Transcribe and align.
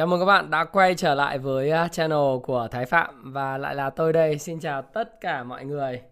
Chào 0.00 0.06
mừng 0.06 0.20
các 0.20 0.26
bạn 0.26 0.50
đã 0.50 0.64
quay 0.64 0.94
trở 0.94 1.14
lại 1.14 1.38
với 1.38 1.70
à, 1.70 1.88
channel 1.88 2.38
của 2.42 2.68
Thái 2.70 2.86
Phạm 2.86 3.32
và 3.32 3.58
lại 3.58 3.74
là 3.74 3.90
tôi 3.90 4.12
đây. 4.12 4.38
Xin 4.38 4.60
chào 4.60 4.82
tất 4.82 5.20
cả 5.20 5.42
mọi 5.44 5.64
người. 5.64 6.02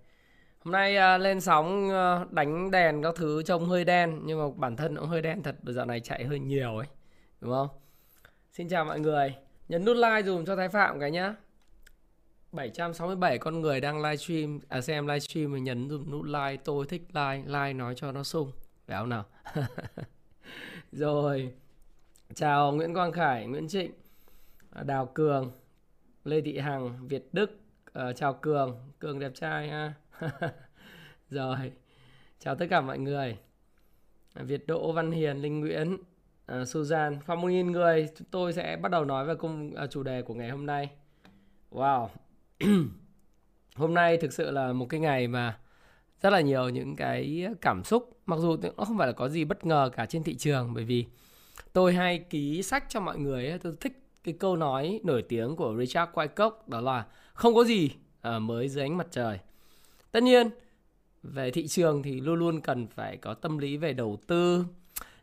Hôm 0.64 0.72
nay 0.72 0.96
à, 0.96 1.18
lên 1.18 1.40
sóng 1.40 1.90
à, 1.90 2.24
đánh 2.30 2.70
đèn 2.70 3.02
các 3.02 3.14
thứ 3.16 3.42
trông 3.42 3.68
hơi 3.68 3.84
đen 3.84 4.20
nhưng 4.24 4.38
mà 4.38 4.44
bản 4.56 4.76
thân 4.76 4.96
cũng 4.96 5.08
hơi 5.08 5.22
đen 5.22 5.42
thật. 5.42 5.56
Bây 5.62 5.74
giờ 5.74 5.84
này 5.84 6.00
chạy 6.00 6.24
hơi 6.24 6.38
nhiều 6.38 6.76
ấy. 6.76 6.86
Đúng 7.40 7.52
không? 7.52 7.68
Xin 8.52 8.68
chào 8.68 8.84
mọi 8.84 9.00
người. 9.00 9.34
Nhấn 9.68 9.84
nút 9.84 9.96
like 9.96 10.22
dùm 10.22 10.44
cho 10.44 10.56
Thái 10.56 10.68
Phạm 10.68 11.00
cái 11.00 11.10
nhá. 11.10 11.34
767 12.52 13.38
con 13.38 13.60
người 13.60 13.80
đang 13.80 14.02
livestream 14.02 14.60
à 14.68 14.80
xem 14.80 15.06
livestream 15.06 15.52
mình 15.52 15.64
nhấn 15.64 15.90
dùm 15.90 16.10
nút 16.10 16.24
like, 16.24 16.62
tôi 16.64 16.86
thích 16.86 17.02
like, 17.08 17.42
like 17.46 17.72
nói 17.72 17.94
cho 17.96 18.12
nó 18.12 18.22
sung. 18.22 18.52
Phải 18.86 18.96
không 18.98 19.08
nào? 19.08 19.24
Rồi. 20.92 21.52
Chào 22.34 22.72
Nguyễn 22.72 22.94
Quang 22.94 23.12
Khải, 23.12 23.46
Nguyễn 23.46 23.68
Trịnh, 23.68 23.92
à, 24.70 24.82
Đào 24.82 25.06
Cường, 25.06 25.50
Lê 26.24 26.40
Thị 26.40 26.58
Hằng, 26.58 27.08
Việt 27.08 27.28
Đức, 27.32 27.60
uh, 27.98 28.16
chào 28.16 28.34
Cường, 28.34 28.76
Cường 28.98 29.18
đẹp 29.18 29.32
trai 29.34 29.68
ha. 29.68 29.94
Rồi, 31.30 31.72
chào 32.38 32.54
tất 32.54 32.66
cả 32.70 32.80
mọi 32.80 32.98
người. 32.98 33.38
À, 34.34 34.42
Việt 34.42 34.66
Đỗ, 34.66 34.92
Văn 34.92 35.10
Hiền, 35.10 35.36
Linh 35.36 35.60
Nguyễn, 35.60 35.94
uh, 35.94 36.00
Suzan, 36.48 37.16
khoảng 37.26 37.40
1.000 37.40 37.70
người, 37.70 38.08
chúng 38.18 38.28
tôi 38.30 38.52
sẽ 38.52 38.76
bắt 38.82 38.88
đầu 38.88 39.04
nói 39.04 39.26
về 39.26 39.34
cung 39.34 39.74
uh, 39.84 39.90
chủ 39.90 40.02
đề 40.02 40.22
của 40.22 40.34
ngày 40.34 40.50
hôm 40.50 40.66
nay. 40.66 40.90
Wow. 41.70 42.08
hôm 43.74 43.94
nay 43.94 44.16
thực 44.16 44.32
sự 44.32 44.50
là 44.50 44.72
một 44.72 44.86
cái 44.88 45.00
ngày 45.00 45.28
mà 45.28 45.58
rất 46.22 46.30
là 46.30 46.40
nhiều 46.40 46.68
những 46.68 46.96
cái 46.96 47.48
cảm 47.60 47.84
xúc, 47.84 48.20
mặc 48.26 48.36
dù 48.36 48.56
nó 48.76 48.84
không 48.84 48.98
phải 48.98 49.06
là 49.06 49.12
có 49.12 49.28
gì 49.28 49.44
bất 49.44 49.66
ngờ 49.66 49.90
cả 49.96 50.06
trên 50.06 50.22
thị 50.22 50.34
trường 50.34 50.74
bởi 50.74 50.84
vì 50.84 51.06
tôi 51.72 51.94
hay 51.94 52.18
ký 52.18 52.62
sách 52.62 52.84
cho 52.88 53.00
mọi 53.00 53.18
người 53.18 53.48
ấy, 53.48 53.58
tôi 53.58 53.76
thích 53.80 54.04
cái 54.24 54.34
câu 54.40 54.56
nói 54.56 55.00
nổi 55.04 55.22
tiếng 55.22 55.56
của 55.56 55.76
Richard 55.78 56.12
Wyckoff 56.12 56.52
đó 56.66 56.80
là 56.80 57.06
không 57.32 57.54
có 57.54 57.64
gì 57.64 57.90
ờ, 58.20 58.38
mới 58.38 58.68
dưới 58.68 58.84
ánh 58.84 58.96
mặt 58.96 59.06
trời. 59.10 59.38
Tất 60.12 60.22
nhiên 60.22 60.50
về 61.22 61.50
thị 61.50 61.66
trường 61.66 62.02
thì 62.02 62.20
luôn 62.20 62.38
luôn 62.38 62.60
cần 62.60 62.86
phải 62.86 63.16
có 63.16 63.34
tâm 63.34 63.58
lý 63.58 63.76
về 63.76 63.92
đầu 63.92 64.18
tư, 64.26 64.64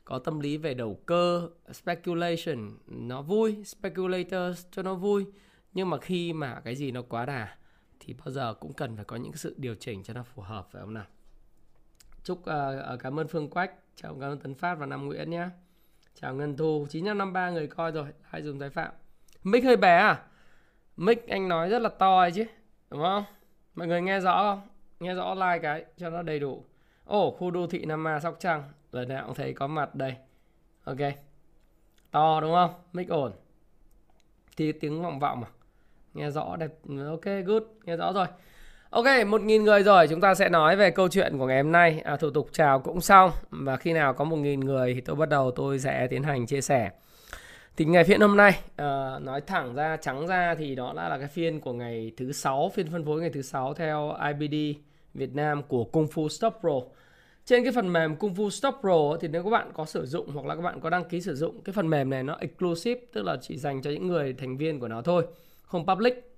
có 0.06 0.20
tâm 0.20 0.40
lý 0.40 0.58
về 0.58 0.74
đầu 0.74 1.00
cơ, 1.06 1.50
speculation 1.72 2.78
nó 2.88 3.22
vui, 3.22 3.64
speculators 3.66 4.66
cho 4.72 4.82
nó 4.82 4.94
vui. 4.94 5.26
Nhưng 5.74 5.90
mà 5.90 5.98
khi 5.98 6.34
mà 6.34 6.62
cái 6.64 6.76
gì 6.76 6.92
nó 6.92 7.02
quá 7.02 7.26
đà 7.26 7.58
thì 8.00 8.14
bao 8.14 8.32
giờ 8.32 8.54
cũng 8.54 8.74
cần 8.74 8.96
phải 8.96 9.06
có 9.06 9.16
những 9.16 9.34
sự 9.34 9.56
điều 9.58 9.76
chỉnh 9.76 10.04
cho 10.04 10.14
nó 10.14 10.24
phù 10.24 10.42
hợp 10.42 10.68
phải 10.72 10.82
không 10.82 10.94
nào? 10.94 11.06
Chúc 12.24 12.40
uh, 12.40 13.00
cảm 13.00 13.20
ơn 13.20 13.28
Phương 13.28 13.50
Quách, 13.50 13.72
chào 13.96 14.18
cảm 14.22 14.32
ơn 14.32 14.40
Tấn 14.40 14.56
Phát 14.56 14.76
và 14.76 14.86
Nam 14.86 15.06
Nguyễn 15.06 15.30
nhé. 15.30 15.50
Chào 16.22 16.34
Ngân 16.34 16.58
Thu 16.58 16.86
953 16.90 17.50
người 17.50 17.68
coi 17.68 17.92
rồi 17.92 18.06
Hai 18.22 18.42
dùng 18.42 18.60
tái 18.60 18.70
phạm. 18.70 18.92
Mic 19.44 19.64
hơi 19.64 19.78
bé 19.78 19.98
à? 19.98 20.24
Mic 20.98 21.28
anh 21.28 21.48
nói 21.48 21.70
rất 21.70 21.80
là 21.80 21.90
to 21.90 22.20
ấy 22.20 22.32
chứ 22.32 22.46
Đúng 22.90 23.02
không? 23.02 23.24
Mọi 23.76 23.88
người 23.88 24.02
nghe 24.02 24.20
rõ 24.20 24.38
không? 24.38 24.68
Nghe 25.00 25.14
rõ 25.14 25.34
like 25.34 25.60
cái 25.62 25.86
cho 25.98 26.10
nó 26.10 26.22
đầy 26.22 26.40
đủ. 26.40 26.66
Ồ 27.06 27.28
oh, 27.28 27.38
khu 27.38 27.52
đô 27.52 27.68
thị 27.68 27.86
Nam 27.86 28.04
Ma 28.04 28.20
Sóc 28.20 28.36
Trăng. 28.40 28.64
Lần 28.92 29.10
nào 29.10 29.26
cũng 29.26 29.36
thấy 29.36 29.54
có 29.54 29.68
mặt 29.68 29.96
đây. 29.96 30.16
Ok. 30.84 30.98
To 32.12 32.42
đúng 32.42 32.54
không? 32.54 32.74
Mic 32.94 33.10
ổn. 33.10 33.32
Thì 34.58 34.72
tiếng 34.72 35.02
vọng 35.02 35.20
vọng 35.20 35.40
mà 35.40 35.48
Nghe 36.14 36.32
rõ 36.32 36.56
đẹp 36.56 36.72
Ok 37.08 37.26
good. 37.46 37.64
Nghe 37.84 37.98
rõ 37.98 38.14
rồi. 38.14 38.28
Ok, 38.96 39.06
1.000 39.06 39.64
người 39.64 39.84
rồi, 39.84 40.08
chúng 40.08 40.22
ta 40.22 40.36
sẽ 40.36 40.50
nói 40.50 40.76
về 40.76 40.92
câu 40.92 41.08
chuyện 41.08 41.38
của 41.38 41.48
ngày 41.48 41.62
hôm 41.64 41.72
nay. 41.72 42.02
À, 42.04 42.18
thủ 42.18 42.30
tục 42.30 42.50
chào 42.52 42.80
cũng 42.80 43.02
xong 43.02 43.32
và 43.50 43.78
khi 43.78 43.94
nào 43.94 44.14
có 44.14 44.26
1.000 44.26 44.60
người 44.60 44.94
thì 44.94 45.02
tôi 45.02 45.16
bắt 45.16 45.30
đầu 45.30 45.52
tôi 45.52 45.80
sẽ 45.80 46.08
tiến 46.08 46.24
hành 46.24 46.46
chia 46.46 46.62
sẻ. 46.62 46.92
Thì 47.78 47.86
ngày 47.86 48.04
phiên 48.04 48.22
hôm 48.22 48.38
nay, 48.38 48.60
à, 48.76 49.20
nói 49.20 49.42
thẳng 49.42 49.76
ra, 49.76 49.98
trắng 49.98 50.28
ra 50.28 50.56
thì 50.56 50.76
đó 50.76 50.94
đã 50.96 51.10
là 51.10 51.18
cái 51.18 51.28
phiên 51.28 51.60
của 51.60 51.74
ngày 51.74 52.12
thứ 52.18 52.32
6, 52.32 52.72
phiên 52.74 52.92
phân 52.92 53.06
phối 53.06 53.22
ngày 53.22 53.30
thứ 53.30 53.42
6 53.42 53.74
theo 53.74 54.14
IBD 54.28 54.80
Việt 55.14 55.36
Nam 55.36 55.64
của 55.64 55.84
Kung 55.84 56.06
Fu 56.06 56.28
Stop 56.28 56.54
Pro. 56.60 56.82
Trên 57.46 57.64
cái 57.64 57.74
phần 57.76 57.94
mềm 57.94 58.16
Kung 58.16 58.34
Fu 58.34 58.50
Stop 58.50 58.76
Pro 58.82 59.18
thì 59.22 59.28
nếu 59.28 59.44
các 59.44 59.50
bạn 59.50 59.72
có 59.74 59.86
sử 59.86 60.06
dụng 60.06 60.32
hoặc 60.34 60.46
là 60.46 60.56
các 60.56 60.62
bạn 60.62 60.80
có 60.80 60.90
đăng 60.90 61.04
ký 61.04 61.22
sử 61.22 61.36
dụng 61.36 61.62
cái 61.62 61.74
phần 61.74 61.90
mềm 61.90 62.10
này 62.10 62.24
nó 62.24 62.38
exclusive, 62.40 63.02
tức 63.14 63.26
là 63.26 63.38
chỉ 63.42 63.58
dành 63.58 63.82
cho 63.82 63.90
những 63.90 64.08
người 64.08 64.34
thành 64.34 64.58
viên 64.58 64.80
của 64.80 64.88
nó 64.88 65.02
thôi, 65.02 65.26
không 65.66 65.86
public 65.88 66.35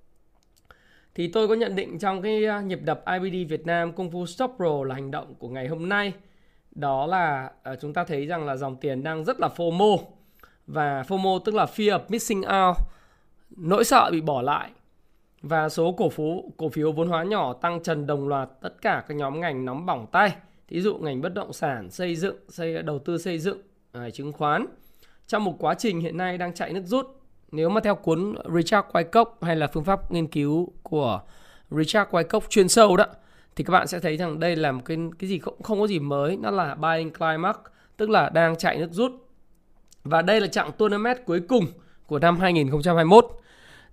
thì 1.17 1.27
tôi 1.27 1.47
có 1.47 1.53
nhận 1.53 1.75
định 1.75 1.99
trong 1.99 2.21
cái 2.21 2.45
à, 2.45 2.61
nhịp 2.61 2.79
đập 2.83 3.03
IBD 3.05 3.49
Việt 3.49 3.65
Nam 3.65 3.93
Kung 3.93 4.09
Fu 4.09 4.25
Stop 4.25 4.53
Pro 4.57 4.83
là 4.83 4.95
hành 4.95 5.11
động 5.11 5.35
của 5.35 5.49
ngày 5.49 5.67
hôm 5.67 5.89
nay. 5.89 6.13
Đó 6.71 7.05
là 7.05 7.51
uh, 7.71 7.79
chúng 7.81 7.93
ta 7.93 8.03
thấy 8.03 8.25
rằng 8.25 8.45
là 8.45 8.55
dòng 8.55 8.75
tiền 8.75 9.03
đang 9.03 9.23
rất 9.23 9.39
là 9.39 9.49
FOMO. 9.55 9.97
Và 10.67 11.01
FOMO 11.07 11.39
tức 11.39 11.55
là 11.55 11.65
fear 11.65 11.99
of 11.99 11.99
missing 12.09 12.39
out 12.41 12.77
nỗi 13.49 13.83
sợ 13.83 14.09
bị 14.11 14.21
bỏ 14.21 14.41
lại. 14.41 14.71
Và 15.41 15.69
số 15.69 15.91
cổ 15.91 16.09
phiếu 16.09 16.43
cổ 16.57 16.69
phiếu 16.69 16.91
vốn 16.91 17.07
hóa 17.07 17.23
nhỏ 17.23 17.53
tăng 17.53 17.83
trần 17.83 18.07
đồng 18.07 18.27
loạt 18.27 18.49
tất 18.61 18.81
cả 18.81 19.03
các 19.07 19.17
nhóm 19.17 19.41
ngành 19.41 19.65
nóng 19.65 19.85
bỏng 19.85 20.07
tay. 20.11 20.35
Thí 20.67 20.81
dụ 20.81 20.97
ngành 20.97 21.21
bất 21.21 21.33
động 21.33 21.53
sản 21.53 21.89
xây 21.89 22.15
dựng 22.15 22.37
xây 22.49 22.81
đầu 22.83 22.99
tư 22.99 23.17
xây 23.17 23.39
dựng 23.39 23.61
à, 23.91 24.09
chứng 24.09 24.31
khoán. 24.31 24.65
Trong 25.27 25.43
một 25.43 25.55
quá 25.59 25.73
trình 25.73 25.99
hiện 25.99 26.17
nay 26.17 26.37
đang 26.37 26.53
chạy 26.53 26.73
nước 26.73 26.83
rút 26.85 27.16
nếu 27.51 27.69
mà 27.69 27.81
theo 27.81 27.95
cuốn 27.95 28.35
Richard 28.55 28.87
Wyckoff 28.87 29.25
hay 29.41 29.55
là 29.55 29.67
phương 29.67 29.83
pháp 29.83 30.11
nghiên 30.11 30.27
cứu 30.27 30.73
của 30.83 31.21
Richard 31.71 32.09
Wyckoff 32.11 32.41
chuyên 32.49 32.67
sâu 32.69 32.97
đó 32.97 33.05
thì 33.57 33.63
các 33.63 33.71
bạn 33.71 33.87
sẽ 33.87 33.99
thấy 33.99 34.17
rằng 34.17 34.39
đây 34.39 34.55
là 34.55 34.71
một 34.71 34.81
cái 34.85 34.97
cái 35.19 35.29
gì 35.29 35.37
cũng 35.37 35.63
không 35.63 35.79
có 35.79 35.87
gì 35.87 35.99
mới, 35.99 36.37
nó 36.37 36.51
là 36.51 36.75
buying 36.75 37.13
climax, 37.13 37.55
tức 37.97 38.09
là 38.09 38.29
đang 38.29 38.55
chạy 38.55 38.77
nước 38.77 38.91
rút. 38.91 39.11
Và 40.03 40.21
đây 40.21 40.41
là 40.41 40.47
chặng 40.47 40.71
tournament 40.77 41.17
cuối 41.25 41.39
cùng 41.39 41.65
của 42.07 42.19
năm 42.19 42.39
2021. 42.39 43.25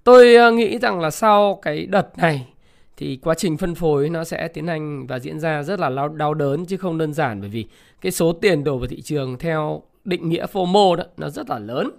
Tôi 0.04 0.34
ờ, 0.34 0.50
nghĩ 0.50 0.78
rằng 0.78 1.00
là 1.00 1.10
sau 1.10 1.58
cái 1.62 1.86
đợt 1.86 2.18
này 2.18 2.48
thì 2.96 3.16
quá 3.22 3.34
trình 3.34 3.56
phân 3.56 3.74
phối 3.74 4.08
nó 4.08 4.24
sẽ 4.24 4.48
tiến 4.48 4.66
hành 4.66 5.06
và 5.06 5.18
diễn 5.18 5.40
ra 5.40 5.62
rất 5.62 5.80
là 5.80 6.08
đau 6.14 6.34
đớn 6.34 6.66
chứ 6.66 6.76
không 6.76 6.98
đơn 6.98 7.12
giản 7.12 7.40
bởi 7.40 7.50
vì 7.50 7.66
cái 8.00 8.12
số 8.12 8.32
tiền 8.32 8.64
đổ 8.64 8.78
vào 8.78 8.86
thị 8.86 9.02
trường 9.02 9.38
theo 9.38 9.82
định 10.04 10.28
nghĩa 10.28 10.46
FOMO 10.46 10.94
đó 10.94 11.04
nó 11.16 11.30
rất 11.30 11.50
là 11.50 11.58
lớn 11.58 11.90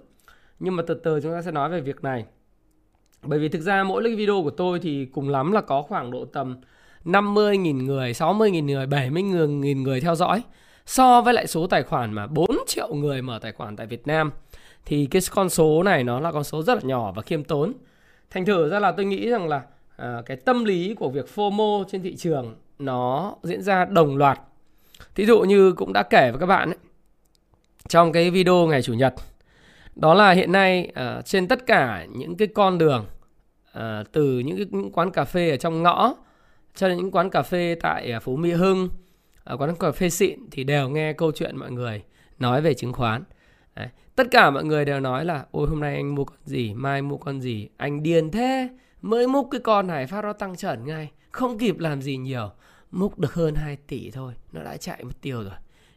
nhưng 0.58 0.76
mà 0.76 0.82
từ 0.86 0.94
từ 0.94 1.20
chúng 1.20 1.32
ta 1.32 1.42
sẽ 1.42 1.50
nói 1.50 1.70
về 1.70 1.80
việc 1.80 2.04
này. 2.04 2.24
Bởi 3.22 3.38
vì 3.38 3.48
thực 3.48 3.60
ra 3.60 3.84
mỗi 3.84 4.04
cái 4.04 4.14
video 4.14 4.42
của 4.42 4.50
tôi 4.50 4.80
thì 4.80 5.04
cùng 5.04 5.28
lắm 5.28 5.52
là 5.52 5.60
có 5.60 5.82
khoảng 5.82 6.10
độ 6.10 6.24
tầm 6.24 6.56
50.000 7.04 7.84
người, 7.84 8.12
60.000 8.12 8.64
người, 8.64 8.86
70.000 8.86 9.82
người 9.82 10.00
theo 10.00 10.14
dõi. 10.14 10.42
So 10.86 11.20
với 11.20 11.34
lại 11.34 11.46
số 11.46 11.66
tài 11.66 11.82
khoản 11.82 12.12
mà 12.12 12.26
4 12.26 12.50
triệu 12.66 12.94
người 12.94 13.22
mở 13.22 13.38
tài 13.42 13.52
khoản 13.52 13.76
tại 13.76 13.86
Việt 13.86 14.06
Nam 14.06 14.30
Thì 14.84 15.06
cái 15.06 15.22
con 15.30 15.48
số 15.48 15.82
này 15.82 16.04
nó 16.04 16.20
là 16.20 16.32
con 16.32 16.44
số 16.44 16.62
rất 16.62 16.74
là 16.74 16.80
nhỏ 16.84 17.12
và 17.12 17.22
khiêm 17.22 17.44
tốn. 17.44 17.72
Thành 18.30 18.44
thử 18.44 18.68
ra 18.68 18.78
là 18.78 18.92
tôi 18.92 19.06
nghĩ 19.06 19.28
rằng 19.28 19.48
là 19.48 19.62
à, 19.96 20.22
cái 20.26 20.36
tâm 20.36 20.64
lý 20.64 20.94
của 20.94 21.10
việc 21.10 21.26
FOMO 21.34 21.84
trên 21.84 22.02
thị 22.02 22.16
trường 22.16 22.56
nó 22.78 23.34
diễn 23.42 23.62
ra 23.62 23.84
đồng 23.84 24.16
loạt. 24.16 24.40
Thí 25.14 25.26
dụ 25.26 25.40
như 25.40 25.72
cũng 25.72 25.92
đã 25.92 26.02
kể 26.02 26.30
với 26.30 26.40
các 26.40 26.46
bạn 26.46 26.70
ấy, 26.70 26.78
trong 27.88 28.12
cái 28.12 28.30
video 28.30 28.66
ngày 28.66 28.82
Chủ 28.82 28.94
nhật 28.94 29.14
đó 29.96 30.14
là 30.14 30.30
hiện 30.30 30.52
nay 30.52 30.92
uh, 31.18 31.24
trên 31.24 31.48
tất 31.48 31.66
cả 31.66 32.06
những 32.12 32.36
cái 32.36 32.48
con 32.48 32.78
đường 32.78 33.06
uh, 33.78 33.82
từ 34.12 34.38
những 34.38 34.56
cái 34.56 34.66
những 34.70 34.92
quán 34.92 35.10
cà 35.10 35.24
phê 35.24 35.50
ở 35.50 35.56
trong 35.56 35.82
ngõ 35.82 36.14
cho 36.74 36.88
đến 36.88 36.96
những 36.96 37.10
quán 37.10 37.30
cà 37.30 37.42
phê 37.42 37.76
tại 37.80 38.12
à, 38.12 38.16
uh, 38.16 38.22
Phú 38.22 38.36
Mỹ 38.36 38.52
Hưng 38.52 38.88
uh, 39.52 39.60
quán 39.60 39.76
cà 39.76 39.92
phê 39.92 40.10
xịn 40.10 40.38
thì 40.50 40.64
đều 40.64 40.88
nghe 40.88 41.12
câu 41.12 41.32
chuyện 41.32 41.56
mọi 41.56 41.70
người 41.70 42.02
nói 42.38 42.60
về 42.60 42.74
chứng 42.74 42.92
khoán 42.92 43.24
Đấy. 43.76 43.88
tất 44.16 44.26
cả 44.30 44.50
mọi 44.50 44.64
người 44.64 44.84
đều 44.84 45.00
nói 45.00 45.24
là 45.24 45.44
ôi 45.50 45.66
hôm 45.68 45.80
nay 45.80 45.94
anh 45.94 46.14
mua 46.14 46.24
con 46.24 46.38
gì 46.44 46.74
mai 46.74 47.02
mua 47.02 47.16
con 47.16 47.40
gì 47.40 47.68
anh 47.76 48.02
điên 48.02 48.30
thế 48.30 48.68
mới 49.02 49.26
múc 49.26 49.48
cái 49.50 49.60
con 49.60 49.86
này 49.86 50.06
phát 50.06 50.24
nó 50.24 50.32
tăng 50.32 50.56
trần 50.56 50.86
ngay 50.86 51.10
không 51.30 51.58
kịp 51.58 51.78
làm 51.78 52.02
gì 52.02 52.16
nhiều 52.16 52.50
múc 52.90 53.18
được 53.18 53.34
hơn 53.34 53.54
2 53.54 53.76
tỷ 53.76 54.10
thôi 54.10 54.32
nó 54.52 54.62
đã 54.62 54.76
chạy 54.76 55.04
một 55.04 55.20
tiêu 55.20 55.42
rồi 55.42 55.52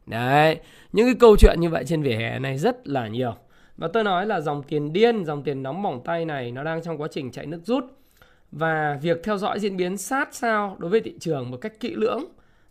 đấy 0.05 0.59
những 0.93 1.05
cái 1.07 1.15
câu 1.19 1.37
chuyện 1.37 1.57
như 1.59 1.69
vậy 1.69 1.83
trên 1.87 2.01
vỉa 2.01 2.15
hè 2.15 2.39
này 2.39 2.57
rất 2.57 2.87
là 2.87 3.07
nhiều 3.07 3.35
và 3.79 3.87
tôi 3.87 4.03
nói 4.03 4.25
là 4.25 4.41
dòng 4.41 4.63
tiền 4.63 4.93
điên, 4.93 5.25
dòng 5.25 5.43
tiền 5.43 5.63
nóng 5.63 5.81
bỏng 5.81 6.01
tay 6.05 6.25
này 6.25 6.51
nó 6.51 6.63
đang 6.63 6.83
trong 6.83 7.01
quá 7.01 7.07
trình 7.11 7.31
chạy 7.31 7.45
nước 7.45 7.61
rút. 7.65 7.83
Và 8.51 8.99
việc 9.01 9.23
theo 9.23 9.37
dõi 9.37 9.59
diễn 9.59 9.77
biến 9.77 9.97
sát 9.97 10.35
sao 10.35 10.75
đối 10.79 10.89
với 10.89 11.01
thị 11.01 11.13
trường 11.19 11.51
một 11.51 11.57
cách 11.57 11.79
kỹ 11.79 11.95
lưỡng 11.95 12.25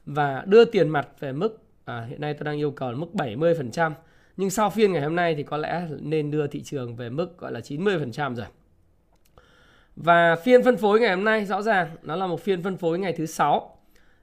và 0.07 0.45
đưa 0.47 0.65
tiền 0.65 0.89
mặt 0.89 1.09
về 1.21 1.33
mức 1.33 1.63
à, 1.85 2.07
hiện 2.09 2.21
nay 2.21 2.35
tôi 2.35 2.45
đang 2.45 2.57
yêu 2.57 2.71
cầu 2.71 2.93
mức 2.93 3.07
70% 3.15 3.93
nhưng 4.37 4.51
sau 4.51 4.71
phiên 4.71 4.93
ngày 4.93 5.03
hôm 5.03 5.17
nay 5.17 5.35
thì 5.35 5.43
có 5.43 5.57
lẽ 5.57 5.87
nên 6.01 6.31
đưa 6.31 6.47
thị 6.47 6.63
trường 6.63 6.97
về 6.97 7.11
mức 7.11 7.39
gọi 7.39 7.53
là 7.53 7.61
90% 7.61 8.35
rồi. 8.35 8.47
Và 9.97 10.37
phiên 10.37 10.63
phân 10.65 10.77
phối 10.77 11.01
ngày 11.01 11.11
hôm 11.11 11.25
nay 11.25 11.45
rõ 11.45 11.63
ràng 11.63 11.89
nó 12.03 12.17
là 12.17 12.27
một 12.27 12.41
phiên 12.41 12.63
phân 12.63 12.77
phối 12.77 12.99
ngày 12.99 13.13
thứ 13.13 13.27
6. 13.27 13.79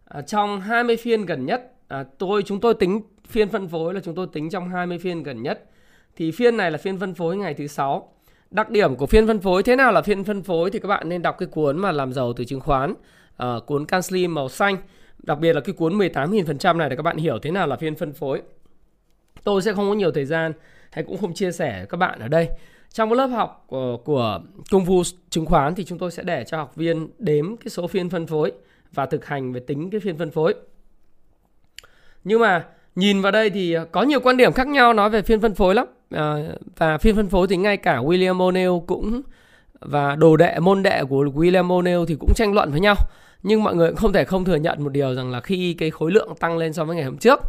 À, 0.06 0.22
trong 0.22 0.62
20 0.62 0.98
phiên 0.98 1.26
gần 1.26 1.46
nhất, 1.46 1.74
à, 1.88 2.04
tôi 2.18 2.44
chúng 2.44 2.60
tôi 2.60 2.74
tính 2.74 3.02
phiên 3.28 3.50
phân 3.50 3.68
phối 3.68 3.94
là 3.94 4.00
chúng 4.00 4.16
tôi 4.16 4.28
tính 4.34 4.50
trong 4.50 4.70
20 4.70 5.00
phiên 5.00 5.24
gần 5.24 5.44
nhất. 5.44 5.70
Thì 6.16 6.32
phiên 6.32 6.58
này 6.58 6.72
là 6.72 6.78
phiên 6.78 7.00
phân 7.00 7.14
phối 7.14 7.38
ngày 7.38 7.54
thứ 7.54 7.68
sáu 7.68 8.12
Đặc 8.52 8.70
điểm 8.70 8.96
của 8.96 9.06
phiên 9.06 9.28
phân 9.28 9.40
phối 9.40 9.64
thế 9.64 9.76
nào 9.76 9.92
là 9.92 10.02
phiên 10.02 10.24
phân 10.24 10.44
phối 10.44 10.72
thì 10.72 10.80
các 10.80 10.88
bạn 10.88 11.10
nên 11.10 11.22
đọc 11.22 11.36
cái 11.40 11.48
cuốn 11.48 11.78
mà 11.78 11.92
làm 11.92 12.14
giàu 12.14 12.34
từ 12.34 12.46
chứng 12.46 12.60
khoán, 12.60 12.94
uh, 13.44 13.66
cuốn 13.66 13.86
Canslim 13.86 14.34
màu 14.34 14.50
xanh, 14.50 14.78
đặc 15.24 15.40
biệt 15.40 15.54
là 15.54 15.62
cái 15.62 15.74
cuốn 15.74 15.98
18.000% 15.98 16.78
này 16.78 16.90
để 16.90 16.96
các 16.96 17.02
bạn 17.02 17.18
hiểu 17.18 17.40
thế 17.40 17.52
nào 17.52 17.68
là 17.68 17.76
phiên 17.76 17.96
phân 17.96 18.14
phối. 18.14 18.42
Tôi 19.44 19.62
sẽ 19.62 19.74
không 19.74 19.90
có 19.90 19.96
nhiều 19.96 20.12
thời 20.12 20.26
gian 20.26 20.54
hay 20.92 21.04
cũng 21.04 21.18
không 21.18 21.34
chia 21.34 21.52
sẻ 21.52 21.78
với 21.78 21.88
các 21.88 21.98
bạn 21.98 22.20
ở 22.20 22.28
đây. 22.28 22.50
Trong 22.94 23.10
cái 23.10 23.18
lớp 23.18 23.28
học 23.28 23.66
của, 23.68 23.98
của 23.98 24.42
công 24.72 24.86
vụ 24.86 25.04
chứng 25.30 25.46
khoán 25.46 25.76
thì 25.76 25.84
chúng 25.84 25.98
tôi 25.98 26.12
sẽ 26.12 26.24
để 26.24 26.44
cho 26.48 26.58
học 26.58 26.76
viên 26.76 27.10
đếm 27.20 27.58
cái 27.58 27.70
số 27.70 27.88
phiên 27.88 28.10
phân 28.10 28.28
phối 28.28 28.52
và 28.94 29.06
thực 29.06 29.26
hành 29.26 29.54
về 29.54 29.60
tính 29.60 29.90
cái 29.90 30.00
phiên 30.00 30.18
phân 30.18 30.32
phối. 30.32 30.54
Nhưng 32.24 32.40
mà 32.40 32.66
nhìn 32.96 33.22
vào 33.22 33.32
đây 33.32 33.50
thì 33.50 33.76
có 33.92 34.04
nhiều 34.04 34.20
quan 34.20 34.38
điểm 34.38 34.54
khác 34.54 34.68
nhau 34.68 34.94
nói 34.94 35.10
về 35.10 35.22
phiên 35.22 35.42
phân 35.42 35.56
phối 35.56 35.76
lắm. 35.76 35.88
À, 36.16 36.36
và 36.78 36.98
phiên 36.98 37.16
phân 37.16 37.30
phối 37.30 37.48
thì 37.48 37.58
ngay 37.58 37.78
cả 37.78 37.98
William 37.98 38.38
O'Neill 38.38 38.80
cũng 38.80 39.22
và 39.80 40.16
đồ 40.16 40.38
đệ 40.38 40.60
môn 40.60 40.84
đệ 40.84 41.04
của 41.10 41.26
William 41.26 41.68
O'Neill 41.68 42.06
thì 42.06 42.16
cũng 42.20 42.34
tranh 42.36 42.54
luận 42.54 42.72
với 42.72 42.80
nhau. 42.80 42.96
Nhưng 43.44 43.64
mọi 43.64 43.76
người 43.76 43.90
cũng 43.90 43.98
không 43.98 44.14
thể 44.14 44.26
không 44.26 44.46
thừa 44.46 44.56
nhận 44.56 44.84
một 44.84 44.90
điều 44.90 45.16
rằng 45.16 45.32
là 45.32 45.42
khi 45.42 45.74
cái 45.74 45.92
khối 45.92 46.12
lượng 46.12 46.30
tăng 46.40 46.58
lên 46.58 46.74
so 46.74 46.86
với 46.86 46.96
ngày 46.96 47.06
hôm 47.06 47.18
trước 47.18 47.40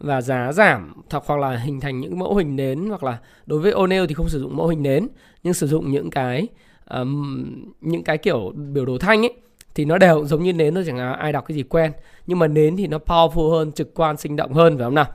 và 0.00 0.20
giá 0.20 0.52
giảm 0.52 0.92
hoặc 1.10 1.24
hoặc 1.26 1.40
là 1.40 1.56
hình 1.56 1.80
thành 1.80 2.00
những 2.00 2.18
mẫu 2.18 2.34
hình 2.34 2.56
nến 2.56 2.86
hoặc 2.88 3.04
là 3.04 3.18
đối 3.46 3.60
với 3.60 3.72
O'Neill 3.72 4.06
thì 4.06 4.14
không 4.14 4.28
sử 4.28 4.40
dụng 4.40 4.56
mẫu 4.56 4.68
hình 4.68 4.82
nến 4.82 5.08
nhưng 5.42 5.54
sử 5.54 5.66
dụng 5.66 5.90
những 5.90 6.10
cái 6.10 6.48
um, 6.90 7.44
những 7.80 8.02
cái 8.02 8.18
kiểu 8.18 8.52
biểu 8.72 8.86
đồ 8.86 8.98
thanh 8.98 9.22
ấy 9.22 9.32
thì 9.74 9.84
nó 9.84 9.98
đều 9.98 10.26
giống 10.26 10.42
như 10.42 10.52
nến 10.52 10.74
thôi 10.74 10.84
chẳng 10.86 10.98
là 10.98 11.12
ai 11.12 11.32
đọc 11.32 11.44
cái 11.48 11.56
gì 11.56 11.62
quen 11.62 11.92
nhưng 12.26 12.38
mà 12.38 12.46
nến 12.46 12.76
thì 12.76 12.86
nó 12.86 12.98
powerful 13.06 13.50
hơn 13.50 13.72
trực 13.72 13.94
quan 13.94 14.16
sinh 14.16 14.36
động 14.36 14.52
hơn 14.52 14.78
phải 14.78 14.84
không 14.84 14.94
nào 14.94 15.06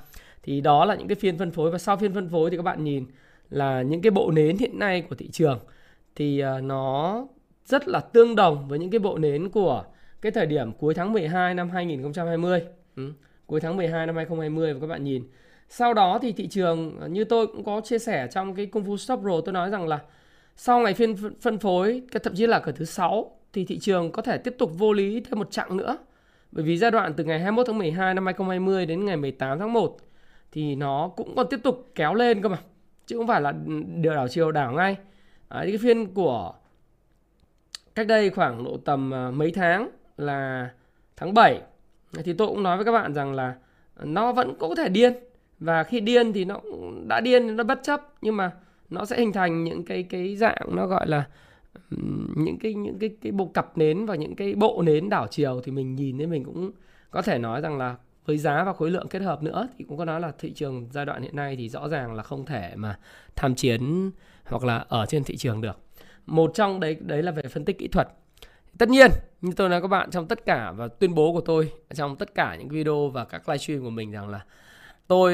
thì 0.45 0.61
đó 0.61 0.85
là 0.85 0.95
những 0.95 1.07
cái 1.07 1.15
phiên 1.15 1.37
phân 1.37 1.51
phối 1.51 1.71
và 1.71 1.77
sau 1.77 1.97
phiên 1.97 2.13
phân 2.13 2.29
phối 2.29 2.49
thì 2.49 2.57
các 2.57 2.63
bạn 2.63 2.83
nhìn 2.83 3.05
là 3.49 3.81
những 3.81 4.01
cái 4.01 4.11
bộ 4.11 4.31
nến 4.31 4.57
hiện 4.57 4.79
nay 4.79 5.01
của 5.01 5.15
thị 5.15 5.29
trường 5.31 5.59
thì 6.15 6.39
à, 6.39 6.59
nó 6.59 7.27
rất 7.65 7.87
là 7.87 7.99
tương 7.99 8.35
đồng 8.35 8.67
với 8.67 8.79
những 8.79 8.89
cái 8.89 8.99
bộ 8.99 9.17
nến 9.17 9.49
của 9.49 9.83
cái 10.21 10.31
thời 10.31 10.45
điểm 10.45 10.71
cuối 10.71 10.93
tháng 10.93 11.13
12 11.13 11.53
năm 11.53 11.69
2020 11.69 12.61
ừ 12.95 13.13
cuối 13.45 13.59
tháng 13.61 13.77
12 13.77 14.07
năm 14.07 14.15
2020 14.15 14.73
và 14.73 14.79
các 14.79 14.87
bạn 14.87 15.03
nhìn. 15.03 15.23
Sau 15.69 15.93
đó 15.93 16.19
thì 16.21 16.31
thị 16.31 16.47
trường 16.47 16.99
à, 17.01 17.07
như 17.07 17.23
tôi 17.23 17.47
cũng 17.47 17.63
có 17.63 17.81
chia 17.81 17.99
sẻ 17.99 18.27
trong 18.31 18.55
cái 18.55 18.65
công 18.65 18.85
phu 18.85 18.97
stop 18.97 19.19
roll 19.23 19.39
tôi 19.45 19.53
nói 19.53 19.69
rằng 19.69 19.87
là 19.87 19.99
sau 20.55 20.79
ngày 20.79 20.93
phiên 20.93 21.15
phân 21.41 21.57
phối 21.57 22.01
thậm 22.23 22.35
chí 22.35 22.47
là 22.47 22.59
cả 22.59 22.71
thứ 22.75 22.85
sáu, 22.85 23.39
thì 23.53 23.65
thị 23.65 23.79
trường 23.79 24.11
có 24.11 24.21
thể 24.21 24.37
tiếp 24.37 24.55
tục 24.57 24.71
vô 24.77 24.93
lý 24.93 25.21
thêm 25.21 25.39
một 25.39 25.51
chặng 25.51 25.77
nữa. 25.77 25.97
Bởi 26.51 26.63
vì 26.63 26.77
giai 26.77 26.91
đoạn 26.91 27.13
từ 27.13 27.23
ngày 27.23 27.39
21 27.39 27.67
tháng 27.67 27.77
12 27.77 28.13
năm 28.13 28.25
2020 28.25 28.85
đến 28.85 29.05
ngày 29.05 29.17
18 29.17 29.59
tháng 29.59 29.73
1 29.73 29.97
thì 30.55 30.75
nó 30.75 31.11
cũng 31.15 31.35
còn 31.35 31.47
tiếp 31.49 31.59
tục 31.63 31.87
kéo 31.95 32.13
lên 32.13 32.41
cơ 32.41 32.49
mà. 32.49 32.57
Chứ 33.05 33.17
không 33.17 33.27
phải 33.27 33.41
là 33.41 33.53
điều 34.01 34.15
đảo 34.15 34.27
chiều 34.27 34.51
đảo 34.51 34.71
ngay. 34.71 34.97
Đấy, 35.49 35.67
cái 35.67 35.77
phiên 35.77 36.13
của 36.13 36.53
cách 37.95 38.07
đây 38.07 38.29
khoảng 38.29 38.63
độ 38.63 38.77
tầm 38.85 39.13
à, 39.13 39.31
mấy 39.31 39.51
tháng 39.51 39.89
là 40.17 40.69
tháng 41.15 41.33
7 41.33 41.61
thì 42.23 42.33
tôi 42.33 42.47
cũng 42.47 42.63
nói 42.63 42.77
với 42.77 42.85
các 42.85 42.91
bạn 42.91 43.13
rằng 43.13 43.33
là 43.33 43.55
nó 44.03 44.31
vẫn 44.31 44.55
có 44.59 44.75
thể 44.77 44.89
điên 44.89 45.13
và 45.59 45.83
khi 45.83 45.99
điên 45.99 46.33
thì 46.33 46.45
nó 46.45 46.59
đã 47.07 47.19
điên 47.19 47.55
nó 47.55 47.63
bất 47.63 47.79
chấp 47.83 48.01
nhưng 48.21 48.37
mà 48.37 48.51
nó 48.89 49.05
sẽ 49.05 49.19
hình 49.19 49.33
thành 49.33 49.63
những 49.63 49.85
cái 49.85 50.03
cái 50.03 50.35
dạng 50.35 50.75
nó 50.75 50.87
gọi 50.87 51.07
là 51.07 51.23
những 52.35 52.57
cái 52.59 52.73
những 52.73 52.99
cái 52.99 53.09
cái 53.21 53.31
bộ 53.31 53.45
cặp 53.45 53.77
nến 53.77 54.05
và 54.05 54.15
những 54.15 54.35
cái 54.35 54.55
bộ 54.55 54.81
nến 54.81 55.09
đảo 55.09 55.27
chiều 55.27 55.61
thì 55.63 55.71
mình 55.71 55.95
nhìn 55.95 56.17
thấy 56.17 56.27
mình 56.27 56.43
cũng 56.43 56.71
có 57.11 57.21
thể 57.21 57.37
nói 57.37 57.61
rằng 57.61 57.77
là 57.77 57.95
với 58.25 58.37
giá 58.37 58.63
và 58.63 58.73
khối 58.73 58.91
lượng 58.91 59.07
kết 59.07 59.21
hợp 59.21 59.43
nữa 59.43 59.67
thì 59.77 59.85
cũng 59.89 59.97
có 59.97 60.05
nói 60.05 60.21
là 60.21 60.31
thị 60.39 60.53
trường 60.53 60.87
giai 60.91 61.05
đoạn 61.05 61.21
hiện 61.21 61.35
nay 61.35 61.55
thì 61.55 61.69
rõ 61.69 61.87
ràng 61.87 62.13
là 62.13 62.23
không 62.23 62.45
thể 62.45 62.71
mà 62.75 62.99
tham 63.35 63.55
chiến 63.55 64.11
hoặc 64.45 64.63
là 64.63 64.85
ở 64.89 65.05
trên 65.05 65.23
thị 65.23 65.37
trường 65.37 65.61
được. 65.61 65.79
Một 66.25 66.51
trong 66.53 66.79
đấy 66.79 66.97
đấy 66.99 67.23
là 67.23 67.31
về 67.31 67.43
phân 67.43 67.65
tích 67.65 67.79
kỹ 67.79 67.87
thuật 67.87 68.07
Tất 68.77 68.89
nhiên, 68.89 69.11
như 69.41 69.51
tôi 69.55 69.69
nói 69.69 69.81
các 69.81 69.87
bạn 69.87 70.11
trong 70.11 70.27
tất 70.27 70.45
cả 70.45 70.71
và 70.71 70.87
tuyên 70.87 71.15
bố 71.15 71.33
của 71.33 71.41
tôi 71.41 71.71
trong 71.93 72.15
tất 72.15 72.35
cả 72.35 72.55
những 72.55 72.69
video 72.69 73.09
và 73.09 73.25
các 73.25 73.49
livestream 73.49 73.83
của 73.83 73.89
mình 73.89 74.11
rằng 74.11 74.29
là 74.29 74.45
tôi 75.07 75.33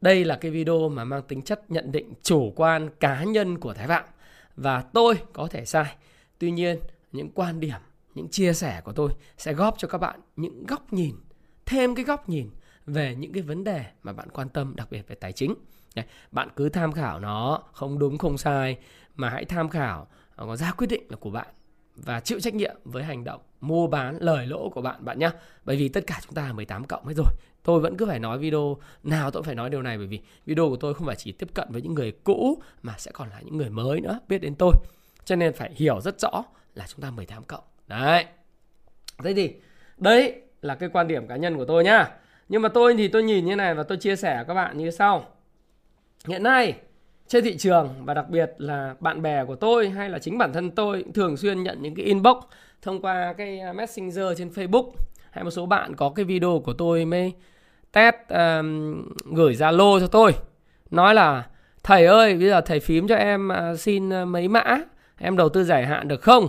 đây 0.00 0.24
là 0.24 0.36
cái 0.36 0.50
video 0.50 0.88
mà 0.88 1.04
mang 1.04 1.22
tính 1.22 1.42
chất 1.42 1.70
nhận 1.70 1.92
định 1.92 2.12
chủ 2.22 2.52
quan 2.56 2.90
cá 3.00 3.24
nhân 3.24 3.58
của 3.58 3.74
Thái 3.74 3.86
Phạm 3.86 4.04
và 4.56 4.80
tôi 4.80 5.14
có 5.32 5.48
thể 5.50 5.64
sai. 5.64 5.96
Tuy 6.38 6.50
nhiên, 6.50 6.78
những 7.12 7.30
quan 7.34 7.60
điểm, 7.60 7.80
những 8.14 8.28
chia 8.28 8.52
sẻ 8.52 8.80
của 8.84 8.92
tôi 8.92 9.10
sẽ 9.38 9.52
góp 9.52 9.78
cho 9.78 9.88
các 9.88 9.98
bạn 9.98 10.20
những 10.36 10.66
góc 10.66 10.92
nhìn, 10.92 11.14
thêm 11.66 11.94
cái 11.94 12.04
góc 12.04 12.28
nhìn 12.28 12.50
về 12.86 13.14
những 13.14 13.32
cái 13.32 13.42
vấn 13.42 13.64
đề 13.64 13.84
mà 14.02 14.12
bạn 14.12 14.28
quan 14.30 14.48
tâm 14.48 14.76
đặc 14.76 14.90
biệt 14.90 15.08
về 15.08 15.14
tài 15.14 15.32
chính. 15.32 15.54
Đấy, 15.94 16.04
bạn 16.32 16.48
cứ 16.56 16.68
tham 16.68 16.92
khảo 16.92 17.20
nó, 17.20 17.62
không 17.72 17.98
đúng 17.98 18.18
không 18.18 18.38
sai 18.38 18.76
mà 19.16 19.28
hãy 19.28 19.44
tham 19.44 19.68
khảo, 19.68 20.06
à, 20.36 20.44
có 20.46 20.56
ra 20.56 20.72
quyết 20.72 20.86
định 20.86 21.02
là 21.08 21.16
của 21.16 21.30
bạn 21.30 21.46
và 21.96 22.20
chịu 22.20 22.40
trách 22.40 22.54
nhiệm 22.54 22.76
với 22.84 23.04
hành 23.04 23.24
động 23.24 23.40
mua 23.60 23.86
bán 23.86 24.18
lời 24.20 24.46
lỗ 24.46 24.68
của 24.68 24.82
bạn 24.82 25.04
bạn 25.04 25.18
nhé. 25.18 25.30
Bởi 25.64 25.76
vì 25.76 25.88
tất 25.88 26.06
cả 26.06 26.20
chúng 26.22 26.34
ta 26.34 26.42
là 26.42 26.52
18 26.52 26.84
cộng 26.84 27.06
hết 27.06 27.14
rồi. 27.16 27.26
Tôi 27.62 27.80
vẫn 27.80 27.96
cứ 27.96 28.06
phải 28.06 28.18
nói 28.18 28.38
video 28.38 28.76
nào 29.02 29.30
tôi 29.30 29.42
phải 29.42 29.54
nói 29.54 29.70
điều 29.70 29.82
này 29.82 29.98
bởi 29.98 30.06
vì 30.06 30.20
video 30.46 30.68
của 30.68 30.76
tôi 30.76 30.94
không 30.94 31.06
phải 31.06 31.16
chỉ 31.16 31.32
tiếp 31.32 31.48
cận 31.54 31.68
với 31.70 31.82
những 31.82 31.94
người 31.94 32.12
cũ 32.12 32.62
mà 32.82 32.94
sẽ 32.98 33.10
còn 33.14 33.28
là 33.30 33.40
những 33.40 33.56
người 33.56 33.70
mới 33.70 34.00
nữa 34.00 34.20
biết 34.28 34.38
đến 34.38 34.54
tôi. 34.54 34.72
Cho 35.24 35.36
nên 35.36 35.52
phải 35.52 35.72
hiểu 35.74 36.00
rất 36.00 36.20
rõ 36.20 36.44
là 36.74 36.86
chúng 36.88 37.00
ta 37.00 37.10
18 37.10 37.44
cộng. 37.44 37.64
Đấy. 37.86 38.24
Thế 39.24 39.34
thì 39.34 39.54
đấy 39.98 40.43
là 40.64 40.74
cái 40.74 40.88
quan 40.92 41.08
điểm 41.08 41.26
cá 41.26 41.36
nhân 41.36 41.56
của 41.56 41.64
tôi 41.64 41.84
nhá. 41.84 42.10
Nhưng 42.48 42.62
mà 42.62 42.68
tôi 42.68 42.94
thì 42.98 43.08
tôi 43.08 43.22
nhìn 43.22 43.44
như 43.44 43.56
này 43.56 43.74
và 43.74 43.82
tôi 43.82 43.98
chia 43.98 44.16
sẻ 44.16 44.44
các 44.48 44.54
bạn 44.54 44.78
như 44.78 44.90
sau. 44.90 45.24
Hiện 46.28 46.42
nay 46.42 46.74
trên 47.28 47.44
thị 47.44 47.56
trường 47.56 47.94
và 48.04 48.14
đặc 48.14 48.28
biệt 48.28 48.52
là 48.58 48.94
bạn 49.00 49.22
bè 49.22 49.44
của 49.44 49.56
tôi 49.56 49.90
hay 49.90 50.10
là 50.10 50.18
chính 50.18 50.38
bản 50.38 50.52
thân 50.52 50.70
tôi 50.70 51.04
thường 51.14 51.36
xuyên 51.36 51.62
nhận 51.62 51.82
những 51.82 51.94
cái 51.94 52.04
inbox 52.04 52.36
thông 52.82 53.02
qua 53.02 53.34
cái 53.38 53.60
à, 53.60 53.72
messenger 53.72 54.38
trên 54.38 54.48
Facebook 54.48 54.90
hay 55.30 55.44
một 55.44 55.50
số 55.50 55.66
bạn 55.66 55.96
có 55.96 56.10
cái 56.10 56.24
video 56.24 56.62
của 56.64 56.72
tôi 56.72 57.04
mới 57.04 57.32
test 57.92 58.14
um, 58.28 59.02
gửi 59.34 59.54
Zalo 59.54 60.00
cho 60.00 60.06
tôi 60.06 60.32
nói 60.90 61.14
là 61.14 61.46
thầy 61.82 62.06
ơi 62.06 62.34
bây 62.34 62.48
giờ 62.48 62.60
thầy 62.60 62.80
phím 62.80 63.08
cho 63.08 63.16
em 63.16 63.52
à, 63.52 63.76
xin 63.76 64.12
à, 64.12 64.24
mấy 64.24 64.48
mã 64.48 64.78
em 65.18 65.36
đầu 65.36 65.48
tư 65.48 65.64
giải 65.64 65.86
hạn 65.86 66.08
được 66.08 66.22
không 66.22 66.48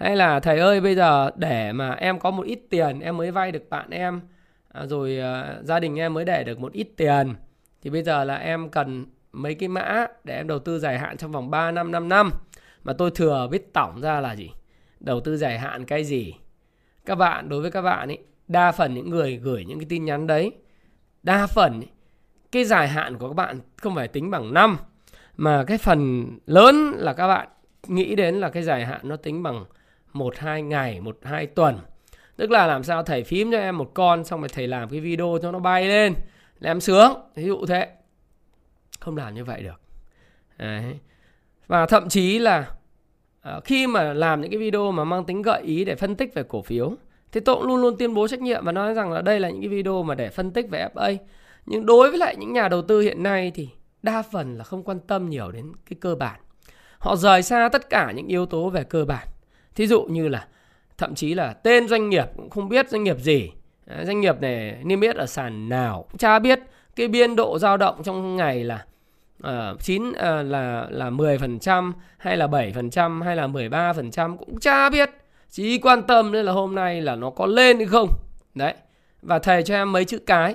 hay 0.00 0.16
là 0.16 0.40
thầy 0.40 0.58
ơi 0.58 0.80
bây 0.80 0.94
giờ 0.94 1.30
để 1.36 1.72
mà 1.72 1.90
em 1.90 2.18
có 2.18 2.30
một 2.30 2.46
ít 2.46 2.60
tiền 2.70 3.00
em 3.00 3.16
mới 3.16 3.30
vay 3.30 3.52
được 3.52 3.70
bạn 3.70 3.90
em 3.90 4.20
à, 4.68 4.86
rồi 4.86 5.18
à, 5.18 5.54
gia 5.62 5.80
đình 5.80 5.96
em 5.96 6.14
mới 6.14 6.24
để 6.24 6.44
được 6.44 6.60
một 6.60 6.72
ít 6.72 6.88
tiền 6.96 7.34
thì 7.82 7.90
bây 7.90 8.02
giờ 8.02 8.24
là 8.24 8.36
em 8.36 8.68
cần 8.68 9.06
mấy 9.32 9.54
cái 9.54 9.68
mã 9.68 10.06
để 10.24 10.36
em 10.36 10.48
đầu 10.48 10.58
tư 10.58 10.78
dài 10.78 10.98
hạn 10.98 11.16
trong 11.16 11.32
vòng 11.32 11.50
3 11.50 11.70
năm 11.70 11.90
5 11.90 12.08
năm. 12.08 12.30
Mà 12.84 12.92
tôi 12.92 13.10
thừa 13.10 13.48
biết 13.50 13.72
tổng 13.72 14.00
ra 14.00 14.20
là 14.20 14.36
gì? 14.36 14.50
Đầu 15.00 15.20
tư 15.20 15.36
dài 15.36 15.58
hạn 15.58 15.84
cái 15.84 16.04
gì? 16.04 16.34
Các 17.04 17.14
bạn 17.14 17.48
đối 17.48 17.60
với 17.60 17.70
các 17.70 17.82
bạn 17.82 18.08
ấy 18.08 18.18
đa 18.48 18.72
phần 18.72 18.94
những 18.94 19.10
người 19.10 19.36
gửi 19.36 19.64
những 19.64 19.78
cái 19.78 19.86
tin 19.88 20.04
nhắn 20.04 20.26
đấy 20.26 20.52
đa 21.22 21.46
phần 21.46 21.80
ý, 21.80 21.86
cái 22.52 22.64
dài 22.64 22.88
hạn 22.88 23.18
của 23.18 23.28
các 23.28 23.34
bạn 23.34 23.60
không 23.76 23.94
phải 23.94 24.08
tính 24.08 24.30
bằng 24.30 24.54
năm 24.54 24.78
mà 25.36 25.64
cái 25.66 25.78
phần 25.78 26.28
lớn 26.46 26.92
là 26.96 27.12
các 27.12 27.28
bạn 27.28 27.48
nghĩ 27.86 28.14
đến 28.14 28.34
là 28.34 28.50
cái 28.50 28.62
dài 28.62 28.86
hạn 28.86 29.00
nó 29.02 29.16
tính 29.16 29.42
bằng 29.42 29.64
một 30.12 30.38
hai 30.38 30.62
ngày, 30.62 31.00
một 31.00 31.18
hai 31.22 31.46
tuần. 31.46 31.78
Tức 32.36 32.50
là 32.50 32.66
làm 32.66 32.82
sao 32.82 33.02
thầy 33.02 33.24
phím 33.24 33.50
cho 33.50 33.58
em 33.58 33.78
một 33.78 33.90
con, 33.94 34.24
xong 34.24 34.40
rồi 34.40 34.48
thầy 34.48 34.66
làm 34.66 34.88
cái 34.88 35.00
video 35.00 35.38
cho 35.42 35.52
nó 35.52 35.58
bay 35.58 35.88
lên 35.88 36.14
là 36.58 36.70
em 36.70 36.80
sướng. 36.80 37.12
Ví 37.34 37.44
dụ 37.44 37.66
thế. 37.66 37.88
Không 39.00 39.16
làm 39.16 39.34
như 39.34 39.44
vậy 39.44 39.62
được. 39.62 39.80
Đấy. 40.58 40.98
và 41.66 41.86
thậm 41.86 42.08
chí 42.08 42.38
là 42.38 42.70
à, 43.40 43.60
khi 43.64 43.86
mà 43.86 44.12
làm 44.12 44.40
những 44.40 44.50
cái 44.50 44.60
video 44.60 44.92
mà 44.92 45.04
mang 45.04 45.24
tính 45.24 45.42
gợi 45.42 45.62
ý 45.62 45.84
để 45.84 45.94
phân 45.94 46.16
tích 46.16 46.34
về 46.34 46.42
cổ 46.42 46.62
phiếu, 46.62 46.94
thì 47.32 47.40
tôi 47.40 47.56
cũng 47.56 47.66
luôn 47.66 47.80
luôn 47.80 47.96
tuyên 47.98 48.14
bố 48.14 48.28
trách 48.28 48.40
nhiệm 48.40 48.64
và 48.64 48.72
nói 48.72 48.94
rằng 48.94 49.12
là 49.12 49.22
đây 49.22 49.40
là 49.40 49.50
những 49.50 49.60
cái 49.60 49.68
video 49.68 50.02
mà 50.02 50.14
để 50.14 50.28
phân 50.28 50.50
tích 50.50 50.70
về 50.70 50.88
FA 50.94 51.16
nhưng 51.66 51.86
đối 51.86 52.10
với 52.10 52.18
lại 52.18 52.36
những 52.36 52.52
nhà 52.52 52.68
đầu 52.68 52.82
tư 52.82 53.00
hiện 53.00 53.22
nay 53.22 53.52
thì 53.54 53.68
đa 54.02 54.22
phần 54.22 54.58
là 54.58 54.64
không 54.64 54.82
quan 54.82 55.00
tâm 55.00 55.30
nhiều 55.30 55.50
đến 55.52 55.72
cái 55.90 55.96
cơ 56.00 56.14
bản. 56.14 56.40
Họ 56.98 57.16
rời 57.16 57.42
xa 57.42 57.68
tất 57.72 57.90
cả 57.90 58.12
những 58.16 58.26
yếu 58.26 58.46
tố 58.46 58.70
về 58.70 58.84
cơ 58.84 59.04
bản 59.04 59.28
thí 59.74 59.86
dụ 59.86 60.04
như 60.04 60.28
là 60.28 60.46
thậm 60.98 61.14
chí 61.14 61.34
là 61.34 61.52
tên 61.52 61.88
doanh 61.88 62.08
nghiệp 62.08 62.26
cũng 62.36 62.50
không 62.50 62.68
biết 62.68 62.88
doanh 62.88 63.04
nghiệp 63.04 63.16
gì 63.20 63.50
ờ, 63.86 64.04
doanh 64.04 64.20
nghiệp 64.20 64.40
này 64.40 64.76
niêm 64.84 65.00
yết 65.00 65.16
ở 65.16 65.26
sàn 65.26 65.68
nào 65.68 66.04
cũng 66.10 66.18
chả 66.18 66.38
biết 66.38 66.60
cái 66.96 67.08
biên 67.08 67.36
độ 67.36 67.58
dao 67.58 67.76
động 67.76 68.02
trong 68.02 68.36
ngày 68.36 68.64
là 68.64 68.84
uh, 69.46 69.82
9 69.82 70.08
uh, 70.08 70.14
là 70.22 70.86
là 70.90 71.10
10% 71.10 71.92
hay 72.18 72.36
là 72.36 72.46
7% 72.46 73.22
hay 73.22 73.36
là 73.36 73.46
13% 73.46 74.36
cũng 74.36 74.60
chả 74.60 74.90
biết. 74.90 75.10
Chỉ 75.50 75.78
quan 75.78 76.02
tâm 76.02 76.32
nên 76.32 76.44
là 76.44 76.52
hôm 76.52 76.74
nay 76.74 77.00
là 77.00 77.16
nó 77.16 77.30
có 77.30 77.46
lên 77.46 77.76
hay 77.76 77.86
không. 77.86 78.08
Đấy. 78.54 78.74
Và 79.22 79.38
thầy 79.38 79.62
cho 79.62 79.74
em 79.74 79.92
mấy 79.92 80.04
chữ 80.04 80.18
cái. 80.18 80.54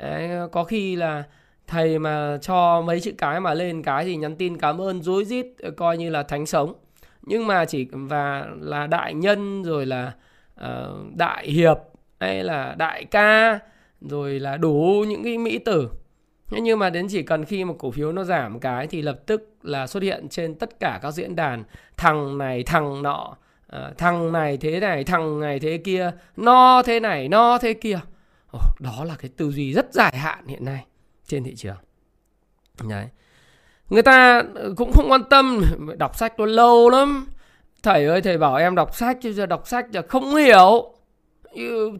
Đấy, 0.00 0.48
có 0.52 0.64
khi 0.64 0.96
là 0.96 1.24
thầy 1.66 1.98
mà 1.98 2.38
cho 2.42 2.82
mấy 2.82 3.00
chữ 3.00 3.12
cái 3.18 3.40
mà 3.40 3.54
lên 3.54 3.82
cái 3.82 4.04
thì 4.04 4.16
nhắn 4.16 4.36
tin 4.36 4.58
cảm 4.58 4.80
ơn 4.80 5.02
rối 5.02 5.24
rít 5.24 5.46
ờ, 5.62 5.70
coi 5.70 5.98
như 5.98 6.10
là 6.10 6.22
thánh 6.22 6.46
sống 6.46 6.74
nhưng 7.22 7.46
mà 7.46 7.64
chỉ 7.64 7.88
và 7.92 8.46
là 8.60 8.86
đại 8.86 9.14
nhân 9.14 9.62
rồi 9.62 9.86
là 9.86 10.12
uh, 10.64 11.16
đại 11.16 11.50
hiệp 11.50 11.76
hay 12.20 12.44
là 12.44 12.74
đại 12.78 13.04
ca 13.04 13.58
rồi 14.00 14.40
là 14.40 14.56
đủ 14.56 15.04
những 15.08 15.24
cái 15.24 15.38
mỹ 15.38 15.58
tử. 15.58 15.90
Nhưng 16.50 16.78
mà 16.78 16.90
đến 16.90 17.06
chỉ 17.10 17.22
cần 17.22 17.44
khi 17.44 17.64
mà 17.64 17.74
cổ 17.78 17.90
phiếu 17.90 18.12
nó 18.12 18.24
giảm 18.24 18.60
cái 18.60 18.86
thì 18.86 19.02
lập 19.02 19.20
tức 19.26 19.54
là 19.62 19.86
xuất 19.86 20.02
hiện 20.02 20.28
trên 20.28 20.54
tất 20.54 20.80
cả 20.80 20.98
các 21.02 21.10
diễn 21.10 21.36
đàn. 21.36 21.64
Thằng 21.96 22.38
này 22.38 22.62
thằng 22.62 23.02
nọ 23.02 23.36
uh, 23.76 23.98
thằng 23.98 24.32
này 24.32 24.56
thế 24.56 24.80
này 24.80 25.04
thằng 25.04 25.40
này 25.40 25.60
thế 25.60 25.78
kia 25.78 26.10
no 26.36 26.82
thế 26.82 27.00
này 27.00 27.28
no 27.28 27.58
thế 27.58 27.74
kia. 27.74 28.00
Oh, 28.56 28.80
đó 28.80 29.04
là 29.04 29.16
cái 29.18 29.30
tư 29.36 29.50
duy 29.50 29.72
rất 29.72 29.92
dài 29.92 30.16
hạn 30.16 30.46
hiện 30.46 30.64
nay 30.64 30.84
trên 31.26 31.44
thị 31.44 31.54
trường. 31.56 31.76
Đấy 32.88 33.08
người 33.90 34.02
ta 34.02 34.42
cũng 34.76 34.92
không 34.92 35.10
quan 35.10 35.24
tâm 35.24 35.62
đọc 35.98 36.16
sách 36.16 36.38
nó 36.38 36.46
lâu 36.46 36.90
lắm. 36.90 37.26
Thầy 37.82 38.06
ơi 38.06 38.20
thầy 38.20 38.38
bảo 38.38 38.56
em 38.56 38.74
đọc 38.74 38.96
sách 38.96 39.18
chứ 39.20 39.32
giờ 39.32 39.46
đọc 39.46 39.68
sách 39.68 39.86
là 39.92 40.02
không 40.02 40.34
hiểu. 40.34 40.94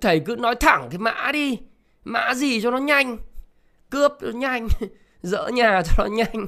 Thầy 0.00 0.21
cứ 0.21 0.37
nói 0.37 0.54
thẳng 0.54 0.88
cái 0.90 0.99
mã 0.99 1.30
đi. 1.33 1.59
Mã 2.04 2.35
gì 2.35 2.61
cho 2.61 2.71
nó 2.71 2.78
nhanh? 2.78 3.16
Cướp 3.90 4.12
cho 4.21 4.28
nhanh. 4.35 4.68
Dỡ 5.23 5.49
nhà 5.49 5.83
cho 5.83 6.04
nó 6.04 6.11
nhanh. 6.16 6.47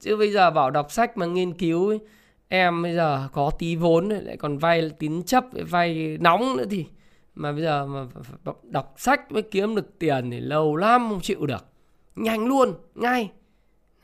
Chứ 0.00 0.16
bây 0.16 0.32
giờ 0.32 0.50
bảo 0.50 0.70
đọc 0.70 0.92
sách 0.92 1.16
mà 1.16 1.26
nghiên 1.26 1.52
cứu 1.52 1.88
ấy, 1.88 2.00
em 2.48 2.82
bây 2.82 2.94
giờ 2.94 3.28
có 3.32 3.50
tí 3.58 3.76
vốn 3.76 4.08
lại 4.08 4.36
còn 4.36 4.58
vay 4.58 4.90
tín 4.98 5.22
chấp 5.22 5.44
vay 5.70 6.16
nóng 6.20 6.56
nữa 6.56 6.64
thì. 6.70 6.86
Mà 7.34 7.52
bây 7.52 7.62
giờ 7.62 7.86
mà 7.86 8.06
đọc 8.62 8.94
sách 8.96 9.32
mới 9.32 9.42
kiếm 9.42 9.74
được 9.74 9.98
tiền 9.98 10.30
thì 10.30 10.40
lâu 10.40 10.76
lắm 10.76 11.08
không 11.08 11.20
chịu 11.20 11.46
được. 11.46 11.66
Nhanh 12.16 12.46
luôn 12.46 12.74
ngay 12.94 13.30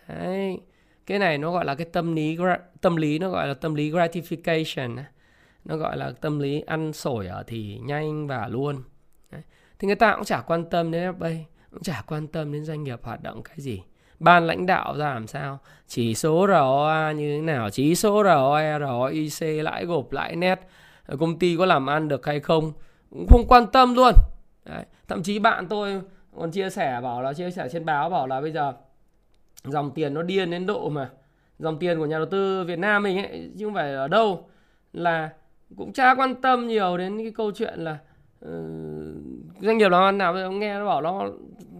đấy. 0.09 0.59
Cái 1.07 1.19
này 1.19 1.39
nó 1.39 1.53
gọi 1.53 1.65
là 1.65 1.75
cái 1.75 1.87
tâm 1.93 2.15
lý 2.15 2.39
tâm 2.81 2.97
lý 2.97 3.19
nó 3.19 3.29
gọi 3.29 3.49
là 3.49 3.55
tâm 3.55 3.75
lý 3.75 3.91
gratification 3.91 4.97
nó 5.65 5.77
gọi 5.77 5.97
là 5.97 6.13
tâm 6.21 6.39
lý 6.39 6.61
ăn 6.61 6.93
sổi 6.93 7.27
ở 7.27 7.45
thì 7.47 7.79
nhanh 7.83 8.27
và 8.27 8.49
luôn. 8.49 8.83
Đấy. 9.31 9.43
thì 9.79 9.87
người 9.87 9.97
ta 9.97 10.15
cũng 10.15 10.25
chả 10.25 10.41
quan 10.41 10.65
tâm 10.71 10.91
đến 10.91 11.15
FA 11.19 11.39
cũng 11.71 11.83
chả 11.83 12.03
quan 12.07 12.27
tâm 12.27 12.53
đến 12.53 12.65
doanh 12.65 12.85
nghiệp 12.85 13.01
hoạt 13.03 13.23
động 13.23 13.43
cái 13.43 13.57
gì. 13.59 13.83
Ban 14.19 14.47
lãnh 14.47 14.67
đạo 14.67 14.95
ra 14.99 15.15
làm 15.15 15.27
sao? 15.27 15.59
Chỉ 15.87 16.15
số 16.15 16.47
ROA 16.49 17.13
như 17.13 17.37
thế 17.37 17.43
nào? 17.43 17.71
Chỉ 17.71 17.95
số 17.95 18.23
ROE 18.25 18.79
ROIC 18.79 19.65
lãi 19.65 19.85
gộp, 19.87 20.13
lãi 20.13 20.37
net 20.37 20.61
công 21.19 21.39
ty 21.39 21.57
có 21.57 21.67
làm 21.67 21.87
ăn 21.87 22.09
được 22.09 22.27
hay 22.27 22.41
không? 22.41 22.73
Cũng 23.11 23.27
không 23.29 23.45
quan 23.49 23.67
tâm 23.67 23.95
luôn. 23.95 24.13
Đấy. 24.65 24.85
thậm 25.09 25.23
chí 25.23 25.39
bạn 25.39 25.67
tôi 25.69 26.01
còn 26.37 26.51
chia 26.51 26.71
sẻ, 26.71 27.01
bảo 27.03 27.23
là, 27.23 27.33
chia 27.33 27.51
sẻ 27.51 27.69
trên 27.73 27.85
báo, 27.85 28.11
bảo 28.11 28.27
là 28.27 28.41
bây 28.41 28.53
giờ 28.53 28.73
dòng 29.65 29.91
tiền 29.91 30.15
nó 30.15 30.23
điên 30.23 30.51
đến 30.51 30.67
độ 30.67 30.89
mà. 30.89 31.11
Dòng 31.59 31.79
tiền 31.79 31.99
của 31.99 32.07
nhà 32.07 32.19
đầu 32.19 32.27
tư 32.27 32.65
Việt 32.65 32.79
Nam 32.79 33.03
mình 33.03 33.19
ấy 33.19 33.51
chứ 33.59 33.65
không 33.65 33.75
phải 33.75 33.95
ở 33.95 34.09
đâu. 34.09 34.49
Là 34.93 35.31
cũng 35.77 35.93
chả 35.93 36.15
quan 36.15 36.35
tâm 36.35 36.67
nhiều 36.67 36.97
đến 36.97 37.19
cái 37.19 37.33
câu 37.37 37.53
chuyện 37.55 37.81
là 37.81 37.99
uh, 38.45 38.51
doanh 39.61 39.79
nghiệp 39.79 39.89
làm 39.89 40.03
ăn 40.03 40.19
nào. 40.19 40.53
Nghe 40.53 40.79
nó 40.79 40.87
bảo 40.87 41.01
nó 41.01 41.29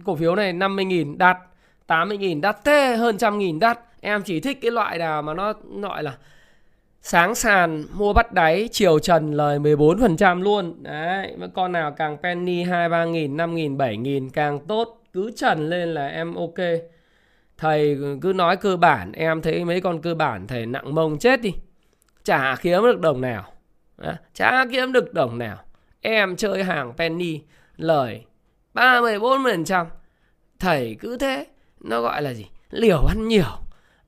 cổ 0.03 0.15
phiếu 0.15 0.35
này 0.35 0.53
50.000 0.53 1.17
đạt 1.17 1.37
80.000 1.87 2.41
đắt 2.41 2.63
thế 2.63 2.95
hơn 2.95 3.17
trăm 3.17 3.37
nghìn 3.37 3.59
đắt. 3.59 3.79
Em 4.01 4.21
chỉ 4.21 4.39
thích 4.39 4.57
cái 4.61 4.71
loại 4.71 4.97
nào 4.97 5.21
mà 5.21 5.33
nó 5.33 5.53
gọi 5.81 6.03
là 6.03 6.17
sáng 7.01 7.35
sàn 7.35 7.83
mua 7.93 8.13
bắt 8.13 8.33
đáy 8.33 8.69
chiều 8.71 8.99
trần 8.99 9.31
lời 9.31 9.59
14% 9.59 10.41
luôn. 10.41 10.83
Đấy 10.83 11.35
mà 11.37 11.47
con 11.47 11.71
nào 11.71 11.91
càng 11.91 12.17
penny 12.23 12.63
2 12.63 12.89
3 12.89 13.05
nghìn 13.05 13.37
5 13.37 13.55
nghìn 13.55 13.77
7 13.77 13.97
nghìn 13.97 14.29
càng 14.29 14.59
tốt 14.67 15.01
cứ 15.13 15.31
trần 15.35 15.69
lên 15.69 15.93
là 15.93 16.07
em 16.07 16.35
ok 16.35 16.55
thầy 17.57 17.97
cứ 18.21 18.33
nói 18.33 18.57
cơ 18.57 18.77
bản, 18.77 19.11
em 19.11 19.41
thấy 19.41 19.65
mấy 19.65 19.81
con 19.81 20.01
cơ 20.01 20.15
bản, 20.15 20.47
thầy 20.47 20.65
nặng 20.65 20.95
mông 20.95 21.19
chết 21.19 21.41
đi. 21.41 21.53
Chả 22.23 22.55
kiếm 22.61 22.81
được 22.83 22.99
đồng 22.99 23.21
nào. 23.21 23.53
Chả 24.33 24.65
kiếm 24.71 24.91
được 24.91 25.13
đồng 25.13 25.37
nào. 25.37 25.57
Em 26.01 26.35
chơi 26.35 26.63
hàng 26.63 26.93
penny, 26.97 27.41
lời 27.77 28.25
30 28.73 29.19
40% 29.19 29.85
thầy 30.59 30.97
cứ 30.99 31.17
thế, 31.17 31.47
nó 31.79 32.01
gọi 32.01 32.21
là 32.21 32.33
gì? 32.33 32.45
Liều 32.69 33.05
ăn 33.05 33.27
nhiều. 33.27 33.59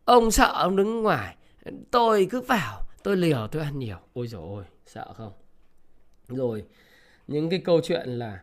Ông 0.06 0.32
sợ 0.32 0.52
ông 0.54 0.76
đứng 0.76 1.04
ngoài. 1.04 1.36
Tôi 1.92 2.28
cứ 2.32 2.42
vào, 2.42 2.82
tôi 3.04 3.18
liều, 3.18 3.48
tôi 3.52 3.62
ăn 3.62 3.80
nhiều. 3.80 3.98
Ôi 4.14 4.28
dồi 4.28 4.42
ôi, 4.42 4.64
sợ 4.86 5.14
không? 5.14 5.32
Rồi, 6.28 6.64
những 7.28 7.50
cái 7.50 7.60
câu 7.66 7.82
chuyện 7.84 8.10
là 8.10 8.40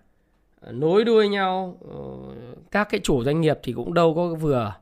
nối 0.70 1.04
đuôi 1.04 1.28
nhau 1.28 1.78
ờ, 1.90 1.96
các 2.70 2.88
cái 2.90 3.00
chủ 3.04 3.24
doanh 3.24 3.40
nghiệp 3.40 3.58
thì 3.62 3.72
cũng 3.72 3.94
đâu 3.94 4.14
có 4.14 4.34
vừa 4.34 4.72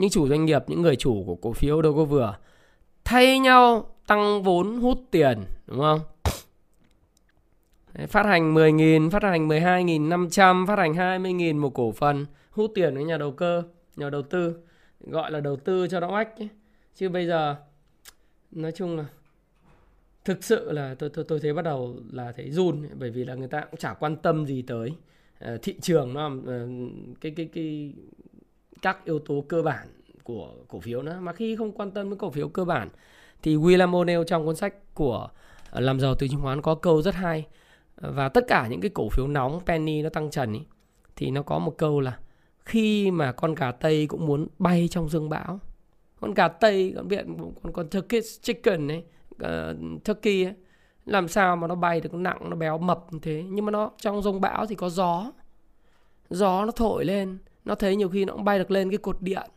những 0.00 0.10
chủ 0.10 0.28
doanh 0.28 0.44
nghiệp 0.44 0.64
những 0.66 0.82
người 0.82 0.96
chủ 0.96 1.24
của 1.26 1.34
cổ 1.34 1.52
phiếu 1.52 1.82
đâu 1.82 1.94
có 1.94 2.04
vừa. 2.04 2.36
Thay 3.04 3.38
nhau 3.38 3.94
tăng 4.06 4.42
vốn 4.42 4.80
hút 4.80 4.98
tiền 5.10 5.38
đúng 5.66 5.78
không? 5.78 6.00
Phát 8.08 8.26
hành 8.26 8.54
10.000, 8.54 9.10
phát 9.10 9.22
hành 9.22 9.48
12.500, 9.48 10.66
phát 10.66 10.78
hành 10.78 10.92
20.000 10.92 11.60
một 11.60 11.74
cổ 11.74 11.92
phần, 11.92 12.26
hút 12.50 12.70
tiền 12.74 12.94
với 12.94 13.04
nhà 13.04 13.16
đầu 13.16 13.32
cơ 13.32 13.62
nhà 13.96 14.10
đầu 14.10 14.22
tư. 14.22 14.54
Gọi 15.00 15.30
là 15.30 15.40
đầu 15.40 15.56
tư 15.56 15.86
cho 15.88 16.00
nó 16.00 16.08
oách 16.12 16.28
chứ 16.94 17.08
bây 17.08 17.26
giờ 17.26 17.56
nói 18.50 18.72
chung 18.72 18.96
là 18.96 19.04
thực 20.24 20.44
sự 20.44 20.72
là 20.72 20.94
tôi 20.98 21.10
tôi 21.10 21.24
tôi 21.28 21.40
thấy 21.40 21.52
bắt 21.52 21.62
đầu 21.62 21.96
là 22.12 22.32
thấy 22.32 22.50
run 22.50 22.88
bởi 22.98 23.10
vì 23.10 23.24
là 23.24 23.34
người 23.34 23.48
ta 23.48 23.60
cũng 23.60 23.80
chả 23.80 23.94
quan 23.94 24.16
tâm 24.16 24.46
gì 24.46 24.62
tới 24.62 24.92
uh, 25.44 25.62
thị 25.62 25.74
trường 25.80 26.14
nó 26.14 26.26
uh, 26.26 26.46
ờ, 26.46 26.68
cái 27.20 27.32
cái 27.36 27.48
cái 27.54 27.92
các 28.82 29.04
yếu 29.04 29.18
tố 29.18 29.44
cơ 29.48 29.62
bản 29.62 29.86
của 30.24 30.54
cổ 30.68 30.80
phiếu 30.80 31.02
nữa. 31.02 31.18
Mà 31.20 31.32
khi 31.32 31.56
không 31.56 31.72
quan 31.72 31.90
tâm 31.90 32.10
đến 32.10 32.18
cổ 32.18 32.30
phiếu 32.30 32.48
cơ 32.48 32.64
bản 32.64 32.88
thì 33.42 33.56
William 33.56 33.90
O'Neill 33.90 34.24
trong 34.24 34.46
cuốn 34.46 34.56
sách 34.56 34.94
của 34.94 35.28
ờ, 35.70 35.80
làm 35.80 36.00
giàu 36.00 36.14
từ 36.14 36.28
chứng 36.28 36.40
khoán 36.42 36.62
có 36.62 36.74
câu 36.74 37.02
rất 37.02 37.14
hay 37.14 37.46
ờ, 37.96 38.12
và 38.12 38.28
tất 38.28 38.44
cả 38.48 38.66
những 38.66 38.80
cái 38.80 38.90
cổ 38.94 39.08
phiếu 39.08 39.26
nóng 39.26 39.60
penny 39.66 40.02
nó 40.02 40.08
tăng 40.08 40.30
trần 40.30 40.52
ý, 40.52 40.60
thì 41.16 41.30
nó 41.30 41.42
có 41.42 41.58
một 41.58 41.74
câu 41.78 42.00
là 42.00 42.18
khi 42.64 43.10
mà 43.10 43.32
con 43.32 43.54
gà 43.54 43.72
tây 43.72 44.06
cũng 44.06 44.26
muốn 44.26 44.46
bay 44.58 44.88
trong 44.90 45.08
dương 45.08 45.28
bão. 45.28 45.60
Con 46.20 46.34
gà 46.34 46.48
tây 46.48 46.92
con 46.96 47.08
biết 47.08 47.24
con 47.62 47.72
con 47.72 47.88
turkey 47.88 48.20
chicken 48.42 48.88
ấy 48.88 49.04
uh, 49.34 50.04
turkey 50.04 50.44
ấy, 50.44 50.54
làm 51.06 51.28
sao 51.28 51.56
mà 51.56 51.66
nó 51.66 51.74
bay 51.74 52.00
được 52.00 52.14
nặng 52.14 52.50
nó 52.50 52.56
béo 52.56 52.78
mập 52.78 53.12
như 53.12 53.18
thế. 53.22 53.44
Nhưng 53.48 53.64
mà 53.64 53.70
nó 53.70 53.90
trong 53.98 54.22
rông 54.22 54.40
bão 54.40 54.66
thì 54.66 54.74
có 54.74 54.88
gió 54.88 55.32
gió 56.30 56.64
nó 56.64 56.72
thổi 56.72 57.04
lên 57.04 57.38
nó 57.70 57.76
thấy 57.76 57.96
nhiều 57.96 58.08
khi 58.08 58.24
nó 58.24 58.32
cũng 58.32 58.44
bay 58.44 58.58
được 58.58 58.70
lên 58.70 58.90
cái 58.90 58.98
cột 58.98 59.22
điện. 59.22 59.50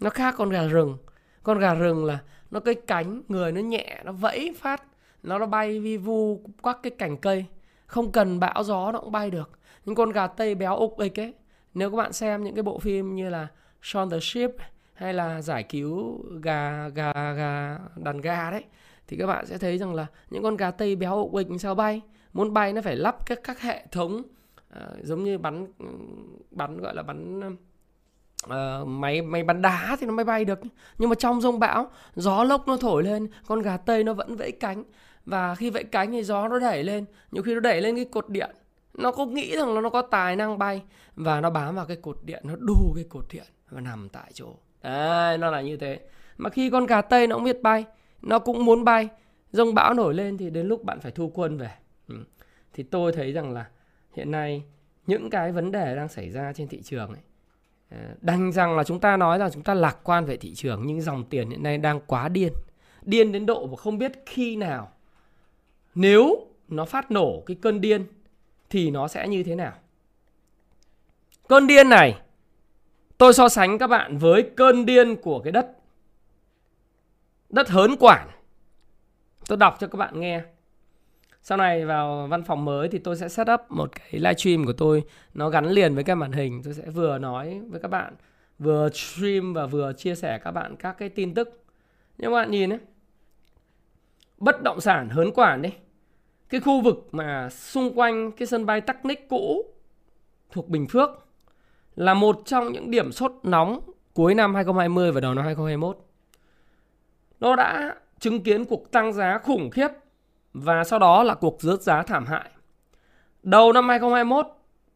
Nó 0.00 0.10
khác 0.10 0.34
con 0.38 0.50
gà 0.50 0.66
rừng. 0.66 0.96
Con 1.42 1.58
gà 1.58 1.74
rừng 1.74 2.04
là 2.04 2.18
nó 2.50 2.60
cái 2.60 2.74
cánh, 2.74 3.22
người 3.28 3.52
nó 3.52 3.60
nhẹ, 3.60 4.00
nó 4.04 4.12
vẫy 4.12 4.54
phát. 4.56 4.82
Nó 5.22 5.38
nó 5.38 5.46
bay 5.46 5.80
vi 5.80 5.96
vu 5.96 6.40
quắc 6.62 6.78
cái 6.82 6.90
cành 6.90 7.16
cây. 7.16 7.44
Không 7.86 8.12
cần 8.12 8.40
bão, 8.40 8.64
gió 8.64 8.92
nó 8.92 9.00
cũng 9.00 9.12
bay 9.12 9.30
được. 9.30 9.50
Những 9.84 9.94
con 9.94 10.10
gà 10.10 10.26
tây 10.26 10.54
béo 10.54 10.76
ục 10.76 10.96
ấy 10.96 11.10
ấy 11.16 11.34
nếu 11.74 11.90
các 11.90 11.96
bạn 11.96 12.12
xem 12.12 12.44
những 12.44 12.54
cái 12.54 12.62
bộ 12.62 12.78
phim 12.78 13.14
như 13.14 13.30
là 13.30 13.46
Shaun 13.82 14.10
the 14.10 14.18
Sheep 14.20 14.50
hay 14.94 15.14
là 15.14 15.42
giải 15.42 15.62
cứu 15.62 16.20
gà 16.42 16.88
gà 16.88 17.12
gà, 17.32 17.78
đàn 17.96 18.20
gà 18.20 18.50
đấy, 18.50 18.64
thì 19.06 19.16
các 19.16 19.26
bạn 19.26 19.46
sẽ 19.46 19.58
thấy 19.58 19.78
rằng 19.78 19.94
là 19.94 20.06
những 20.30 20.42
con 20.42 20.56
gà 20.56 20.70
tây 20.70 20.96
béo 20.96 21.16
ục 21.16 21.34
ịch 21.36 21.48
sao 21.58 21.74
bay. 21.74 22.00
Muốn 22.32 22.52
bay 22.52 22.72
nó 22.72 22.80
phải 22.80 22.96
lắp 22.96 23.26
các 23.26 23.40
các 23.44 23.60
hệ 23.60 23.86
thống 23.90 24.22
uh, 24.76 25.04
giống 25.04 25.24
như 25.24 25.38
bắn 25.38 25.66
bắn 26.50 26.80
gọi 26.80 26.94
là 26.94 27.02
bắn 27.02 27.40
uh, 28.46 28.86
máy 28.86 29.22
máy 29.22 29.44
bắn 29.44 29.62
đá 29.62 29.96
thì 30.00 30.06
nó 30.06 30.12
mới 30.12 30.24
bay 30.24 30.44
được. 30.44 30.60
Nhưng 30.98 31.08
mà 31.08 31.14
trong 31.14 31.40
rông 31.40 31.58
bão 31.58 31.90
gió 32.14 32.44
lốc 32.44 32.68
nó 32.68 32.76
thổi 32.76 33.02
lên 33.02 33.28
con 33.46 33.62
gà 33.62 33.76
tây 33.76 34.04
nó 34.04 34.12
vẫn 34.12 34.36
vẫy 34.36 34.52
cánh. 34.52 34.84
Và 35.24 35.54
khi 35.54 35.70
vẫy 35.70 35.84
cánh 35.84 36.12
thì 36.12 36.22
gió 36.22 36.48
nó 36.48 36.58
đẩy 36.58 36.84
lên. 36.84 37.04
Nhiều 37.30 37.42
khi 37.42 37.54
nó 37.54 37.60
đẩy 37.60 37.80
lên 37.80 37.96
cái 37.96 38.04
cột 38.04 38.28
điện. 38.28 38.50
Nó 38.94 39.12
có 39.12 39.26
nghĩ 39.26 39.56
rằng 39.56 39.82
nó 39.82 39.90
có 39.90 40.02
tài 40.02 40.36
năng 40.36 40.58
bay. 40.58 40.82
Và 41.16 41.40
nó 41.40 41.50
bám 41.50 41.74
vào 41.74 41.86
cái 41.86 41.96
cột 41.96 42.18
điện 42.24 42.42
nó 42.44 42.54
đu 42.56 42.92
cái 42.94 43.04
cột 43.08 43.24
điện 43.32 43.46
và 43.70 43.80
nằm 43.80 44.08
tại 44.08 44.30
chỗ. 44.32 44.46
Đấy 44.82 45.38
nó 45.38 45.50
là 45.50 45.60
như 45.60 45.76
thế. 45.76 46.00
Mà 46.38 46.50
khi 46.50 46.70
con 46.70 46.86
gà 46.86 47.02
tây 47.02 47.26
nó 47.26 47.36
cũng 47.36 47.44
biết 47.44 47.62
bay 47.62 47.84
nó 48.22 48.38
cũng 48.38 48.64
muốn 48.64 48.84
bay 48.84 49.08
rông 49.52 49.74
bão 49.74 49.94
nổi 49.94 50.14
lên 50.14 50.38
thì 50.38 50.50
đến 50.50 50.66
lúc 50.66 50.84
bạn 50.84 51.00
phải 51.00 51.12
thu 51.12 51.30
quân 51.34 51.58
về. 51.58 51.70
Ừ. 52.08 52.14
thì 52.72 52.82
tôi 52.82 53.12
thấy 53.12 53.32
rằng 53.32 53.52
là 53.52 53.66
hiện 54.14 54.30
nay, 54.30 54.62
những 55.06 55.30
cái 55.30 55.52
vấn 55.52 55.72
đề 55.72 55.96
đang 55.96 56.08
xảy 56.08 56.30
ra 56.30 56.52
trên 56.52 56.68
thị 56.68 56.82
trường 56.82 57.08
ấy 57.08 57.22
ờ, 57.90 58.14
đành 58.20 58.52
rằng 58.52 58.76
là 58.76 58.84
chúng 58.84 59.00
ta 59.00 59.16
nói 59.16 59.38
rằng 59.38 59.50
chúng 59.52 59.62
ta 59.62 59.74
lạc 59.74 59.98
quan 60.02 60.24
về 60.24 60.36
thị 60.36 60.54
trường, 60.54 60.86
nhưng 60.86 61.00
dòng 61.00 61.24
tiền 61.24 61.50
hiện 61.50 61.62
nay 61.62 61.78
đang 61.78 62.00
quá 62.06 62.28
điên. 62.28 62.52
Điên 63.02 63.32
đến 63.32 63.46
độ 63.46 63.66
mà 63.66 63.76
không 63.76 63.98
biết 63.98 64.12
khi 64.26 64.56
nào, 64.56 64.92
nếu 65.94 66.46
nó 66.68 66.84
phát 66.84 67.10
nổ 67.10 67.42
cái 67.46 67.56
cơn 67.62 67.80
điên 67.80 68.04
thì 68.70 68.90
nó 68.90 69.08
sẽ 69.08 69.28
như 69.28 69.42
thế 69.42 69.54
nào. 69.54 69.72
Cơn 71.48 71.66
điên 71.66 71.88
này, 71.88 72.20
tôi 73.18 73.32
so 73.32 73.48
sánh 73.48 73.78
các 73.78 73.86
bạn 73.86 74.18
với 74.18 74.50
cơn 74.56 74.86
điên 74.86 75.16
của 75.16 75.40
cái 75.40 75.52
đất 75.52 75.70
đất 77.48 77.68
hớn 77.68 77.96
quản. 78.00 78.28
Tôi 79.46 79.58
đọc 79.58 79.76
cho 79.80 79.86
các 79.86 79.98
bạn 79.98 80.20
nghe 80.20 80.42
sau 81.44 81.58
này 81.58 81.84
vào 81.84 82.26
văn 82.26 82.44
phòng 82.44 82.64
mới 82.64 82.88
thì 82.88 82.98
tôi 82.98 83.16
sẽ 83.16 83.28
set 83.28 83.46
up 83.54 83.60
một 83.68 83.90
cái 83.92 84.08
live 84.12 84.34
stream 84.34 84.66
của 84.66 84.72
tôi. 84.72 85.02
Nó 85.34 85.48
gắn 85.48 85.66
liền 85.66 85.94
với 85.94 86.04
cái 86.04 86.16
màn 86.16 86.32
hình. 86.32 86.62
Tôi 86.64 86.74
sẽ 86.74 86.90
vừa 86.90 87.18
nói 87.18 87.60
với 87.70 87.80
các 87.80 87.88
bạn, 87.88 88.14
vừa 88.58 88.88
stream 88.90 89.52
và 89.52 89.66
vừa 89.66 89.92
chia 89.92 90.14
sẻ 90.14 90.38
các 90.38 90.50
bạn 90.50 90.76
các 90.76 90.98
cái 90.98 91.08
tin 91.08 91.34
tức. 91.34 91.64
Nhưng 92.18 92.30
các 92.30 92.34
bạn 92.34 92.50
nhìn 92.50 92.70
đấy 92.70 92.78
bất 94.38 94.62
động 94.62 94.80
sản 94.80 95.08
hớn 95.08 95.30
quản 95.34 95.62
đi. 95.62 95.70
Cái 96.48 96.60
khu 96.60 96.80
vực 96.80 97.08
mà 97.12 97.48
xung 97.50 97.98
quanh 97.98 98.32
cái 98.32 98.46
sân 98.46 98.66
bay 98.66 98.80
Tắc 98.80 99.04
Ních 99.04 99.28
cũ 99.28 99.62
thuộc 100.50 100.68
Bình 100.68 100.86
Phước 100.86 101.10
là 101.96 102.14
một 102.14 102.42
trong 102.44 102.72
những 102.72 102.90
điểm 102.90 103.12
sốt 103.12 103.32
nóng 103.42 103.80
cuối 104.14 104.34
năm 104.34 104.54
2020 104.54 105.12
và 105.12 105.20
đầu 105.20 105.34
năm 105.34 105.44
2021. 105.44 105.98
Nó 107.40 107.56
đã 107.56 107.96
chứng 108.18 108.42
kiến 108.42 108.64
cuộc 108.64 108.90
tăng 108.90 109.12
giá 109.12 109.38
khủng 109.38 109.70
khiếp 109.70 109.88
và 110.54 110.84
sau 110.84 110.98
đó 110.98 111.22
là 111.22 111.34
cuộc 111.34 111.60
rớt 111.60 111.82
giá 111.82 112.02
thảm 112.02 112.26
hại. 112.26 112.50
Đầu 113.42 113.72
năm 113.72 113.88
2021, 113.88 114.46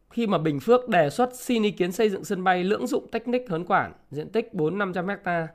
khi 0.09 0.27
mà 0.27 0.37
Bình 0.37 0.59
Phước 0.59 0.89
đề 0.89 1.09
xuất 1.09 1.29
xin 1.35 1.63
ý 1.63 1.71
kiến 1.71 1.91
xây 1.91 2.09
dựng 2.09 2.23
sân 2.23 2.43
bay 2.43 2.63
lưỡng 2.63 2.87
dụng 2.87 3.07
Technic 3.11 3.49
Hớn 3.49 3.65
Quản, 3.65 3.93
diện 4.11 4.29
tích 4.29 4.49
4-500 4.53 5.17
ha 5.25 5.47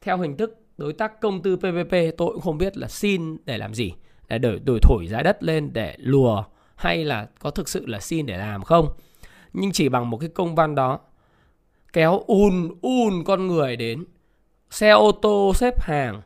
theo 0.00 0.18
hình 0.18 0.36
thức 0.36 0.58
đối 0.78 0.92
tác 0.92 1.20
công 1.20 1.42
tư 1.42 1.56
PPP, 1.56 1.92
tôi 2.18 2.32
cũng 2.32 2.40
không 2.40 2.58
biết 2.58 2.76
là 2.76 2.88
xin 2.88 3.36
để 3.44 3.58
làm 3.58 3.74
gì, 3.74 3.92
để 4.28 4.38
đổi, 4.38 4.60
đổi 4.64 4.78
thổi 4.82 5.06
giá 5.08 5.22
đất 5.22 5.42
lên 5.42 5.70
để 5.72 5.94
lùa 5.98 6.44
hay 6.76 7.04
là 7.04 7.26
có 7.38 7.50
thực 7.50 7.68
sự 7.68 7.86
là 7.86 8.00
xin 8.00 8.26
để 8.26 8.38
làm 8.38 8.62
không. 8.62 8.88
Nhưng 9.52 9.72
chỉ 9.72 9.88
bằng 9.88 10.10
một 10.10 10.18
cái 10.18 10.28
công 10.28 10.54
văn 10.54 10.74
đó 10.74 10.98
kéo 11.92 12.22
ùn 12.26 12.68
ùn 12.82 13.24
con 13.24 13.46
người 13.46 13.76
đến 13.76 14.04
xe 14.70 14.90
ô 14.90 15.12
tô 15.12 15.52
xếp 15.54 15.82
hàng 15.82 16.22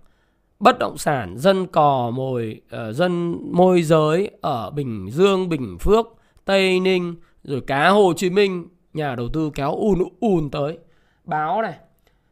bất 0.61 0.79
động 0.79 0.99
sản 0.99 1.37
dân 1.39 1.67
cò 1.67 2.11
mồi 2.11 2.61
uh, 2.89 2.95
dân 2.95 3.39
môi 3.53 3.83
giới 3.83 4.31
ở 4.41 4.71
Bình 4.71 5.11
Dương, 5.11 5.49
Bình 5.49 5.79
Phước, 5.81 6.07
Tây 6.45 6.81
Ninh 6.81 7.15
rồi 7.45 7.61
cá 7.67 7.89
Hồ 7.89 8.13
Chí 8.17 8.31
Minh 8.31 8.69
nhà 8.93 9.15
đầu 9.15 9.29
tư 9.33 9.51
kéo 9.55 9.75
ùn 9.75 9.99
ùn 10.21 10.51
tới. 10.51 10.79
Báo 11.25 11.63
này 11.63 11.75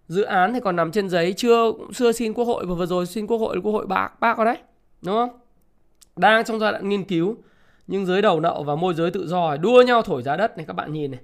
dự 0.09 0.23
án 0.23 0.55
thì 0.55 0.61
còn 0.61 0.77
nằm 0.77 0.93
trên 0.93 1.09
giấy 1.09 1.33
chưa 1.37 1.73
xưa 1.93 2.13
xin 2.13 2.33
quốc 2.33 2.45
hội 2.45 2.67
và 2.67 2.75
vừa 2.75 2.87
rồi 2.87 3.07
xin 3.07 3.27
quốc 3.27 3.39
hội 3.39 3.61
quốc 3.63 3.73
hội 3.73 3.87
bác 3.87 4.21
bác 4.21 4.37
rồi 4.37 4.47
đấy 4.47 4.59
đúng 5.03 5.15
không? 5.15 5.31
Đang 6.17 6.45
trong 6.45 6.59
giai 6.59 6.73
đoạn 6.73 6.89
nghiên 6.89 7.05
cứu 7.05 7.37
nhưng 7.87 8.07
giới 8.07 8.23
đầu 8.23 8.41
nậu 8.41 8.63
và 8.63 8.75
môi 8.75 8.95
giới 8.95 9.11
tự 9.11 9.27
do 9.27 9.57
đua 9.57 9.83
nhau 9.83 10.03
thổi 10.03 10.23
giá 10.23 10.37
đất 10.37 10.57
này 10.57 10.67
các 10.67 10.73
bạn 10.73 10.93
nhìn 10.93 11.11
này. 11.11 11.21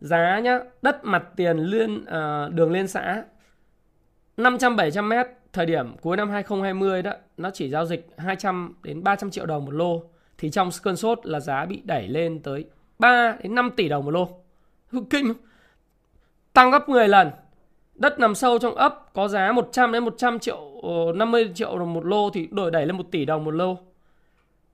Giá 0.00 0.40
nhá 0.40 0.58
đất 0.82 1.04
mặt 1.04 1.22
tiền 1.36 1.58
liên 1.58 2.04
ờ, 2.04 2.48
đường 2.52 2.72
liên 2.72 2.88
xã 2.88 3.24
500 4.36 4.76
700 4.76 5.08
mét 5.08 5.26
thời 5.52 5.66
điểm 5.66 5.96
cuối 6.00 6.16
năm 6.16 6.30
2020 6.30 7.02
đó 7.02 7.12
nó 7.36 7.50
chỉ 7.50 7.70
giao 7.70 7.86
dịch 7.86 8.08
200 8.16 8.74
đến 8.82 9.02
300 9.02 9.30
triệu 9.30 9.46
đồng 9.46 9.64
một 9.64 9.74
lô 9.74 10.02
thì 10.38 10.50
trong 10.50 10.70
cơn 10.82 10.96
sốt 10.96 11.26
là 11.26 11.40
giá 11.40 11.64
bị 11.64 11.82
đẩy 11.84 12.08
lên 12.08 12.42
tới 12.42 12.64
3 12.98 13.36
đến 13.42 13.54
5 13.54 13.70
tỷ 13.76 13.88
đồng 13.88 14.04
một 14.04 14.10
lô. 14.10 14.28
Kinh 15.10 15.32
Tăng 16.52 16.70
gấp 16.70 16.88
10 16.88 17.08
lần. 17.08 17.30
Đất 17.94 18.18
nằm 18.18 18.34
sâu 18.34 18.58
trong 18.58 18.74
ấp 18.74 19.10
có 19.14 19.28
giá 19.28 19.52
100 19.52 19.92
đến 19.92 20.04
100 20.04 20.38
triệu 20.38 20.80
ờ, 20.82 21.12
50 21.14 21.50
triệu 21.54 21.78
đồng 21.78 21.92
một 21.92 22.04
lô 22.04 22.30
thì 22.30 22.48
đổi 22.50 22.70
đẩy 22.70 22.86
lên 22.86 22.96
1 22.96 23.10
tỷ 23.10 23.24
đồng 23.24 23.44
một 23.44 23.50
lô. 23.50 23.78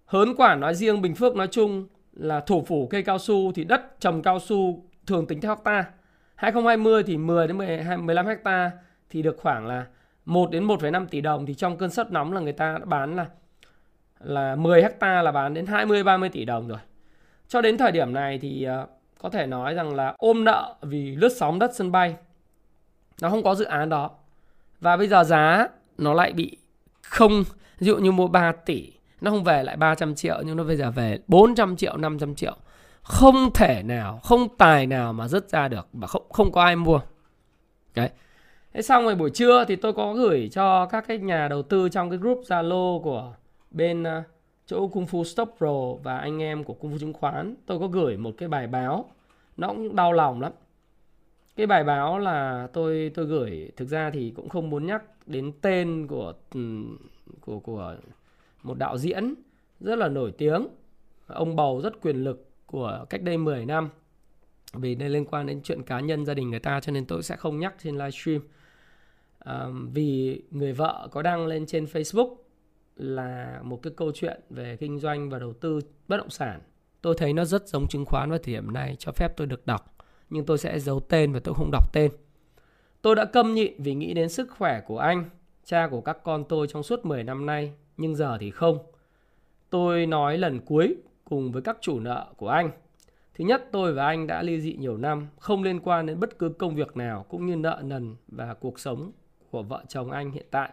Hớn 0.04 0.34
quản 0.34 0.60
nói 0.60 0.74
riêng 0.74 1.02
Bình 1.02 1.14
Phước 1.14 1.36
nói 1.36 1.48
chung 1.50 1.86
là 2.12 2.40
thủ 2.40 2.64
phủ 2.68 2.86
cây 2.90 3.02
cao 3.02 3.18
su 3.18 3.52
thì 3.54 3.64
đất 3.64 4.00
trồng 4.00 4.22
cao 4.22 4.38
su 4.38 4.84
thường 5.06 5.26
tính 5.26 5.40
theo 5.40 5.54
hecta. 5.54 5.84
2020 6.34 7.02
thì 7.02 7.16
10 7.16 7.46
đến 7.46 7.58
12, 7.58 7.98
15 7.98 8.26
hecta 8.26 8.70
thì 9.10 9.22
được 9.22 9.36
khoảng 9.38 9.66
là 9.66 9.86
1 10.28 10.50
đến 10.50 10.66
1,5 10.66 11.06
tỷ 11.06 11.20
đồng 11.20 11.46
thì 11.46 11.54
trong 11.54 11.76
cơn 11.76 11.90
sốt 11.90 12.10
nóng 12.10 12.32
là 12.32 12.40
người 12.40 12.52
ta 12.52 12.78
đã 12.78 12.84
bán 12.84 13.16
là 13.16 13.26
là 14.20 14.56
10 14.56 14.82
hecta 14.82 15.22
là 15.22 15.32
bán 15.32 15.54
đến 15.54 15.66
20 15.66 16.04
30 16.04 16.28
tỷ 16.28 16.44
đồng 16.44 16.68
rồi. 16.68 16.78
Cho 17.48 17.60
đến 17.60 17.78
thời 17.78 17.92
điểm 17.92 18.12
này 18.12 18.38
thì 18.38 18.64
ờ, 18.64 18.86
có 19.18 19.28
thể 19.30 19.46
nói 19.46 19.74
rằng 19.74 19.94
là 19.94 20.14
ôm 20.18 20.44
nợ 20.44 20.74
vì 20.82 21.16
lướt 21.16 21.28
sóng 21.36 21.58
đất 21.58 21.70
sân 21.74 21.92
bay. 21.92 22.16
Nó 23.20 23.30
không 23.30 23.42
có 23.42 23.54
dự 23.54 23.64
án 23.64 23.88
đó. 23.88 24.10
Và 24.80 24.96
bây 24.96 25.08
giờ 25.08 25.24
giá 25.24 25.68
nó 25.98 26.14
lại 26.14 26.32
bị 26.32 26.56
không 27.02 27.44
ví 27.78 27.86
dụ 27.86 27.96
như 27.96 28.12
mua 28.12 28.28
3 28.28 28.52
tỷ 28.52 28.92
nó 29.20 29.30
không 29.30 29.44
về 29.44 29.62
lại 29.62 29.76
300 29.76 30.14
triệu 30.14 30.42
nhưng 30.44 30.56
nó 30.56 30.64
bây 30.64 30.76
giờ 30.76 30.90
về 30.90 31.18
400 31.28 31.76
triệu 31.76 31.96
500 31.96 32.34
triệu 32.34 32.56
không 33.02 33.50
thể 33.54 33.82
nào 33.82 34.20
không 34.24 34.56
tài 34.56 34.86
nào 34.86 35.12
mà 35.12 35.28
dứt 35.28 35.48
ra 35.48 35.68
được 35.68 35.88
mà 35.92 36.06
không 36.06 36.22
không 36.30 36.52
có 36.52 36.62
ai 36.62 36.76
mua 36.76 37.00
đấy 37.94 38.10
thế 38.72 38.82
xong 38.82 39.04
rồi 39.04 39.14
buổi 39.14 39.30
trưa 39.30 39.64
thì 39.68 39.76
tôi 39.76 39.92
có 39.92 40.14
gửi 40.14 40.48
cho 40.52 40.86
các 40.86 41.04
cái 41.08 41.18
nhà 41.18 41.48
đầu 41.48 41.62
tư 41.62 41.88
trong 41.88 42.10
cái 42.10 42.18
group 42.18 42.38
zalo 42.38 43.02
của 43.02 43.34
bên 43.70 44.04
ờ, 44.04 44.22
chỗ 44.66 44.88
Kung 44.88 45.04
Fu 45.04 45.24
Stop 45.24 45.54
Pro 45.58 45.94
và 46.02 46.18
anh 46.18 46.42
em 46.42 46.64
của 46.64 46.74
Kung 46.74 46.94
Fu 46.94 46.98
chứng 46.98 47.12
khoán. 47.12 47.54
Tôi 47.66 47.78
có 47.78 47.86
gửi 47.86 48.16
một 48.16 48.34
cái 48.38 48.48
bài 48.48 48.66
báo. 48.66 49.10
Nó 49.56 49.68
cũng 49.68 49.96
đau 49.96 50.12
lòng 50.12 50.40
lắm. 50.40 50.52
Cái 51.56 51.66
bài 51.66 51.84
báo 51.84 52.18
là 52.18 52.68
tôi 52.72 53.10
tôi 53.14 53.26
gửi, 53.26 53.70
thực 53.76 53.88
ra 53.88 54.10
thì 54.10 54.32
cũng 54.36 54.48
không 54.48 54.70
muốn 54.70 54.86
nhắc 54.86 55.02
đến 55.26 55.52
tên 55.60 56.06
của 56.06 56.32
ừ, 56.54 56.60
của 57.40 57.60
của 57.60 57.96
một 58.62 58.78
đạo 58.78 58.98
diễn 58.98 59.34
rất 59.80 59.98
là 59.98 60.08
nổi 60.08 60.32
tiếng. 60.38 60.68
Ông 61.26 61.56
bầu 61.56 61.80
rất 61.80 62.00
quyền 62.00 62.24
lực 62.24 62.50
của 62.66 63.04
cách 63.10 63.22
đây 63.22 63.38
10 63.38 63.66
năm. 63.66 63.88
Vì 64.72 64.94
đây 64.94 65.08
liên 65.08 65.24
quan 65.24 65.46
đến 65.46 65.60
chuyện 65.64 65.82
cá 65.82 66.00
nhân, 66.00 66.26
gia 66.26 66.34
đình 66.34 66.50
người 66.50 66.60
ta, 66.60 66.80
cho 66.80 66.92
nên 66.92 67.06
tôi 67.06 67.22
sẽ 67.22 67.36
không 67.36 67.58
nhắc 67.58 67.74
trên 67.82 67.94
livestream 67.98 68.40
vì 69.92 70.42
người 70.50 70.72
vợ 70.72 71.08
có 71.10 71.22
đăng 71.22 71.46
lên 71.46 71.66
trên 71.66 71.84
Facebook 71.84 72.34
là 72.96 73.60
một 73.62 73.82
cái 73.82 73.92
câu 73.96 74.12
chuyện 74.14 74.40
về 74.50 74.76
kinh 74.76 74.98
doanh 74.98 75.30
và 75.30 75.38
đầu 75.38 75.52
tư 75.52 75.80
bất 76.08 76.16
động 76.16 76.30
sản. 76.30 76.60
Tôi 77.02 77.14
thấy 77.18 77.32
nó 77.32 77.44
rất 77.44 77.68
giống 77.68 77.88
chứng 77.88 78.04
khoán 78.04 78.30
vào 78.30 78.38
thời 78.38 78.54
điểm 78.54 78.72
này 78.72 78.96
cho 78.98 79.12
phép 79.12 79.28
tôi 79.36 79.46
được 79.46 79.66
đọc 79.66 79.94
nhưng 80.30 80.46
tôi 80.46 80.58
sẽ 80.58 80.78
giấu 80.78 81.00
tên 81.00 81.32
và 81.32 81.40
tôi 81.44 81.54
không 81.54 81.70
đọc 81.70 81.92
tên. 81.92 82.10
Tôi 83.02 83.16
đã 83.16 83.24
câm 83.24 83.54
nhịn 83.54 83.82
vì 83.82 83.94
nghĩ 83.94 84.14
đến 84.14 84.28
sức 84.28 84.50
khỏe 84.50 84.80
của 84.86 84.98
anh 84.98 85.24
cha 85.64 85.88
của 85.90 86.00
các 86.00 86.18
con 86.24 86.44
tôi 86.48 86.66
trong 86.66 86.82
suốt 86.82 87.04
10 87.04 87.24
năm 87.24 87.46
nay 87.46 87.72
nhưng 87.96 88.16
giờ 88.16 88.38
thì 88.40 88.50
không. 88.50 88.78
Tôi 89.70 90.06
nói 90.06 90.38
lần 90.38 90.60
cuối 90.60 90.96
cùng 91.24 91.52
với 91.52 91.62
các 91.62 91.78
chủ 91.80 92.00
nợ 92.00 92.32
của 92.36 92.48
anh. 92.48 92.70
Thứ 93.34 93.44
nhất, 93.44 93.68
tôi 93.72 93.92
và 93.92 94.06
anh 94.06 94.26
đã 94.26 94.42
ly 94.42 94.60
dị 94.60 94.72
nhiều 94.72 94.96
năm, 94.96 95.26
không 95.38 95.62
liên 95.62 95.80
quan 95.80 96.06
đến 96.06 96.20
bất 96.20 96.38
cứ 96.38 96.48
công 96.48 96.74
việc 96.74 96.96
nào 96.96 97.26
cũng 97.28 97.46
như 97.46 97.56
nợ 97.56 97.80
nần 97.84 98.16
và 98.28 98.54
cuộc 98.54 98.80
sống 98.80 99.12
của 99.50 99.62
vợ 99.62 99.84
chồng 99.88 100.10
anh 100.10 100.30
hiện 100.30 100.46
tại. 100.50 100.70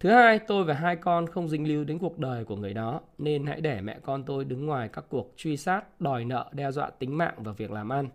Thứ 0.00 0.10
hai, 0.10 0.38
tôi 0.38 0.64
và 0.64 0.74
hai 0.74 0.96
con 0.96 1.26
không 1.26 1.48
dính 1.48 1.68
líu 1.68 1.84
đến 1.84 1.98
cuộc 1.98 2.18
đời 2.18 2.44
của 2.44 2.56
người 2.56 2.74
đó, 2.74 3.00
nên 3.18 3.46
hãy 3.46 3.60
để 3.60 3.80
mẹ 3.80 3.98
con 4.02 4.24
tôi 4.24 4.44
đứng 4.44 4.66
ngoài 4.66 4.88
các 4.88 5.04
cuộc 5.08 5.32
truy 5.36 5.56
sát, 5.56 6.00
đòi 6.00 6.24
nợ, 6.24 6.50
đe 6.52 6.70
dọa 6.70 6.90
tính 6.90 7.18
mạng 7.18 7.34
và 7.36 7.52
việc 7.52 7.70
làm 7.70 7.88
ăn. 7.88 8.08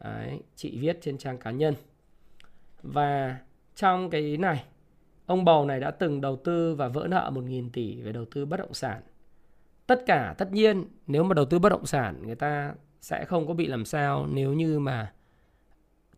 Đấy, 0.00 0.40
chị 0.54 0.78
viết 0.78 0.98
trên 1.00 1.18
trang 1.18 1.38
cá 1.38 1.50
nhân. 1.50 1.74
Và 2.82 3.38
trong 3.74 4.10
cái 4.10 4.36
này, 4.36 4.64
ông 5.26 5.44
bầu 5.44 5.64
này 5.64 5.80
đã 5.80 5.90
từng 5.90 6.20
đầu 6.20 6.36
tư 6.36 6.74
và 6.74 6.88
vỡ 6.88 7.06
nợ 7.10 7.30
1.000 7.34 7.70
tỷ 7.72 8.00
về 8.00 8.12
đầu 8.12 8.24
tư 8.24 8.46
bất 8.46 8.56
động 8.56 8.74
sản. 8.74 9.02
Tất 9.86 10.02
cả 10.06 10.34
tất 10.38 10.52
nhiên 10.52 10.84
nếu 11.06 11.24
mà 11.24 11.34
đầu 11.34 11.44
tư 11.44 11.58
bất 11.58 11.68
động 11.68 11.86
sản 11.86 12.22
người 12.26 12.34
ta 12.34 12.74
sẽ 13.00 13.24
không 13.24 13.46
có 13.46 13.54
bị 13.54 13.66
làm 13.66 13.84
sao 13.84 14.26
nếu 14.32 14.52
như 14.52 14.78
mà 14.78 15.12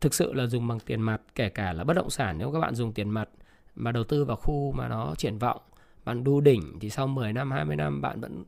thực 0.00 0.14
sự 0.14 0.32
là 0.32 0.46
dùng 0.46 0.68
bằng 0.68 0.80
tiền 0.80 1.00
mặt, 1.00 1.20
kể 1.34 1.48
cả 1.48 1.72
là 1.72 1.84
bất 1.84 1.94
động 1.94 2.10
sản, 2.10 2.38
nếu 2.38 2.52
các 2.52 2.60
bạn 2.60 2.74
dùng 2.74 2.92
tiền 2.92 3.10
mặt 3.10 3.28
mà 3.74 3.92
đầu 3.92 4.04
tư 4.04 4.24
vào 4.24 4.36
khu 4.36 4.72
mà 4.72 4.88
nó 4.88 5.14
triển 5.14 5.38
vọng, 5.38 5.60
bạn 6.04 6.24
đu 6.24 6.40
đỉnh 6.40 6.78
thì 6.80 6.90
sau 6.90 7.06
10 7.06 7.32
năm 7.32 7.50
20 7.50 7.76
năm 7.76 8.00
bạn 8.00 8.20
vẫn, 8.20 8.44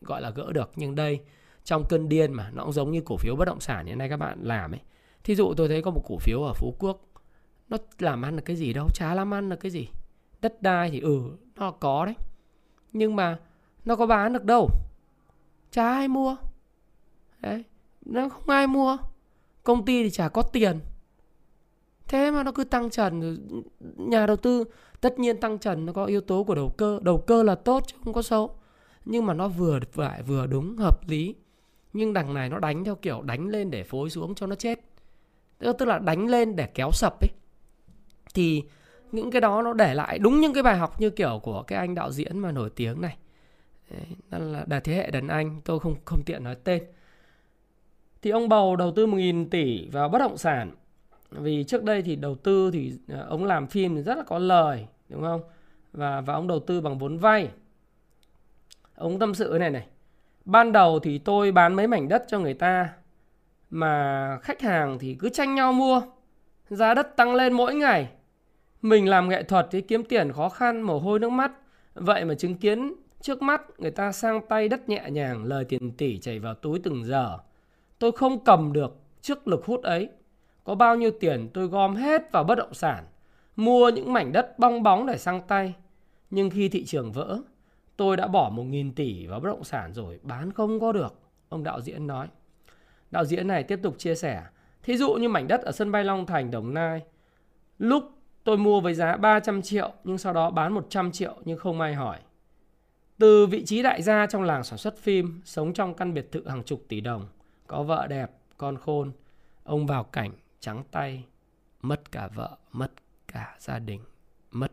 gọi 0.00 0.22
là, 0.22 0.30
gỡ 0.30 0.52
được. 0.52 0.72
Nhưng 0.76 0.94
đây, 0.94 1.20
trong 1.64 1.84
cơn 1.88 2.08
điên 2.08 2.32
mà, 2.32 2.50
nó 2.54 2.64
cũng 2.64 2.72
giống 2.72 2.90
như 2.90 3.00
cổ 3.04 3.16
phiếu 3.16 3.36
bất 3.36 3.44
động 3.44 3.60
sản 3.60 3.86
hiện 3.86 3.98
nay 3.98 4.08
các 4.08 4.16
bạn 4.16 4.38
làm 4.42 4.74
ấy. 4.74 4.80
Thí 5.24 5.34
dụ 5.34 5.54
tôi 5.56 5.68
thấy 5.68 5.82
có 5.82 5.90
một 5.90 6.02
cổ 6.08 6.18
phiếu 6.18 6.42
ở 6.42 6.52
phú 6.52 6.76
quốc, 6.78 7.00
nó 7.68 7.76
làm 7.98 8.22
ăn 8.22 8.36
được 8.36 8.42
cái 8.44 8.56
gì 8.56 8.72
đâu, 8.72 8.88
chả 8.94 9.14
làm 9.14 9.34
ăn 9.34 9.48
được 9.48 9.60
cái 9.60 9.70
gì. 9.70 9.88
Đất 10.40 10.62
đai 10.62 10.90
thì 10.90 11.00
ừ 11.00 11.20
nó 11.56 11.70
có 11.70 12.06
đấy, 12.06 12.14
nhưng 12.92 13.16
mà 13.16 13.38
nó 13.84 13.96
có 13.96 14.06
bán 14.06 14.32
được 14.32 14.44
đâu. 14.44 14.70
Chả 15.70 15.88
ai 15.88 16.08
mua. 16.08 16.36
Đấy, 17.40 17.64
nó 18.04 18.28
không 18.28 18.48
ai 18.48 18.66
mua 18.66 18.96
công 19.64 19.84
ty 19.84 20.02
thì 20.02 20.10
chả 20.10 20.28
có 20.28 20.42
tiền. 20.42 20.80
Thế 22.08 22.30
mà 22.30 22.42
nó 22.42 22.52
cứ 22.52 22.64
tăng 22.64 22.90
trần 22.90 23.38
nhà 23.96 24.26
đầu 24.26 24.36
tư 24.36 24.64
tất 25.00 25.18
nhiên 25.18 25.40
tăng 25.40 25.58
trần 25.58 25.86
nó 25.86 25.92
có 25.92 26.04
yếu 26.04 26.20
tố 26.20 26.44
của 26.44 26.54
đầu 26.54 26.74
cơ. 26.76 26.98
Đầu 27.02 27.18
cơ 27.18 27.42
là 27.42 27.54
tốt 27.54 27.82
chứ 27.86 27.96
không 28.04 28.14
có 28.14 28.22
xấu. 28.22 28.56
Nhưng 29.04 29.26
mà 29.26 29.34
nó 29.34 29.48
vừa 29.48 29.80
phải 29.92 30.22
vừa 30.22 30.46
đúng 30.46 30.76
hợp 30.76 31.08
lý. 31.08 31.34
Nhưng 31.92 32.12
đằng 32.12 32.34
này 32.34 32.48
nó 32.48 32.58
đánh 32.58 32.84
theo 32.84 32.94
kiểu 32.94 33.22
đánh 33.22 33.48
lên 33.48 33.70
để 33.70 33.82
phối 33.82 34.10
xuống 34.10 34.34
cho 34.34 34.46
nó 34.46 34.54
chết. 34.54 34.80
Tức 35.58 35.82
là 35.84 35.98
đánh 35.98 36.26
lên 36.26 36.56
để 36.56 36.66
kéo 36.66 36.90
sập 36.92 37.20
ấy. 37.20 37.30
Thì 38.34 38.62
những 39.12 39.30
cái 39.30 39.40
đó 39.40 39.62
nó 39.62 39.72
để 39.72 39.94
lại 39.94 40.18
đúng 40.18 40.40
những 40.40 40.54
cái 40.54 40.62
bài 40.62 40.76
học 40.76 41.00
như 41.00 41.10
kiểu 41.10 41.40
của 41.42 41.62
cái 41.62 41.78
anh 41.78 41.94
đạo 41.94 42.12
diễn 42.12 42.38
mà 42.38 42.52
nổi 42.52 42.70
tiếng 42.70 43.00
này. 43.00 43.16
Đấy, 43.90 44.40
là 44.40 44.64
đà 44.66 44.80
thế 44.80 44.94
hệ 44.94 45.10
đàn 45.10 45.28
anh 45.28 45.60
tôi 45.64 45.80
không 45.80 45.94
không 46.04 46.22
tiện 46.26 46.44
nói 46.44 46.56
tên 46.64 46.82
thì 48.24 48.30
ông 48.30 48.48
bầu 48.48 48.76
đầu 48.76 48.92
tư 48.92 49.06
1.000 49.06 49.48
tỷ 49.50 49.88
vào 49.88 50.08
bất 50.08 50.18
động 50.18 50.36
sản 50.36 50.70
vì 51.30 51.64
trước 51.64 51.84
đây 51.84 52.02
thì 52.02 52.16
đầu 52.16 52.34
tư 52.34 52.70
thì 52.72 52.92
à, 53.08 53.24
ông 53.28 53.44
làm 53.44 53.66
phim 53.66 53.96
thì 53.96 54.02
rất 54.02 54.18
là 54.18 54.24
có 54.26 54.38
lời 54.38 54.86
đúng 55.08 55.22
không 55.22 55.40
và 55.92 56.20
và 56.20 56.34
ông 56.34 56.46
đầu 56.46 56.60
tư 56.60 56.80
bằng 56.80 56.98
vốn 56.98 57.18
vay 57.18 57.48
ông 58.94 59.18
tâm 59.18 59.34
sự 59.34 59.56
này 59.60 59.70
này 59.70 59.86
ban 60.44 60.72
đầu 60.72 60.98
thì 60.98 61.18
tôi 61.18 61.52
bán 61.52 61.74
mấy 61.74 61.86
mảnh 61.86 62.08
đất 62.08 62.24
cho 62.28 62.38
người 62.38 62.54
ta 62.54 62.88
mà 63.70 64.38
khách 64.42 64.60
hàng 64.60 64.98
thì 64.98 65.14
cứ 65.14 65.28
tranh 65.28 65.54
nhau 65.54 65.72
mua 65.72 66.02
giá 66.70 66.94
đất 66.94 67.16
tăng 67.16 67.34
lên 67.34 67.52
mỗi 67.52 67.74
ngày. 67.74 68.08
Mình 68.82 69.08
làm 69.08 69.28
nghệ 69.28 69.42
thuật 69.42 69.68
thì 69.70 69.80
kiếm 69.80 70.04
tiền 70.04 70.32
khó 70.32 70.48
khăn, 70.48 70.82
mồ 70.82 70.98
hôi 70.98 71.18
nước 71.18 71.30
mắt. 71.30 71.52
Vậy 71.94 72.24
mà 72.24 72.34
chứng 72.34 72.54
kiến 72.54 72.92
trước 73.20 73.42
mắt 73.42 73.62
người 73.78 73.90
ta 73.90 74.12
sang 74.12 74.40
tay 74.48 74.68
đất 74.68 74.88
nhẹ 74.88 75.04
nhàng, 75.10 75.44
lời 75.44 75.64
tiền 75.64 75.92
tỷ 75.92 76.18
chảy 76.18 76.38
vào 76.38 76.54
túi 76.54 76.78
từng 76.78 77.04
giờ. 77.04 77.38
Tôi 78.04 78.12
không 78.12 78.44
cầm 78.44 78.72
được 78.72 78.96
trước 79.20 79.48
lực 79.48 79.64
hút 79.64 79.82
ấy. 79.82 80.08
Có 80.64 80.74
bao 80.74 80.96
nhiêu 80.96 81.10
tiền 81.20 81.48
tôi 81.54 81.66
gom 81.66 81.96
hết 81.96 82.32
vào 82.32 82.44
bất 82.44 82.54
động 82.54 82.74
sản, 82.74 83.04
mua 83.56 83.88
những 83.88 84.12
mảnh 84.12 84.32
đất 84.32 84.58
bong 84.58 84.82
bóng 84.82 85.06
để 85.06 85.18
sang 85.18 85.42
tay. 85.48 85.74
Nhưng 86.30 86.50
khi 86.50 86.68
thị 86.68 86.84
trường 86.84 87.12
vỡ, 87.12 87.38
tôi 87.96 88.16
đã 88.16 88.26
bỏ 88.26 88.50
một 88.50 88.62
nghìn 88.62 88.94
tỷ 88.94 89.26
vào 89.26 89.40
bất 89.40 89.48
động 89.48 89.64
sản 89.64 89.92
rồi, 89.92 90.20
bán 90.22 90.52
không 90.52 90.80
có 90.80 90.92
được. 90.92 91.14
Ông 91.48 91.64
đạo 91.64 91.80
diễn 91.80 92.06
nói. 92.06 92.26
Đạo 93.10 93.24
diễn 93.24 93.46
này 93.46 93.62
tiếp 93.62 93.78
tục 93.82 93.94
chia 93.98 94.14
sẻ. 94.14 94.42
Thí 94.82 94.96
dụ 94.96 95.14
như 95.14 95.28
mảnh 95.28 95.48
đất 95.48 95.60
ở 95.60 95.72
sân 95.72 95.92
bay 95.92 96.04
Long 96.04 96.26
Thành, 96.26 96.50
Đồng 96.50 96.74
Nai. 96.74 97.02
Lúc 97.78 98.04
tôi 98.44 98.58
mua 98.58 98.80
với 98.80 98.94
giá 98.94 99.16
300 99.16 99.62
triệu 99.62 99.92
nhưng 100.04 100.18
sau 100.18 100.32
đó 100.32 100.50
bán 100.50 100.72
100 100.72 101.12
triệu 101.12 101.34
nhưng 101.44 101.58
không 101.58 101.80
ai 101.80 101.94
hỏi. 101.94 102.18
Từ 103.18 103.46
vị 103.46 103.64
trí 103.64 103.82
đại 103.82 104.02
gia 104.02 104.26
trong 104.26 104.42
làng 104.42 104.64
sản 104.64 104.78
xuất 104.78 104.98
phim, 104.98 105.40
sống 105.44 105.72
trong 105.72 105.94
căn 105.94 106.14
biệt 106.14 106.32
thự 106.32 106.48
hàng 106.48 106.62
chục 106.62 106.84
tỷ 106.88 107.00
đồng, 107.00 107.26
có 107.66 107.82
vợ 107.82 108.06
đẹp, 108.06 108.30
con 108.56 108.78
khôn, 108.78 109.12
ông 109.64 109.86
vào 109.86 110.04
cảnh 110.04 110.32
trắng 110.60 110.84
tay, 110.90 111.24
mất 111.82 112.12
cả 112.12 112.28
vợ, 112.34 112.56
mất 112.72 112.92
cả 113.28 113.56
gia 113.58 113.78
đình, 113.78 114.00
mất 114.50 114.72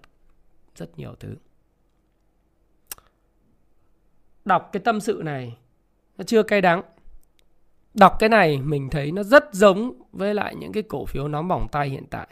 rất 0.76 1.00
nhiều 1.00 1.16
thứ. 1.20 1.36
Đọc 4.46 4.70
cái 4.72 4.82
tâm 4.86 5.02
sự 5.02 5.22
này 5.26 5.58
nó 6.18 6.24
chưa 6.24 6.44
cay 6.44 6.62
đắng. 6.62 6.82
Đọc 7.94 8.16
cái 8.20 8.30
này 8.30 8.58
mình 8.62 8.90
thấy 8.90 9.12
nó 9.12 9.24
rất 9.24 9.44
giống 9.52 10.02
với 10.12 10.34
lại 10.34 10.56
những 10.56 10.72
cái 10.72 10.84
cổ 10.84 11.06
phiếu 11.06 11.28
nóng 11.28 11.48
bỏng 11.48 11.68
tay 11.72 11.90
hiện 11.90 12.06
tại. 12.10 12.28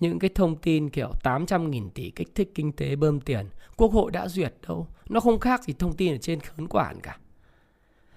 Những 0.00 0.18
cái 0.18 0.30
thông 0.34 0.56
tin 0.56 0.90
kiểu 0.90 1.12
800.000 1.22 1.90
tỷ 1.90 2.10
kích 2.10 2.34
thích 2.34 2.50
kinh 2.54 2.72
tế 2.72 2.96
bơm 2.96 3.20
tiền. 3.20 3.48
Quốc 3.76 3.92
hội 3.92 4.10
đã 4.10 4.28
duyệt 4.28 4.54
đâu. 4.68 4.86
Nó 5.08 5.20
không 5.20 5.40
khác 5.40 5.64
gì 5.64 5.72
thông 5.72 5.96
tin 5.96 6.14
ở 6.14 6.18
trên 6.18 6.40
khấn 6.40 6.68
quản 6.68 7.00
cả. 7.00 7.18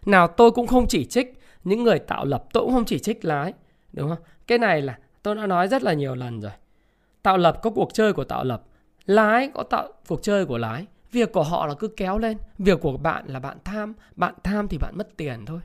Nào, 0.05 0.27
tôi 0.27 0.51
cũng 0.51 0.67
không 0.67 0.87
chỉ 0.87 1.05
trích, 1.05 1.39
những 1.63 1.83
người 1.83 1.99
tạo 1.99 2.25
lập. 2.25 2.45
Tôi 2.53 2.63
cũng 2.63 2.73
không 2.73 2.85
chỉ 2.85 2.99
trích 2.99 3.25
lái. 3.25 3.53
Đúng 3.93 4.09
không? 4.09 4.23
Cái 4.47 4.57
này 4.57 4.81
là, 4.81 4.97
tôi 5.23 5.35
đã 5.35 5.47
nói 5.47 5.67
rất 5.67 5.83
là 5.83 5.93
nhiều 5.93 6.15
lần 6.15 6.41
rồi. 6.41 6.51
Tạo 7.21 7.37
lập 7.37 7.59
có 7.61 7.69
cuộc 7.69 7.93
chơi 7.93 8.13
của 8.13 8.23
tạo 8.23 8.43
lập. 8.43 8.63
Lái 9.05 9.49
có 9.53 9.63
tạo, 9.63 9.87
cuộc 10.07 10.23
chơi 10.23 10.45
của 10.45 10.57
lái. 10.57 10.85
Việc 11.11 11.33
của 11.33 11.43
họ 11.43 11.65
là 11.65 11.73
cứ 11.73 11.87
kéo 11.87 12.17
lên. 12.17 12.37
Việc 12.57 12.81
của 12.81 12.97
bạn 12.97 13.25
là 13.27 13.39
bạn 13.39 13.57
tham. 13.63 13.93
Bạn 14.15 14.33
tham 14.43 14.67
thì 14.67 14.77
bạn 14.77 14.93
mất 14.97 15.17
tiền 15.17 15.45
thôi. 15.45 15.59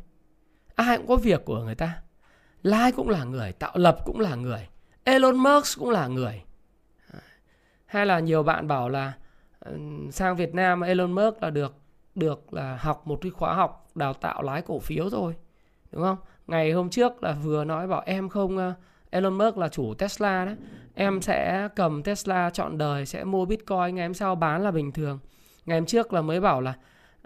Ai 0.74 0.96
cũng 0.96 1.06
có 1.06 1.16
việc 1.16 1.44
của 1.44 1.58
người 1.58 1.74
ta. 1.74 2.02
Lái 2.62 2.92
cũng 2.92 3.08
là 3.08 3.24
người. 3.24 3.52
Tạo 3.52 3.72
lập 3.74 3.98
cũng 4.04 4.20
là 4.20 4.34
người. 4.34 4.68
Elon 5.04 5.36
Musk 5.36 5.78
cũng 5.78 5.90
là 5.90 6.06
người. 6.06 6.42
Hay 7.86 8.06
là 8.06 8.20
nhiều 8.20 8.42
bạn 8.42 8.68
bảo 8.68 8.88
là 8.88 9.12
ừ, 9.60 9.78
sang 10.10 10.36
Việt 10.36 10.54
Nam 10.54 10.80
Elon 10.80 11.12
Musk 11.12 11.42
là 11.42 11.50
được 11.50 11.74
được 12.14 12.54
là 12.54 12.76
học 12.80 13.06
một 13.06 13.18
cái 13.22 13.30
khóa 13.30 13.54
học 13.54 13.87
đào 13.98 14.14
tạo 14.14 14.42
lái 14.42 14.62
cổ 14.62 14.78
phiếu 14.78 15.10
rồi. 15.10 15.34
Đúng 15.92 16.02
không? 16.02 16.16
Ngày 16.46 16.72
hôm 16.72 16.90
trước 16.90 17.22
là 17.22 17.32
vừa 17.32 17.64
nói 17.64 17.86
bảo 17.86 18.02
em 18.06 18.28
không 18.28 18.56
ờ, 18.56 18.74
Elon 19.10 19.38
Musk 19.38 19.56
là 19.58 19.68
chủ 19.68 19.94
Tesla 19.94 20.44
đấy. 20.44 20.56
Em 20.94 21.22
sẽ 21.22 21.68
cầm 21.76 22.02
Tesla 22.02 22.50
chọn 22.50 22.78
đời 22.78 23.06
sẽ 23.06 23.24
mua 23.24 23.44
Bitcoin 23.44 23.94
ngày 23.94 24.06
hôm 24.06 24.14
sau 24.14 24.34
bán 24.34 24.62
là 24.62 24.70
bình 24.70 24.92
thường. 24.92 25.18
Ngày 25.66 25.78
hôm 25.78 25.86
trước 25.86 26.12
là 26.12 26.22
mới 26.22 26.40
bảo 26.40 26.60
là 26.60 26.74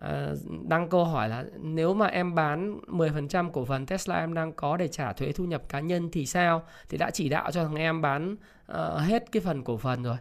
uh, 0.04 0.38
đăng 0.68 0.88
câu 0.88 1.04
hỏi 1.04 1.28
là 1.28 1.44
nếu 1.60 1.94
mà 1.94 2.06
em 2.06 2.34
bán 2.34 2.80
10% 2.86 3.50
cổ 3.50 3.64
phần 3.64 3.86
Tesla 3.86 4.18
em 4.18 4.34
đang 4.34 4.52
có 4.52 4.76
để 4.76 4.88
trả 4.88 5.12
thuế 5.12 5.32
thu 5.32 5.44
nhập 5.44 5.62
cá 5.68 5.80
nhân 5.80 6.08
thì 6.12 6.26
sao? 6.26 6.62
Thì 6.88 6.98
đã 6.98 7.10
chỉ 7.10 7.28
đạo 7.28 7.50
cho 7.52 7.64
thằng 7.64 7.74
em 7.74 8.02
bán 8.02 8.36
uh, 8.72 8.76
hết 9.00 9.32
cái 9.32 9.40
phần 9.40 9.64
cổ 9.64 9.76
phần 9.76 10.02
rồi. 10.02 10.16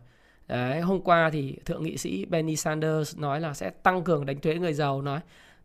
Đấy, 0.47 0.81
hôm 0.81 1.01
qua 1.01 1.29
thì 1.29 1.57
thượng 1.65 1.83
nghị 1.83 1.97
sĩ 1.97 2.25
Bernie 2.25 2.55
Sanders 2.55 3.17
nói 3.17 3.41
là 3.41 3.53
sẽ 3.53 3.69
tăng 3.69 4.03
cường 4.03 4.25
đánh 4.25 4.39
thuế 4.39 4.55
người 4.55 4.73
giàu 4.73 5.01
nói 5.01 5.19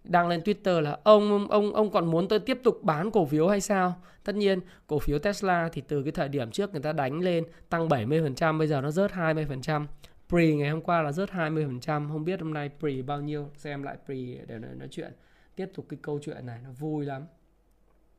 đăng 0.08 0.28
lên 0.28 0.40
Twitter 0.40 0.80
là 0.80 0.98
ông 1.04 1.48
ông 1.48 1.74
ông 1.74 1.90
còn 1.90 2.06
muốn 2.06 2.28
tôi 2.28 2.38
tiếp 2.38 2.60
tục 2.64 2.78
bán 2.82 3.10
cổ 3.10 3.26
phiếu 3.26 3.48
hay 3.48 3.60
sao? 3.60 3.94
Tất 4.24 4.34
nhiên, 4.34 4.60
cổ 4.86 4.98
phiếu 4.98 5.18
Tesla 5.18 5.68
thì 5.72 5.82
từ 5.88 6.02
cái 6.02 6.12
thời 6.12 6.28
điểm 6.28 6.50
trước 6.50 6.72
người 6.72 6.82
ta 6.82 6.92
đánh 6.92 7.20
lên 7.20 7.44
tăng 7.68 7.88
70%, 7.88 8.58
bây 8.58 8.68
giờ 8.68 8.80
nó 8.80 8.90
rớt 8.90 9.10
20%. 9.12 9.86
Pre 10.28 10.46
ngày 10.46 10.70
hôm 10.70 10.80
qua 10.80 11.02
là 11.02 11.12
rớt 11.12 11.30
20%, 11.30 12.08
không 12.12 12.24
biết 12.24 12.40
hôm 12.40 12.54
nay 12.54 12.70
pre 12.80 13.02
bao 13.02 13.20
nhiêu, 13.20 13.50
xem 13.56 13.82
lại 13.82 13.96
pre 14.06 14.14
để 14.46 14.58
nói 14.58 14.88
chuyện. 14.90 15.12
Tiếp 15.56 15.66
tục 15.74 15.86
cái 15.88 15.98
câu 16.02 16.18
chuyện 16.22 16.46
này 16.46 16.60
nó 16.64 16.70
vui 16.70 17.04
lắm. 17.04 17.26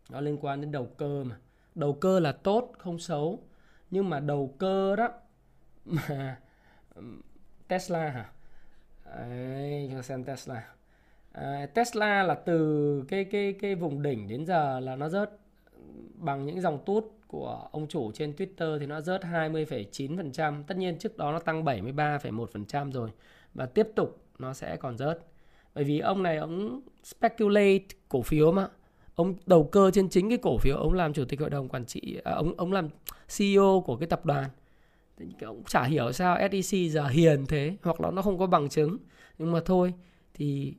Nó 0.10 0.22
liên 0.22 0.38
quan 0.42 0.62
đến 0.62 0.72
đầu 0.72 0.86
cơ 0.98 1.24
mà. 1.24 1.38
Đầu 1.76 1.94
cơ 1.94 2.20
là 2.20 2.32
tốt, 2.32 2.74
không 2.78 3.00
xấu. 3.00 3.44
Nhưng 3.92 4.10
mà 4.10 4.20
đầu 4.20 4.56
cơ 4.58 4.96
đó 4.96 5.10
mà 5.86 6.40
Tesla 7.68 8.10
hả? 8.10 8.32
Đấy, 9.06 9.90
cho 9.92 10.02
xem 10.02 10.24
Tesla. 10.24 10.77
Ờ, 11.32 11.66
Tesla 11.66 12.24
là 12.24 12.36
từ 12.36 13.04
cái 13.08 13.24
cái 13.24 13.54
cái 13.54 13.76
vùng 13.76 14.02
đỉnh 14.02 14.28
đến 14.28 14.46
giờ 14.46 14.80
là 14.80 14.96
nó 14.96 15.10
rớt 15.10 15.32
bằng 16.14 16.46
những 16.46 16.62
dòng 16.62 16.80
tút 16.86 17.06
của 17.28 17.68
ông 17.72 17.88
chủ 17.88 18.12
trên 18.12 18.34
Twitter 18.38 18.80
thì 18.80 18.86
nó 18.86 19.02
rớt 19.02 19.22
20,9%. 19.22 20.64
Tất 20.64 20.78
nhiên 20.78 20.98
trước 20.98 21.18
đó 21.18 21.32
nó 21.32 21.40
tăng 21.40 21.64
73,1% 21.64 22.92
rồi 22.92 23.10
và 23.54 23.66
tiếp 23.66 23.88
tục 23.96 24.22
nó 24.40 24.54
sẽ 24.54 24.76
còn 24.76 24.98
rớt. 24.98 25.20
Bởi 25.76 25.84
vì 25.84 26.00
ông 26.00 26.24
này 26.24 26.38
ông 26.38 26.82
speculate 27.04 27.86
cổ 28.10 28.22
phiếu 28.22 28.52
mà. 28.52 28.68
Ông 29.16 29.36
đầu 29.46 29.64
cơ 29.64 29.92
trên 29.92 30.10
chính 30.10 30.30
cái 30.30 30.38
cổ 30.38 30.58
phiếu, 30.58 30.78
ông 30.78 30.94
làm 30.94 31.14
chủ 31.14 31.26
tịch 31.26 31.40
hội 31.40 31.50
đồng 31.50 31.68
quản 31.70 31.86
trị, 31.86 32.20
à, 32.24 32.32
ông 32.32 32.54
ông 32.58 32.72
làm 32.72 32.90
CEO 33.38 33.84
của 33.86 33.96
cái 33.96 34.08
tập 34.08 34.26
đoàn. 34.26 34.50
Thì 35.18 35.26
ông 35.42 35.64
chả 35.68 35.84
hiểu 35.84 36.12
sao 36.12 36.38
SEC 36.52 36.92
giờ 36.92 37.08
hiền 37.08 37.46
thế 37.46 37.78
hoặc 37.84 38.02
là 38.02 38.12
nó 38.12 38.22
không 38.22 38.38
có 38.38 38.48
bằng 38.48 38.70
chứng. 38.70 38.98
Nhưng 39.38 39.52
mà 39.52 39.60
thôi 39.66 39.94
thì 40.34 40.74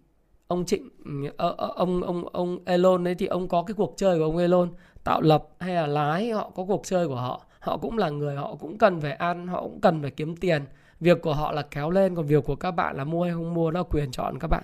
ông 0.49 0.65
Trịnh 0.65 0.89
ờ, 1.37 1.55
ờ, 1.59 1.73
ông 1.77 2.03
ông 2.03 2.29
ông 2.33 2.59
Elon 2.65 3.05
đấy 3.05 3.15
thì 3.15 3.27
ông 3.27 3.49
có 3.49 3.63
cái 3.63 3.75
cuộc 3.75 3.95
chơi 3.97 4.19
của 4.19 4.25
ông 4.25 4.37
Elon 4.37 4.69
tạo 5.05 5.21
lập 5.21 5.49
hay 5.61 5.75
là 5.75 5.87
lái 5.87 6.31
họ 6.31 6.51
có 6.55 6.65
cuộc 6.65 6.83
chơi 6.85 7.09
của 7.09 7.15
họ. 7.15 7.45
Họ 7.61 7.77
cũng 7.77 7.99
là 7.99 8.11
người 8.11 8.37
họ 8.37 8.55
cũng 8.55 8.79
cần 8.79 9.01
phải 9.01 9.13
ăn 9.13 9.47
họ 9.47 9.63
cũng 9.63 9.81
cần 9.81 10.03
phải 10.03 10.11
kiếm 10.11 10.37
tiền. 10.37 10.65
Việc 11.01 11.23
của 11.23 11.35
họ 11.35 11.53
là 11.53 11.63
kéo 11.63 11.91
lên 11.91 12.15
còn 12.15 12.27
việc 12.27 12.45
của 12.45 12.57
các 12.57 12.71
bạn 12.71 12.97
là 12.97 13.05
mua 13.05 13.23
hay 13.23 13.33
không 13.33 13.55
mua 13.55 13.71
đó 13.71 13.81
là 13.81 13.85
quyền 13.91 14.11
chọn 14.11 14.39
các 14.39 14.49
bạn. 14.49 14.63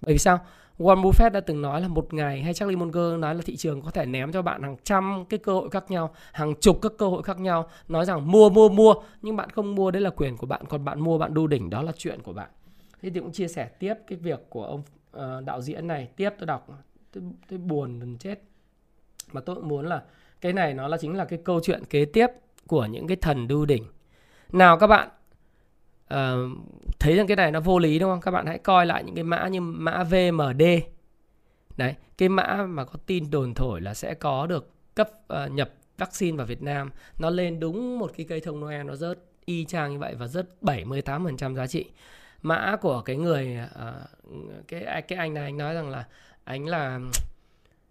Bởi 0.00 0.14
vì 0.14 0.18
sao? 0.18 0.38
Warren 0.78 1.02
Buffett 1.02 1.30
đã 1.30 1.40
từng 1.40 1.62
nói 1.62 1.80
là 1.80 1.88
một 1.88 2.14
ngày 2.14 2.42
hay 2.42 2.54
Charlie 2.54 2.76
Munger 2.76 3.18
nói 3.18 3.34
là 3.34 3.42
thị 3.44 3.56
trường 3.56 3.82
có 3.82 3.90
thể 3.90 4.06
ném 4.06 4.32
cho 4.32 4.42
bạn 4.42 4.62
hàng 4.62 4.76
trăm 4.84 5.24
cái 5.28 5.38
cơ 5.38 5.52
hội 5.52 5.70
khác 5.70 5.90
nhau, 5.90 6.14
hàng 6.32 6.54
chục 6.60 6.78
các 6.82 6.92
cơ 6.98 7.08
hội 7.08 7.22
khác 7.22 7.40
nhau, 7.40 7.68
nói 7.88 8.04
rằng 8.04 8.30
mua 8.30 8.50
mua 8.50 8.68
mua 8.68 8.94
nhưng 9.22 9.36
bạn 9.36 9.50
không 9.50 9.74
mua 9.74 9.90
đấy 9.90 10.02
là 10.02 10.10
quyền 10.10 10.36
của 10.36 10.46
bạn, 10.46 10.62
còn 10.68 10.84
bạn 10.84 11.00
mua 11.00 11.18
bạn 11.18 11.34
đu 11.34 11.46
đỉnh 11.46 11.70
đó 11.70 11.82
là 11.82 11.92
chuyện 11.96 12.22
của 12.22 12.32
bạn. 12.32 12.48
Thế 13.02 13.10
thì 13.10 13.20
cũng 13.20 13.32
chia 13.32 13.48
sẻ 13.48 13.66
tiếp 13.66 13.94
cái 14.06 14.18
việc 14.18 14.40
của 14.50 14.64
ông 14.64 14.82
uh, 15.14 15.44
đạo 15.44 15.60
diễn 15.60 15.86
này. 15.86 16.08
Tiếp 16.16 16.30
tôi 16.38 16.46
đọc 16.46 16.68
tôi, 17.12 17.22
tôi 17.48 17.58
buồn 17.58 17.98
gần 17.98 18.18
chết. 18.18 18.42
Mà 19.32 19.40
tôi 19.40 19.56
cũng 19.56 19.68
muốn 19.68 19.86
là 19.86 20.02
cái 20.40 20.52
này 20.52 20.74
nó 20.74 20.88
là 20.88 20.96
chính 20.96 21.16
là 21.16 21.24
cái 21.24 21.38
câu 21.44 21.60
chuyện 21.62 21.84
kế 21.84 22.04
tiếp 22.04 22.26
của 22.66 22.86
những 22.86 23.06
cái 23.06 23.16
thần 23.16 23.48
đu 23.48 23.64
đỉnh. 23.64 23.84
Nào 24.52 24.78
các 24.78 24.86
bạn 24.86 25.08
uh, 26.14 26.58
thấy 26.98 27.16
rằng 27.16 27.26
cái 27.26 27.36
này 27.36 27.50
nó 27.50 27.60
vô 27.60 27.78
lý 27.78 27.98
đúng 27.98 28.10
không? 28.10 28.20
Các 28.20 28.30
bạn 28.30 28.46
hãy 28.46 28.58
coi 28.58 28.86
lại 28.86 29.04
những 29.04 29.14
cái 29.14 29.24
mã 29.24 29.48
như 29.48 29.60
mã 29.60 30.04
VMD 30.04 30.62
đấy 31.76 31.94
cái 32.18 32.28
mã 32.28 32.66
mà 32.68 32.84
có 32.84 32.92
tin 33.06 33.30
đồn 33.30 33.54
thổi 33.54 33.80
là 33.80 33.94
sẽ 33.94 34.14
có 34.14 34.46
được 34.46 34.70
cấp 34.94 35.10
uh, 35.10 35.52
nhập 35.52 35.70
vaccine 35.98 36.36
vào 36.36 36.46
Việt 36.46 36.62
Nam. 36.62 36.90
Nó 37.18 37.30
lên 37.30 37.60
đúng 37.60 37.98
một 37.98 38.12
cái 38.16 38.26
cây 38.28 38.40
thông 38.40 38.60
Noel 38.60 38.82
nó 38.82 38.96
rớt 38.96 39.18
y 39.44 39.64
chang 39.64 39.92
như 39.92 39.98
vậy 39.98 40.14
và 40.14 40.26
rớt 40.26 40.48
78% 40.62 41.54
giá 41.54 41.66
trị 41.66 41.84
mã 42.44 42.76
của 42.80 43.00
cái 43.00 43.16
người 43.16 43.58
uh, 43.64 44.68
cái 44.68 45.02
cái 45.08 45.18
anh 45.18 45.34
này 45.34 45.44
anh 45.44 45.58
nói 45.58 45.74
rằng 45.74 45.90
là 45.90 46.04
anh 46.44 46.66
là 46.66 47.00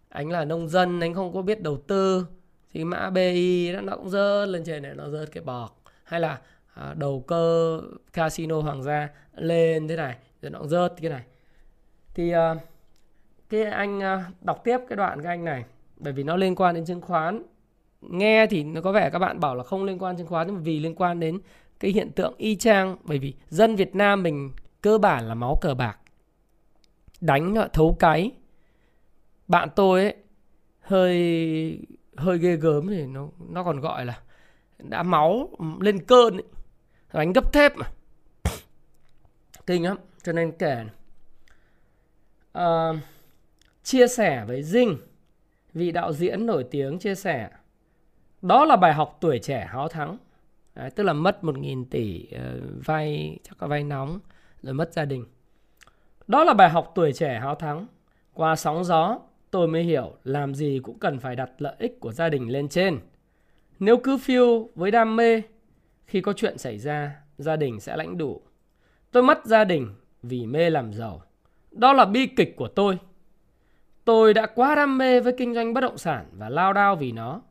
anh 0.10 0.30
là 0.30 0.46
nông 0.46 0.68
dân 0.68 1.00
anh 1.00 1.14
không 1.14 1.34
có 1.34 1.42
biết 1.42 1.62
đầu 1.62 1.78
tư. 1.88 2.26
Thì 2.74 2.84
mã 2.84 3.10
BI 3.10 3.72
nó 3.72 3.82
nó 3.82 3.96
cũng 3.96 4.10
rớt 4.10 4.50
lên 4.50 4.64
trên 4.66 4.84
này 4.84 4.94
nó 4.96 5.10
rớt 5.10 5.32
cái 5.32 5.44
bọt. 5.44 5.72
Hay 6.04 6.20
là 6.20 6.40
uh, 6.80 6.98
đầu 6.98 7.24
cơ 7.28 7.82
casino 8.14 8.62
hoàng 8.62 8.84
gia 8.84 9.10
lên 9.36 9.88
thế 9.88 9.96
này 9.96 10.16
rồi 10.42 10.50
nó 10.50 10.60
cũng 10.60 10.70
rớt 10.70 10.94
cái 11.02 11.10
này. 11.10 11.24
Thì 12.14 12.34
uh, 12.36 12.58
cái 13.50 13.64
anh 13.64 13.98
uh, 13.98 14.44
đọc 14.46 14.62
tiếp 14.64 14.78
cái 14.90 14.96
đoạn 14.96 15.22
cái 15.22 15.30
anh 15.30 15.46
này 15.46 15.64
bởi 15.98 16.14
vì 16.14 16.24
nó 16.24 16.36
liên 16.36 16.56
quan 16.56 16.76
đến 16.76 16.86
chứng 16.86 17.02
khoán. 17.02 17.44
Nghe 18.02 18.48
thì 18.48 18.64
nó 18.64 18.82
có 18.82 18.92
vẻ 18.92 19.10
các 19.10 19.20
bạn 19.20 19.40
bảo 19.40 19.56
là 19.56 19.64
không 19.64 19.84
liên 19.84 20.00
quan 20.00 20.18
chứng 20.18 20.28
khoán 20.28 20.48
nhưng 20.48 20.56
mà 20.56 20.62
vì 20.62 20.80
liên 20.80 20.96
quan 20.96 21.20
đến 21.20 21.40
cái 21.84 21.92
hiện 21.92 22.12
tượng 22.12 22.34
y 22.38 22.56
chang 22.56 22.98
bởi 23.04 23.20
vì 23.20 23.34
dân 23.50 23.76
Việt 23.76 23.96
Nam 23.96 24.24
mình 24.24 24.52
cơ 24.82 24.98
bản 24.98 25.28
là 25.28 25.36
máu 25.36 25.58
cờ 25.62 25.74
bạc 25.74 26.00
đánh 27.22 27.56
thấu 27.74 27.98
cái 28.00 28.32
bạn 29.48 29.70
tôi 29.76 30.02
ấy 30.02 30.16
hơi 30.82 31.80
hơi 32.18 32.38
ghê 32.38 32.56
gớm 32.56 32.88
thì 32.88 33.06
nó 33.06 33.28
nó 33.50 33.64
còn 33.64 33.80
gọi 33.80 34.06
là 34.06 34.22
đã 34.78 35.04
máu 35.04 35.50
lên 35.80 36.06
cơn 36.06 36.34
ấy. 36.34 36.44
đánh 37.14 37.34
gấp 37.34 37.54
thép 37.54 37.78
mà 37.78 37.86
kinh 39.68 39.84
lắm 39.84 39.98
cho 40.24 40.32
nên 40.32 40.52
kể 40.52 40.86
à, 42.52 42.90
chia 43.84 44.08
sẻ 44.08 44.46
với 44.48 44.64
Dinh 44.64 44.98
vị 45.74 45.92
đạo 45.92 46.14
diễn 46.14 46.46
nổi 46.46 46.66
tiếng 46.72 47.00
chia 47.00 47.16
sẻ 47.16 47.50
Đó 48.42 48.66
là 48.66 48.76
bài 48.76 48.94
học 48.94 49.18
tuổi 49.22 49.40
trẻ 49.40 49.68
háo 49.70 49.88
thắng. 49.88 50.18
Đấy, 50.76 50.90
tức 50.90 51.04
là 51.04 51.14
mất 51.14 51.40
1.000 51.42 51.86
tỷ 51.90 52.28
uh, 52.36 52.86
vay, 52.86 53.38
chắc 53.44 53.62
là 53.62 53.68
vay 53.68 53.84
nóng, 53.84 54.20
rồi 54.62 54.74
mất 54.74 54.94
gia 54.94 55.06
đình. 55.06 55.26
Đó 56.28 56.44
là 56.44 56.54
bài 56.54 56.70
học 56.70 56.92
tuổi 56.96 57.14
trẻ 57.14 57.40
háo 57.40 57.56
thắng. 57.56 57.88
Qua 58.34 58.56
sóng 58.56 58.84
gió, 58.84 59.20
tôi 59.52 59.68
mới 59.68 59.84
hiểu 59.84 60.14
làm 60.24 60.56
gì 60.56 60.80
cũng 60.84 61.00
cần 61.00 61.20
phải 61.20 61.36
đặt 61.36 61.50
lợi 61.58 61.76
ích 61.80 62.00
của 62.00 62.12
gia 62.12 62.30
đình 62.30 62.50
lên 62.50 62.70
trên. 62.70 63.00
Nếu 63.80 63.98
cứ 63.98 64.18
phiêu 64.18 64.70
với 64.76 64.92
đam 64.92 65.16
mê, 65.16 65.42
khi 66.06 66.22
có 66.22 66.34
chuyện 66.34 66.58
xảy 66.58 66.78
ra, 66.78 67.16
gia 67.38 67.56
đình 67.56 67.80
sẽ 67.80 67.98
lãnh 67.98 68.18
đủ. 68.18 68.42
Tôi 69.12 69.24
mất 69.24 69.46
gia 69.46 69.64
đình 69.64 69.94
vì 70.24 70.46
mê 70.46 70.70
làm 70.70 70.94
giàu. 70.94 71.22
Đó 71.72 71.94
là 71.94 72.06
bi 72.06 72.28
kịch 72.28 72.56
của 72.56 72.68
tôi. 72.68 73.00
Tôi 74.06 74.34
đã 74.34 74.46
quá 74.46 74.76
đam 74.76 74.98
mê 74.98 75.20
với 75.20 75.34
kinh 75.38 75.54
doanh 75.54 75.74
bất 75.74 75.82
động 75.82 75.98
sản 75.98 76.26
và 76.32 76.50
lao 76.50 76.74
đao 76.74 76.96
vì 76.96 77.12
nó. 77.12 77.42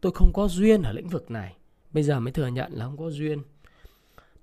Tôi 0.00 0.12
không 0.14 0.30
có 0.34 0.48
duyên 0.48 0.82
ở 0.82 0.92
lĩnh 0.92 1.08
vực 1.08 1.30
này. 1.30 1.56
Bây 1.94 2.02
giờ 2.02 2.20
mới 2.20 2.32
thừa 2.32 2.46
nhận 2.46 2.72
là 2.72 2.84
không 2.84 2.96
có 2.96 3.10
duyên. 3.10 3.42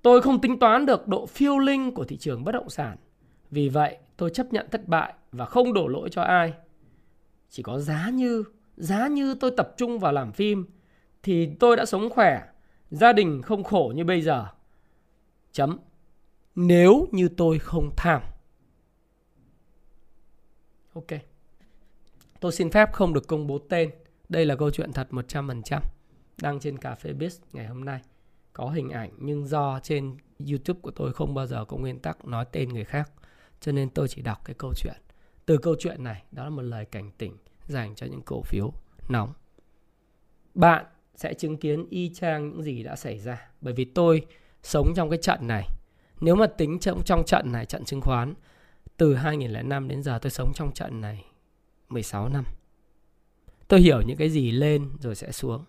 Tôi 0.02 0.22
không 0.22 0.42
tính 0.42 0.60
toán 0.60 0.86
được 0.86 1.08
độ 1.08 1.26
phiêu 1.26 1.58
linh 1.58 1.94
của 1.94 2.04
thị 2.04 2.18
trường 2.18 2.44
bất 2.44 2.52
động 2.52 2.70
sản. 2.70 2.98
Vì 3.52 3.70
vậy, 3.70 3.98
tôi 4.18 4.30
chấp 4.30 4.54
nhận 4.54 4.68
thất 4.72 4.88
bại 4.88 5.14
và 5.32 5.46
không 5.46 5.74
đổ 5.74 5.88
lỗi 5.88 6.10
cho 6.12 6.22
ai. 6.22 6.54
Chỉ 7.50 7.64
có 7.64 7.80
giá 7.80 8.10
như, 8.10 8.44
giá 8.78 9.08
như 9.08 9.36
tôi 9.36 9.52
tập 9.58 9.74
trung 9.78 10.00
vào 10.00 10.12
làm 10.14 10.32
phim 10.32 10.66
thì 11.24 11.50
tôi 11.60 11.76
đã 11.76 11.86
sống 11.86 12.10
khỏe, 12.10 12.42
gia 12.92 13.14
đình 13.14 13.42
không 13.42 13.64
khổ 13.64 13.94
như 13.96 14.04
bây 14.04 14.22
giờ. 14.22 14.46
Chấm. 15.52 15.80
Nếu 16.56 17.08
như 17.12 17.30
tôi 17.38 17.60
không 17.60 17.90
tham. 17.98 18.22
Ok. 20.94 21.08
Tôi 22.40 22.52
xin 22.52 22.72
phép 22.72 22.94
không 22.94 23.14
được 23.14 23.28
công 23.28 23.48
bố 23.48 23.58
tên. 23.58 23.92
Đây 24.30 24.46
là 24.46 24.56
câu 24.56 24.72
chuyện 24.72 24.94
thật 24.94 25.08
100% 25.12 25.80
đăng 26.42 26.60
trên 26.60 26.78
Cà 26.78 26.96
phê 26.96 27.14
Biz 27.14 27.40
ngày 27.54 27.68
hôm 27.68 27.86
nay. 27.86 28.02
Có 28.54 28.70
hình 28.70 28.90
ảnh 28.90 29.10
nhưng 29.18 29.48
do 29.48 29.80
trên 29.84 30.18
YouTube 30.50 30.80
của 30.82 30.92
tôi 30.92 31.14
không 31.14 31.34
bao 31.34 31.48
giờ 31.48 31.66
có 31.66 31.78
nguyên 31.78 32.00
tắc 32.00 32.26
nói 32.26 32.46
tên 32.52 32.70
người 32.70 32.84
khác. 32.84 33.12
Cho 33.60 33.72
nên 33.72 33.90
tôi 33.90 34.08
chỉ 34.08 34.22
đọc 34.22 34.46
cái 34.46 34.56
câu 34.60 34.74
chuyện. 34.76 34.96
Từ 35.46 35.58
câu 35.58 35.76
chuyện 35.80 36.04
này, 36.04 36.24
đó 36.32 36.44
là 36.44 36.50
một 36.50 36.62
lời 36.62 36.86
cảnh 36.86 37.12
tỉnh 37.18 37.38
dành 37.68 37.96
cho 37.96 38.06
những 38.06 38.22
cổ 38.22 38.42
phiếu 38.42 38.74
nóng. 39.10 39.34
Bạn 40.54 40.86
sẽ 41.16 41.34
chứng 41.34 41.58
kiến 41.58 41.86
y 41.90 42.14
chang 42.14 42.50
những 42.50 42.64
gì 42.64 42.84
đã 42.84 42.96
xảy 42.96 43.20
ra. 43.20 43.50
Bởi 43.62 43.74
vì 43.74 43.86
tôi 43.86 44.26
sống 44.64 44.94
trong 44.96 45.10
cái 45.10 45.20
trận 45.22 45.48
này. 45.48 45.68
Nếu 46.20 46.36
mà 46.36 46.48
tính 46.48 46.80
trong, 46.80 47.04
trong 47.06 47.24
trận 47.26 47.52
này, 47.52 47.66
trận 47.66 47.86
chứng 47.86 48.02
khoán, 48.02 48.34
từ 48.98 49.16
2005 49.16 49.88
đến 49.88 50.04
giờ 50.04 50.20
tôi 50.22 50.32
sống 50.32 50.52
trong 50.56 50.72
trận 50.72 51.02
này 51.02 51.26
16 51.90 52.30
năm. 52.30 52.46
Tôi 53.68 53.82
hiểu 53.82 54.02
những 54.02 54.18
cái 54.18 54.30
gì 54.30 54.52
lên 54.52 54.90
rồi 55.00 55.16
sẽ 55.16 55.32
xuống. 55.32 55.66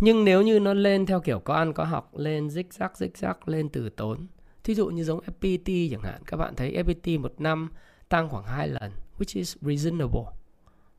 Nhưng 0.00 0.24
nếu 0.24 0.42
như 0.42 0.60
nó 0.60 0.74
lên 0.74 1.06
theo 1.06 1.20
kiểu 1.20 1.40
có 1.40 1.54
ăn 1.54 1.72
có 1.72 1.84
học, 1.84 2.16
lên 2.16 2.50
rích 2.50 2.72
rắc 2.72 2.96
rích 2.96 3.16
rắc, 3.16 3.48
lên 3.48 3.68
từ 3.68 3.88
tốn. 3.88 4.26
Thí 4.64 4.74
dụ 4.74 4.86
như 4.86 5.04
giống 5.04 5.20
FPT 5.20 5.90
chẳng 5.90 6.02
hạn, 6.02 6.22
các 6.26 6.36
bạn 6.36 6.54
thấy 6.56 6.82
FPT 6.84 7.20
một 7.20 7.34
năm 7.38 7.70
tăng 8.08 8.28
khoảng 8.28 8.44
2 8.44 8.68
lần, 8.68 8.92
which 9.18 9.38
is 9.38 9.56
reasonable. 9.60 10.24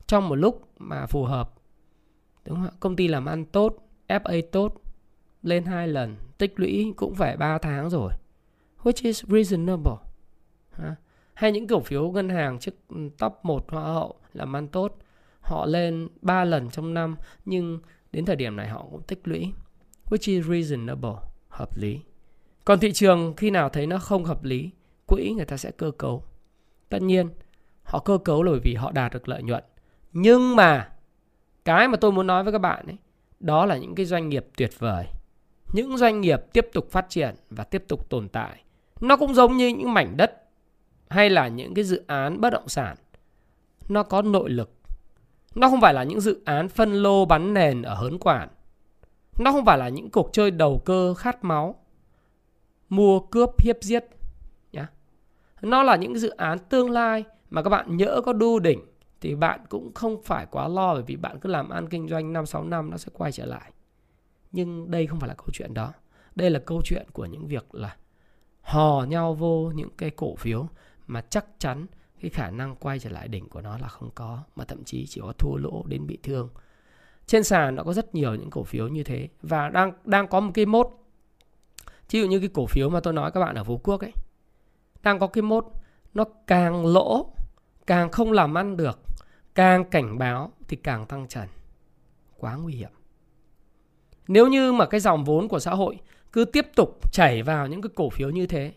Trong 0.06 0.28
một 0.28 0.34
lúc 0.34 0.68
mà 0.78 1.06
phù 1.06 1.24
hợp. 1.24 1.54
Đúng 2.44 2.60
không? 2.60 2.74
Công 2.80 2.96
ty 2.96 3.08
làm 3.08 3.26
ăn 3.26 3.44
tốt, 3.44 3.76
FA 4.08 4.42
tốt, 4.52 4.82
lên 5.42 5.64
hai 5.64 5.88
lần, 5.88 6.16
tích 6.38 6.60
lũy 6.60 6.92
cũng 6.96 7.14
phải 7.14 7.36
3 7.36 7.58
tháng 7.58 7.90
rồi. 7.90 8.12
Which 8.82 9.00
is 9.02 9.24
reasonable. 9.24 9.96
Ha? 10.72 10.96
Hay 11.34 11.52
những 11.52 11.66
cổ 11.66 11.80
phiếu 11.80 12.10
ngân 12.10 12.28
hàng 12.28 12.58
trước 12.58 12.74
ừ, 12.88 13.08
top 13.18 13.32
1 13.42 13.70
hoa 13.70 13.82
hậu 13.82 14.14
làm 14.32 14.56
ăn 14.56 14.68
tốt, 14.68 14.98
họ 15.40 15.66
lên 15.66 16.08
3 16.22 16.44
lần 16.44 16.70
trong 16.70 16.94
năm 16.94 17.16
nhưng 17.44 17.78
đến 18.12 18.24
thời 18.24 18.36
điểm 18.36 18.56
này 18.56 18.68
họ 18.68 18.86
cũng 18.90 19.02
tích 19.02 19.20
lũy. 19.24 19.52
Which 20.10 20.36
is 20.36 20.46
reasonable, 20.46 21.16
hợp 21.48 21.78
lý. 21.78 22.00
Còn 22.64 22.80
thị 22.80 22.92
trường 22.92 23.34
khi 23.36 23.50
nào 23.50 23.68
thấy 23.68 23.86
nó 23.86 23.98
không 23.98 24.24
hợp 24.24 24.44
lý, 24.44 24.70
quỹ 25.06 25.32
người 25.36 25.44
ta 25.44 25.56
sẽ 25.56 25.70
cơ 25.70 25.90
cấu. 25.90 26.24
Tất 26.88 27.02
nhiên, 27.02 27.28
họ 27.82 27.98
cơ 27.98 28.18
cấu 28.18 28.42
là 28.42 28.50
bởi 28.50 28.60
vì 28.60 28.74
họ 28.74 28.92
đạt 28.92 29.12
được 29.12 29.28
lợi 29.28 29.42
nhuận. 29.42 29.64
Nhưng 30.12 30.56
mà 30.56 30.92
cái 31.64 31.88
mà 31.88 31.96
tôi 31.96 32.12
muốn 32.12 32.26
nói 32.26 32.44
với 32.44 32.52
các 32.52 32.58
bạn 32.58 32.86
ấy, 32.86 32.96
đó 33.40 33.66
là 33.66 33.76
những 33.76 33.94
cái 33.94 34.06
doanh 34.06 34.28
nghiệp 34.28 34.46
tuyệt 34.56 34.70
vời. 34.78 35.06
Những 35.72 35.96
doanh 35.96 36.20
nghiệp 36.20 36.40
tiếp 36.52 36.68
tục 36.72 36.90
phát 36.90 37.06
triển 37.08 37.34
và 37.50 37.64
tiếp 37.64 37.84
tục 37.88 38.10
tồn 38.10 38.28
tại. 38.28 38.64
Nó 39.00 39.16
cũng 39.16 39.34
giống 39.34 39.56
như 39.56 39.68
những 39.68 39.94
mảnh 39.94 40.16
đất 40.16 40.42
hay 41.08 41.30
là 41.30 41.48
những 41.48 41.74
cái 41.74 41.84
dự 41.84 42.04
án 42.06 42.40
bất 42.40 42.50
động 42.50 42.68
sản. 42.68 42.96
Nó 43.88 44.02
có 44.02 44.22
nội 44.22 44.50
lực. 44.50 44.70
Nó 45.54 45.70
không 45.70 45.80
phải 45.80 45.94
là 45.94 46.04
những 46.04 46.20
dự 46.20 46.42
án 46.44 46.68
phân 46.68 46.92
lô 46.92 47.24
bắn 47.24 47.54
nền 47.54 47.82
ở 47.82 47.94
hớn 47.94 48.18
quản. 48.18 48.48
Nó 49.38 49.52
không 49.52 49.64
phải 49.64 49.78
là 49.78 49.88
những 49.88 50.10
cuộc 50.10 50.30
chơi 50.32 50.50
đầu 50.50 50.82
cơ 50.84 51.14
khát 51.14 51.44
máu. 51.44 51.74
Mua 52.88 53.20
cướp 53.20 53.50
hiếp 53.62 53.76
giết. 53.80 54.04
Nhá. 54.72 54.88
Nó 55.62 55.82
là 55.82 55.96
những 55.96 56.18
dự 56.18 56.30
án 56.30 56.58
tương 56.58 56.90
lai 56.90 57.24
mà 57.50 57.62
các 57.62 57.70
bạn 57.70 57.96
nhỡ 57.96 58.20
có 58.24 58.32
đu 58.32 58.58
đỉnh 58.58 58.80
thì 59.20 59.34
bạn 59.34 59.60
cũng 59.68 59.94
không 59.94 60.22
phải 60.22 60.46
quá 60.46 60.68
lo 60.68 60.94
bởi 60.94 61.02
vì 61.02 61.16
bạn 61.16 61.38
cứ 61.40 61.48
làm 61.48 61.68
ăn 61.68 61.88
kinh 61.88 62.08
doanh 62.08 62.32
5-6 62.32 62.68
năm 62.68 62.90
nó 62.90 62.96
sẽ 62.96 63.12
quay 63.12 63.32
trở 63.32 63.46
lại. 63.46 63.72
Nhưng 64.52 64.90
đây 64.90 65.06
không 65.06 65.20
phải 65.20 65.28
là 65.28 65.34
câu 65.34 65.46
chuyện 65.52 65.74
đó. 65.74 65.92
Đây 66.34 66.50
là 66.50 66.58
câu 66.58 66.80
chuyện 66.84 67.06
của 67.12 67.24
những 67.24 67.46
việc 67.46 67.74
là 67.74 67.96
hò 68.60 69.04
nhau 69.08 69.34
vô 69.34 69.72
những 69.74 69.90
cái 69.98 70.10
cổ 70.10 70.34
phiếu 70.36 70.66
mà 71.06 71.20
chắc 71.20 71.46
chắn 71.58 71.86
cái 72.22 72.30
khả 72.30 72.50
năng 72.50 72.76
quay 72.76 72.98
trở 72.98 73.10
lại 73.10 73.28
đỉnh 73.28 73.48
của 73.48 73.60
nó 73.60 73.78
là 73.78 73.88
không 73.88 74.10
có, 74.14 74.42
mà 74.56 74.64
thậm 74.64 74.84
chí 74.84 75.06
chỉ 75.06 75.20
có 75.20 75.32
thua 75.38 75.56
lỗ 75.56 75.84
đến 75.86 76.06
bị 76.06 76.18
thương. 76.22 76.48
Trên 77.26 77.44
sàn 77.44 77.74
nó 77.74 77.82
có 77.82 77.92
rất 77.92 78.14
nhiều 78.14 78.34
những 78.34 78.50
cổ 78.50 78.64
phiếu 78.64 78.88
như 78.88 79.04
thế 79.04 79.28
và 79.42 79.68
đang 79.68 79.92
đang 80.04 80.28
có 80.28 80.40
một 80.40 80.50
cái 80.54 80.66
mốt. 80.66 80.86
Ví 82.10 82.20
dụ 82.20 82.26
như 82.26 82.38
cái 82.38 82.48
cổ 82.54 82.66
phiếu 82.66 82.88
mà 82.88 83.00
tôi 83.00 83.12
nói 83.12 83.30
các 83.30 83.40
bạn 83.40 83.54
ở 83.54 83.64
Phú 83.64 83.80
Quốc 83.84 84.00
ấy, 84.00 84.12
đang 85.02 85.18
có 85.18 85.26
cái 85.26 85.42
mốt, 85.42 85.64
nó 86.14 86.24
càng 86.46 86.86
lỗ, 86.86 87.34
càng 87.86 88.10
không 88.10 88.32
làm 88.32 88.58
ăn 88.58 88.76
được, 88.76 89.00
càng 89.54 89.84
cảnh 89.84 90.18
báo 90.18 90.52
thì 90.68 90.76
càng 90.76 91.06
tăng 91.06 91.28
trần. 91.28 91.48
Quá 92.38 92.56
nguy 92.56 92.74
hiểm. 92.74 92.90
Nếu 94.28 94.48
như 94.48 94.72
mà 94.72 94.86
cái 94.86 95.00
dòng 95.00 95.24
vốn 95.24 95.48
của 95.48 95.58
xã 95.58 95.70
hội 95.70 95.98
cứ 96.32 96.44
tiếp 96.44 96.66
tục 96.76 97.12
chảy 97.12 97.42
vào 97.42 97.66
những 97.66 97.82
cái 97.82 97.90
cổ 97.94 98.10
phiếu 98.10 98.30
như 98.30 98.46
thế 98.46 98.72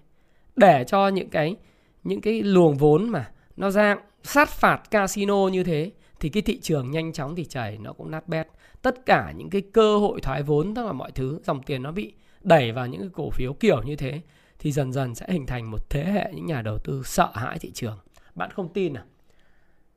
để 0.55 0.83
cho 0.87 1.07
những 1.07 1.29
cái 1.29 1.55
những 2.03 2.21
cái 2.21 2.41
luồng 2.43 2.77
vốn 2.77 3.09
mà 3.09 3.31
nó 3.57 3.69
ra, 3.69 3.95
sát 4.23 4.49
phạt 4.49 4.91
casino 4.91 5.47
như 5.47 5.63
thế, 5.63 5.91
thì 6.19 6.29
cái 6.29 6.41
thị 6.43 6.59
trường 6.59 6.91
nhanh 6.91 7.13
chóng 7.13 7.35
thì 7.35 7.45
chảy, 7.45 7.77
nó 7.77 7.93
cũng 7.93 8.11
nát 8.11 8.27
bét. 8.27 8.47
Tất 8.81 9.05
cả 9.05 9.33
những 9.37 9.49
cái 9.49 9.61
cơ 9.61 9.97
hội 9.97 10.21
thoái 10.21 10.43
vốn, 10.43 10.75
tất 10.75 10.83
cả 10.85 10.93
mọi 10.93 11.11
thứ, 11.11 11.39
dòng 11.43 11.63
tiền 11.63 11.83
nó 11.83 11.91
bị 11.91 12.13
đẩy 12.41 12.71
vào 12.71 12.87
những 12.87 13.01
cái 13.01 13.09
cổ 13.13 13.29
phiếu 13.29 13.53
kiểu 13.53 13.83
như 13.83 13.95
thế, 13.95 14.21
thì 14.59 14.71
dần 14.71 14.93
dần 14.93 15.15
sẽ 15.15 15.25
hình 15.29 15.45
thành 15.45 15.71
một 15.71 15.89
thế 15.89 16.03
hệ 16.03 16.31
những 16.33 16.45
nhà 16.45 16.61
đầu 16.61 16.77
tư 16.77 17.01
sợ 17.05 17.29
hãi 17.33 17.59
thị 17.59 17.71
trường. 17.71 17.97
Bạn 18.35 18.51
không 18.51 18.73
tin 18.73 18.93
à? 18.93 19.03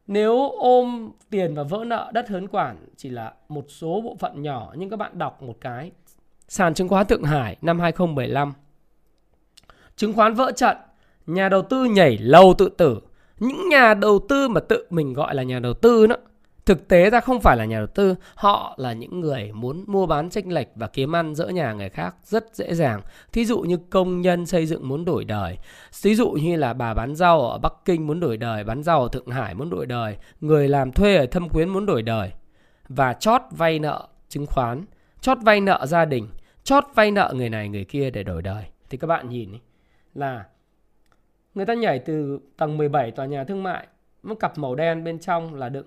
Nếu 0.07 0.51
ôm 0.51 1.11
tiền 1.31 1.55
và 1.55 1.63
vỡ 1.63 1.85
nợ 1.85 2.11
đất 2.15 2.29
hớn 2.29 2.49
quản 2.49 2.77
chỉ 2.97 3.09
là 3.09 3.35
một 3.49 3.65
số 3.69 4.01
bộ 4.01 4.17
phận 4.21 4.43
nhỏ, 4.43 4.73
nhưng 4.77 4.91
các 4.91 4.97
bạn 4.97 5.19
đọc 5.19 5.43
một 5.43 5.57
cái, 5.61 5.91
sàn 6.49 6.75
chứng 6.75 6.89
khoán 6.89 7.07
Thượng 7.07 7.23
Hải 7.23 7.57
năm 7.63 7.81
2015 7.81 8.53
chứng 9.97 10.13
khoán 10.13 10.35
vỡ 10.35 10.53
trận, 10.53 10.77
nhà 11.27 11.49
đầu 11.49 11.63
tư 11.63 11.85
nhảy 11.85 12.19
lầu 12.19 12.55
tự 12.59 12.69
tử 12.69 13.01
những 13.41 13.69
nhà 13.69 13.95
đầu 13.95 14.19
tư 14.29 14.49
mà 14.49 14.61
tự 14.61 14.87
mình 14.91 15.13
gọi 15.13 15.35
là 15.35 15.43
nhà 15.43 15.59
đầu 15.59 15.75
tư 15.75 16.07
đó, 16.07 16.17
thực 16.67 16.89
tế 16.89 17.11
ra 17.11 17.21
không 17.21 17.41
phải 17.41 17.57
là 17.57 17.65
nhà 17.65 17.79
đầu 17.79 17.87
tư, 17.87 18.15
họ 18.35 18.75
là 18.77 18.93
những 18.93 19.21
người 19.21 19.53
muốn 19.53 19.85
mua 19.87 20.07
bán 20.07 20.31
tranh 20.31 20.53
lệch 20.53 20.69
và 20.75 20.87
kiếm 20.87 21.17
ăn 21.17 21.35
giữa 21.35 21.49
nhà 21.49 21.73
người 21.73 21.89
khác 21.89 22.15
rất 22.25 22.45
dễ 22.55 22.75
dàng. 22.75 23.03
Thí 23.33 23.45
dụ 23.45 23.61
như 23.61 23.77
công 23.91 24.21
nhân 24.21 24.47
xây 24.47 24.67
dựng 24.67 24.89
muốn 24.89 25.05
đổi 25.05 25.25
đời, 25.25 25.59
thí 26.03 26.15
dụ 26.15 26.31
như 26.31 26.57
là 26.57 26.73
bà 26.73 26.95
bán 26.95 27.15
rau 27.15 27.41
ở 27.41 27.59
bắc 27.59 27.73
kinh 27.85 28.07
muốn 28.07 28.21
đổi 28.21 28.37
đời, 28.37 28.65
bán 28.65 28.83
rau 28.83 29.03
ở 29.03 29.09
thượng 29.13 29.27
hải 29.27 29.55
muốn 29.55 29.71
đổi 29.71 29.87
đời, 29.87 30.17
người 30.41 30.69
làm 30.69 30.93
thuê 30.93 31.17
ở 31.17 31.27
thâm 31.27 31.49
quyến 31.49 31.69
muốn 31.69 31.87
đổi 31.87 32.03
đời 32.03 32.33
và 32.89 33.13
chót 33.13 33.43
vay 33.51 33.79
nợ 33.79 34.09
chứng 34.29 34.47
khoán, 34.47 34.85
chót 35.21 35.39
vay 35.43 35.61
nợ 35.61 35.87
gia 35.87 36.05
đình, 36.05 36.29
chót 36.65 36.85
vay 36.95 37.11
nợ 37.11 37.33
người 37.37 37.51
này 37.51 37.69
người 37.69 37.85
kia 37.85 38.11
để 38.11 38.23
đổi 38.23 38.43
đời. 38.43 38.65
Thì 38.91 38.99
các 38.99 39.07
bạn 39.07 39.29
nhìn 39.29 39.51
là 40.15 40.45
người 41.55 41.67
ta 41.67 41.75
nhảy 41.75 41.99
từ 41.99 42.41
tầng 42.57 42.77
17 42.77 43.11
tòa 43.11 43.27
nhà 43.27 43.45
thương 43.45 43.63
mại 43.63 43.87
một 44.23 44.35
cặp 44.35 44.59
màu 44.59 44.75
đen 44.75 45.05
bên 45.05 45.19
trong 45.19 45.55
là 45.55 45.69
đựng 45.69 45.87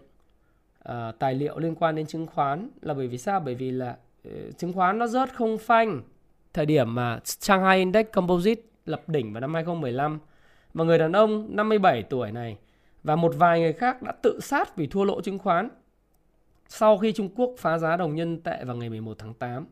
uh, 0.89 1.19
tài 1.19 1.33
liệu 1.33 1.59
liên 1.59 1.75
quan 1.75 1.95
đến 1.95 2.05
chứng 2.05 2.27
khoán. 2.27 2.69
Là 2.81 2.93
bởi 2.93 3.07
vì 3.07 3.17
sao? 3.17 3.39
Bởi 3.39 3.55
vì 3.55 3.71
là 3.71 3.97
uh, 4.27 4.57
chứng 4.57 4.73
khoán 4.73 4.97
nó 4.99 5.07
rớt 5.07 5.33
không 5.33 5.57
phanh. 5.57 6.01
Thời 6.53 6.65
điểm 6.65 6.95
mà 6.95 7.19
Shanghai 7.23 7.77
Index 7.77 8.05
Composite 8.13 8.61
lập 8.85 9.09
đỉnh 9.09 9.33
vào 9.33 9.41
năm 9.41 9.53
2015 9.53 10.19
và 10.73 10.83
người 10.83 10.97
đàn 10.97 11.11
ông 11.11 11.55
57 11.55 12.03
tuổi 12.03 12.31
này 12.31 12.57
và 13.03 13.15
một 13.15 13.35
vài 13.37 13.59
người 13.59 13.73
khác 13.73 14.01
đã 14.01 14.11
tự 14.11 14.39
sát 14.41 14.75
vì 14.75 14.87
thua 14.87 15.03
lỗ 15.03 15.21
chứng 15.21 15.39
khoán. 15.39 15.69
Sau 16.69 16.97
khi 16.97 17.11
Trung 17.13 17.29
Quốc 17.35 17.51
phá 17.57 17.77
giá 17.77 17.97
đồng 17.97 18.15
nhân 18.15 18.41
tệ 18.41 18.63
vào 18.63 18.75
ngày 18.75 18.89
11 18.89 19.17
tháng 19.17 19.33
8. 19.33 19.65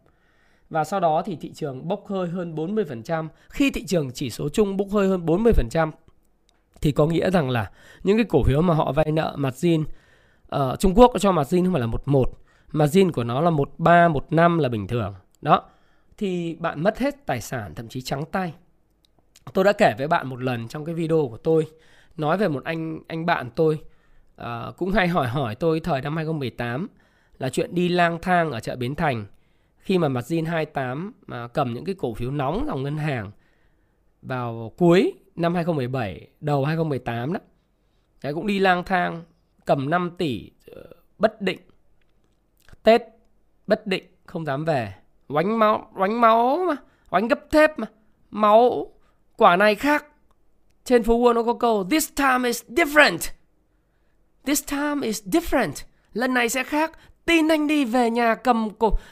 Và 0.70 0.84
sau 0.84 1.00
đó 1.00 1.22
thì 1.26 1.36
thị 1.36 1.52
trường 1.54 1.88
bốc 1.88 2.08
hơi 2.08 2.28
hơn 2.28 2.56
40%. 2.56 3.28
Khi 3.50 3.72
thị 3.72 3.86
trường 3.86 4.12
chỉ 4.12 4.30
số 4.30 4.50
chung 4.50 4.78
bốc 4.78 4.88
hơi 4.92 5.08
hơn 5.08 5.26
40% 5.26 5.92
thì 6.82 6.92
có 6.92 7.08
nghĩa 7.08 7.32
rằng 7.32 7.50
là 7.50 7.72
những 8.04 8.18
cái 8.18 8.26
cổ 8.30 8.44
phiếu 8.44 8.62
mà 8.62 8.74
họ 8.74 8.92
vay 8.92 9.12
nợ 9.12 9.36
mặt 9.38 9.54
zin 9.54 9.84
uh, 10.56 10.80
Trung 10.80 10.94
Quốc 10.96 11.12
cho 11.20 11.32
mặt 11.32 11.48
zin 11.48 11.64
không 11.64 11.74
phải 11.74 11.82
là 11.82 11.88
một 11.88 12.08
một 12.08 12.40
margin 12.72 13.12
của 13.12 13.24
nó 13.24 13.42
là 13.42 13.50
13, 13.50 14.08
15 14.08 14.58
là 14.58 14.70
bình 14.70 14.88
thường. 14.88 15.16
Đó. 15.42 15.64
Thì 16.18 16.56
bạn 16.56 16.84
mất 16.84 16.98
hết 16.98 17.26
tài 17.26 17.42
sản 17.42 17.76
thậm 17.76 17.88
chí 17.88 18.02
trắng 18.02 18.24
tay. 18.32 18.54
Tôi 19.54 19.64
đã 19.64 19.74
kể 19.74 19.94
với 19.98 20.08
bạn 20.08 20.28
một 20.28 20.42
lần 20.42 20.68
trong 20.68 20.86
cái 20.86 20.96
video 20.96 21.28
của 21.30 21.38
tôi 21.38 21.68
nói 22.18 22.38
về 22.38 22.48
một 22.48 22.64
anh 22.64 23.00
anh 23.08 23.26
bạn 23.26 23.50
tôi 23.56 23.80
uh, 24.42 24.78
cũng 24.78 24.92
hay 24.92 25.08
hỏi 25.08 25.28
hỏi 25.28 25.56
tôi 25.56 25.80
thời 25.80 26.02
năm 26.02 26.16
2018 26.16 26.88
là 27.38 27.50
chuyện 27.50 27.76
đi 27.76 27.90
lang 27.90 28.20
thang 28.22 28.52
ở 28.52 28.60
chợ 28.60 28.76
Bến 28.76 28.96
Thành 28.96 29.26
khi 29.90 29.98
mà 29.98 30.08
mặt 30.08 30.26
Zin 30.28 30.46
28 30.46 31.14
mà 31.28 31.48
cầm 31.48 31.74
những 31.74 31.86
cái 31.86 31.96
cổ 31.98 32.14
phiếu 32.14 32.32
nóng 32.32 32.66
dòng 32.68 32.84
ngân 32.84 32.98
hàng 32.98 33.32
vào 34.22 34.74
cuối 34.78 35.14
năm 35.36 35.56
2017, 35.56 36.28
đầu 36.42 36.66
2018 36.66 37.34
đó. 37.34 37.40
Đấy 38.24 38.34
cũng 38.34 38.48
đi 38.48 38.60
lang 38.60 38.84
thang 38.84 39.24
cầm 39.66 39.90
5 39.90 40.12
tỷ 40.18 40.52
ờ, 40.68 40.84
bất 41.18 41.42
định. 41.42 41.60
Tết 42.84 43.02
bất 43.68 43.88
định 43.88 44.04
không 44.26 44.46
dám 44.46 44.66
về. 44.66 44.94
Oánh 45.28 45.60
máu, 45.60 45.92
oánh 45.96 46.22
máu 46.22 46.66
mà, 46.68 46.76
oánh 47.10 47.28
gấp 47.28 47.52
thép 47.52 47.80
mà. 47.80 47.88
Máu 48.30 48.92
quả 49.38 49.56
này 49.56 49.76
khác. 49.76 50.06
Trên 50.84 51.04
phố 51.04 51.20
Wall 51.20 51.34
nó 51.34 51.44
có 51.44 51.54
câu 51.54 51.88
This 51.92 52.10
time 52.16 52.50
is 52.50 52.64
different. 52.68 53.20
This 54.46 54.64
time 54.72 55.08
is 55.08 55.24
different. 55.24 55.74
Lần 56.14 56.34
này 56.34 56.50
sẽ 56.50 56.64
khác. 56.64 56.92
Tin 57.30 57.48
anh 57.48 57.68
đi 57.68 57.86
về 57.86 58.10
nhà 58.10 58.36
cầm 58.36 58.70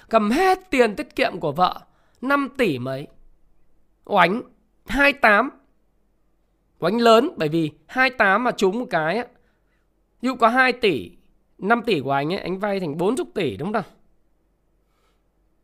cầm 0.09 0.31
hết 0.31 0.69
tiền 0.69 0.95
tiết 0.95 1.15
kiệm 1.15 1.39
của 1.39 1.51
vợ. 1.51 1.81
5 2.21 2.49
tỷ 2.57 2.79
mấy. 2.79 3.07
Oánh 4.05 4.41
28 4.85 5.49
Oánh 6.79 6.97
lớn, 6.97 7.29
bởi 7.37 7.49
vì 7.49 7.71
28 7.87 8.43
mà 8.43 8.51
trúng 8.51 8.79
một 8.79 8.85
cái 8.89 9.17
á. 9.17 9.25
Ví 10.21 10.27
dụ 10.27 10.35
có 10.35 10.47
2 10.47 10.73
tỷ 10.73 11.11
5 11.57 11.81
tỷ 11.85 11.99
của 11.99 12.11
anh 12.11 12.33
ấy, 12.33 12.39
Anh 12.39 12.59
vay 12.59 12.79
thành 12.79 12.97
40 12.97 13.25
tỷ, 13.35 13.57
đúng 13.57 13.73
không 13.73 13.83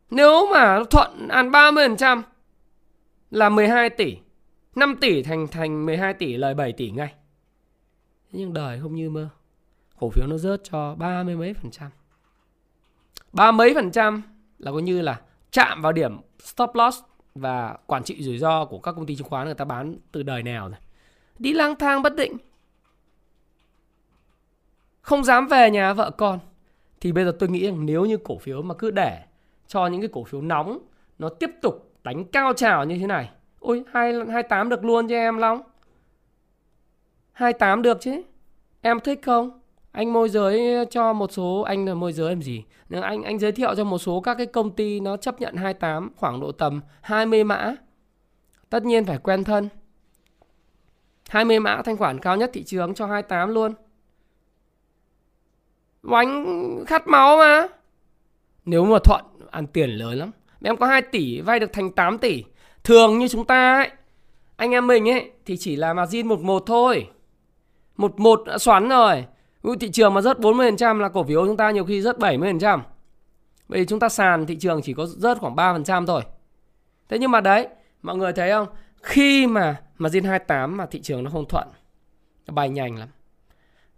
Nếu 0.10 0.48
mà 0.52 0.80
thuận 0.90 1.28
ăn 1.28 1.52
30% 1.52 2.22
Là 3.32 3.50
12 3.50 3.90
tỷ 3.90 4.18
5 4.76 4.96
tỷ 5.02 5.24
thành 5.24 5.48
thành 5.48 5.86
12 5.86 6.14
tỷ 6.14 6.38
lời 6.38 6.54
7 6.54 6.72
tỷ 6.72 6.92
ngay 6.92 7.14
Nhưng 8.32 8.54
đời 8.54 8.80
không 8.82 8.96
như 8.96 9.10
mơ 9.10 9.30
Cổ 10.00 10.10
phiếu 10.10 10.28
nó 10.28 10.38
rớt 10.38 10.62
cho 10.64 10.96
30 10.96 11.36
mấy 11.36 11.54
phần 11.54 11.72
trăm 11.72 11.92
ba 13.34 13.52
mấy 13.52 13.74
phần 13.74 13.92
trăm 13.92 14.22
là 14.60 14.72
coi 14.72 14.82
như 14.82 15.02
là 15.02 15.22
chạm 15.52 15.82
vào 15.82 15.92
điểm 15.92 16.18
stop 16.40 16.76
loss 16.76 17.00
và 17.36 17.78
quản 17.86 18.04
trị 18.04 18.24
rủi 18.24 18.38
ro 18.38 18.66
của 18.66 18.80
các 18.80 18.92
công 18.92 19.06
ty 19.06 19.16
chứng 19.16 19.28
khoán 19.28 19.46
người 19.46 19.56
ta 19.56 19.66
bán 19.66 19.96
từ 20.12 20.24
đời 20.24 20.44
nào 20.44 20.70
rồi. 20.70 20.78
Đi 21.40 21.54
lang 21.54 21.76
thang 21.76 22.02
bất 22.02 22.16
định. 22.16 22.38
Không 25.02 25.24
dám 25.24 25.48
về 25.48 25.72
nhà 25.72 25.94
vợ 25.94 26.12
con. 26.12 26.40
Thì 27.02 27.12
bây 27.12 27.26
giờ 27.26 27.36
tôi 27.40 27.50
nghĩ 27.50 27.66
rằng 27.66 27.86
nếu 27.86 28.06
như 28.06 28.18
cổ 28.18 28.38
phiếu 28.38 28.62
mà 28.62 28.76
cứ 28.76 28.92
để 28.92 29.24
cho 29.68 29.88
những 29.88 30.02
cái 30.02 30.10
cổ 30.14 30.24
phiếu 30.24 30.42
nóng 30.42 30.80
nó 31.20 31.30
tiếp 31.30 31.50
tục 31.62 31.94
đánh 32.04 32.26
cao 32.26 32.54
trào 32.54 32.86
như 32.86 32.98
thế 32.98 33.08
này. 33.08 33.30
Ôi, 33.60 33.84
28 33.94 34.70
được 34.70 34.86
luôn 34.86 35.08
cho 35.08 35.16
em 35.16 35.38
Long. 35.38 35.62
28 37.32 37.82
được 37.82 37.98
chứ. 38.02 38.22
Em 38.82 39.00
thích 39.00 39.20
không? 39.24 39.60
Anh 39.94 40.14
môi 40.14 40.30
giới 40.30 40.76
ờ, 40.76 40.86
cho 40.86 41.14
một 41.14 41.32
số, 41.32 41.62
anh 41.62 41.86
là 41.86 41.94
môi 41.94 42.14
giới 42.14 42.30
làm 42.30 42.42
gì? 42.42 42.64
Nhưng 42.90 43.02
anh 43.02 43.24
anh 43.24 43.40
giới 43.40 43.52
thiệu 43.52 43.76
cho 43.76 43.84
một 43.84 43.98
số 43.98 44.22
các 44.22 44.36
cái 44.36 44.46
công 44.46 44.72
ty 44.72 45.00
nó 45.00 45.18
chấp 45.18 45.42
nhận 45.42 45.56
28 45.56 46.12
khoảng 46.16 46.40
độ 46.40 46.52
tầm 46.52 46.82
20 47.02 47.44
mã. 47.44 47.76
Tất 48.70 48.86
nhiên 48.86 49.06
phải 49.06 49.18
quen 49.18 49.44
thân. 49.44 49.70
20 51.30 51.60
mã 51.60 51.82
thanh 51.86 51.98
khoản 51.98 52.20
cao 52.20 52.38
nhất 52.38 52.50
thị 52.54 52.64
trường 52.64 52.94
cho 52.94 53.06
28 53.06 53.50
luôn. 53.50 53.74
Oánh 56.04 56.46
khát 56.88 57.08
máu 57.08 57.38
mà. 57.38 57.68
Nếu 58.66 58.86
mà 58.86 58.98
thuận, 59.04 59.26
ăn 59.52 59.68
tiền 59.68 59.90
lớn 59.90 60.18
lắm. 60.18 60.32
Em 60.64 60.78
có 60.78 60.86
2 60.86 61.02
tỷ, 61.02 61.42
vay 61.42 61.60
được 61.60 61.74
thành 61.74 61.92
8 61.92 62.18
tỷ. 62.18 62.44
Thường 62.84 63.20
như 63.20 63.28
chúng 63.28 63.46
ta 63.46 63.76
ấy, 63.76 63.90
Anh 64.56 64.72
em 64.72 64.88
mình 64.88 65.10
ấy, 65.10 65.32
Thì 65.46 65.58
chỉ 65.58 65.76
là 65.76 65.94
margin 65.94 66.28
1-1 66.28 66.60
thôi. 66.60 67.08
1-1 67.98 68.44
đã 68.44 68.58
xoắn 68.58 68.90
rồi. 68.90 69.26
Ví 69.64 69.72
thị 69.80 69.90
trường 69.92 70.14
mà 70.14 70.22
rớt 70.22 70.40
40% 70.40 71.00
là 71.00 71.10
cổ 71.10 71.24
phiếu 71.24 71.46
chúng 71.46 71.58
ta 71.58 71.72
nhiều 71.72 71.86
khi 71.86 72.02
rớt 72.02 72.18
70%. 72.18 72.80
Vậy 73.68 73.80
thì 73.80 73.86
chúng 73.86 74.00
ta 74.00 74.10
sàn 74.10 74.46
thị 74.46 74.56
trường 74.56 74.82
chỉ 74.82 74.94
có 74.94 75.06
rớt 75.06 75.38
khoảng 75.38 75.56
3% 75.56 76.06
thôi. 76.06 76.22
Thế 77.10 77.20
nhưng 77.20 77.32
mà 77.32 77.42
đấy, 77.42 77.68
mọi 78.02 78.18
người 78.18 78.34
thấy 78.34 78.52
không? 78.52 78.68
Khi 79.04 79.48
mà 79.48 79.82
mà 79.98 80.10
zin 80.10 80.28
28 80.28 80.78
mà 80.78 80.86
thị 80.86 81.02
trường 81.02 81.24
nó 81.24 81.30
không 81.30 81.46
thuận, 81.50 81.68
nó 82.48 82.54
bay 82.54 82.70
nhanh 82.70 82.96
lắm. 82.98 83.10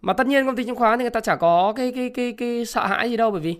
Mà 0.01 0.13
tất 0.13 0.27
nhiên 0.27 0.45
công 0.45 0.55
ty 0.55 0.63
chứng 0.63 0.75
khoán 0.75 0.99
thì 0.99 1.03
người 1.03 1.09
ta 1.09 1.19
chả 1.19 1.35
có 1.35 1.73
cái 1.75 1.91
cái 1.95 2.09
cái 2.09 2.31
cái 2.31 2.65
sợ 2.65 2.85
hãi 2.85 3.09
gì 3.09 3.17
đâu 3.17 3.31
bởi 3.31 3.41
vì 3.41 3.59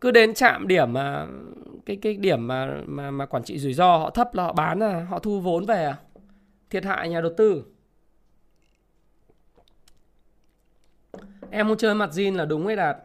cứ 0.00 0.10
đến 0.10 0.34
chạm 0.34 0.68
điểm 0.68 0.92
mà 0.92 1.26
cái 1.86 1.96
cái 1.96 2.14
điểm 2.14 2.46
mà 2.46 2.74
mà 2.86 3.10
mà 3.10 3.26
quản 3.26 3.42
trị 3.42 3.58
rủi 3.58 3.74
ro 3.74 3.96
họ 3.98 4.10
thấp 4.10 4.34
là 4.34 4.42
họ 4.42 4.52
bán 4.52 4.78
là 4.78 5.06
họ 5.10 5.18
thu 5.18 5.40
vốn 5.40 5.66
về 5.66 5.84
à. 5.84 5.96
Thiệt 6.70 6.84
hại 6.84 7.08
nhà 7.08 7.20
đầu 7.20 7.32
tư. 7.36 7.64
Em 11.54 11.68
muốn 11.68 11.78
chơi 11.78 11.94
mặt 11.94 12.10
zin 12.12 12.36
là 12.36 12.44
đúng 12.44 12.66
ấy 12.66 12.76
Đạt. 12.76 12.96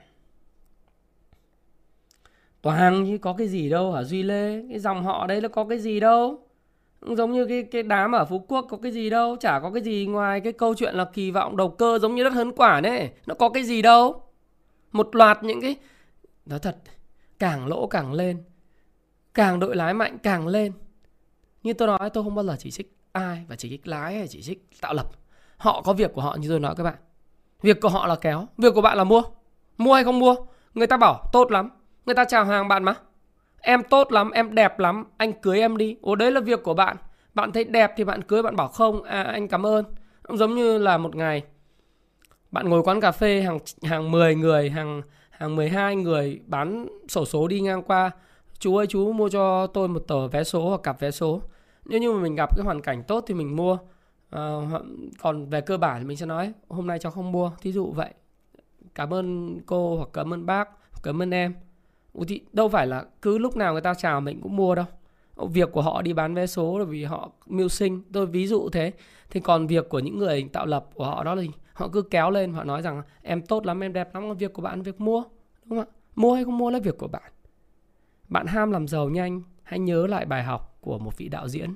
Toàn 2.61 3.05
chứ 3.07 3.17
có 3.17 3.33
cái 3.33 3.47
gì 3.47 3.69
đâu 3.69 3.91
hả 3.91 4.03
Duy 4.03 4.23
Lê? 4.23 4.61
Cái 4.69 4.79
dòng 4.79 5.03
họ 5.03 5.27
đấy 5.27 5.41
nó 5.41 5.49
có 5.49 5.65
cái 5.65 5.79
gì 5.79 5.99
đâu? 5.99 6.39
Giống 7.01 7.31
như 7.31 7.45
cái 7.45 7.63
cái 7.63 7.83
đám 7.83 8.11
ở 8.11 8.25
Phú 8.25 8.45
Quốc 8.47 8.65
có 8.69 8.77
cái 8.77 8.91
gì 8.91 9.09
đâu? 9.09 9.35
Chả 9.39 9.59
có 9.59 9.71
cái 9.71 9.83
gì 9.83 10.05
ngoài 10.05 10.39
cái 10.39 10.53
câu 10.53 10.75
chuyện 10.75 10.95
là 10.95 11.05
kỳ 11.13 11.31
vọng 11.31 11.57
đầu 11.57 11.69
cơ 11.69 11.99
giống 11.99 12.15
như 12.15 12.23
đất 12.23 12.33
hấn 12.33 12.51
quả 12.51 12.81
đấy. 12.81 13.09
Nó 13.25 13.35
có 13.35 13.49
cái 13.49 13.63
gì 13.63 13.81
đâu? 13.81 14.21
Một 14.91 15.15
loạt 15.15 15.43
những 15.43 15.61
cái, 15.61 15.75
Nói 16.45 16.59
thật, 16.59 16.77
Càng 17.39 17.67
lỗ 17.67 17.87
càng 17.87 18.13
lên. 18.13 18.43
Càng 19.33 19.59
đội 19.59 19.75
lái 19.75 19.93
mạnh 19.93 20.17
càng 20.23 20.47
lên. 20.47 20.71
Như 21.63 21.73
tôi 21.73 21.87
nói, 21.87 22.09
tôi 22.09 22.23
không 22.23 22.35
bao 22.35 22.45
giờ 22.45 22.55
chỉ 22.59 22.71
trích 22.71 22.97
ai 23.11 23.45
Và 23.47 23.55
chỉ 23.55 23.69
trích 23.69 23.87
lái 23.87 24.15
hay 24.17 24.27
chỉ 24.27 24.41
trích 24.41 24.67
tạo 24.81 24.93
lập. 24.93 25.09
Họ 25.57 25.81
có 25.81 25.93
việc 25.93 26.13
của 26.13 26.21
họ 26.21 26.35
như 26.35 26.49
tôi 26.49 26.59
nói 26.59 26.75
các 26.75 26.83
bạn. 26.83 26.95
Việc 27.61 27.81
của 27.81 27.89
họ 27.89 28.07
là 28.07 28.15
kéo, 28.15 28.47
việc 28.57 28.73
của 28.75 28.81
bạn 28.81 28.97
là 28.97 29.03
mua. 29.03 29.23
Mua 29.77 29.93
hay 29.93 30.03
không 30.03 30.19
mua? 30.19 30.35
Người 30.73 30.87
ta 30.87 30.97
bảo 30.97 31.29
tốt 31.33 31.51
lắm. 31.51 31.69
Người 32.05 32.15
ta 32.15 32.25
chào 32.25 32.45
hàng 32.45 32.67
bạn 32.67 32.83
mà. 32.83 32.93
Em 33.61 33.83
tốt 33.83 34.11
lắm, 34.11 34.31
em 34.31 34.55
đẹp 34.55 34.79
lắm, 34.79 35.05
anh 35.17 35.33
cưới 35.33 35.59
em 35.59 35.77
đi. 35.77 35.97
Ồ 36.01 36.15
đấy 36.15 36.31
là 36.31 36.39
việc 36.39 36.63
của 36.63 36.73
bạn. 36.73 36.97
Bạn 37.33 37.51
thấy 37.51 37.63
đẹp 37.63 37.93
thì 37.97 38.03
bạn 38.03 38.21
cưới, 38.21 38.43
bạn 38.43 38.55
bảo 38.55 38.67
không, 38.67 39.03
à 39.03 39.23
anh 39.23 39.47
cảm 39.47 39.65
ơn. 39.65 39.85
Giống 40.29 40.55
như 40.55 40.77
là 40.77 40.97
một 40.97 41.15
ngày 41.15 41.43
bạn 42.51 42.69
ngồi 42.69 42.83
quán 42.83 43.01
cà 43.01 43.11
phê 43.11 43.41
hàng 43.41 43.59
hàng 43.83 44.11
10 44.11 44.35
người, 44.35 44.69
hàng 44.69 45.01
hàng 45.29 45.55
12 45.55 45.95
người 45.95 46.39
bán 46.45 46.87
sổ 47.07 47.25
số 47.25 47.47
đi 47.47 47.59
ngang 47.59 47.83
qua. 47.83 48.11
Chú 48.59 48.77
ơi 48.77 48.87
chú 48.87 49.13
mua 49.13 49.29
cho 49.29 49.67
tôi 49.67 49.87
một 49.87 50.03
tờ 50.07 50.27
vé 50.27 50.43
số 50.43 50.69
hoặc 50.69 50.83
cặp 50.83 50.99
vé 50.99 51.11
số. 51.11 51.41
Nếu 51.85 51.99
như 51.99 52.11
mà 52.11 52.21
mình 52.21 52.35
gặp 52.35 52.57
cái 52.57 52.65
hoàn 52.65 52.81
cảnh 52.81 53.03
tốt 53.03 53.23
thì 53.27 53.33
mình 53.33 53.55
mua 53.55 53.77
à, 54.29 54.41
còn 55.19 55.49
về 55.49 55.61
cơ 55.61 55.77
bản 55.77 55.99
thì 55.99 56.07
mình 56.07 56.17
sẽ 56.17 56.25
nói 56.25 56.53
hôm 56.69 56.87
nay 56.87 56.99
cháu 56.99 57.11
không 57.11 57.31
mua. 57.31 57.51
Thí 57.61 57.71
dụ 57.71 57.91
vậy 57.91 58.13
cảm 58.95 59.13
ơn 59.13 59.57
cô 59.65 59.97
hoặc 59.97 60.09
cảm 60.13 60.33
ơn 60.33 60.45
bác 60.45 60.69
cảm 61.03 61.21
ơn 61.21 61.33
em. 61.33 61.53
Thì 62.27 62.41
đâu 62.53 62.69
phải 62.69 62.87
là 62.87 63.05
cứ 63.21 63.37
lúc 63.37 63.57
nào 63.57 63.73
người 63.73 63.81
ta 63.81 63.93
chào 63.93 64.21
mình 64.21 64.41
cũng 64.41 64.55
mua 64.55 64.75
đâu. 64.75 64.85
Việc 65.35 65.71
của 65.71 65.81
họ 65.81 66.01
đi 66.01 66.13
bán 66.13 66.33
vé 66.33 66.47
số 66.47 66.79
là 66.79 66.85
vì 66.85 67.03
họ 67.03 67.31
mưu 67.45 67.67
sinh. 67.67 68.03
Tôi 68.13 68.25
ví 68.25 68.47
dụ 68.47 68.69
thế. 68.69 68.91
Thì 69.29 69.39
còn 69.39 69.67
việc 69.67 69.89
của 69.89 69.99
những 69.99 70.17
người 70.17 70.49
tạo 70.53 70.65
lập 70.65 70.85
của 70.93 71.05
họ 71.05 71.23
đó 71.23 71.35
là 71.35 71.43
họ 71.73 71.87
cứ 71.87 72.01
kéo 72.01 72.31
lên 72.31 72.53
họ 72.53 72.63
nói 72.63 72.81
rằng 72.81 73.01
em 73.21 73.41
tốt 73.41 73.65
lắm 73.65 73.83
em 73.83 73.93
đẹp 73.93 74.15
lắm 74.15 74.37
việc 74.37 74.53
của 74.53 74.61
bạn 74.61 74.81
việc 74.81 75.01
mua. 75.01 75.23
Đúng 75.65 75.79
không 75.79 75.87
ạ? 75.87 75.95
Mua 76.15 76.33
hay 76.33 76.43
không 76.43 76.57
mua 76.57 76.71
là 76.71 76.79
việc 76.79 76.97
của 76.97 77.07
bạn. 77.07 77.31
Bạn 78.29 78.45
ham 78.45 78.71
làm 78.71 78.87
giàu 78.87 79.09
nhanh 79.09 79.41
hãy 79.63 79.79
nhớ 79.79 80.07
lại 80.07 80.25
bài 80.25 80.43
học 80.43 80.77
của 80.81 80.99
một 80.99 81.17
vị 81.17 81.29
đạo 81.29 81.47
diễn 81.47 81.75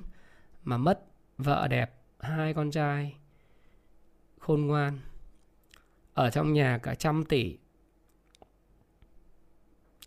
mà 0.64 0.76
mất 0.76 1.04
vợ 1.38 1.68
đẹp 1.68 2.01
hai 2.22 2.54
con 2.54 2.70
trai 2.70 3.16
khôn 4.38 4.66
ngoan 4.66 4.98
ở 6.14 6.30
trong 6.30 6.52
nhà 6.52 6.78
cả 6.82 6.94
trăm 6.94 7.24
tỷ. 7.24 7.58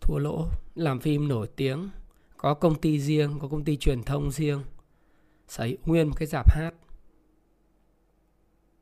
Thua 0.00 0.18
lỗ 0.18 0.48
làm 0.74 1.00
phim 1.00 1.28
nổi 1.28 1.48
tiếng 1.56 1.90
có 2.36 2.54
công 2.54 2.80
ty 2.80 3.00
riêng 3.00 3.38
có 3.40 3.48
công 3.48 3.64
ty 3.64 3.76
truyền 3.76 4.02
thông 4.02 4.30
riêng. 4.30 4.62
Sở 5.48 5.64
hữu 5.64 5.76
nguyên 5.84 6.08
một 6.08 6.14
cái 6.16 6.26
dạp 6.26 6.50
hát. 6.50 6.74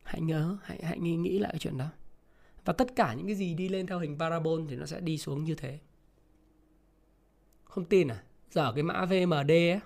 Hãy 0.03 0.21
nhớ 0.21 0.57
hãy 0.63 0.83
hãy 0.83 0.99
nghĩ, 0.99 1.15
nghĩ 1.15 1.39
lại 1.39 1.51
cái 1.51 1.59
chuyện 1.59 1.77
đó. 1.77 1.89
Và 2.65 2.73
tất 2.73 2.95
cả 2.95 3.13
những 3.13 3.27
cái 3.27 3.35
gì 3.35 3.53
đi 3.53 3.69
lên 3.69 3.87
theo 3.87 3.99
hình 3.99 4.19
parabol 4.19 4.61
thì 4.69 4.75
nó 4.75 4.85
sẽ 4.85 4.99
đi 4.99 5.17
xuống 5.17 5.43
như 5.43 5.55
thế. 5.55 5.79
Không 7.63 7.85
tin 7.85 8.07
à? 8.07 8.23
Giờ 8.51 8.71
cái 8.75 8.83
mã 8.83 9.05
VMD 9.05 9.51
á 9.51 9.79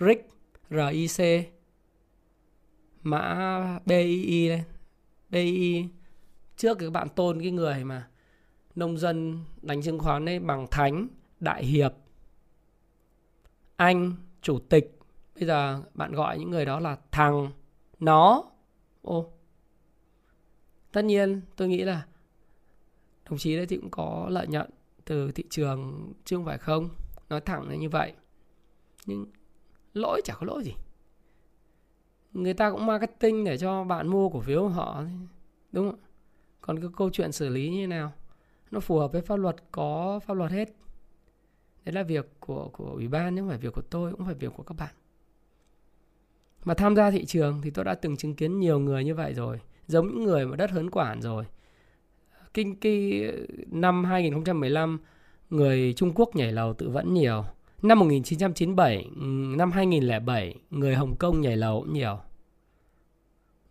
RIC 0.00 0.26
RIC 0.70 1.48
mã 3.02 3.78
BII 3.86 4.48
đây. 4.48 4.64
BII 5.30 5.88
trước 6.56 6.78
các 6.78 6.92
bạn 6.92 7.08
tôn 7.08 7.40
cái 7.40 7.50
người 7.50 7.84
mà 7.84 8.08
nông 8.74 8.98
dân 8.98 9.44
đánh 9.62 9.82
chứng 9.82 9.98
khoán 9.98 10.28
ấy 10.28 10.38
bằng 10.38 10.66
thánh, 10.70 11.08
đại 11.40 11.64
hiệp, 11.64 11.92
anh, 13.76 14.12
chủ 14.42 14.58
tịch. 14.58 14.98
Bây 15.34 15.46
giờ 15.46 15.82
bạn 15.94 16.12
gọi 16.12 16.38
những 16.38 16.50
người 16.50 16.64
đó 16.64 16.80
là 16.80 16.96
thằng, 17.10 17.50
nó. 18.00 18.44
Ô. 19.02 19.32
Tất 20.92 21.04
nhiên 21.04 21.40
tôi 21.56 21.68
nghĩ 21.68 21.82
là 21.82 22.06
đồng 23.30 23.38
chí 23.38 23.56
đấy 23.56 23.66
thì 23.66 23.76
cũng 23.76 23.90
có 23.90 24.26
lợi 24.30 24.46
nhuận 24.46 24.70
từ 25.04 25.32
thị 25.32 25.44
trường 25.50 26.12
chứ 26.24 26.36
không 26.36 26.44
phải 26.44 26.58
không. 26.58 26.88
Nói 27.28 27.40
thẳng 27.40 27.68
là 27.68 27.74
như 27.74 27.88
vậy. 27.88 28.12
Nhưng 29.06 29.26
lỗi 29.94 30.20
chả 30.24 30.34
có 30.34 30.46
lỗi 30.46 30.64
gì 30.64 30.72
người 32.32 32.54
ta 32.54 32.70
cũng 32.70 32.86
marketing 32.86 33.44
để 33.44 33.58
cho 33.58 33.84
bạn 33.84 34.08
mua 34.08 34.28
cổ 34.28 34.40
phiếu 34.40 34.60
của 34.60 34.68
họ 34.68 35.04
đúng 35.72 35.90
không? 35.90 36.00
Còn 36.60 36.80
cái 36.80 36.90
câu 36.96 37.10
chuyện 37.10 37.32
xử 37.32 37.48
lý 37.48 37.70
như 37.70 37.80
thế 37.80 37.86
nào? 37.86 38.12
Nó 38.70 38.80
phù 38.80 38.98
hợp 38.98 39.12
với 39.12 39.22
pháp 39.22 39.36
luật, 39.36 39.56
có 39.70 40.20
pháp 40.26 40.34
luật 40.34 40.50
hết. 40.50 40.68
Đấy 41.84 41.92
là 41.92 42.02
việc 42.02 42.30
của 42.40 42.68
của 42.72 42.84
ủy 42.84 43.08
ban 43.08 43.34
nhưng 43.34 43.44
không 43.44 43.48
phải 43.48 43.58
việc 43.58 43.72
của 43.72 43.82
tôi, 43.82 44.12
cũng 44.12 44.24
phải 44.24 44.34
việc 44.34 44.52
của 44.56 44.62
các 44.62 44.76
bạn. 44.78 44.94
Mà 46.64 46.74
tham 46.74 46.96
gia 46.96 47.10
thị 47.10 47.24
trường 47.24 47.60
thì 47.62 47.70
tôi 47.70 47.84
đã 47.84 47.94
từng 47.94 48.16
chứng 48.16 48.34
kiến 48.34 48.60
nhiều 48.60 48.78
người 48.78 49.04
như 49.04 49.14
vậy 49.14 49.34
rồi, 49.34 49.60
giống 49.86 50.06
những 50.06 50.24
người 50.24 50.46
mà 50.46 50.56
đất 50.56 50.70
hớn 50.70 50.90
quản 50.90 51.22
rồi. 51.22 51.44
Kinh 52.54 52.76
kỳ, 52.76 53.26
năm 53.66 54.04
2015 54.04 55.00
người 55.50 55.92
Trung 55.96 56.12
Quốc 56.14 56.36
nhảy 56.36 56.52
lầu 56.52 56.74
tự 56.74 56.88
vẫn 56.88 57.14
nhiều 57.14 57.44
năm 57.82 57.98
1997 57.98 59.10
năm 59.56 59.72
2007 59.72 60.54
người 60.70 60.94
Hồng 60.94 61.16
Kông 61.16 61.40
nhảy 61.40 61.56
lầu 61.56 61.80
cũng 61.80 61.92
nhiều. 61.92 62.18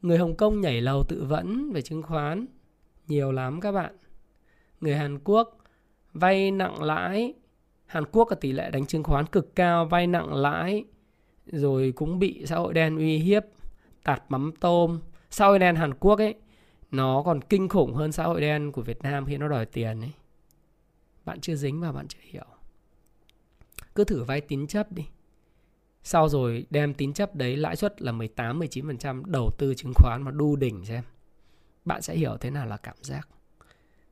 Người 0.01 0.17
Hồng 0.17 0.35
Kông 0.35 0.61
nhảy 0.61 0.81
lầu 0.81 1.03
tự 1.03 1.23
vẫn 1.23 1.71
về 1.71 1.81
chứng 1.81 2.03
khoán, 2.03 2.45
nhiều 3.07 3.31
lắm 3.31 3.61
các 3.61 3.71
bạn. 3.71 3.95
Người 4.81 4.95
Hàn 4.95 5.19
Quốc 5.23 5.57
vay 6.13 6.51
nặng 6.51 6.83
lãi, 6.83 7.33
Hàn 7.85 8.05
Quốc 8.11 8.25
có 8.25 8.35
tỷ 8.35 8.51
lệ 8.51 8.69
đánh 8.71 8.85
chứng 8.85 9.03
khoán 9.03 9.25
cực 9.25 9.55
cao, 9.55 9.85
vay 9.85 10.07
nặng 10.07 10.33
lãi, 10.33 10.85
rồi 11.45 11.93
cũng 11.95 12.19
bị 12.19 12.45
xã 12.45 12.55
hội 12.55 12.73
đen 12.73 12.97
uy 12.97 13.17
hiếp, 13.17 13.43
tạt 14.03 14.23
mắm 14.29 14.51
tôm. 14.59 14.99
Xã 15.29 15.45
hội 15.45 15.59
đen 15.59 15.75
Hàn 15.75 15.93
Quốc 15.93 16.19
ấy, 16.19 16.35
nó 16.91 17.23
còn 17.25 17.41
kinh 17.41 17.69
khủng 17.69 17.93
hơn 17.93 18.11
xã 18.11 18.23
hội 18.23 18.41
đen 18.41 18.71
của 18.71 18.81
Việt 18.81 19.01
Nam 19.03 19.25
khi 19.25 19.37
nó 19.37 19.47
đòi 19.47 19.65
tiền 19.65 20.01
ấy. 20.01 20.11
Bạn 21.25 21.39
chưa 21.39 21.55
dính 21.55 21.81
vào, 21.81 21.93
bạn 21.93 22.07
chưa 22.07 22.19
hiểu 22.21 22.50
cứ 23.95 24.03
thử 24.03 24.23
vay 24.23 24.41
tín 24.41 24.67
chấp 24.67 24.91
đi. 24.91 25.07
Sau 26.03 26.29
rồi 26.29 26.65
đem 26.69 26.93
tín 26.93 27.13
chấp 27.13 27.35
đấy, 27.35 27.57
lãi 27.57 27.75
suất 27.75 28.01
là 28.01 28.11
18 28.11 28.59
19% 28.59 29.23
đầu 29.25 29.49
tư 29.57 29.73
chứng 29.75 29.93
khoán 29.95 30.21
mà 30.23 30.31
đu 30.31 30.55
đỉnh 30.55 30.85
xem. 30.85 31.03
Bạn 31.85 32.01
sẽ 32.01 32.15
hiểu 32.15 32.37
thế 32.37 32.49
nào 32.49 32.65
là 32.65 32.77
cảm 32.77 32.95
giác. 33.01 33.29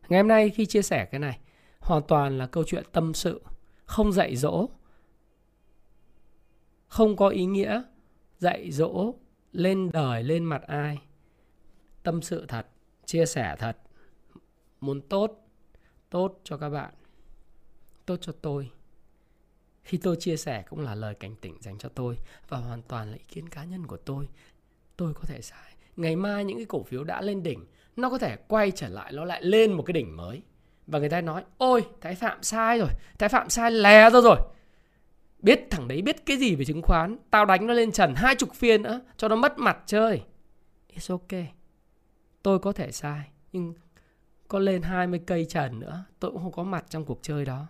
Ngày 0.09 0.19
hôm 0.19 0.27
nay 0.27 0.49
khi 0.49 0.65
chia 0.65 0.82
sẻ 0.82 1.05
cái 1.05 1.19
này, 1.19 1.39
hoàn 1.80 2.03
toàn 2.07 2.38
là 2.38 2.47
câu 2.47 2.63
chuyện 2.63 2.84
tâm 2.91 3.13
sự, 3.13 3.41
không 3.86 4.11
dạy 4.11 4.36
dỗ, 4.36 4.69
không 6.88 7.15
có 7.15 7.27
ý 7.27 7.45
nghĩa 7.45 7.82
dạy 8.39 8.71
dỗ 8.71 9.13
lên 9.51 9.91
đời, 9.93 10.23
lên 10.23 10.43
mặt 10.43 10.61
ai. 10.67 10.97
Tâm 12.03 12.21
sự 12.21 12.45
thật, 12.47 12.67
chia 13.05 13.25
sẻ 13.25 13.55
thật. 13.59 13.77
Muốn 14.82 15.01
tốt 15.01 15.47
tốt 16.09 16.39
cho 16.43 16.57
các 16.57 16.69
bạn, 16.69 16.93
tốt 18.05 18.17
cho 18.21 18.34
tôi 18.41 18.71
khi 19.89 19.97
tôi 19.97 20.15
chia 20.19 20.37
sẻ 20.37 20.63
cũng 20.69 20.79
là 20.79 20.95
lời 20.95 21.13
cảnh 21.13 21.35
tỉnh 21.35 21.57
dành 21.61 21.77
cho 21.77 21.89
tôi 21.89 22.17
và 22.49 22.57
hoàn 22.57 22.81
toàn 22.81 23.11
là 23.11 23.17
ý 23.17 23.23
kiến 23.27 23.49
cá 23.49 23.63
nhân 23.63 23.87
của 23.87 23.97
tôi. 23.97 24.27
Tôi 24.97 25.13
có 25.13 25.21
thể 25.27 25.41
sai 25.41 25.69
ngày 25.95 26.15
mai 26.15 26.45
những 26.45 26.57
cái 26.57 26.65
cổ 26.65 26.83
phiếu 26.83 27.03
đã 27.03 27.21
lên 27.21 27.43
đỉnh, 27.43 27.65
nó 27.95 28.09
có 28.09 28.17
thể 28.17 28.35
quay 28.47 28.71
trở 28.71 28.87
lại, 28.87 29.11
nó 29.13 29.25
lại 29.25 29.43
lên 29.43 29.73
một 29.73 29.83
cái 29.83 29.93
đỉnh 29.93 30.17
mới. 30.17 30.41
Và 30.87 30.99
người 30.99 31.09
ta 31.09 31.21
nói, 31.21 31.43
ôi, 31.57 31.85
thái 32.01 32.15
phạm 32.15 32.43
sai 32.43 32.79
rồi, 32.79 32.89
thái 33.19 33.29
phạm 33.29 33.49
sai 33.49 33.71
lè 33.71 34.09
ra 34.09 34.21
rồi. 34.21 34.37
Biết 35.39 35.67
thằng 35.69 35.87
đấy 35.87 36.01
biết 36.01 36.25
cái 36.25 36.37
gì 36.37 36.55
về 36.55 36.65
chứng 36.65 36.81
khoán, 36.81 37.17
tao 37.29 37.45
đánh 37.45 37.67
nó 37.67 37.73
lên 37.73 37.91
trần 37.91 38.15
hai 38.15 38.35
chục 38.35 38.53
phiên 38.53 38.81
nữa 38.81 39.01
cho 39.17 39.27
nó 39.27 39.35
mất 39.35 39.57
mặt 39.57 39.77
chơi. 39.85 40.21
It's 40.95 41.13
ok. 41.13 41.45
Tôi 42.43 42.59
có 42.59 42.71
thể 42.71 42.91
sai, 42.91 43.27
nhưng 43.51 43.73
có 44.47 44.59
lên 44.59 44.81
20 44.81 45.21
cây 45.27 45.45
trần 45.45 45.79
nữa, 45.79 46.03
tôi 46.19 46.31
cũng 46.31 46.41
không 46.41 46.51
có 46.51 46.63
mặt 46.63 46.85
trong 46.89 47.05
cuộc 47.05 47.19
chơi 47.21 47.45
đó. 47.45 47.67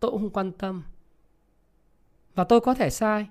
Tôi 0.00 0.10
cũng 0.10 0.20
không 0.20 0.30
quan 0.30 0.52
tâm 0.52 0.82
và 2.36 2.44
tôi 2.44 2.60
có 2.60 2.74
thể 2.74 2.90
sai. 2.90 3.26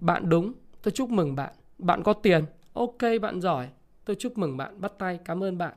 Bạn 0.00 0.28
đúng, 0.28 0.52
tôi 0.82 0.92
chúc 0.92 1.10
mừng 1.10 1.36
bạn. 1.36 1.52
Bạn 1.78 2.02
có 2.02 2.12
tiền, 2.12 2.44
ok, 2.72 2.98
bạn 3.22 3.40
giỏi. 3.40 3.68
Tôi 4.04 4.16
chúc 4.18 4.38
mừng 4.38 4.56
bạn, 4.56 4.80
bắt 4.80 4.92
tay, 4.98 5.18
cảm 5.24 5.42
ơn 5.42 5.58
bạn. 5.58 5.74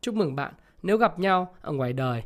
Chúc 0.00 0.14
mừng 0.14 0.36
bạn. 0.36 0.54
Nếu 0.82 0.96
gặp 0.96 1.18
nhau 1.18 1.54
ở 1.60 1.72
ngoài 1.72 1.92
đời, 1.92 2.22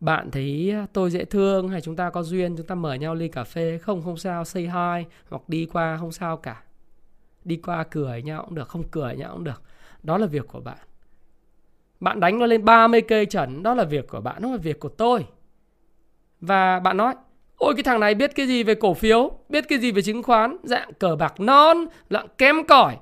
bạn 0.00 0.30
thấy 0.30 0.74
tôi 0.92 1.10
dễ 1.10 1.24
thương 1.24 1.68
hay 1.68 1.80
chúng 1.80 1.96
ta 1.96 2.10
có 2.10 2.22
duyên, 2.22 2.56
chúng 2.56 2.66
ta 2.66 2.74
mời 2.74 2.98
nhau 2.98 3.14
ly 3.14 3.28
cà 3.28 3.44
phê, 3.44 3.78
không 3.78 4.02
không 4.02 4.16
sao, 4.16 4.44
say 4.44 4.62
hi, 4.62 5.08
hoặc 5.28 5.48
đi 5.48 5.66
qua, 5.66 5.96
không 6.00 6.12
sao 6.12 6.36
cả. 6.36 6.62
Đi 7.44 7.56
qua 7.56 7.84
cười 7.90 8.22
nhau 8.22 8.42
cũng 8.44 8.54
được, 8.54 8.68
không 8.68 8.88
cười 8.90 9.16
nhau 9.16 9.30
cũng 9.32 9.44
được. 9.44 9.62
Đó 10.02 10.18
là 10.18 10.26
việc 10.26 10.48
của 10.48 10.60
bạn. 10.60 10.78
Bạn 12.00 12.20
đánh 12.20 12.38
nó 12.38 12.46
lên 12.46 12.64
30 12.64 13.00
cây 13.00 13.26
trần, 13.26 13.62
đó 13.62 13.74
là 13.74 13.84
việc 13.84 14.08
của 14.08 14.20
bạn, 14.20 14.42
đó 14.42 14.50
là 14.50 14.56
việc 14.56 14.80
của 14.80 14.88
tôi. 14.88 15.26
Và 16.40 16.80
bạn 16.80 16.96
nói 16.96 17.14
ôi 17.56 17.74
cái 17.76 17.82
thằng 17.82 18.00
này 18.00 18.14
biết 18.14 18.34
cái 18.34 18.46
gì 18.46 18.62
về 18.62 18.74
cổ 18.74 18.94
phiếu 18.94 19.38
biết 19.48 19.64
cái 19.68 19.78
gì 19.78 19.92
về 19.92 20.02
chứng 20.02 20.22
khoán? 20.22 20.56
Dạng 20.62 20.92
cờ 20.92 21.16
bạc 21.16 21.40
non 21.40 21.86
dạng 22.10 22.26
kém 22.38 22.66
cỏi. 22.68 22.96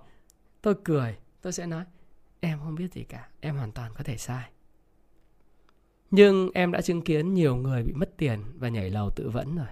Tôi 0.63 0.75
cười 0.85 1.17
tôi 1.43 1.53
sẽ 1.53 1.67
nói 1.67 1.85
em 2.41 2.59
không 2.59 2.75
biết 2.75 2.93
gì 2.93 3.05
cả 3.05 3.29
em 3.41 3.57
hoàn 3.57 3.73
toàn 3.73 3.93
có 3.95 4.05
thể 4.05 4.17
sai. 4.17 4.45
Nhưng 6.11 6.51
em 6.55 6.73
đã 6.73 6.81
chứng 6.81 7.03
kiến 7.03 7.35
nhiều 7.35 7.57
người 7.57 7.83
bị 7.83 7.93
mất 7.93 8.17
tiền 8.17 8.41
và 8.55 8.69
nhảy 8.69 8.91
lầu 8.91 9.11
tự 9.11 9.31
vẫn 9.31 9.57
rồi. 9.57 9.67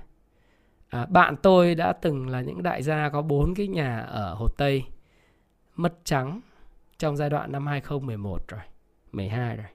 À, 0.88 1.06
bạn 1.06 1.36
tôi 1.42 1.74
đã 1.74 1.92
từng 1.92 2.28
là 2.28 2.40
những 2.40 2.62
đại 2.62 2.82
gia 2.82 3.08
có 3.08 3.22
bốn 3.22 3.54
cái 3.54 3.68
nhà 3.68 3.98
ở 3.98 4.34
Hồ 4.34 4.48
Tây 4.48 4.84
mất 5.76 5.94
trắng 6.04 6.40
trong 6.98 7.16
giai 7.16 7.30
đoạn 7.30 7.52
năm 7.52 7.66
2011 7.66 8.48
rồi 8.48 8.60
12 9.12 9.56
rồi. 9.56 9.66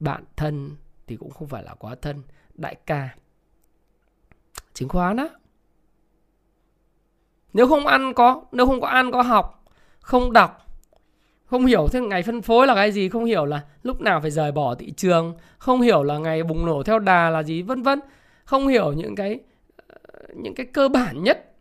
Bạn 0.00 0.24
thân 0.36 0.76
thì 1.06 1.16
cũng 1.16 1.30
không 1.30 1.48
phải 1.48 1.62
là 1.62 1.74
quá 1.74 1.94
thân 2.02 2.22
đại 2.54 2.74
ca 2.86 3.14
chứng 4.74 4.88
khoán 4.88 5.16
á. 5.16 5.28
Nếu 7.52 7.68
không 7.68 7.86
ăn 7.86 8.14
có, 8.14 8.42
nếu 8.52 8.66
không 8.66 8.80
có 8.80 8.88
ăn, 8.88 9.12
có 9.12 9.22
học, 9.22 9.64
không 10.00 10.32
đọc, 10.32 10.66
không 11.44 11.66
hiểu 11.66 11.88
thế 11.92 12.00
ngày 12.00 12.22
phân 12.22 12.42
phối 12.42 12.66
là 12.66 12.74
cái 12.74 12.92
gì, 12.92 13.08
không 13.08 13.24
hiểu 13.24 13.44
là 13.44 13.64
lúc 13.82 14.00
nào 14.00 14.20
phải 14.20 14.30
rời 14.30 14.52
bỏ 14.52 14.74
thị 14.74 14.92
trường, 14.96 15.34
không 15.58 15.80
hiểu 15.80 16.02
là 16.02 16.18
ngày 16.18 16.42
bùng 16.42 16.66
nổ 16.66 16.82
theo 16.82 16.98
đà 16.98 17.30
là 17.30 17.42
gì, 17.42 17.62
vân 17.62 17.82
vân. 17.82 18.00
Không 18.44 18.68
hiểu 18.68 18.92
những 18.92 19.14
cái 19.14 19.38
ờ, 19.86 19.96
những 20.34 20.54
cái 20.54 20.66
cơ 20.66 20.88
bản 20.88 21.22
nhất 21.22 21.52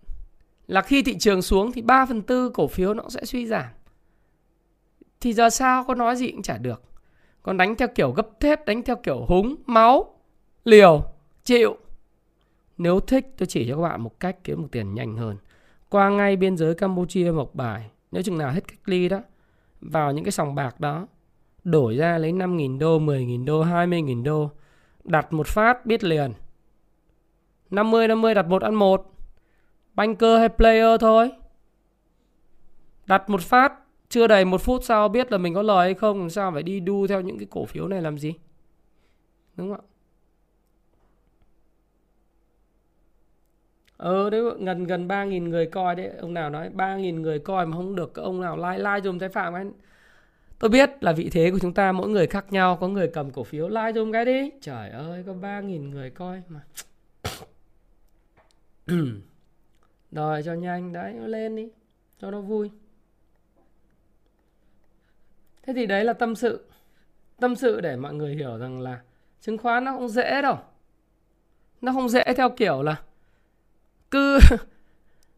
là 0.67 0.81
khi 0.81 1.03
thị 1.03 1.17
trường 1.17 1.41
xuống 1.41 1.71
thì 1.71 1.81
3 1.81 2.05
phần 2.05 2.21
tư 2.21 2.49
cổ 2.49 2.67
phiếu 2.67 2.93
nó 2.93 3.03
sẽ 3.09 3.25
suy 3.25 3.47
giảm. 3.47 3.65
Thì 5.21 5.33
giờ 5.33 5.49
sao? 5.49 5.83
Có 5.83 5.95
nói 5.95 6.15
gì 6.15 6.31
cũng 6.31 6.41
chả 6.41 6.57
được. 6.57 6.83
Còn 7.43 7.57
đánh 7.57 7.75
theo 7.75 7.87
kiểu 7.95 8.11
gấp 8.11 8.39
thép, 8.39 8.65
đánh 8.65 8.83
theo 8.83 8.95
kiểu 8.95 9.25
húng, 9.27 9.55
máu, 9.65 10.15
liều, 10.65 11.03
chịu 11.43 11.77
nếu 12.77 12.99
thích 12.99 13.33
tôi 13.37 13.47
chỉ 13.47 13.67
cho 13.69 13.75
các 13.75 13.81
bạn 13.81 14.01
một 14.01 14.19
cách 14.19 14.37
kiếm 14.43 14.61
được 14.61 14.67
tiền 14.71 14.93
nhanh 14.93 15.17
hơn. 15.17 15.37
Qua 15.89 16.09
ngay 16.09 16.35
biên 16.35 16.57
giới 16.57 16.75
Campuchia 16.75 17.31
Mộc 17.31 17.55
Bài 17.55 17.89
nếu 18.11 18.23
chừng 18.23 18.37
nào 18.37 18.51
hết 18.51 18.67
cách 18.67 18.79
ly 18.85 19.09
đó 19.09 19.21
vào 19.81 20.11
những 20.11 20.23
cái 20.23 20.31
sòng 20.31 20.55
bạc 20.55 20.79
đó 20.79 21.07
đổi 21.63 21.95
ra 21.95 22.17
lấy 22.17 22.31
5.000 22.31 22.79
đô, 22.79 22.99
10.000 22.99 23.45
đô, 23.45 23.63
20.000 23.63 24.23
đô 24.23 24.49
đặt 25.07 25.33
một 25.33 25.47
phát 25.47 25.85
biết 25.85 26.03
liền. 26.03 26.33
50 27.69 28.07
50 28.07 28.33
đặt 28.33 28.47
một 28.47 28.61
ăn 28.61 28.75
một. 28.75 29.13
Banker 29.93 30.39
hay 30.39 30.49
player 30.49 31.01
thôi. 31.01 31.31
Đặt 33.05 33.29
một 33.29 33.41
phát 33.41 33.73
chưa 34.09 34.27
đầy 34.27 34.45
một 34.45 34.61
phút 34.61 34.83
sau 34.83 35.09
biết 35.09 35.31
là 35.31 35.37
mình 35.37 35.53
có 35.53 35.61
lời 35.61 35.85
hay 35.85 35.93
không 35.93 36.29
sao 36.29 36.51
phải 36.51 36.63
đi 36.63 36.79
đu 36.79 37.07
theo 37.07 37.21
những 37.21 37.37
cái 37.37 37.47
cổ 37.51 37.65
phiếu 37.65 37.87
này 37.87 38.01
làm 38.01 38.17
gì? 38.17 38.33
Đúng 39.55 39.69
không 39.69 39.77
ạ? 39.77 39.96
Ờ 43.97 44.29
đấy, 44.29 44.41
gần 44.59 44.83
gần 44.83 45.07
ba 45.07 45.23
nghìn 45.23 45.49
người 45.49 45.65
coi 45.65 45.95
đấy. 45.95 46.11
Ông 46.19 46.33
nào 46.33 46.49
nói 46.49 46.69
ba 46.69 46.95
nghìn 46.97 47.21
người 47.21 47.39
coi 47.39 47.65
mà 47.65 47.77
không 47.77 47.95
được, 47.95 48.15
Ông 48.15 48.41
nào 48.41 48.57
like 48.57 48.77
like 48.77 49.01
dùm 49.03 49.19
thái 49.19 49.29
phạm 49.29 49.53
anh 49.53 49.71
Tôi 50.59 50.69
biết 50.69 51.03
là 51.03 51.13
vị 51.13 51.29
thế 51.31 51.51
của 51.51 51.59
chúng 51.61 51.73
ta, 51.73 51.91
mỗi 51.91 52.09
người 52.09 52.27
khác 52.27 52.45
nhau, 52.49 52.77
Có 52.81 52.87
người 52.87 53.07
cầm 53.07 53.31
cổ 53.31 53.43
phiếu 53.43 53.67
like 53.67 53.91
dùm 53.95 54.11
cái 54.11 54.25
đi. 54.25 54.51
Trời 54.61 54.89
ơi, 54.89 55.23
có 55.27 55.33
ba 55.33 55.61
nghìn 55.61 55.89
người 55.89 56.09
coi 56.09 56.41
mà. 56.47 56.59
Rồi 60.11 60.43
cho 60.43 60.53
nhanh 60.53 60.93
đấy, 60.93 61.13
nó 61.13 61.27
lên 61.27 61.55
đi, 61.55 61.69
Cho 62.21 62.31
nó 62.31 62.41
vui. 62.41 62.71
Thế 65.63 65.73
thì 65.73 65.85
đấy 65.85 66.03
là 66.05 66.13
tâm 66.13 66.35
sự. 66.35 66.65
Tâm 67.39 67.55
sự 67.55 67.81
để 67.81 67.95
mọi 67.95 68.13
người 68.13 68.35
hiểu 68.35 68.57
rằng 68.57 68.81
là 68.81 68.99
Chứng 69.41 69.57
khoán 69.57 69.83
nó 69.83 69.91
không 69.91 70.09
dễ 70.09 70.41
đâu. 70.41 70.57
Nó 71.81 71.93
không 71.93 72.09
dễ 72.09 72.23
theo 72.37 72.49
kiểu 72.49 72.83
là 72.83 72.95
cứ 74.11 74.39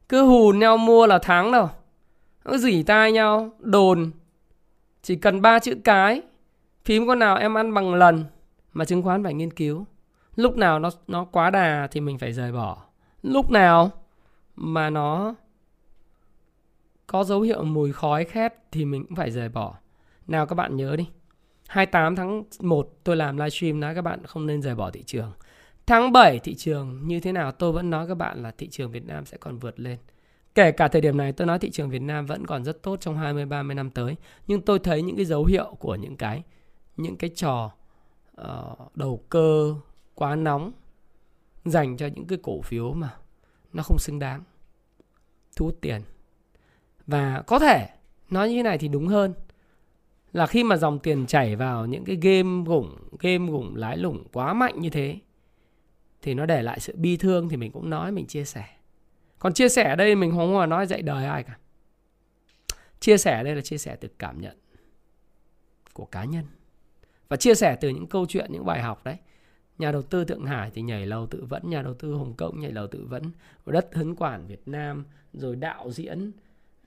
cứ 0.09 0.23
hùn 0.23 0.59
nhau 0.59 0.77
mua 0.77 1.07
là 1.07 1.19
thắng 1.19 1.51
đâu. 1.51 1.69
Cứ 2.45 2.57
dỉ 2.57 2.83
tai 2.83 3.11
nhau, 3.11 3.49
đồn. 3.59 4.11
Chỉ 5.01 5.15
cần 5.15 5.41
ba 5.41 5.59
chữ 5.59 5.75
cái, 5.83 6.21
phím 6.85 7.07
con 7.07 7.19
nào 7.19 7.37
em 7.37 7.57
ăn 7.57 7.73
bằng 7.73 7.93
lần 7.93 8.25
mà 8.73 8.85
chứng 8.85 9.03
khoán 9.03 9.23
phải 9.23 9.33
nghiên 9.33 9.53
cứu. 9.53 9.85
Lúc 10.35 10.57
nào 10.57 10.79
nó 10.79 10.89
nó 11.07 11.25
quá 11.25 11.49
đà 11.49 11.87
thì 11.91 12.01
mình 12.01 12.17
phải 12.17 12.33
rời 12.33 12.51
bỏ. 12.51 12.77
Lúc 13.23 13.51
nào 13.51 13.91
mà 14.55 14.89
nó 14.89 15.35
có 17.07 17.23
dấu 17.23 17.41
hiệu 17.41 17.63
mùi 17.63 17.93
khói 17.93 18.25
khét 18.25 18.53
thì 18.71 18.85
mình 18.85 19.05
cũng 19.05 19.15
phải 19.15 19.31
rời 19.31 19.49
bỏ. 19.49 19.75
Nào 20.27 20.45
các 20.45 20.55
bạn 20.55 20.75
nhớ 20.75 20.95
đi. 20.95 21.07
28 21.67 22.15
tháng 22.15 22.43
1 22.59 22.89
tôi 23.03 23.15
làm 23.15 23.37
livestream 23.37 23.79
nói 23.79 23.95
các 23.95 24.01
bạn 24.01 24.25
không 24.25 24.45
nên 24.45 24.61
rời 24.61 24.75
bỏ 24.75 24.91
thị 24.91 25.03
trường. 25.03 25.31
Tháng 25.89 26.11
7 26.11 26.39
thị 26.39 26.55
trường 26.55 27.07
như 27.07 27.19
thế 27.19 27.31
nào 27.31 27.51
tôi 27.51 27.71
vẫn 27.71 27.89
nói 27.89 28.07
các 28.07 28.15
bạn 28.15 28.43
là 28.43 28.51
thị 28.51 28.67
trường 28.67 28.91
Việt 28.91 29.05
Nam 29.07 29.25
sẽ 29.25 29.37
còn 29.37 29.57
vượt 29.57 29.79
lên. 29.79 29.97
Kể 30.55 30.71
cả 30.71 30.87
thời 30.87 31.01
điểm 31.01 31.17
này 31.17 31.31
tôi 31.31 31.47
nói 31.47 31.59
thị 31.59 31.69
trường 31.69 31.89
Việt 31.89 32.01
Nam 32.01 32.25
vẫn 32.25 32.45
còn 32.45 32.63
rất 32.63 32.83
tốt 32.83 32.97
trong 33.01 33.17
20 33.17 33.45
30 33.45 33.75
năm 33.75 33.89
tới, 33.89 34.15
nhưng 34.47 34.61
tôi 34.61 34.79
thấy 34.79 35.01
những 35.01 35.15
cái 35.15 35.25
dấu 35.25 35.45
hiệu 35.45 35.75
của 35.79 35.95
những 35.95 36.15
cái 36.15 36.43
những 36.97 37.17
cái 37.17 37.29
trò 37.35 37.71
uh, 38.41 38.95
đầu 38.95 39.23
cơ 39.29 39.75
quá 40.15 40.35
nóng 40.35 40.71
dành 41.65 41.97
cho 41.97 42.07
những 42.07 42.27
cái 42.27 42.37
cổ 42.43 42.61
phiếu 42.61 42.93
mà 42.93 43.15
nó 43.73 43.83
không 43.83 43.99
xứng 43.99 44.19
đáng 44.19 44.43
thu 45.55 45.65
hút 45.65 45.77
tiền. 45.81 46.01
Và 47.07 47.43
có 47.47 47.59
thể 47.59 47.89
nói 48.29 48.49
như 48.49 48.55
thế 48.55 48.63
này 48.63 48.77
thì 48.77 48.87
đúng 48.87 49.07
hơn 49.07 49.33
là 50.33 50.47
khi 50.47 50.63
mà 50.63 50.77
dòng 50.77 50.99
tiền 50.99 51.25
chảy 51.25 51.55
vào 51.55 51.85
những 51.85 52.05
cái 52.05 52.15
game 52.15 52.63
gủng, 52.65 52.97
game 53.19 53.51
gủng 53.51 53.75
lái 53.75 53.97
lủng 53.97 54.23
quá 54.31 54.53
mạnh 54.53 54.81
như 54.81 54.89
thế 54.89 55.19
thì 56.21 56.33
nó 56.33 56.45
để 56.45 56.61
lại 56.61 56.79
sự 56.79 56.93
bi 56.95 57.17
thương 57.17 57.49
thì 57.49 57.57
mình 57.57 57.71
cũng 57.71 57.89
nói 57.89 58.11
mình 58.11 58.25
chia 58.25 58.45
sẻ. 58.45 58.65
Còn 59.39 59.53
chia 59.53 59.69
sẻ 59.69 59.89
ở 59.89 59.95
đây 59.95 60.15
mình 60.15 60.31
không 60.31 60.53
có 60.53 60.65
nói 60.65 60.87
dạy 60.87 61.01
đời 61.01 61.25
ai 61.25 61.43
cả. 61.43 61.57
Chia 62.99 63.17
sẻ 63.17 63.37
ở 63.37 63.43
đây 63.43 63.55
là 63.55 63.61
chia 63.61 63.77
sẻ 63.77 63.95
từ 63.95 64.07
cảm 64.19 64.41
nhận 64.41 64.57
của 65.93 66.05
cá 66.05 66.23
nhân. 66.23 66.45
Và 67.29 67.37
chia 67.37 67.55
sẻ 67.55 67.77
từ 67.81 67.89
những 67.89 68.07
câu 68.07 68.25
chuyện 68.25 68.51
những 68.51 68.65
bài 68.65 68.81
học 68.81 69.03
đấy. 69.03 69.15
Nhà 69.77 69.91
đầu 69.91 70.01
tư 70.01 70.25
thượng 70.25 70.45
hải 70.45 70.71
thì 70.73 70.81
nhảy 70.81 71.05
lầu 71.05 71.27
tự 71.27 71.45
vẫn 71.49 71.69
nhà 71.69 71.81
đầu 71.81 71.93
tư 71.93 72.13
hồng 72.13 72.33
kông 72.33 72.59
nhảy 72.59 72.71
lầu 72.71 72.87
tự 72.87 73.05
vẫn. 73.09 73.23
Đất 73.65 73.89
hấn 73.93 74.15
quản 74.15 74.47
việt 74.47 74.61
nam 74.65 75.05
rồi 75.33 75.55
đạo 75.55 75.91
diễn 75.91 76.31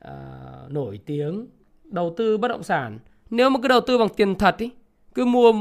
uh, 0.05 0.71
nổi 0.71 1.01
tiếng 1.07 1.47
đầu 1.85 2.15
tư 2.17 2.39
bất 2.39 2.49
động 2.49 2.63
sản. 2.63 2.99
Nếu 3.31 3.51
mà 3.51 3.61
cứ 3.63 3.69
đầu 3.69 3.81
tư 3.81 3.99
bằng 3.99 4.09
tiền 4.17 4.35
thật 4.35 4.57
ý 4.59 4.71
cứ 5.15 5.25
mua 5.25 5.53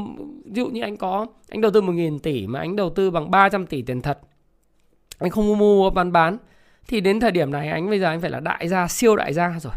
ví 0.44 0.52
dụ 0.54 0.68
như 0.68 0.82
anh 0.82 0.96
có 0.96 1.26
anh 1.48 1.60
đầu 1.60 1.70
tư 1.70 1.80
1.000 1.80 2.18
tỷ 2.18 2.46
mà 2.46 2.58
anh 2.58 2.76
đầu 2.76 2.90
tư 2.90 3.10
bằng 3.10 3.30
300 3.30 3.66
tỷ 3.66 3.82
tiền 3.82 4.00
thật 4.02 4.18
anh 5.18 5.30
không 5.30 5.46
mua 5.46 5.54
mua 5.54 5.90
bán 5.90 6.12
bán 6.12 6.38
thì 6.88 7.00
đến 7.00 7.20
thời 7.20 7.30
điểm 7.30 7.50
này 7.50 7.68
anh 7.68 7.90
bây 7.90 8.00
giờ 8.00 8.06
anh 8.06 8.20
phải 8.20 8.30
là 8.30 8.40
đại 8.40 8.68
gia 8.68 8.88
siêu 8.88 9.16
đại 9.16 9.32
gia 9.32 9.58
rồi. 9.60 9.72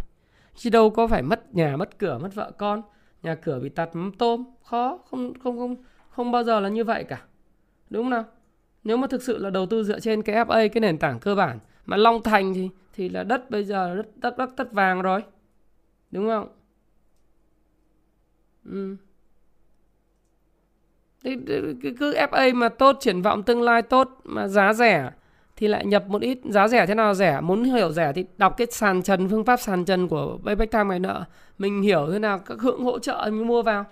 Chứ 0.56 0.70
đâu 0.70 0.90
có 0.90 1.08
phải 1.08 1.22
mất 1.22 1.56
nhà 1.56 1.78
mất 1.78 2.00
cửa 2.00 2.18
mất 2.22 2.36
vợ 2.36 2.52
con 2.58 2.82
nhà 3.24 3.36
cửa 3.36 3.60
bị 3.60 3.70
tạt 3.70 3.96
mắm 3.96 4.12
tôm 4.18 4.44
khó 4.64 5.00
không 5.10 5.34
không 5.40 5.58
không 5.58 5.76
không 6.10 6.32
bao 6.32 6.44
giờ 6.44 6.60
là 6.60 6.70
như 6.70 6.84
vậy 6.84 7.04
cả. 7.04 7.22
Đúng 7.90 8.04
không 8.04 8.10
nào? 8.10 8.24
Nếu 8.84 8.98
mà 8.98 9.08
thực 9.08 9.22
sự 9.22 9.38
là 9.38 9.50
đầu 9.50 9.66
tư 9.66 9.84
dựa 9.84 10.00
trên 10.00 10.22
cái 10.22 10.36
FA 10.36 10.70
cái 10.70 10.82
nền 10.82 10.98
tảng 10.98 11.20
cơ 11.20 11.36
bản 11.36 11.60
mà 11.86 11.98
Long 11.98 12.24
Thành 12.24 12.54
thì 12.54 12.70
thì 12.94 13.10
là 13.10 13.24
đất 13.24 13.50
bây 13.50 13.64
giờ 13.64 13.90
là 13.90 13.96
đất 13.96 14.18
đất 14.18 14.38
đất, 14.38 14.50
đất 14.58 14.72
vàng 14.72 15.02
rồi. 15.02 15.22
Đúng 16.12 16.28
không? 16.28 16.48
Ừ 18.66 18.96
cứ 22.00 22.14
FA 22.14 22.56
mà 22.56 22.70
tốt, 22.70 22.98
triển 23.00 23.22
vọng 23.22 23.44
tương 23.44 23.62
lai 23.62 23.82
tốt, 23.82 24.10
mà 24.24 24.48
giá 24.48 24.74
rẻ 24.74 25.12
thì 25.56 25.68
lại 25.68 25.86
nhập 25.86 26.04
một 26.08 26.22
ít. 26.22 26.40
Giá 26.44 26.68
rẻ 26.68 26.86
thế 26.86 26.96
nào 26.96 27.14
rẻ? 27.14 27.42
Muốn 27.42 27.64
hiểu 27.64 27.92
rẻ 27.92 28.14
thì 28.16 28.26
đọc 28.38 28.58
cái 28.58 28.68
sàn 28.72 29.04
trần, 29.04 29.30
phương 29.30 29.46
pháp 29.46 29.60
sàn 29.60 29.86
trần 29.86 30.08
của 30.08 30.38
Payback 30.46 30.72
Time 30.72 30.84
ngày 30.84 31.00
nợ. 31.00 31.24
Mình 31.58 31.82
hiểu 31.82 32.10
thế 32.12 32.20
nào, 32.20 32.40
các 32.40 32.60
hưởng 32.60 32.84
hỗ 32.84 33.00
trợ 33.00 33.24
mình 33.26 33.48
mua 33.48 33.62
vào. 33.62 33.86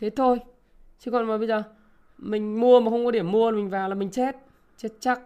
Thế 0.00 0.10
thôi. 0.10 0.38
Chứ 0.98 1.10
còn 1.10 1.26
mà 1.26 1.38
bây 1.38 1.46
giờ 1.46 1.62
mình 2.18 2.60
mua 2.60 2.80
mà 2.80 2.90
không 2.90 3.04
có 3.04 3.10
điểm 3.10 3.32
mua, 3.32 3.50
mình 3.50 3.70
vào 3.70 3.88
là 3.88 3.94
mình 3.94 4.10
chết. 4.10 4.36
Chết 4.76 4.88
chắc. 5.00 5.20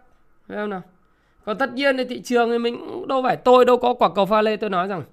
Phải 0.47 0.57
không 0.57 0.69
nào? 0.69 0.81
Còn 1.45 1.57
tất 1.57 1.73
nhiên 1.73 1.97
thì 1.97 2.05
thị 2.05 2.21
trường 2.21 2.49
thì 2.49 2.57
mình 2.57 3.07
đâu 3.07 3.23
phải 3.23 3.37
tôi 3.37 3.65
đâu 3.65 3.77
có 3.77 3.93
quả 3.93 4.09
cầu 4.15 4.25
pha 4.25 4.41
lê. 4.41 4.57
Tôi 4.57 4.69
nói 4.69 4.87
rằng 4.87 5.03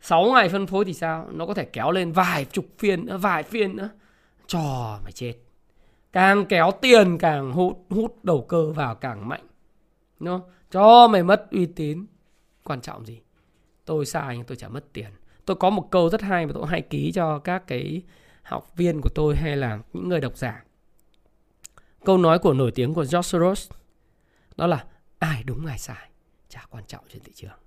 6 0.00 0.24
ngày 0.24 0.48
phân 0.48 0.66
phối 0.66 0.84
thì 0.84 0.94
sao? 0.94 1.28
Nó 1.32 1.46
có 1.46 1.54
thể 1.54 1.64
kéo 1.64 1.90
lên 1.90 2.12
vài 2.12 2.44
chục 2.44 2.64
phiên 2.78 3.06
nữa, 3.06 3.16
vài 3.16 3.42
phiên 3.42 3.76
nữa. 3.76 3.88
Trò 4.46 4.98
mày 5.04 5.12
chết 5.12 5.34
càng 6.12 6.46
kéo 6.46 6.70
tiền 6.80 7.18
càng 7.18 7.52
hút 7.52 7.86
hút 7.90 8.24
đầu 8.24 8.44
cơ 8.48 8.72
vào 8.72 8.94
càng 8.94 9.28
mạnh. 9.28 9.46
Nó 10.20 10.40
cho 10.70 11.08
mày 11.08 11.22
mất 11.22 11.50
uy 11.50 11.66
tín. 11.66 12.06
Quan 12.64 12.80
trọng 12.80 13.06
gì? 13.06 13.20
Tôi 13.84 14.06
sai 14.06 14.36
nhưng 14.36 14.46
tôi 14.46 14.56
chả 14.56 14.68
mất 14.68 14.92
tiền. 14.92 15.10
Tôi 15.44 15.56
có 15.56 15.70
một 15.70 15.90
câu 15.90 16.10
rất 16.10 16.22
hay 16.22 16.46
mà 16.46 16.52
tôi 16.54 16.66
hay 16.66 16.82
ký 16.82 17.12
cho 17.12 17.38
các 17.38 17.66
cái 17.66 18.02
học 18.42 18.76
viên 18.76 19.00
của 19.00 19.08
tôi 19.14 19.36
hay 19.36 19.56
là 19.56 19.78
những 19.92 20.08
người 20.08 20.20
độc 20.20 20.36
giả. 20.36 20.64
Câu 22.04 22.18
nói 22.18 22.38
của 22.38 22.52
nổi 22.52 22.70
tiếng 22.74 22.94
của 22.94 23.00
George 23.12 23.22
Soros, 23.22 23.70
đó 24.56 24.66
là, 24.66 24.84
ai 25.18 25.42
đúng, 25.46 25.66
ai 25.66 25.78
sai. 25.78 26.10
Chả 26.48 26.66
quan 26.70 26.84
trọng 26.86 27.04
trên 27.08 27.22
thị 27.22 27.32
trường. 27.34 27.58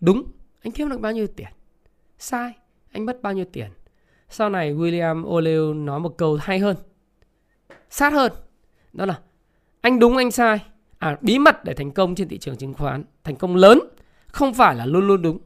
Đúng, 0.00 0.24
anh 0.60 0.72
kiếm 0.72 0.88
được 0.88 1.00
bao 1.00 1.12
nhiêu 1.12 1.26
tiền? 1.36 1.48
Sai, 2.18 2.52
anh 2.92 3.06
mất 3.06 3.22
bao 3.22 3.32
nhiêu 3.32 3.44
tiền? 3.52 3.70
Sau 4.28 4.50
này 4.50 4.74
William 4.74 5.24
O'Leary 5.24 5.84
nói 5.84 6.00
một 6.00 6.14
câu 6.18 6.36
hay 6.40 6.58
hơn 6.58 6.76
sát 7.90 8.12
hơn. 8.12 8.32
Đó 8.92 9.06
là 9.06 9.18
anh 9.80 9.98
đúng 9.98 10.16
anh 10.16 10.30
sai. 10.30 10.58
À, 10.98 11.16
bí 11.20 11.38
mật 11.38 11.64
để 11.64 11.74
thành 11.74 11.90
công 11.90 12.14
trên 12.14 12.28
thị 12.28 12.38
trường 12.38 12.56
chứng 12.56 12.74
khoán. 12.74 13.04
Thành 13.24 13.36
công 13.36 13.56
lớn 13.56 13.80
không 14.26 14.54
phải 14.54 14.74
là 14.74 14.86
luôn 14.86 15.06
luôn 15.06 15.22
đúng 15.22 15.38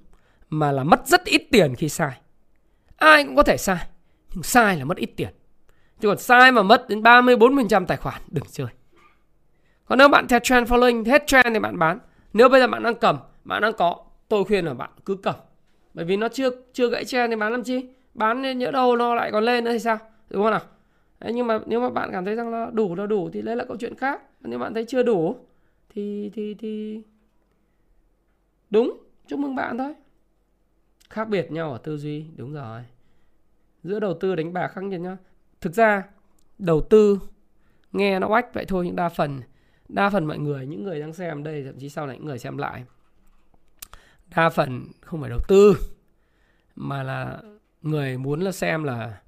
mà 0.51 0.73
là 0.73 0.85
mất 0.85 1.07
rất 1.07 1.25
ít 1.25 1.43
tiền 1.51 1.75
khi 1.75 1.89
sai. 1.89 2.21
Ai 2.97 3.25
cũng 3.25 3.37
có 3.37 3.43
thể 3.43 3.57
sai 3.57 3.87
nhưng 4.35 4.43
sai 4.43 4.77
là 4.77 4.85
mất 4.85 4.97
ít 4.97 5.11
tiền. 5.17 5.29
Chứ 6.01 6.09
còn 6.09 6.19
sai 6.19 6.53
mà 6.53 6.63
mất 6.63 6.89
đến 6.89 7.03
30 7.03 7.37
40% 7.37 7.87
tài 7.87 7.97
khoản 7.97 8.23
đừng 8.31 8.45
chơi. 8.51 8.67
Còn 9.85 9.99
nếu 9.99 10.09
bạn 10.09 10.29
theo 10.29 10.39
trend 10.39 10.73
following 10.73 11.05
hết 11.05 11.27
trend 11.27 11.47
thì 11.53 11.59
bạn 11.59 11.79
bán. 11.79 11.99
Nếu 12.33 12.49
bây 12.49 12.61
giờ 12.61 12.67
bạn 12.67 12.83
đang 12.83 12.95
cầm 12.95 13.19
bạn 13.45 13.63
đang 13.63 13.73
có 13.73 13.97
tôi 14.29 14.45
khuyên 14.45 14.65
là 14.65 14.75
bạn 14.75 14.91
cứ 15.05 15.17
cầm. 15.23 15.35
Bởi 15.95 16.05
vì 16.05 16.17
nó 16.17 16.29
chưa 16.29 16.51
chưa 16.73 16.91
gãy 16.91 17.05
trend 17.05 17.31
thì 17.31 17.37
bán 17.37 17.53
làm 17.53 17.63
chi? 17.63 17.87
Bán 18.15 18.43
nên 18.43 18.59
nhỡ 18.59 18.71
đâu 18.71 18.97
nó 18.97 19.15
lại 19.15 19.31
còn 19.33 19.45
lên 19.45 19.65
nữa 19.65 19.73
thì 19.73 19.79
sao? 19.79 19.99
Đúng 20.31 20.43
không 20.43 20.51
nào? 20.51 20.61
Đấy, 21.23 21.33
nhưng 21.33 21.47
mà 21.47 21.61
nếu 21.67 21.81
mà 21.81 21.91
bạn 21.91 22.09
cảm 22.13 22.25
thấy 22.25 22.35
rằng 22.35 22.51
là 22.51 22.71
đủ 22.73 22.95
là 22.95 23.07
đủ 23.07 23.31
thì 23.33 23.43
đấy 23.43 23.57
là 23.57 23.65
câu 23.65 23.77
chuyện 23.81 23.95
khác. 23.95 24.23
Nếu 24.41 24.59
bạn 24.59 24.75
thấy 24.75 24.85
chưa 24.85 25.03
đủ 25.03 25.37
thì 25.89 26.31
thì 26.35 26.55
thì 26.55 27.03
đúng 28.71 29.01
chúc 29.27 29.39
mừng 29.39 29.55
bạn 29.55 29.79
thôi. 29.79 29.95
Khác 31.11 31.29
biệt 31.29 31.53
nhau 31.53 31.73
ở 31.73 31.79
tư 31.79 31.97
duy 31.97 32.25
đúng 32.37 32.53
rồi. 32.53 32.83
Giữa 33.83 34.01
đầu 34.01 34.15
tư 34.15 34.35
đánh 34.35 34.53
bạc 34.53 34.69
khác 34.69 34.81
biệt 34.91 34.99
nhau. 34.99 35.17
Thực 35.61 35.75
ra 35.75 36.09
đầu 36.59 36.81
tư 36.81 37.19
nghe 37.93 38.19
nó 38.19 38.29
oách 38.29 38.55
vậy 38.55 38.65
thôi 38.69 38.85
nhưng 38.87 38.97
đa 38.97 39.09
phần 39.09 39.41
đa 39.89 40.11
phần 40.11 40.25
mọi 40.25 40.39
người 40.39 40.67
những 40.67 40.85
người 40.85 41.01
đang 41.01 41.13
xem 41.13 41.43
đây 41.43 41.65
thậm 41.65 41.79
chí 41.79 41.89
sau 41.89 42.07
này 42.07 42.17
những 42.17 42.27
người 42.27 42.39
xem 42.39 42.57
lại 42.57 42.85
đa 44.37 44.51
phần 44.51 44.85
không 45.01 45.21
phải 45.21 45.31
đầu 45.31 45.41
tư 45.49 45.77
mà 46.77 47.03
là 47.03 47.43
người 47.83 48.19
muốn 48.19 48.41
là 48.41 48.53
xem 48.53 48.85
là 48.85 49.22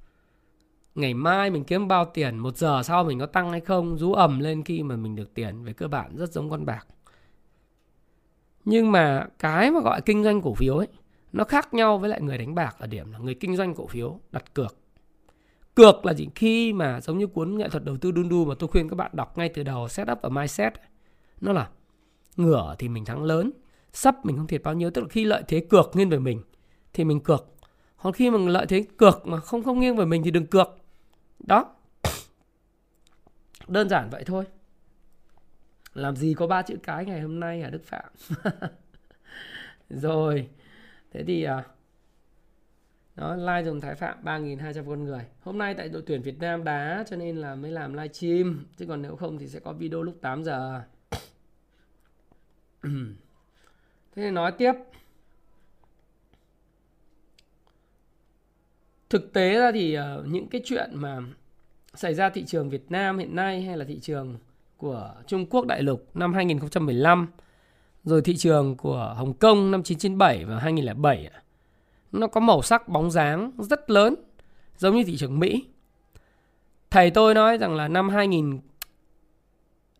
ngày 0.95 1.15
mai 1.15 1.51
mình 1.51 1.65
kiếm 1.65 1.89
bao 1.89 2.05
tiền, 2.05 2.39
một 2.39 2.57
giờ 2.57 2.83
sau 2.83 3.05
mình 3.05 3.19
có 3.19 3.27
tăng 3.27 3.51
hay 3.51 3.61
không, 3.61 3.99
rú 3.99 4.13
ầm 4.13 4.41
lên 4.41 4.65
khi 4.65 4.83
mà 4.83 4.97
mình 4.97 5.17
được 5.17 5.35
tiền 5.35 5.65
về 5.65 5.73
cơ 5.73 5.89
bản, 5.89 6.17
rất 6.17 6.33
giống 6.33 6.51
con 6.51 6.67
bạc. 6.67 6.87
Nhưng 8.65 8.93
mà 8.93 9.27
cái 9.39 9.71
mà 9.71 9.81
gọi 9.81 10.01
kinh 10.01 10.25
doanh 10.25 10.43
cổ 10.43 10.55
phiếu 10.55 10.77
ấy, 10.77 10.89
nó 11.33 11.45
khác 11.45 11.75
nhau 11.75 11.99
với 11.99 12.11
lại 12.11 12.21
người 12.21 12.39
đánh 12.39 12.55
bạc 12.55 12.77
ở 12.79 12.87
điểm 12.87 13.13
là 13.13 13.19
người 13.19 13.35
kinh 13.35 13.57
doanh 13.57 13.75
cổ 13.75 13.87
phiếu 13.87 14.21
đặt 14.33 14.55
cược. 14.55 14.77
Cược 15.75 16.07
là 16.07 16.15
gì? 16.15 16.29
Khi 16.35 16.73
mà 16.73 17.01
giống 17.01 17.19
như 17.19 17.27
cuốn 17.27 17.57
nghệ 17.57 17.69
thuật 17.69 17.85
đầu 17.85 17.97
tư 17.97 18.11
đun 18.11 18.29
đu 18.29 18.45
mà 18.45 18.55
tôi 18.59 18.69
khuyên 18.69 18.89
các 18.89 18.95
bạn 18.97 19.11
đọc 19.15 19.39
ngay 19.39 19.49
từ 19.49 19.63
đầu 19.63 19.89
setup 19.89 20.19
và 20.23 20.29
mindset 20.29 20.73
nó 21.41 21.53
là 21.53 21.69
ngửa 22.37 22.75
thì 22.79 22.89
mình 22.89 23.05
thắng 23.05 23.23
lớn 23.23 23.51
sắp 23.93 24.25
mình 24.25 24.37
không 24.37 24.47
thiệt 24.47 24.63
bao 24.63 24.75
nhiêu. 24.75 24.91
Tức 24.91 25.03
là 25.03 25.09
khi 25.09 25.25
lợi 25.25 25.43
thế 25.49 25.61
cược 25.61 25.91
nghiêng 25.95 26.09
về 26.09 26.19
mình 26.19 26.43
thì 26.93 27.05
mình 27.05 27.21
cược. 27.21 27.47
Còn 28.03 28.13
khi 28.13 28.31
mà 28.31 28.39
lợi 28.39 28.67
thế 28.67 28.85
cược 28.97 29.27
mà 29.27 29.41
không 29.41 29.63
không 29.63 29.81
nghiêng 29.81 29.97
về 29.97 30.05
mình 30.05 30.23
thì 30.23 30.31
đừng 30.31 30.47
cược 30.47 30.69
đó. 31.47 31.75
Đơn 33.69 33.89
giản 33.89 34.11
vậy 34.11 34.23
thôi. 34.27 34.45
Làm 35.95 36.17
gì 36.17 36.35
có 36.35 36.47
ba 36.47 36.63
chữ 36.63 36.77
cái 36.83 37.05
ngày 37.05 37.21
hôm 37.21 37.41
nay 37.41 37.63
hả 37.63 37.71
đức 37.71 37.85
phạm? 37.85 38.13
Rồi 39.91 40.49
thế 41.13 41.25
thì 41.25 41.43
à, 41.43 41.65
đó 43.17 43.37
live 43.37 43.65
dùng 43.65 43.81
thái 43.81 43.95
phạm 43.95 44.25
3.200 44.25 44.87
con 44.87 45.05
người. 45.05 45.27
Hôm 45.41 45.59
nay 45.59 45.75
tại 45.75 45.89
đội 45.89 46.03
tuyển 46.07 46.23
Việt 46.23 46.39
Nam 46.39 46.65
đá 46.65 47.05
cho 47.11 47.17
nên 47.17 47.37
là 47.37 47.55
mới 47.55 47.71
làm 47.71 47.93
live 47.93 48.13
stream 48.13 48.67
chứ 48.77 48.87
còn 48.87 49.03
nếu 49.03 49.17
không 49.17 49.39
thì 49.39 49.49
sẽ 49.49 49.61
có 49.61 49.73
video 49.73 50.03
lúc 50.03 50.19
8 50.21 50.45
giờ. 50.45 50.83
Thế 52.83 54.23
thì 54.23 54.31
nói 54.31 54.53
tiếp. 54.59 54.73
Thực 59.15 59.33
tế 59.33 59.59
ra 59.59 59.73
thì 59.73 59.99
uh, 59.99 60.27
những 60.27 60.49
cái 60.49 60.61
chuyện 60.65 60.91
mà 60.93 61.21
xảy 61.95 62.15
ra 62.15 62.31
thị 62.31 62.45
trường 62.45 62.71
Việt 62.71 62.91
Nam 62.91 63.19
hiện 63.19 63.37
nay 63.37 63.63
hay 63.63 63.77
là 63.77 63.85
thị 63.85 63.99
trường 64.03 64.39
của 64.77 65.15
Trung 65.27 65.47
Quốc 65.47 65.67
đại 65.67 65.83
lục 65.83 66.09
năm 66.15 66.35
2015 66.35 67.29
rồi 68.05 68.23
thị 68.23 68.37
trường 68.37 68.77
của 68.77 69.15
Hồng 69.17 69.35
Kông 69.35 69.71
năm 69.71 69.81
1997 69.81 70.45
và 70.45 70.59
2007 70.59 71.31
nó 72.13 72.27
có 72.27 72.41
màu 72.41 72.63
sắc 72.63 72.89
bóng 72.89 73.11
dáng 73.11 73.53
rất 73.59 73.91
lớn 73.91 74.15
giống 74.77 74.97
như 74.97 75.05
thị 75.05 75.17
trường 75.17 75.39
Mỹ. 75.39 75.65
Thầy 76.91 77.11
tôi 77.11 77.35
nói 77.35 77.59
rằng 77.59 77.75
là 77.75 77.89
năm 77.89 78.09
2000 78.09 78.61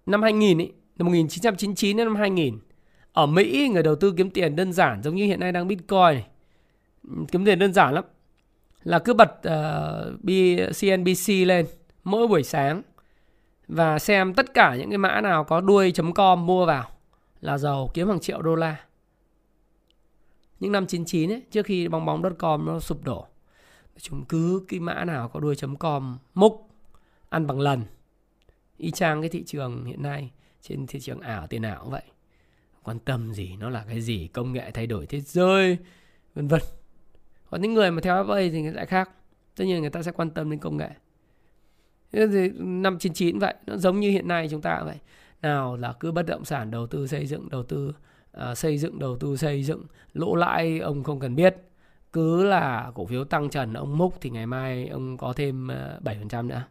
năm 0.07 0.23
2000 0.23 0.61
ấy, 0.61 0.73
năm 0.99 1.07
1999 1.07 1.97
đến 1.97 2.07
năm 2.07 2.17
2000 2.17 2.59
ở 3.13 3.27
Mỹ 3.27 3.69
người 3.73 3.83
đầu 3.83 3.97
tư 3.97 4.15
kiếm 4.17 4.31
tiền 4.31 4.57
đơn 4.57 4.73
giản 4.73 5.03
giống 5.03 5.15
như 5.15 5.25
hiện 5.25 5.41
nay 5.41 5.53
đang 5.53 5.69
Bitcoin 5.69 6.15
này. 6.15 6.27
Kiếm 7.33 7.45
tiền 7.45 7.59
đơn 7.59 7.73
giản 7.73 7.95
lắm 7.95 8.05
là 8.85 8.99
cứ 8.99 9.15
bật 9.15 9.43
ờ, 9.43 10.15
uh, 10.15 10.77
CNBC 10.81 11.29
lên 11.47 11.67
mỗi 12.05 12.27
buổi 12.27 12.43
sáng 12.43 12.83
và 13.69 13.99
xem 13.99 14.35
tất 14.35 14.55
cả 14.55 14.77
những 14.77 14.91
cái 14.91 14.99
mã 14.99 15.21
nào 15.21 15.45
có 15.45 15.61
đuôi 15.61 15.93
.com 16.15 16.47
mua 16.47 16.67
vào 16.67 16.91
là 17.41 17.59
giàu 17.59 17.91
kiếm 17.95 18.09
hàng 18.09 18.21
triệu 18.21 18.43
đô 18.43 18.55
la. 18.55 18.85
Những 20.61 20.73
năm 20.73 20.87
99 20.87 21.33
ấy, 21.33 21.43
trước 21.51 21.67
khi 21.67 21.89
bong 21.89 22.07
bóng 22.07 22.37
.com 22.39 22.67
nó 22.67 22.81
sụp 22.81 23.05
đổ. 23.05 23.27
Chúng 24.01 24.25
cứ 24.25 24.65
cái 24.69 24.81
mã 24.81 25.05
nào 25.05 25.29
có 25.29 25.41
đuôi 25.41 25.55
.com 25.79 26.19
múc 26.35 26.69
ăn 27.29 27.47
bằng 27.47 27.61
lần. 27.61 27.83
Y 28.77 28.91
chang 28.91 29.21
cái 29.23 29.31
thị 29.31 29.45
trường 29.47 29.85
hiện 29.85 30.03
nay 30.03 30.31
trên 30.63 30.87
thị 30.87 31.01
trường 31.01 31.21
ảo 31.21 31.47
tiền 31.47 31.63
ảo 31.63 31.81
cũng 31.83 31.91
vậy. 31.91 32.03
Quan 32.83 32.99
tâm 32.99 33.33
gì 33.35 33.57
nó 33.57 33.71
là 33.71 33.85
cái 33.89 34.01
gì, 34.01 34.29
công 34.33 34.53
nghệ 34.53 34.71
thay 34.71 34.87
đổi 34.87 35.07
thế 35.07 35.21
giới, 35.21 35.79
vân 36.35 36.49
vân. 36.49 36.61
Còn 37.55 37.63
những 37.63 37.75
người 37.75 37.91
mà 37.91 38.01
theo 38.01 38.25
FA 38.25 38.51
thì 38.53 38.63
lại 38.63 38.87
khác. 38.87 39.11
Tất 39.57 39.65
nhiên 39.65 39.81
người 39.81 39.91
ta 39.91 40.03
sẽ 40.03 40.13
quan 40.13 40.31
tâm 40.31 40.51
đến 40.51 40.61
công 40.61 40.77
nghệ. 40.77 40.91
Thì 42.13 42.51
năm 42.59 42.99
99 42.99 43.39
vậy, 43.39 43.55
nó 43.67 43.77
giống 43.77 44.01
như 44.01 44.11
hiện 44.11 44.29
nay 44.29 44.49
chúng 44.51 44.61
ta 44.61 44.83
vậy. 44.85 44.97
Nào 45.43 45.77
là 45.77 45.93
cứ 45.93 46.13
bất 46.13 46.27
động 46.27 46.45
sản 46.45 46.71
đầu 46.71 46.87
tư 46.87 47.07
xây 47.07 47.27
dựng, 47.27 47.49
đầu 47.51 47.63
tư 47.63 47.93
uh, 48.51 48.59
xây 48.59 48.79
dựng, 48.79 48.99
đầu 48.99 49.17
tư 49.19 49.37
xây 49.37 49.63
dựng, 49.63 49.85
lỗ 50.13 50.35
lãi 50.35 50.79
ông 50.79 51.03
không 51.03 51.21
cần 51.21 51.37
biết. 51.37 51.57
Cứ 52.13 52.45
là 52.45 52.93
cổ 52.95 53.07
phiếu 53.07 53.25
tăng 53.25 53.51
trần 53.51 53.73
ông 53.73 53.99
múc 53.99 54.21
thì 54.21 54.31
ngày 54.31 54.47
mai 54.47 54.89
ông 54.89 55.17
có 55.17 55.33
thêm 55.33 55.69
ờ, 55.69 55.97
uh, 55.97 56.05
7% 56.05 56.47
nữa. 56.47 56.63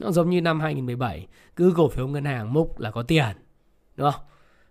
Nó 0.00 0.10
giống 0.10 0.30
như 0.30 0.40
năm 0.40 0.60
2017, 0.60 1.26
cứ 1.56 1.72
cổ 1.76 1.88
phiếu 1.88 2.08
ngân 2.08 2.24
hàng 2.24 2.52
múc 2.52 2.80
là 2.80 2.90
có 2.90 3.02
tiền. 3.02 3.36
Đúng 3.96 4.10
không? 4.12 4.22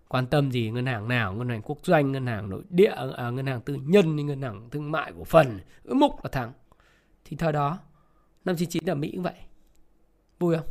Quan 0.08 0.28
tâm 0.28 0.51
gì 0.51 0.72
ngân 0.72 0.86
hàng 0.86 1.08
nào, 1.08 1.34
ngân 1.34 1.49
hàng 1.49 1.62
quốc 1.62 1.78
doanh, 1.84 2.12
ngân 2.12 2.28
hàng 2.28 2.49
nội 2.49 2.64
địa, 2.70 2.93
à, 3.18 3.30
ngân 3.30 3.45
hàng 3.45 3.62
tư 3.62 3.78
nhân, 3.84 4.16
ngân 4.16 4.41
hàng 4.41 4.70
thương 4.70 4.91
mại 4.91 5.12
của 5.12 5.24
phần, 5.24 5.60
cứ 5.84 5.93
mục 5.93 6.14
là 6.24 6.30
thắng. 6.32 6.53
Thì 7.26 7.38
thời 7.38 7.51
đó, 7.51 7.80
năm 8.45 8.56
99 8.56 8.89
ở 8.89 8.95
Mỹ 8.95 9.12
cũng 9.14 9.24
vậy. 9.24 9.34
Vui 10.39 10.56
không? 10.56 10.68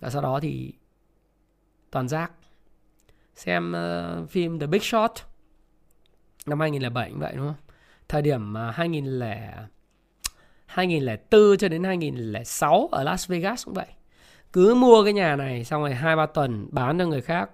Và 0.00 0.10
sau 0.10 0.22
đó 0.22 0.40
thì 0.42 0.72
toàn 1.90 2.08
giác. 2.08 2.32
Xem 3.34 3.74
uh, 4.22 4.30
phim 4.30 4.58
The 4.58 4.66
Big 4.66 4.80
Short 4.80 5.12
năm 6.46 6.60
2007 6.60 7.10
cũng 7.10 7.20
vậy 7.20 7.32
đúng 7.36 7.46
không? 7.46 7.74
Thời 8.08 8.22
điểm 8.22 8.54
uh, 8.68 8.74
2000 8.74 9.20
2004 10.66 11.58
cho 11.58 11.68
đến 11.68 11.84
2006 11.84 12.88
ở 12.92 13.04
Las 13.04 13.30
Vegas 13.30 13.64
cũng 13.64 13.74
vậy. 13.74 13.86
Cứ 14.52 14.74
mua 14.74 15.04
cái 15.04 15.12
nhà 15.12 15.36
này 15.36 15.64
xong 15.64 15.82
rồi 15.82 15.94
2 15.94 16.16
3 16.16 16.26
tuần 16.26 16.68
bán 16.70 16.98
cho 16.98 17.06
người 17.06 17.20
khác 17.20 17.50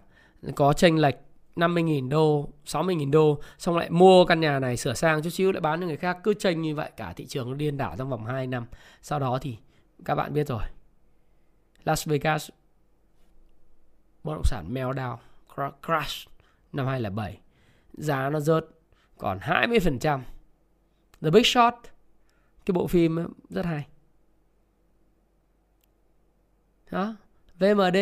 có 0.57 0.72
tranh 0.72 0.99
lệch 0.99 1.14
50.000 1.57 2.09
đô, 2.09 2.49
60.000 2.66 3.11
đô 3.11 3.40
xong 3.59 3.76
lại 3.76 3.90
mua 3.90 4.24
căn 4.24 4.40
nhà 4.40 4.59
này 4.59 4.76
sửa 4.76 4.95
sang 4.95 5.22
chút 5.22 5.30
xíu 5.30 5.53
lại 5.53 5.61
bán 5.61 5.80
cho 5.80 5.86
người 5.86 5.97
khác 5.97 6.18
cứ 6.22 6.34
tranh 6.34 6.62
như 6.62 6.74
vậy 6.74 6.90
cả 6.97 7.12
thị 7.12 7.26
trường 7.26 7.51
nó 7.51 7.57
điên 7.57 7.76
đảo 7.76 7.95
trong 7.99 8.11
vòng 8.11 8.26
2 8.26 8.47
năm. 8.47 8.66
Sau 9.03 9.18
đó 9.18 9.38
thì 9.42 9.57
các 10.05 10.14
bạn 10.14 10.32
biết 10.32 10.49
rồi. 10.49 10.62
Las 11.84 12.09
Vegas 12.09 12.51
bất 14.24 14.32
động 14.34 14.45
sản 14.45 14.74
meltdown, 14.74 15.16
crash 15.86 16.28
năm 16.72 16.86
2007. 16.86 17.38
Giá 17.92 18.30
nó 18.30 18.40
rớt 18.40 18.66
còn 19.18 19.38
20%. 19.38 20.20
The 21.22 21.30
Big 21.30 21.45
Short 21.45 21.74
cái 22.66 22.72
bộ 22.72 22.86
phim 22.86 23.26
rất 23.49 23.66
hay 23.66 23.86
đó 26.90 27.14
VMD 27.59 27.97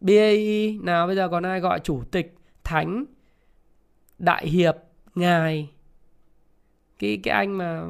BAE 0.00 0.72
nào 0.82 1.06
bây 1.06 1.16
giờ 1.16 1.28
còn 1.28 1.42
ai 1.42 1.60
gọi 1.60 1.80
chủ 1.80 2.02
tịch 2.10 2.34
thánh 2.64 3.04
đại 4.18 4.48
hiệp 4.48 4.76
ngài? 5.14 5.70
Cái 6.98 7.20
cái 7.22 7.34
anh 7.34 7.58
mà 7.58 7.82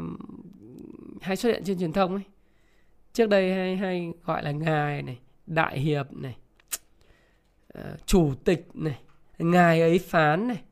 hay 1.21 1.37
xuất 1.37 1.51
hiện 1.51 1.63
trên 1.65 1.79
truyền 1.79 1.93
thông 1.93 2.15
ấy. 2.15 2.23
Trước 3.13 3.29
đây 3.29 3.55
hay 3.55 3.77
hay 3.77 4.13
gọi 4.25 4.43
là 4.43 4.51
ngài 4.51 5.03
này 5.03 5.19
đại 5.47 5.79
hiệp 5.79 6.13
này 6.13 6.37
uh, 7.79 8.07
chủ 8.07 8.35
tịch 8.45 8.69
này 8.75 9.01
ngài 9.39 9.81
ấy 9.81 9.99
phán 9.99 10.49
này. 10.49 10.63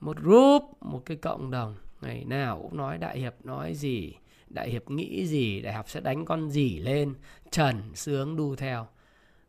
Một 0.00 0.16
group 0.16 0.62
một 0.80 1.02
cái 1.06 1.16
cộng 1.16 1.50
đồng 1.50 1.76
ngày 2.00 2.24
nào 2.24 2.58
cũng 2.62 2.76
nói 2.76 2.98
đại 2.98 3.18
hiệp 3.18 3.34
nói 3.44 3.74
gì 3.74 4.14
đại 4.48 4.70
hiệp 4.70 4.90
nghĩ 4.90 5.26
gì 5.26 5.60
đại 5.60 5.74
học 5.74 5.88
sẽ 5.88 6.00
đánh 6.00 6.24
con 6.24 6.50
gì 6.50 6.78
lên 6.78 7.14
trần 7.50 7.82
sướng 7.94 8.36
đu 8.36 8.56
theo 8.56 8.86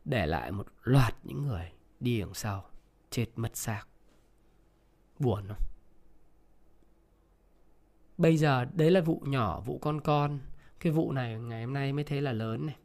để 0.06 0.26
lại 0.26 0.52
một 0.52 0.66
loạt 0.82 1.14
những 1.24 1.42
người 1.42 1.72
đi 2.00 2.20
đằng 2.20 2.34
sau, 2.34 2.64
chết 3.10 3.26
mất 3.36 3.56
xác. 3.56 3.84
Buồn 5.18 5.44
không? 5.48 5.66
Bây 8.18 8.36
giờ 8.36 8.64
đấy 8.64 8.90
là 8.90 9.00
vụ 9.00 9.22
nhỏ, 9.26 9.60
vụ 9.60 9.78
con 9.78 10.00
con. 10.00 10.38
Cái 10.80 10.92
vụ 10.92 11.12
này 11.12 11.38
ngày 11.38 11.64
hôm 11.64 11.72
nay 11.72 11.92
mới 11.92 12.04
thấy 12.04 12.20
là 12.20 12.32
lớn 12.32 12.66
này. 12.66 12.76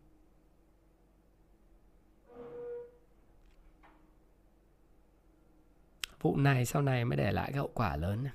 Vụ 6.22 6.38
này 6.38 6.66
sau 6.66 6.82
này 6.82 7.06
mới 7.06 7.18
để 7.18 7.32
lại 7.32 7.52
cái 7.52 7.58
hậu 7.58 7.72
quả 7.74 7.96
lớn 7.96 8.24
này. 8.24 8.34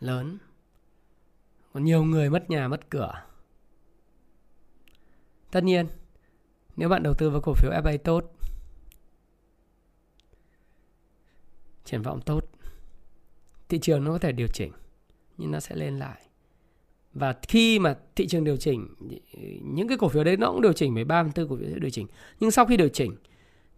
Lớn. 0.00 0.38
Còn 1.72 1.84
nhiều 1.84 2.04
người 2.04 2.30
mất 2.30 2.50
nhà, 2.50 2.68
mất 2.68 2.90
cửa 2.90 3.27
tất 5.50 5.64
nhiên, 5.64 5.86
nếu 6.76 6.88
bạn 6.88 7.02
đầu 7.02 7.14
tư 7.14 7.30
vào 7.30 7.40
cổ 7.40 7.54
phiếu 7.54 7.70
FA 7.70 7.98
tốt, 7.98 8.32
triển 11.84 12.02
vọng 12.02 12.20
tốt, 12.20 12.44
thị 13.68 13.78
trường 13.78 14.04
nó 14.04 14.10
có 14.10 14.18
thể 14.18 14.32
điều 14.32 14.48
chỉnh, 14.48 14.72
nhưng 15.36 15.50
nó 15.50 15.60
sẽ 15.60 15.76
lên 15.76 15.98
lại 15.98 16.22
và 17.14 17.34
khi 17.48 17.78
mà 17.78 17.96
thị 18.16 18.26
trường 18.26 18.44
điều 18.44 18.56
chỉnh, 18.56 18.94
những 19.62 19.88
cái 19.88 19.98
cổ 19.98 20.08
phiếu 20.08 20.24
đấy 20.24 20.36
nó 20.36 20.52
cũng 20.52 20.62
điều 20.62 20.72
chỉnh 20.72 20.94
13 20.94 21.22
phần 21.22 21.32
tư 21.32 21.46
cổ 21.50 21.56
phiếu 21.56 21.68
sẽ 21.68 21.78
điều 21.78 21.90
chỉnh 21.90 22.06
nhưng 22.40 22.50
sau 22.50 22.66
khi 22.66 22.76
điều 22.76 22.88
chỉnh, 22.88 23.16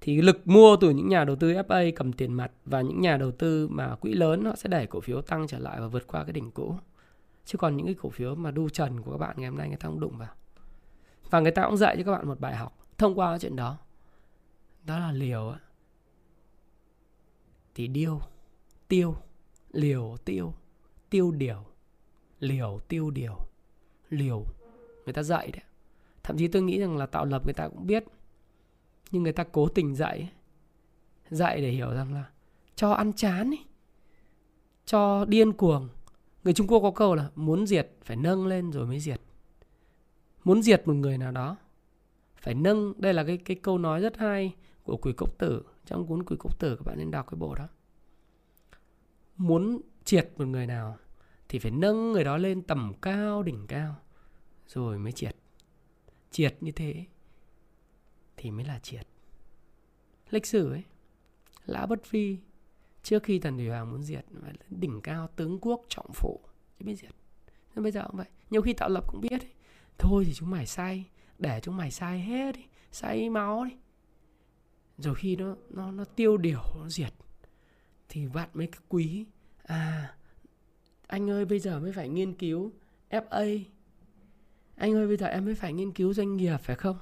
thì 0.00 0.22
lực 0.22 0.48
mua 0.48 0.76
từ 0.76 0.90
những 0.90 1.08
nhà 1.08 1.24
đầu 1.24 1.36
tư 1.36 1.52
FA 1.52 1.92
cầm 1.96 2.12
tiền 2.12 2.32
mặt 2.32 2.52
và 2.64 2.80
những 2.80 3.00
nhà 3.00 3.16
đầu 3.16 3.32
tư 3.32 3.68
mà 3.68 3.94
quỹ 3.94 4.12
lớn, 4.12 4.44
họ 4.44 4.56
sẽ 4.56 4.68
đẩy 4.68 4.86
cổ 4.86 5.00
phiếu 5.00 5.22
tăng 5.22 5.46
trở 5.46 5.58
lại 5.58 5.80
và 5.80 5.86
vượt 5.86 6.06
qua 6.06 6.24
cái 6.24 6.32
đỉnh 6.32 6.50
cũ. 6.50 6.74
Chứ 7.44 7.58
còn 7.58 7.76
những 7.76 7.86
cái 7.86 7.94
cổ 7.94 8.10
phiếu 8.10 8.34
mà 8.34 8.50
đu 8.50 8.68
trần 8.68 9.00
của 9.00 9.12
các 9.12 9.18
bạn 9.18 9.36
ngày 9.38 9.50
hôm 9.50 9.58
nay, 9.58 9.68
người 9.68 9.76
ta 9.76 9.88
không 9.88 10.00
đụng 10.00 10.18
vào. 10.18 10.34
Và 11.30 11.40
người 11.40 11.50
ta 11.50 11.66
cũng 11.66 11.76
dạy 11.76 11.96
cho 11.96 12.02
các 12.04 12.12
bạn 12.12 12.28
một 12.28 12.40
bài 12.40 12.56
học 12.56 12.78
thông 12.98 13.18
qua 13.18 13.38
chuyện 13.38 13.56
đó. 13.56 13.78
Đó 14.84 14.98
là 14.98 15.12
liều 15.12 15.48
á. 15.48 15.58
Thì 17.74 17.88
điêu, 17.88 18.20
tiêu, 18.88 19.16
liều, 19.72 20.16
tiêu, 20.24 20.54
tiêu 21.10 21.30
điều, 21.30 21.64
liều, 22.40 22.78
tiêu 22.88 23.10
điều, 23.10 23.36
liều. 24.10 24.44
Người 25.04 25.12
ta 25.12 25.22
dạy 25.22 25.50
đấy. 25.50 25.62
Thậm 26.22 26.38
chí 26.38 26.48
tôi 26.48 26.62
nghĩ 26.62 26.80
rằng 26.80 26.96
là 26.96 27.06
tạo 27.06 27.24
lập 27.24 27.44
người 27.44 27.54
ta 27.54 27.68
cũng 27.68 27.86
biết 27.86 28.04
nhưng 29.10 29.22
người 29.22 29.32
ta 29.32 29.44
cố 29.44 29.68
tình 29.68 29.94
dạy 29.94 30.30
dạy 31.30 31.60
để 31.60 31.70
hiểu 31.70 31.94
rằng 31.94 32.14
là 32.14 32.24
cho 32.74 32.92
ăn 32.92 33.12
chán 33.12 33.50
ấy 33.50 33.64
cho 34.84 35.24
điên 35.24 35.52
cuồng 35.52 35.88
người 36.44 36.52
trung 36.52 36.66
quốc 36.66 36.80
có 36.80 36.90
câu 36.90 37.14
là 37.14 37.30
muốn 37.34 37.66
diệt 37.66 37.90
phải 38.04 38.16
nâng 38.16 38.46
lên 38.46 38.70
rồi 38.70 38.86
mới 38.86 39.00
diệt 39.00 39.20
muốn 40.44 40.62
diệt 40.62 40.88
một 40.88 40.94
người 40.94 41.18
nào 41.18 41.32
đó. 41.32 41.56
Phải 42.36 42.54
nâng, 42.54 42.94
đây 42.96 43.14
là 43.14 43.24
cái 43.24 43.36
cái 43.36 43.56
câu 43.62 43.78
nói 43.78 44.00
rất 44.00 44.16
hay 44.16 44.54
của 44.82 44.96
quỷ 44.96 45.12
cốc 45.12 45.38
tử, 45.38 45.62
trong 45.86 46.06
cuốn 46.06 46.22
quỷ 46.22 46.36
cốc 46.38 46.58
tử 46.58 46.76
các 46.76 46.86
bạn 46.86 46.98
nên 46.98 47.10
đọc 47.10 47.26
cái 47.30 47.38
bộ 47.38 47.54
đó. 47.54 47.68
Muốn 49.36 49.80
triệt 50.04 50.30
một 50.36 50.44
người 50.44 50.66
nào 50.66 50.96
thì 51.48 51.58
phải 51.58 51.70
nâng 51.70 52.12
người 52.12 52.24
đó 52.24 52.36
lên 52.36 52.62
tầm 52.62 52.92
cao, 53.02 53.42
đỉnh 53.42 53.66
cao, 53.66 53.96
rồi 54.66 54.98
mới 54.98 55.12
triệt. 55.12 55.36
Triệt 56.30 56.56
như 56.60 56.72
thế 56.72 57.04
thì 58.36 58.50
mới 58.50 58.64
là 58.64 58.78
triệt. 58.78 59.06
Lịch 60.30 60.46
sử 60.46 60.72
ấy, 60.72 60.82
lã 61.66 61.86
bất 61.86 62.04
phi 62.04 62.36
trước 63.02 63.22
khi 63.22 63.38
thần 63.38 63.56
thủy 63.56 63.68
hoàng 63.68 63.90
muốn 63.90 64.02
diệt 64.02 64.24
phải 64.42 64.52
lên 64.52 64.80
đỉnh 64.80 65.00
cao, 65.00 65.28
tướng 65.36 65.58
quốc, 65.60 65.84
trọng 65.88 66.12
phụ 66.14 66.40
chứ 66.78 66.84
biết 66.84 66.94
diệt. 66.94 67.14
Nên 67.74 67.82
bây 67.82 67.92
giờ 67.92 68.04
cũng 68.06 68.16
vậy, 68.16 68.28
nhiều 68.50 68.62
khi 68.62 68.72
tạo 68.72 68.88
lập 68.88 69.04
cũng 69.06 69.20
biết 69.20 69.40
ấy 69.40 69.50
thôi 70.00 70.24
thì 70.26 70.34
chúng 70.34 70.50
mày 70.50 70.66
say, 70.66 71.04
để 71.38 71.60
chúng 71.62 71.76
mày 71.76 71.90
say 71.90 72.20
hết 72.20 72.54
đi, 72.54 72.64
say 72.92 73.30
máu 73.30 73.64
đi. 73.64 73.76
Rồi 74.98 75.14
khi 75.14 75.36
nó 75.36 75.56
nó 75.70 75.90
nó 75.90 76.04
tiêu 76.04 76.36
điều, 76.36 76.60
nó 76.78 76.88
diệt, 76.88 77.12
thì 78.08 78.28
bạn 78.28 78.48
mới 78.54 78.68
quý 78.88 79.26
à 79.62 80.14
anh 81.06 81.30
ơi, 81.30 81.44
bây 81.44 81.58
giờ 81.58 81.80
mới 81.80 81.92
phải 81.92 82.08
nghiên 82.08 82.34
cứu 82.34 82.72
FA 83.10 83.64
anh 84.76 84.94
ơi, 84.94 85.06
bây 85.06 85.16
giờ 85.16 85.26
em 85.26 85.44
mới 85.44 85.54
phải 85.54 85.72
nghiên 85.72 85.92
cứu 85.92 86.14
doanh 86.14 86.36
nghiệp 86.36 86.56
phải 86.56 86.76
không? 86.76 86.98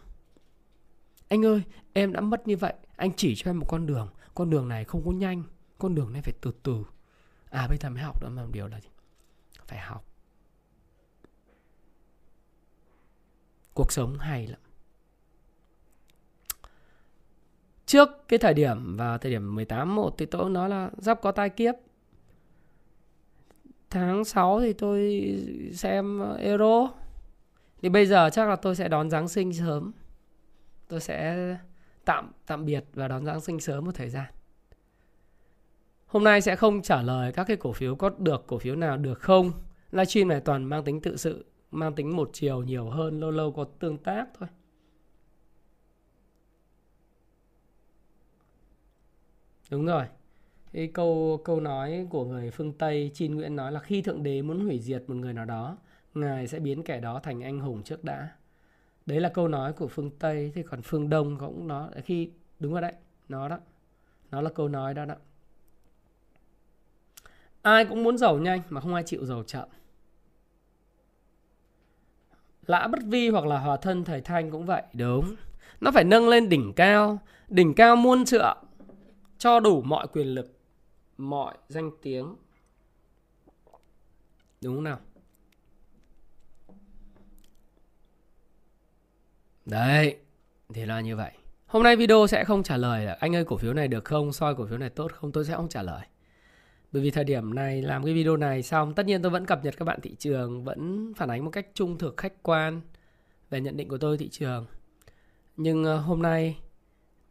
Anh 1.28 1.44
ơi, 1.44 1.62
em 1.92 2.12
đã 2.12 2.20
mất 2.20 2.49
như 2.49 2.57
vậy, 2.57 2.74
anh 2.96 3.11
chỉ 3.16 3.34
cho 3.36 3.51
em 3.51 3.59
một 3.59 3.66
con 3.68 3.86
đường. 3.86 4.09
Con 4.34 4.51
đường 4.51 4.68
này 4.68 4.84
không 4.84 5.05
có 5.05 5.11
nhanh, 5.11 5.42
con 5.78 5.94
đường 5.94 6.12
này 6.12 6.22
phải 6.22 6.34
từ 6.40 6.53
từ. 6.62 6.84
À 7.51 7.66
bây 7.68 7.78
giờ 7.78 7.90
mới 7.90 8.03
học 8.03 8.22
đó 8.22 8.28
mà 8.28 8.42
một 8.42 8.51
điều 8.53 8.66
là 8.68 8.80
gì? 8.80 8.88
Phải 9.66 9.78
học. 9.78 10.07
Cuộc 13.78 13.92
sống 13.92 14.18
hay 14.18 14.46
lắm. 14.46 14.60
Trước 17.86 18.08
cái 18.28 18.38
thời 18.38 18.54
điểm 18.54 18.96
vào 18.96 19.18
thời 19.18 19.32
điểm 19.32 19.54
18 19.54 19.94
1 19.94 20.14
thì 20.18 20.26
tôi 20.26 20.50
nói 20.50 20.68
là 20.68 20.90
sắp 21.00 21.18
có 21.22 21.32
tai 21.32 21.50
kiếp. 21.50 21.74
Tháng 23.90 24.24
6 24.24 24.60
thì 24.60 24.72
tôi 24.72 25.32
xem 25.74 26.20
Euro. 26.38 26.90
Thì 27.82 27.88
bây 27.88 28.06
giờ 28.06 28.30
chắc 28.32 28.48
là 28.48 28.56
tôi 28.56 28.76
sẽ 28.76 28.88
đón 28.88 29.10
Giáng 29.10 29.28
sinh 29.28 29.52
sớm. 29.52 29.92
Tôi 30.88 31.00
sẽ 31.00 31.56
tạm 32.04 32.32
tạm 32.46 32.64
biệt 32.64 32.84
và 32.94 33.08
đón 33.08 33.24
Giáng 33.24 33.40
sinh 33.40 33.60
sớm 33.60 33.84
một 33.84 33.94
thời 33.94 34.08
gian. 34.08 34.26
Hôm 36.06 36.24
nay 36.24 36.40
sẽ 36.40 36.56
không 36.56 36.82
trả 36.82 37.02
lời 37.02 37.32
các 37.32 37.44
cái 37.44 37.56
cổ 37.56 37.72
phiếu 37.72 37.94
có 37.96 38.10
được, 38.18 38.44
cổ 38.46 38.58
phiếu 38.58 38.76
nào 38.76 38.96
được 38.96 39.20
không. 39.20 39.52
Livestream 39.92 40.28
này 40.28 40.40
toàn 40.40 40.64
mang 40.64 40.84
tính 40.84 41.00
tự 41.00 41.16
sự 41.16 41.44
mang 41.70 41.94
tính 41.94 42.16
một 42.16 42.30
chiều 42.32 42.62
nhiều 42.62 42.90
hơn, 42.90 43.20
lâu 43.20 43.30
lâu 43.30 43.52
có 43.52 43.64
tương 43.64 43.98
tác 43.98 44.28
thôi. 44.38 44.48
Đúng 49.70 49.86
rồi. 49.86 50.04
Cái 50.72 50.90
câu 50.94 51.40
câu 51.44 51.60
nói 51.60 52.06
của 52.10 52.24
người 52.24 52.50
phương 52.50 52.72
Tây 52.72 53.10
Chin 53.14 53.34
Nguyễn 53.34 53.56
nói 53.56 53.72
là 53.72 53.80
khi 53.80 54.02
thượng 54.02 54.22
đế 54.22 54.42
muốn 54.42 54.60
hủy 54.60 54.78
diệt 54.78 55.04
một 55.06 55.14
người 55.14 55.32
nào 55.32 55.44
đó, 55.44 55.76
ngài 56.14 56.48
sẽ 56.48 56.58
biến 56.58 56.82
kẻ 56.82 57.00
đó 57.00 57.20
thành 57.22 57.40
anh 57.44 57.60
hùng 57.60 57.82
trước 57.82 58.04
đã. 58.04 58.28
Đấy 59.06 59.20
là 59.20 59.28
câu 59.28 59.48
nói 59.48 59.72
của 59.72 59.88
phương 59.88 60.10
Tây 60.10 60.52
thì 60.54 60.62
còn 60.62 60.82
phương 60.82 61.08
Đông 61.08 61.38
cũng 61.38 61.68
nó 61.68 61.90
khi, 62.04 62.30
đúng 62.60 62.72
rồi 62.72 62.82
đấy, 62.82 62.92
nó 63.28 63.48
đó. 63.48 63.58
Nó 64.30 64.40
là 64.40 64.50
câu 64.50 64.68
nói 64.68 64.94
đó 64.94 65.04
đó. 65.04 65.14
Ai 67.62 67.84
cũng 67.84 68.02
muốn 68.04 68.18
giàu 68.18 68.38
nhanh 68.38 68.60
mà 68.68 68.80
không 68.80 68.94
ai 68.94 69.02
chịu 69.06 69.24
giàu 69.24 69.42
chậm 69.42 69.68
lã 72.68 72.86
bất 72.86 73.00
vi 73.04 73.28
hoặc 73.28 73.46
là 73.46 73.58
hòa 73.58 73.76
thân 73.76 74.04
thời 74.04 74.20
thanh 74.20 74.50
cũng 74.50 74.66
vậy. 74.66 74.82
Đúng. 74.92 75.34
Nó 75.80 75.90
phải 75.90 76.04
nâng 76.04 76.28
lên 76.28 76.48
đỉnh 76.48 76.72
cao. 76.76 77.18
Đỉnh 77.48 77.74
cao 77.74 77.96
muôn 77.96 78.24
trượng. 78.24 78.58
Cho 79.38 79.60
đủ 79.60 79.82
mọi 79.82 80.06
quyền 80.12 80.26
lực, 80.26 80.58
mọi 81.18 81.54
danh 81.68 81.90
tiếng. 82.02 82.34
Đúng 84.60 84.74
không 84.74 84.84
nào? 84.84 84.98
Đấy, 89.66 90.16
thì 90.74 90.84
là 90.84 91.00
như 91.00 91.16
vậy. 91.16 91.32
Hôm 91.66 91.82
nay 91.82 91.96
video 91.96 92.26
sẽ 92.26 92.44
không 92.44 92.62
trả 92.62 92.76
lời. 92.76 93.04
Là 93.04 93.16
anh 93.20 93.36
ơi, 93.36 93.44
cổ 93.44 93.56
phiếu 93.56 93.74
này 93.74 93.88
được 93.88 94.04
không? 94.04 94.32
Soi 94.32 94.54
cổ 94.54 94.66
phiếu 94.66 94.78
này 94.78 94.90
tốt 94.90 95.12
không? 95.12 95.32
Tôi 95.32 95.44
sẽ 95.44 95.54
không 95.54 95.68
trả 95.68 95.82
lời 95.82 96.00
bởi 96.93 97.03
vì 97.03 97.11
thời 97.11 97.24
điểm 97.24 97.55
này 97.55 97.82
làm 97.82 98.05
cái 98.05 98.14
video 98.14 98.36
này 98.36 98.62
xong 98.62 98.95
tất 98.95 99.07
nhiên 99.07 99.22
tôi 99.22 99.30
vẫn 99.30 99.47
cập 99.47 99.64
nhật 99.64 99.76
các 99.76 99.84
bạn 99.84 100.01
thị 100.01 100.14
trường 100.18 100.64
vẫn 100.64 101.12
phản 101.16 101.30
ánh 101.30 101.45
một 101.45 101.51
cách 101.51 101.66
trung 101.74 101.99
thực 101.99 102.16
khách 102.16 102.43
quan 102.43 102.80
về 103.51 103.61
nhận 103.61 103.76
định 103.76 103.89
của 103.89 103.99
tôi 103.99 104.18
thị 104.18 104.28
trường 104.28 104.66
nhưng 105.57 105.84
ờ, 105.84 105.97
hôm 105.97 106.22
nay 106.22 106.59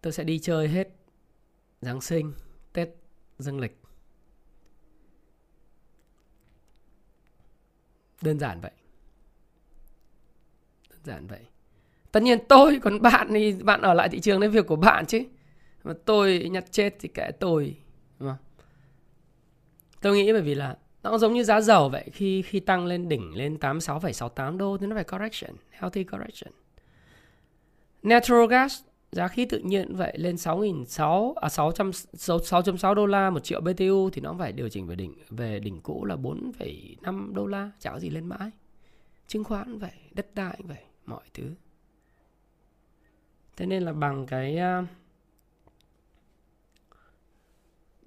tôi 0.01 0.13
sẽ 0.13 0.23
đi 0.23 0.39
chơi 0.39 0.67
hết 0.67 0.97
Giáng 1.81 2.01
sinh, 2.01 2.33
Tết 2.73 2.89
dương 3.37 3.59
lịch. 3.59 3.81
Đơn 8.21 8.39
giản 8.39 8.61
vậy. 8.61 8.71
Đơn 10.89 10.99
giản 11.03 11.27
vậy. 11.27 11.45
Tất 12.11 12.23
nhiên 12.23 12.39
tôi 12.49 12.79
còn 12.81 13.01
bạn 13.01 13.27
thì 13.29 13.53
bạn 13.63 13.81
ở 13.81 13.93
lại 13.93 14.09
thị 14.09 14.19
trường 14.19 14.39
đấy 14.39 14.49
việc 14.49 14.67
của 14.67 14.75
bạn 14.75 15.05
chứ. 15.05 15.23
Mà 15.83 15.93
tôi 16.05 16.49
nhặt 16.51 16.65
chết 16.71 16.95
thì 16.99 17.09
kệ 17.13 17.31
tôi. 17.39 17.77
Đúng 18.19 18.29
không? 18.29 18.46
Tôi 20.07 20.17
nghĩ 20.17 20.33
bởi 20.33 20.41
vì 20.41 20.55
là 20.55 20.77
nó 21.03 21.17
giống 21.17 21.33
như 21.33 21.43
giá 21.43 21.61
dầu 21.61 21.89
vậy 21.89 22.09
khi 22.13 22.41
khi 22.41 22.59
tăng 22.59 22.85
lên 22.85 23.09
đỉnh 23.09 23.35
lên 23.35 23.57
86,68 23.61 24.57
đô 24.57 24.77
thì 24.77 24.87
nó 24.87 24.95
phải 24.95 25.03
correction, 25.03 25.55
healthy 25.69 26.03
correction. 26.03 26.53
Natural 28.03 28.47
gas 28.47 28.81
giá 29.11 29.27
khí 29.27 29.45
tự 29.45 29.59
nhiên 29.59 29.95
vậy 29.95 30.13
lên 30.17 30.35
6.600 30.35 31.33
à 31.35 31.49
600 31.49 31.91
6.6 31.91 32.93
đô 32.93 33.05
la 33.05 33.29
một 33.29 33.43
triệu 33.43 33.61
BTU 33.61 34.09
thì 34.09 34.21
nó 34.21 34.35
phải 34.39 34.51
điều 34.51 34.69
chỉnh 34.69 34.87
về 34.87 34.95
đỉnh 34.95 35.13
về 35.29 35.59
đỉnh 35.59 35.81
cũ 35.81 36.05
là 36.05 36.15
4,5 36.15 37.33
đô 37.33 37.45
la 37.45 37.71
chả 37.79 37.91
có 37.91 37.99
gì 37.99 38.09
lên 38.09 38.25
mãi 38.25 38.51
chứng 39.27 39.43
khoán 39.43 39.77
vậy 39.77 39.91
đất 40.11 40.35
đai 40.35 40.59
vậy 40.59 40.83
mọi 41.05 41.23
thứ 41.33 41.43
thế 43.57 43.65
nên 43.65 43.83
là 43.83 43.93
bằng 43.93 44.25
cái 44.25 44.59
uh, 44.81 44.87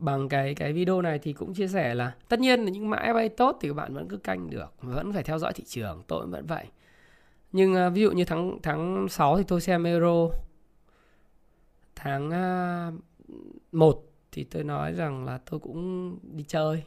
bằng 0.00 0.28
cái 0.28 0.54
cái 0.54 0.72
video 0.72 1.02
này 1.02 1.18
thì 1.18 1.32
cũng 1.32 1.54
chia 1.54 1.68
sẻ 1.68 1.94
là 1.94 2.12
tất 2.28 2.40
nhiên 2.40 2.60
là 2.60 2.70
những 2.70 2.90
mã 2.90 3.12
bay 3.14 3.28
tốt 3.28 3.58
thì 3.60 3.68
các 3.68 3.74
bạn 3.74 3.94
vẫn 3.94 4.08
cứ 4.08 4.16
canh 4.16 4.50
được 4.50 4.74
vẫn 4.80 5.12
phải 5.12 5.22
theo 5.22 5.38
dõi 5.38 5.52
thị 5.52 5.64
trường 5.66 6.02
tôi 6.06 6.26
vẫn 6.26 6.46
vậy. 6.46 6.66
Nhưng 7.52 7.74
uh, 7.86 7.92
ví 7.94 8.02
dụ 8.02 8.10
như 8.10 8.24
tháng 8.24 8.58
tháng 8.62 9.08
6 9.08 9.38
thì 9.38 9.44
tôi 9.48 9.60
xem 9.60 9.84
euro. 9.84 10.28
Tháng 11.94 12.30
à, 12.30 12.90
uh, 13.28 13.34
1 13.72 14.04
thì 14.32 14.44
tôi 14.44 14.64
nói 14.64 14.92
rằng 14.92 15.24
là 15.24 15.38
tôi 15.50 15.60
cũng 15.60 16.18
đi 16.36 16.44
chơi. 16.48 16.82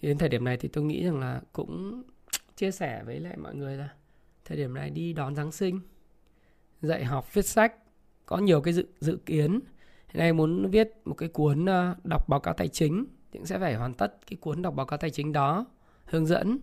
Thì 0.00 0.08
đến 0.08 0.18
thời 0.18 0.28
điểm 0.28 0.44
này 0.44 0.56
thì 0.56 0.68
tôi 0.68 0.84
nghĩ 0.84 1.04
rằng 1.04 1.20
là 1.20 1.40
cũng 1.52 2.02
chia 2.56 2.70
sẻ 2.70 3.02
với 3.06 3.20
lại 3.20 3.36
mọi 3.36 3.54
người 3.54 3.76
là 3.76 3.88
thời 4.44 4.56
điểm 4.56 4.74
này 4.74 4.90
đi 4.90 5.12
đón 5.12 5.34
Giáng 5.34 5.52
sinh 5.52 5.80
dạy 6.82 7.04
học 7.04 7.34
viết 7.34 7.46
sách 7.46 7.74
có 8.26 8.38
nhiều 8.38 8.60
cái 8.60 8.74
dự 8.74 8.86
dự 9.00 9.18
kiến 9.26 9.60
hiện 10.08 10.18
nay 10.18 10.32
muốn 10.32 10.70
viết 10.70 10.90
một 11.04 11.14
cái 11.14 11.28
cuốn 11.28 11.66
ờ, 11.66 11.94
đọc 12.04 12.28
báo 12.28 12.40
cáo 12.40 12.54
tài 12.54 12.68
chính 12.68 13.06
thì 13.32 13.38
cũng 13.38 13.46
sẽ 13.46 13.58
phải 13.58 13.74
hoàn 13.74 13.94
tất 13.94 14.26
cái 14.26 14.36
cuốn 14.40 14.62
đọc 14.62 14.74
báo 14.74 14.86
cáo 14.86 14.98
tài 14.98 15.10
chính 15.10 15.32
đó, 15.32 15.66
hướng 16.04 16.26
dẫn 16.26 16.58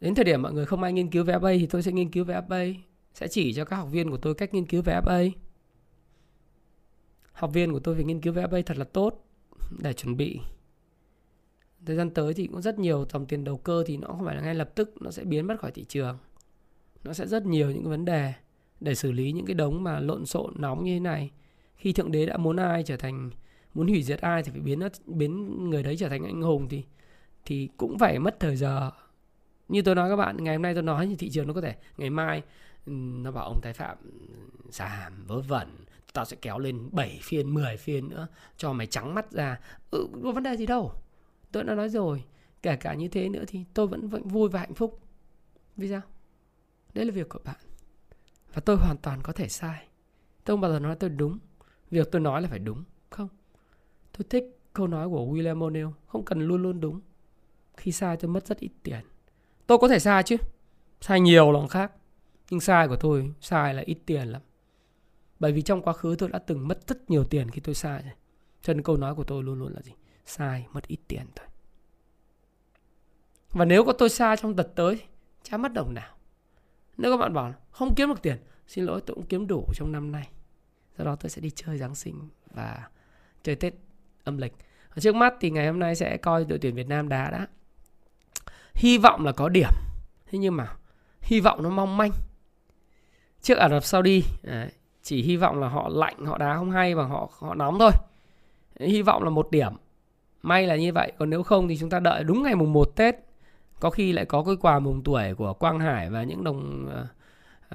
đến 0.00 0.14
thời 0.14 0.24
điểm 0.24 0.42
mọi 0.42 0.52
người 0.52 0.66
không 0.66 0.82
ai 0.82 0.92
nghiên 0.92 1.10
cứu 1.10 1.24
về 1.24 1.34
FA 1.34 1.58
thì 1.58 1.66
tôi 1.66 1.82
sẽ 1.82 1.92
nghiên 1.92 2.10
cứu 2.10 2.24
về 2.24 2.40
FA 2.48 2.74
sẽ 3.14 3.28
chỉ 3.28 3.52
cho 3.52 3.64
các 3.64 3.76
học 3.76 3.88
viên 3.90 4.10
của 4.10 4.16
tôi 4.16 4.34
cách 4.34 4.54
nghiên 4.54 4.66
cứu 4.66 4.82
về 4.82 5.00
FA. 5.04 5.30
Học 7.32 7.50
viên 7.52 7.72
của 7.72 7.80
tôi 7.80 7.94
phải 7.94 8.04
nghiên 8.04 8.20
cứu 8.20 8.32
về 8.32 8.44
FA 8.44 8.62
thật 8.62 8.78
là 8.78 8.84
tốt 8.84 9.24
để 9.78 9.92
chuẩn 9.92 10.16
bị. 10.16 10.40
Thời 11.86 11.96
gian 11.96 12.10
tới 12.10 12.34
thì 12.34 12.46
cũng 12.46 12.62
rất 12.62 12.78
nhiều 12.78 13.06
dòng 13.10 13.26
tiền 13.26 13.44
đầu 13.44 13.56
cơ 13.56 13.84
thì 13.86 13.96
nó 13.96 14.08
không 14.08 14.24
phải 14.24 14.36
là 14.36 14.42
ngay 14.42 14.54
lập 14.54 14.70
tức, 14.74 15.02
nó 15.02 15.10
sẽ 15.10 15.24
biến 15.24 15.46
mất 15.46 15.60
khỏi 15.60 15.70
thị 15.70 15.84
trường. 15.84 16.18
Nó 17.04 17.12
sẽ 17.12 17.26
rất 17.26 17.46
nhiều 17.46 17.70
những 17.70 17.90
vấn 17.90 18.04
đề 18.04 18.32
để 18.80 18.94
xử 18.94 19.12
lý 19.12 19.32
những 19.32 19.46
cái 19.46 19.54
đống 19.54 19.82
mà 19.82 20.00
lộn 20.00 20.26
xộn 20.26 20.54
nóng 20.56 20.84
như 20.84 20.96
thế 20.96 21.00
này. 21.00 21.30
Khi 21.82 21.92
thượng 21.92 22.12
đế 22.12 22.26
đã 22.26 22.36
muốn 22.36 22.56
ai 22.56 22.82
trở 22.82 22.96
thành 22.96 23.30
muốn 23.74 23.88
hủy 23.88 24.02
diệt 24.02 24.20
ai 24.20 24.42
thì 24.42 24.50
phải 24.50 24.60
biến 24.60 24.78
nó 24.78 24.88
biến 25.06 25.70
người 25.70 25.82
đấy 25.82 25.96
trở 25.96 26.08
thành 26.08 26.24
anh 26.24 26.42
hùng 26.42 26.68
thì 26.68 26.84
thì 27.44 27.68
cũng 27.76 27.98
phải 27.98 28.18
mất 28.18 28.40
thời 28.40 28.56
giờ. 28.56 28.90
Như 29.68 29.82
tôi 29.82 29.94
nói 29.94 30.10
các 30.10 30.16
bạn 30.16 30.44
ngày 30.44 30.54
hôm 30.54 30.62
nay 30.62 30.74
tôi 30.74 30.82
nói 30.82 31.06
thì 31.06 31.16
thị 31.16 31.30
trường 31.30 31.46
nó 31.46 31.54
có 31.54 31.60
thể 31.60 31.74
ngày 31.96 32.10
mai 32.10 32.42
ừ, 32.86 32.92
nó 32.94 33.30
bảo 33.30 33.44
ông 33.44 33.60
tái 33.62 33.72
phạm 33.72 33.96
ừ, 34.02 34.10
giảm 34.70 35.24
vớ 35.26 35.40
vẩn 35.40 35.68
tao 36.12 36.24
sẽ 36.24 36.36
kéo 36.42 36.58
lên 36.58 36.88
7 36.92 37.20
phiên 37.22 37.54
10 37.54 37.76
phiên 37.76 38.08
nữa 38.08 38.28
cho 38.56 38.72
mày 38.72 38.86
trắng 38.86 39.14
mắt 39.14 39.32
ra. 39.32 39.60
Ừ, 39.90 40.06
có 40.24 40.32
vấn 40.32 40.42
đề 40.42 40.56
gì 40.56 40.66
đâu. 40.66 40.92
Tôi 41.52 41.64
đã 41.64 41.74
nói 41.74 41.88
rồi 41.88 42.24
kể 42.62 42.76
cả 42.76 42.94
như 42.94 43.08
thế 43.08 43.28
nữa 43.28 43.44
thì 43.46 43.64
tôi 43.74 43.86
vẫn 43.86 44.08
vẫn 44.08 44.28
vui 44.28 44.48
và 44.48 44.60
hạnh 44.60 44.74
phúc. 44.74 45.00
Vì 45.76 45.88
sao? 45.88 46.00
Đấy 46.94 47.04
là 47.04 47.12
việc 47.12 47.28
của 47.28 47.40
bạn. 47.44 47.56
Và 48.54 48.62
tôi 48.64 48.76
hoàn 48.76 48.96
toàn 49.02 49.20
có 49.22 49.32
thể 49.32 49.48
sai. 49.48 49.88
Tôi 50.44 50.54
không 50.54 50.60
bao 50.60 50.70
giờ 50.70 50.78
nói 50.78 50.96
tôi 50.96 51.10
đúng 51.10 51.38
việc 51.92 52.08
tôi 52.12 52.20
nói 52.20 52.42
là 52.42 52.48
phải 52.48 52.58
đúng, 52.58 52.84
không? 53.10 53.28
Tôi 54.18 54.26
thích 54.30 54.58
câu 54.72 54.86
nói 54.86 55.08
của 55.08 55.26
William 55.26 55.58
O'Neill, 55.58 55.92
không 56.06 56.24
cần 56.24 56.40
luôn 56.40 56.62
luôn 56.62 56.80
đúng. 56.80 57.00
Khi 57.76 57.92
sai 57.92 58.16
tôi 58.16 58.30
mất 58.30 58.46
rất 58.46 58.58
ít 58.58 58.70
tiền. 58.82 59.00
Tôi 59.66 59.78
có 59.78 59.88
thể 59.88 59.98
sai 59.98 60.22
chứ, 60.22 60.36
sai 61.00 61.20
nhiều 61.20 61.52
lòng 61.52 61.68
khác. 61.68 61.92
Nhưng 62.50 62.60
sai 62.60 62.88
của 62.88 62.96
tôi, 62.96 63.32
sai 63.40 63.74
là 63.74 63.82
ít 63.86 63.98
tiền 64.06 64.28
lắm. 64.28 64.42
Bởi 65.40 65.52
vì 65.52 65.62
trong 65.62 65.82
quá 65.82 65.92
khứ 65.92 66.16
tôi 66.18 66.28
đã 66.28 66.38
từng 66.38 66.68
mất 66.68 66.88
rất 66.88 67.10
nhiều 67.10 67.24
tiền 67.24 67.50
khi 67.50 67.60
tôi 67.60 67.74
sai 67.74 68.02
rồi. 68.02 68.12
Cho 68.62 68.72
nên 68.72 68.82
câu 68.82 68.96
nói 68.96 69.14
của 69.14 69.24
tôi 69.24 69.42
luôn 69.42 69.58
luôn 69.58 69.72
là 69.72 69.82
gì? 69.82 69.92
Sai, 70.24 70.66
mất 70.72 70.86
ít 70.86 70.98
tiền 71.08 71.26
thôi. 71.36 71.46
Và 73.50 73.64
nếu 73.64 73.84
có 73.84 73.92
tôi 73.92 74.08
sai 74.08 74.36
trong 74.36 74.56
đợt 74.56 74.72
tới, 74.74 75.00
chả 75.42 75.56
mất 75.56 75.72
đồng 75.72 75.94
nào. 75.94 76.16
Nếu 76.96 77.12
các 77.12 77.16
bạn 77.16 77.34
bảo 77.34 77.54
không 77.70 77.94
kiếm 77.94 78.08
được 78.08 78.22
tiền, 78.22 78.36
xin 78.66 78.84
lỗi, 78.84 79.00
tôi 79.06 79.14
cũng 79.14 79.26
kiếm 79.26 79.46
đủ 79.46 79.66
trong 79.74 79.92
năm 79.92 80.12
nay 80.12 80.28
sau 80.98 81.06
đó 81.06 81.16
tôi 81.16 81.30
sẽ 81.30 81.40
đi 81.40 81.50
chơi 81.50 81.78
giáng 81.78 81.94
sinh 81.94 82.28
và 82.50 82.88
chơi 83.42 83.56
tết 83.56 83.74
âm 84.24 84.38
lịch. 84.38 84.52
Ở 84.90 85.00
trước 85.00 85.14
mắt 85.14 85.34
thì 85.40 85.50
ngày 85.50 85.66
hôm 85.66 85.78
nay 85.78 85.94
sẽ 85.94 86.16
coi 86.16 86.44
đội 86.44 86.58
tuyển 86.58 86.74
việt 86.74 86.88
nam 86.88 87.08
đá 87.08 87.30
đã. 87.30 87.46
Hy 88.74 88.98
vọng 88.98 89.24
là 89.24 89.32
có 89.32 89.48
điểm. 89.48 89.70
Thế 90.26 90.38
nhưng 90.38 90.56
mà 90.56 90.76
hy 91.20 91.40
vọng 91.40 91.62
nó 91.62 91.70
mong 91.70 91.96
manh. 91.96 92.10
Trước 93.42 93.58
Ả 93.58 93.68
Rập 93.68 93.84
Saudi 93.84 94.24
đấy, 94.42 94.70
chỉ 95.02 95.22
hy 95.22 95.36
vọng 95.36 95.60
là 95.60 95.68
họ 95.68 95.88
lạnh 95.88 96.26
họ 96.26 96.38
đá 96.38 96.56
không 96.56 96.70
hay 96.70 96.94
và 96.94 97.04
họ 97.04 97.30
họ 97.38 97.54
nóng 97.54 97.78
thôi. 97.78 97.90
Hy 98.80 99.02
vọng 99.02 99.22
là 99.22 99.30
một 99.30 99.50
điểm. 99.50 99.72
May 100.42 100.66
là 100.66 100.76
như 100.76 100.92
vậy 100.92 101.12
còn 101.18 101.30
nếu 101.30 101.42
không 101.42 101.68
thì 101.68 101.76
chúng 101.76 101.90
ta 101.90 102.00
đợi 102.00 102.24
đúng 102.24 102.42
ngày 102.42 102.54
mùng 102.54 102.72
1 102.72 102.96
Tết. 102.96 103.16
Có 103.80 103.90
khi 103.90 104.12
lại 104.12 104.24
có 104.24 104.42
cái 104.44 104.56
quà 104.60 104.78
mùng 104.78 105.02
tuổi 105.02 105.34
của 105.34 105.52
Quang 105.52 105.80
Hải 105.80 106.10
và 106.10 106.22
những 106.22 106.44
đồng 106.44 106.86
uh, 106.86 107.06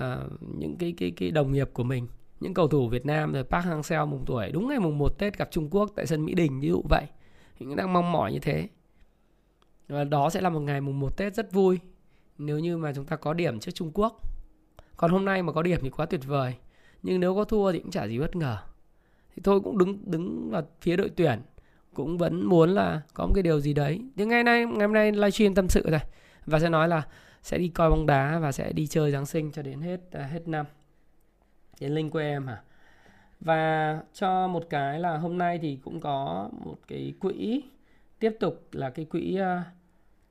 uh, 0.03 0.31
những 0.41 0.77
cái 0.77 0.93
cái 0.97 1.11
cái 1.11 1.31
đồng 1.31 1.51
nghiệp 1.51 1.69
của 1.73 1.83
mình 1.83 2.07
những 2.39 2.53
cầu 2.53 2.67
thủ 2.67 2.87
Việt 2.87 3.05
Nam 3.05 3.33
rồi 3.33 3.43
Park 3.43 3.65
Hang-seo 3.65 4.07
mùng 4.07 4.23
tuổi 4.25 4.51
đúng 4.51 4.67
ngày 4.67 4.79
mùng 4.79 4.97
1 4.97 5.17
Tết 5.17 5.37
gặp 5.37 5.47
Trung 5.51 5.69
Quốc 5.69 5.91
tại 5.95 6.07
sân 6.07 6.25
Mỹ 6.25 6.33
Đình 6.33 6.59
ví 6.59 6.67
dụ 6.67 6.81
vậy. 6.89 7.03
Mình 7.59 7.75
đang 7.75 7.93
mong 7.93 8.11
mỏi 8.11 8.33
như 8.33 8.39
thế. 8.39 8.67
Và 9.87 10.03
đó 10.03 10.29
sẽ 10.29 10.41
là 10.41 10.49
một 10.49 10.59
ngày 10.59 10.81
mùng 10.81 10.99
1 10.99 11.17
Tết 11.17 11.35
rất 11.35 11.51
vui 11.51 11.79
nếu 12.37 12.59
như 12.59 12.77
mà 12.77 12.93
chúng 12.93 13.05
ta 13.05 13.15
có 13.15 13.33
điểm 13.33 13.59
trước 13.59 13.71
Trung 13.71 13.91
Quốc. 13.93 14.21
Còn 14.97 15.11
hôm 15.11 15.25
nay 15.25 15.43
mà 15.43 15.53
có 15.53 15.63
điểm 15.63 15.79
thì 15.83 15.89
quá 15.89 16.05
tuyệt 16.05 16.21
vời 16.25 16.55
nhưng 17.03 17.19
nếu 17.19 17.35
có 17.35 17.43
thua 17.43 17.71
thì 17.71 17.79
cũng 17.79 17.91
chả 17.91 18.07
gì 18.07 18.19
bất 18.19 18.35
ngờ. 18.35 18.57
Thì 19.35 19.41
tôi 19.43 19.61
cũng 19.61 19.77
đứng 19.77 19.97
đứng 20.05 20.49
vào 20.51 20.61
phía 20.81 20.95
đội 20.95 21.09
tuyển 21.15 21.41
cũng 21.93 22.17
vẫn 22.17 22.45
muốn 22.45 22.69
là 22.69 23.01
có 23.13 23.25
một 23.25 23.31
cái 23.35 23.43
điều 23.43 23.59
gì 23.59 23.73
đấy. 23.73 24.01
Nhưng 24.15 24.29
ngày 24.29 24.43
nay 24.43 24.65
ngày 24.65 24.87
hôm 24.87 24.93
nay 24.93 25.11
livestream 25.11 25.55
tâm 25.55 25.69
sự 25.69 25.89
rồi 25.89 25.99
và 26.45 26.59
sẽ 26.59 26.69
nói 26.69 26.87
là 26.87 27.03
sẽ 27.43 27.57
đi 27.57 27.67
coi 27.67 27.89
bóng 27.89 28.05
đá 28.05 28.39
và 28.39 28.51
sẽ 28.51 28.73
đi 28.73 28.87
chơi 28.87 29.11
Giáng 29.11 29.25
sinh 29.25 29.51
cho 29.51 29.61
đến 29.61 29.81
hết 29.81 29.99
à, 30.11 30.23
hết 30.23 30.47
năm 30.47 30.65
cái 31.79 31.89
linh 31.89 32.09
của 32.09 32.19
em 32.19 32.47
hả? 32.47 32.61
Và 33.39 34.01
cho 34.13 34.47
một 34.47 34.63
cái 34.69 34.99
là 34.99 35.17
hôm 35.17 35.37
nay 35.37 35.59
thì 35.61 35.79
cũng 35.83 35.99
có 35.99 36.49
một 36.65 36.77
cái 36.87 37.13
quỹ 37.19 37.63
tiếp 38.19 38.37
tục 38.39 38.67
là 38.71 38.89
cái 38.89 39.05
quỹ 39.05 39.39
uh, 39.41 39.65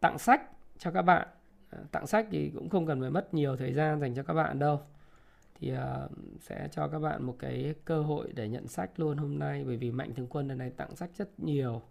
tặng 0.01 0.19
sách 0.19 0.43
cho 0.79 0.91
các 0.91 1.03
bạn. 1.03 1.29
Ờ, 1.71 1.79
tặng 1.93 2.07
sách 2.07 2.27
thì 2.31 2.51
cũng 2.55 2.69
không 2.69 2.87
cần 2.87 3.01
phải 3.01 3.11
mất 3.11 3.35
nhiều 3.35 3.57
thời 3.57 3.73
gian 3.73 4.01
dành 4.01 4.15
cho 4.15 4.23
các 4.23 4.35
bạn 4.35 4.59
đâu. 4.59 4.81
Thì 5.61 5.73
uh, 5.73 6.11
sẽ 6.41 6.69
cho 6.73 6.89
các 6.89 6.99
bạn 6.99 7.23
một 7.23 7.37
cái 7.39 7.75
cơ 7.85 8.03
hội 8.03 8.33
để 8.35 8.49
nhận 8.49 8.69
sách 8.69 9.01
luôn 9.01 9.17
hôm 9.17 9.39
nay 9.39 9.65
bởi 9.67 9.77
vì 9.77 9.91
mạnh 9.91 10.15
thường 10.15 10.27
quân 10.31 10.49
lần 10.49 10.59
này 10.59 10.71
tặng 10.71 10.97
sách 10.97 11.11
rất 11.17 11.41
nhiều. 11.41 11.83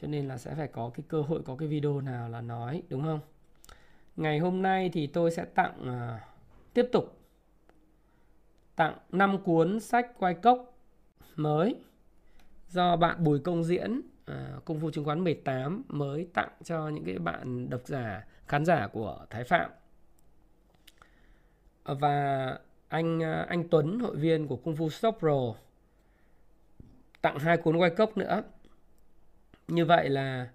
Cho 0.00 0.08
nên 0.08 0.28
là 0.28 0.38
sẽ 0.38 0.54
phải 0.54 0.68
có 0.68 0.90
cái 0.94 1.04
cơ 1.08 1.22
hội 1.22 1.42
có 1.44 1.56
cái 1.56 1.68
video 1.68 2.00
nào 2.00 2.28
là 2.28 2.40
nói 2.40 2.82
đúng 2.88 3.02
không? 3.02 3.20
Ngày 4.16 4.38
hôm 4.38 4.62
nay 4.62 4.90
thì 4.92 5.06
tôi 5.06 5.30
sẽ 5.30 5.44
tặng 5.44 5.74
uh, 5.80 6.20
tiếp 6.74 6.88
tục 6.92 7.18
tặng 8.76 8.98
5 9.12 9.38
cuốn 9.44 9.80
sách 9.80 10.18
quay 10.18 10.34
cốc 10.34 10.78
mới 11.36 11.76
do 12.68 12.96
bạn 12.96 13.24
Bùi 13.24 13.38
Công 13.38 13.64
Diễn 13.64 14.00
à, 14.26 14.52
Công 14.64 14.80
phu 14.80 14.90
chứng 14.90 15.04
khoán 15.04 15.24
18 15.24 15.82
mới 15.88 16.28
tặng 16.34 16.50
cho 16.64 16.88
những 16.88 17.04
cái 17.04 17.18
bạn 17.18 17.70
độc 17.70 17.80
giả 17.84 18.26
khán 18.48 18.64
giả 18.64 18.88
của 18.92 19.26
Thái 19.30 19.44
Phạm. 19.44 19.70
Và 21.84 22.58
anh 22.88 23.22
à, 23.22 23.46
anh 23.48 23.68
Tuấn 23.68 23.98
hội 23.98 24.16
viên 24.16 24.48
của 24.48 24.56
Công 24.56 24.76
phu 24.76 24.90
Stop 24.90 25.16
Pro 25.18 25.54
tặng 27.20 27.38
hai 27.38 27.56
cuốn 27.56 27.76
quay 27.76 27.90
cốc 27.90 28.16
nữa. 28.16 28.42
Như 29.68 29.84
vậy 29.84 30.08
là 30.08 30.48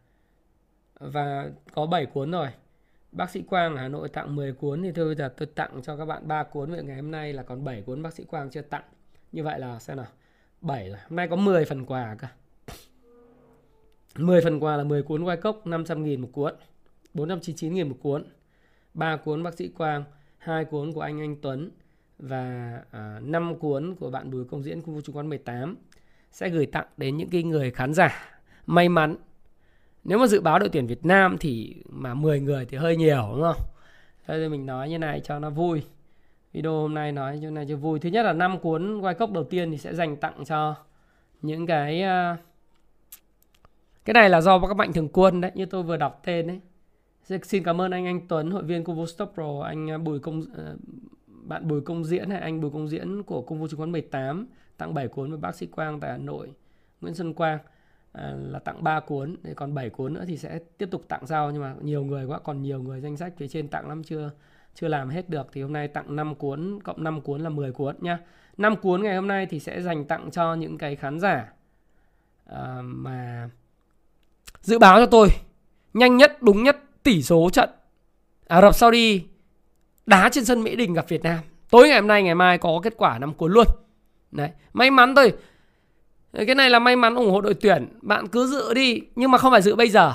và 0.99 1.49
có 1.73 1.85
7 1.85 2.05
cuốn 2.05 2.31
rồi 2.31 2.47
bác 3.11 3.29
sĩ 3.29 3.41
Quang 3.41 3.77
Hà 3.77 3.87
Nội 3.87 4.09
tặng 4.09 4.35
10 4.35 4.53
cuốn. 4.53 4.83
Thì 4.83 4.91
thôi 4.91 5.05
bây 5.05 5.15
giờ 5.15 5.33
tôi 5.37 5.45
tặng 5.45 5.81
cho 5.83 5.97
các 5.97 6.05
bạn 6.05 6.27
3 6.27 6.43
cuốn 6.43 6.71
vậy 6.71 6.83
ngày 6.83 6.95
hôm 6.95 7.11
nay 7.11 7.33
là 7.33 7.43
còn 7.43 7.63
7 7.63 7.81
cuốn 7.81 8.03
bác 8.03 8.13
sĩ 8.13 8.23
Quang 8.23 8.49
chưa 8.49 8.61
tặng. 8.61 8.83
Như 9.31 9.43
vậy 9.43 9.59
là 9.59 9.79
xem 9.79 9.97
nào. 9.97 10.07
7 10.61 10.89
rồi. 10.89 10.97
Hôm 11.09 11.15
nay 11.15 11.27
có 11.27 11.35
10 11.35 11.65
phần 11.65 11.85
quà 11.85 12.15
cơ. 12.19 12.27
10 14.17 14.41
phần 14.41 14.59
quà 14.59 14.77
là 14.77 14.83
10 14.83 15.03
cuốn 15.03 15.23
quay 15.23 15.37
cốc 15.37 15.67
500 15.67 16.05
000 16.05 16.21
một 16.21 16.29
cuốn 16.31 16.53
499 17.13 17.75
000 17.75 17.89
một 17.89 17.95
cuốn 18.01 18.23
3 18.93 19.17
cuốn 19.17 19.43
bác 19.43 19.53
sĩ 19.53 19.67
Quang 19.67 20.03
2 20.37 20.65
cuốn 20.65 20.93
của 20.93 21.01
anh 21.01 21.19
Anh 21.19 21.35
Tuấn 21.41 21.71
và 22.19 22.77
à, 22.91 23.19
5 23.23 23.59
cuốn 23.59 23.95
của 23.95 24.09
bạn 24.09 24.31
Bùi 24.31 24.45
Công 24.45 24.63
Diễn 24.63 24.81
khu 24.81 24.93
Phu 24.93 25.01
Chứng 25.01 25.17
Quán 25.17 25.29
18 25.29 25.77
sẽ 26.31 26.49
gửi 26.49 26.65
tặng 26.65 26.87
đến 26.97 27.17
những 27.17 27.29
cái 27.29 27.43
người 27.43 27.71
khán 27.71 27.93
giả 27.93 28.39
may 28.65 28.89
mắn 28.89 29.15
nếu 30.03 30.17
mà 30.17 30.27
dự 30.27 30.41
báo 30.41 30.59
đội 30.59 30.69
tuyển 30.69 30.87
Việt 30.87 31.05
Nam 31.05 31.37
thì 31.39 31.83
mà 31.89 32.13
10 32.13 32.39
người 32.39 32.65
thì 32.65 32.77
hơi 32.77 32.97
nhiều 32.97 33.29
đúng 33.31 33.41
không? 33.41 33.65
Thế 34.27 34.49
mình 34.49 34.65
nói 34.65 34.89
như 34.89 34.97
này 34.97 35.21
cho 35.23 35.39
nó 35.39 35.49
vui. 35.49 35.83
Video 36.53 36.71
hôm 36.71 36.93
nay 36.93 37.11
nói 37.11 37.39
như 37.39 37.51
này 37.51 37.65
cho 37.69 37.75
vui. 37.75 37.99
Thứ 37.99 38.09
nhất 38.09 38.23
là 38.23 38.33
năm 38.33 38.59
cuốn 38.59 39.01
quay 39.01 39.13
cốc 39.15 39.31
đầu 39.31 39.43
tiên 39.43 39.71
thì 39.71 39.77
sẽ 39.77 39.93
dành 39.95 40.15
tặng 40.15 40.45
cho 40.45 40.75
những 41.41 41.67
cái 41.67 42.01
ờ, 42.01 42.35
cái 44.05 44.13
này 44.13 44.29
là 44.29 44.41
do 44.41 44.59
các 44.59 44.77
mạnh 44.77 44.93
thường 44.93 45.09
quân 45.13 45.41
đấy, 45.41 45.51
như 45.55 45.65
tôi 45.65 45.83
vừa 45.83 45.97
đọc 45.97 46.21
tên 46.25 46.47
đấy. 46.47 46.59
Xin 47.43 47.63
cảm 47.63 47.81
ơn 47.81 47.91
anh 47.91 48.05
Anh 48.05 48.27
Tuấn, 48.27 48.51
hội 48.51 48.63
viên 48.63 48.83
Cung 48.83 49.07
Stop 49.07 49.31
Pro, 49.33 49.61
anh 49.65 49.87
ờ, 49.87 49.97
Bùi 49.97 50.19
Công 50.19 50.41
ờ, 50.55 50.77
bạn 51.27 51.67
Bùi 51.67 51.81
Công 51.81 52.03
Diễn 52.05 52.29
hay 52.29 52.39
anh 52.39 52.61
Bùi 52.61 52.71
Công 52.71 52.87
Diễn 52.87 53.23
của 53.23 53.41
Cung 53.41 53.59
Vu 53.59 53.67
Chứng 53.67 53.77
khoán 53.77 53.91
18 53.91 54.47
tặng 54.77 54.93
7 54.93 55.07
cuốn 55.07 55.29
với 55.29 55.39
bác 55.39 55.55
sĩ 55.55 55.65
Quang 55.65 55.99
tại 55.99 56.11
Hà 56.11 56.17
Nội, 56.17 56.47
Nguyễn 57.01 57.13
Xuân 57.13 57.33
Quang 57.33 57.59
à, 58.11 58.33
là 58.37 58.59
tặng 58.59 58.83
3 58.83 58.99
cuốn, 58.99 59.35
để 59.43 59.53
còn 59.53 59.73
7 59.73 59.89
cuốn 59.89 60.13
nữa 60.13 60.23
thì 60.27 60.37
sẽ 60.37 60.59
tiếp 60.77 60.87
tục 60.91 61.05
tặng 61.07 61.27
sau 61.27 61.51
nhưng 61.51 61.61
mà 61.61 61.75
nhiều 61.81 62.03
người 62.03 62.25
quá, 62.25 62.39
còn 62.39 62.61
nhiều 62.61 62.81
người 62.81 63.01
danh 63.01 63.17
sách 63.17 63.33
phía 63.37 63.47
trên 63.47 63.67
tặng 63.67 63.87
lắm 63.87 64.03
chưa 64.03 64.31
chưa 64.75 64.87
làm 64.87 65.09
hết 65.09 65.29
được 65.29 65.47
thì 65.53 65.61
hôm 65.61 65.73
nay 65.73 65.87
tặng 65.87 66.15
5 66.15 66.35
cuốn 66.35 66.79
cộng 66.83 67.03
5 67.03 67.21
cuốn 67.21 67.41
là 67.41 67.49
10 67.49 67.71
cuốn 67.71 67.95
nhá. 67.99 68.19
5 68.57 68.75
cuốn 68.75 69.03
ngày 69.03 69.15
hôm 69.15 69.27
nay 69.27 69.45
thì 69.45 69.59
sẽ 69.59 69.81
dành 69.81 70.05
tặng 70.05 70.31
cho 70.31 70.53
những 70.53 70.77
cái 70.77 70.95
khán 70.95 71.19
giả 71.19 71.53
à, 72.45 72.77
mà 72.83 73.49
dự 74.61 74.79
báo 74.79 74.99
cho 74.99 75.05
tôi 75.05 75.27
nhanh 75.93 76.17
nhất 76.17 76.37
đúng 76.41 76.63
nhất 76.63 76.77
tỷ 77.03 77.23
số 77.23 77.49
trận 77.49 77.69
Ả 78.47 78.61
Rập 78.61 78.75
Saudi 78.75 79.23
đá 80.05 80.29
trên 80.29 80.45
sân 80.45 80.63
Mỹ 80.63 80.75
Đình 80.75 80.93
gặp 80.93 81.05
Việt 81.07 81.23
Nam. 81.23 81.39
Tối 81.69 81.87
ngày 81.87 81.99
hôm 81.99 82.07
nay 82.07 82.23
ngày 82.23 82.35
mai 82.35 82.57
có 82.57 82.79
kết 82.83 82.93
quả 82.97 83.19
năm 83.19 83.33
cuốn 83.33 83.51
luôn. 83.51 83.67
Đấy, 84.31 84.49
may 84.73 84.91
mắn 84.91 85.15
thôi. 85.15 85.33
Cái 86.33 86.55
này 86.55 86.69
là 86.69 86.79
may 86.79 86.95
mắn 86.95 87.15
ủng 87.15 87.31
hộ 87.31 87.41
đội 87.41 87.53
tuyển, 87.53 87.87
bạn 88.01 88.27
cứ 88.27 88.47
dự 88.47 88.73
đi 88.73 89.01
nhưng 89.15 89.31
mà 89.31 89.37
không 89.37 89.51
phải 89.51 89.61
dự 89.61 89.75
bây 89.75 89.89
giờ. 89.89 90.13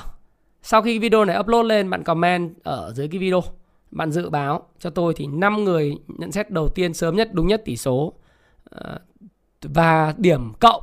Sau 0.63 0.83
khi 0.83 0.99
video 0.99 1.25
này 1.25 1.39
upload 1.41 1.67
lên 1.67 1.91
bạn 1.91 2.03
comment 2.03 2.55
ở 2.65 2.93
dưới 2.95 3.09
cái 3.09 3.19
video. 3.19 3.43
Bạn 3.91 4.11
dự 4.11 4.31
báo 4.31 4.63
cho 4.79 4.91
tôi 4.91 5.15
thì 5.17 5.27
5 5.27 5.65
người 5.65 5.97
nhận 6.09 6.33
xét 6.33 6.51
đầu 6.51 6.69
tiên 6.69 6.95
sớm 6.95 7.17
nhất 7.17 7.29
đúng 7.33 7.47
nhất 7.47 7.63
tỷ 7.65 7.77
số 7.77 8.13
ờ, 8.71 8.99
và 9.63 10.15
điểm 10.17 10.53
cộng. 10.61 10.83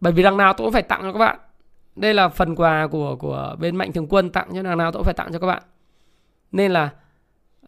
Bởi 0.00 0.12
vì 0.12 0.22
đằng 0.22 0.36
nào 0.36 0.52
tôi 0.52 0.66
cũng 0.66 0.72
phải 0.72 0.82
tặng 0.82 1.00
cho 1.02 1.12
các 1.12 1.18
bạn. 1.18 1.38
Đây 1.96 2.14
là 2.14 2.28
phần 2.28 2.54
quà 2.54 2.86
của 2.86 3.16
của 3.16 3.56
bên 3.60 3.76
Mạnh 3.76 3.92
Thường 3.92 4.06
Quân 4.08 4.30
tặng 4.30 4.48
cho 4.54 4.62
đằng 4.62 4.78
nào 4.78 4.92
tôi 4.92 5.00
cũng 5.00 5.04
phải 5.04 5.14
tặng 5.14 5.32
cho 5.32 5.38
các 5.38 5.46
bạn. 5.46 5.62
Nên 6.52 6.72
là 6.72 6.90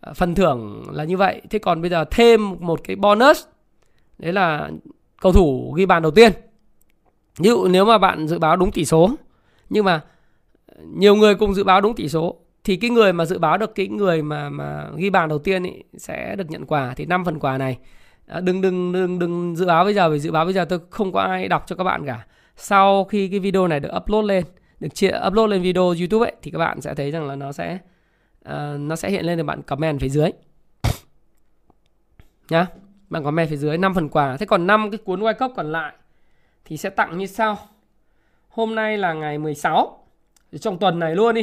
ờ, 0.00 0.14
phần 0.14 0.34
thưởng 0.34 0.84
là 0.92 1.04
như 1.04 1.16
vậy. 1.16 1.42
Thế 1.50 1.58
còn 1.58 1.80
bây 1.80 1.90
giờ 1.90 2.04
thêm 2.10 2.56
một 2.60 2.80
cái 2.84 2.96
bonus 2.96 3.44
đấy 4.18 4.32
là 4.32 4.70
cầu 5.20 5.32
thủ 5.32 5.72
ghi 5.76 5.86
bàn 5.86 6.02
đầu 6.02 6.10
tiên. 6.10 6.32
Ví 7.38 7.48
dụ 7.48 7.68
nếu 7.68 7.84
mà 7.84 7.98
bạn 7.98 8.28
dự 8.28 8.38
báo 8.38 8.56
đúng 8.56 8.72
tỷ 8.72 8.84
số 8.84 9.10
nhưng 9.70 9.84
mà 9.84 10.00
nhiều 10.78 11.14
người 11.14 11.34
cùng 11.34 11.54
dự 11.54 11.64
báo 11.64 11.80
đúng 11.80 11.94
tỷ 11.94 12.08
số 12.08 12.36
thì 12.64 12.76
cái 12.76 12.90
người 12.90 13.12
mà 13.12 13.24
dự 13.24 13.38
báo 13.38 13.58
được 13.58 13.74
cái 13.74 13.88
người 13.88 14.22
mà 14.22 14.48
mà 14.48 14.90
ghi 14.96 15.10
bàn 15.10 15.28
đầu 15.28 15.38
tiên 15.38 15.62
ý, 15.62 15.72
sẽ 15.96 16.36
được 16.36 16.50
nhận 16.50 16.66
quà. 16.66 16.94
Thì 16.96 17.06
năm 17.06 17.24
phần 17.24 17.38
quà 17.38 17.58
này 17.58 17.78
à, 18.26 18.40
đừng 18.40 18.60
đừng 18.60 18.92
đừng 18.92 19.18
đừng 19.18 19.56
dự 19.56 19.66
báo 19.66 19.84
bây 19.84 19.94
giờ 19.94 20.10
vì 20.10 20.18
dự 20.18 20.32
báo 20.32 20.44
bây 20.44 20.54
giờ 20.54 20.64
tôi 20.64 20.78
không 20.90 21.12
có 21.12 21.20
ai 21.20 21.48
đọc 21.48 21.64
cho 21.66 21.76
các 21.76 21.84
bạn 21.84 22.06
cả. 22.06 22.26
Sau 22.56 23.04
khi 23.04 23.28
cái 23.28 23.38
video 23.38 23.68
này 23.68 23.80
được 23.80 23.90
upload 23.96 24.24
lên 24.24 24.44
được 24.80 24.94
chia 24.94 25.10
upload 25.26 25.50
lên 25.50 25.62
video 25.62 25.82
YouTube 25.84 26.26
ấy 26.26 26.32
thì 26.42 26.50
các 26.50 26.58
bạn 26.58 26.80
sẽ 26.80 26.94
thấy 26.94 27.10
rằng 27.10 27.26
là 27.28 27.36
nó 27.36 27.52
sẽ 27.52 27.78
uh, 28.48 28.80
nó 28.80 28.96
sẽ 28.96 29.10
hiện 29.10 29.24
lên 29.24 29.38
thì 29.38 29.42
bạn 29.42 29.62
comment 29.62 30.00
phía 30.00 30.08
dưới. 30.08 30.30
Nhá 32.48 32.66
bạn 33.10 33.24
comment 33.24 33.50
phía 33.50 33.56
dưới 33.56 33.78
5 33.78 33.94
phần 33.94 34.08
quà. 34.08 34.36
Thế 34.36 34.46
còn 34.46 34.66
5 34.66 34.90
cái 34.90 34.98
cuốn 34.98 35.20
white 35.20 35.34
cốc 35.34 35.52
còn 35.56 35.72
lại 35.72 35.92
thì 36.64 36.76
sẽ 36.76 36.90
tặng 36.90 37.18
như 37.18 37.26
sau. 37.26 37.58
Hôm 38.48 38.74
nay 38.74 38.98
là 38.98 39.12
ngày 39.12 39.38
16 39.38 40.06
trong 40.60 40.78
tuần 40.78 40.98
này 40.98 41.16
luôn 41.16 41.34
đi. 41.34 41.42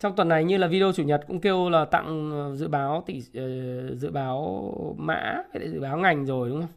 Trong 0.00 0.16
tuần 0.16 0.28
này 0.28 0.44
như 0.44 0.56
là 0.56 0.66
video 0.66 0.92
chủ 0.92 1.02
nhật 1.02 1.24
cũng 1.26 1.40
kêu 1.40 1.68
là 1.68 1.84
tặng 1.84 2.30
ờ, 2.30 2.56
dự 2.56 2.68
báo 2.68 3.02
tỷ 3.06 3.22
ờ, 3.34 3.94
dự 3.94 4.10
báo 4.10 4.72
mã 4.98 5.42
dự 5.54 5.80
báo 5.80 5.98
ngành 5.98 6.26
rồi, 6.26 6.48
đúng 6.48 6.60
không? 6.60 6.72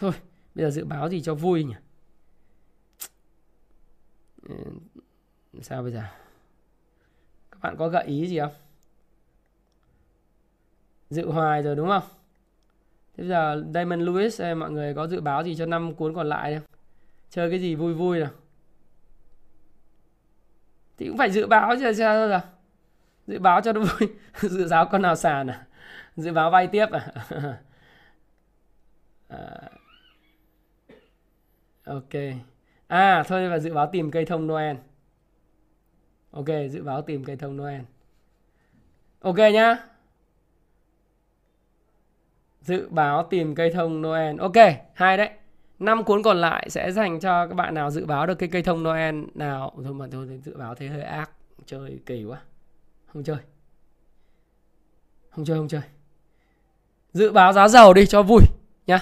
Thôi, 0.00 0.12
bây 0.54 0.64
giờ 0.64 0.70
dự 0.70 0.84
báo 0.84 1.08
gì 1.08 1.22
cho 1.22 1.34
vui 1.34 1.64
nhỉ? 1.64 1.74
Ờ, 4.48 4.54
sao 5.60 5.82
bây 5.82 5.92
giờ? 5.92 6.02
Các 7.50 7.58
bạn 7.62 7.76
có 7.78 7.88
gợi 7.88 8.04
ý 8.04 8.26
gì 8.26 8.38
không? 8.38 8.52
Dự 11.10 11.30
hoài 11.30 11.62
rồi, 11.62 11.76
đúng 11.76 11.88
không? 11.88 12.02
Thế 13.16 13.24
giờ 13.24 13.64
Diamond 13.74 14.02
Lewis 14.02 14.56
mọi 14.56 14.70
người 14.70 14.94
có 14.94 15.06
dự 15.06 15.20
báo 15.20 15.42
gì 15.42 15.54
cho 15.56 15.66
năm 15.66 15.94
cuốn 15.94 16.14
còn 16.14 16.28
lại 16.28 16.54
không? 16.54 16.62
Chơi 17.30 17.50
cái 17.50 17.58
gì 17.58 17.74
vui 17.74 17.94
vui 17.94 18.20
nào? 18.20 18.30
Thì 20.98 21.08
cũng 21.08 21.18
phải 21.18 21.30
dự 21.30 21.46
báo 21.46 21.74
chứ 21.80 21.92
sao 21.92 22.28
rồi 22.28 22.40
dự 23.26 23.38
báo 23.38 23.60
cho 23.60 23.72
nó 23.72 23.80
vui. 23.80 24.08
Dự 24.40 24.68
báo 24.70 24.86
con 24.86 25.02
nào 25.02 25.16
sàn 25.16 25.46
à? 25.46 25.66
Dự 26.16 26.32
báo 26.32 26.50
vay 26.50 26.66
tiếp 26.66 26.86
à, 26.90 27.12
à. 29.28 29.70
Ok. 31.84 32.14
À 32.86 33.22
thôi 33.28 33.48
và 33.48 33.58
dự 33.58 33.74
báo 33.74 33.88
tìm 33.92 34.10
cây 34.10 34.24
thông 34.24 34.46
Noel. 34.46 34.76
Ok 36.30 36.46
dự 36.70 36.82
báo 36.82 37.02
tìm 37.02 37.24
cây 37.24 37.36
thông 37.36 37.56
Noel. 37.56 37.80
Ok 39.20 39.36
nhá 39.36 39.91
dự 42.62 42.88
báo 42.90 43.26
tìm 43.30 43.54
cây 43.54 43.70
thông 43.70 44.02
Noel. 44.02 44.40
Ok 44.40 44.56
hai 44.94 45.16
đấy. 45.16 45.30
Năm 45.78 46.04
cuốn 46.04 46.22
còn 46.22 46.36
lại 46.36 46.70
sẽ 46.70 46.92
dành 46.92 47.20
cho 47.20 47.46
các 47.46 47.54
bạn 47.54 47.74
nào 47.74 47.90
dự 47.90 48.06
báo 48.06 48.26
được 48.26 48.34
cái 48.34 48.48
cây 48.48 48.62
thông 48.62 48.82
Noel 48.82 49.24
nào. 49.34 49.72
Thôi 49.84 49.94
mà 49.94 50.06
thôi, 50.12 50.40
dự 50.44 50.56
báo 50.56 50.74
thế 50.74 50.88
hơi 50.88 51.02
ác. 51.02 51.30
Chơi 51.66 51.98
kỳ 52.06 52.24
quá. 52.24 52.40
Không 53.06 53.24
chơi. 53.24 53.36
Không 55.30 55.44
chơi 55.44 55.56
không 55.56 55.68
chơi. 55.68 55.80
Dự 57.12 57.32
báo 57.32 57.52
giá 57.52 57.68
dầu 57.68 57.94
đi, 57.94 58.06
cho 58.06 58.22
vui, 58.22 58.42
nhá. 58.86 58.98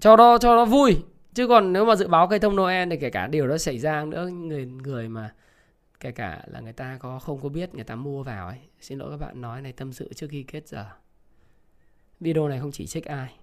Cho 0.00 0.16
nó 0.16 0.38
cho 0.38 0.56
nó 0.56 0.64
vui. 0.64 1.02
Chứ 1.34 1.48
còn 1.48 1.72
nếu 1.72 1.84
mà 1.84 1.96
dự 1.96 2.08
báo 2.08 2.28
cây 2.28 2.38
thông 2.38 2.56
Noel 2.56 2.90
thì 2.90 2.96
kể 2.96 3.10
cả 3.10 3.26
điều 3.26 3.48
đó 3.48 3.58
xảy 3.58 3.78
ra 3.78 4.04
nữa 4.04 4.26
người 4.26 4.66
người 4.66 5.08
mà 5.08 5.34
kể 6.00 6.10
cả 6.10 6.42
là 6.46 6.60
người 6.60 6.72
ta 6.72 6.98
có 7.00 7.18
không 7.18 7.40
có 7.40 7.48
biết, 7.48 7.74
người 7.74 7.84
ta 7.84 7.94
mua 7.94 8.22
vào 8.22 8.46
ấy. 8.46 8.58
Xin 8.80 8.98
lỗi 8.98 9.10
các 9.10 9.26
bạn 9.26 9.40
nói 9.40 9.62
này, 9.62 9.72
tâm 9.72 9.92
sự 9.92 10.12
trước 10.14 10.26
khi 10.30 10.42
kết 10.42 10.68
giờ 10.68 10.86
video 12.24 12.48
này 12.48 12.60
không 12.60 12.72
chỉ 12.72 12.86
trích 12.86 13.04
ai, 13.04 13.34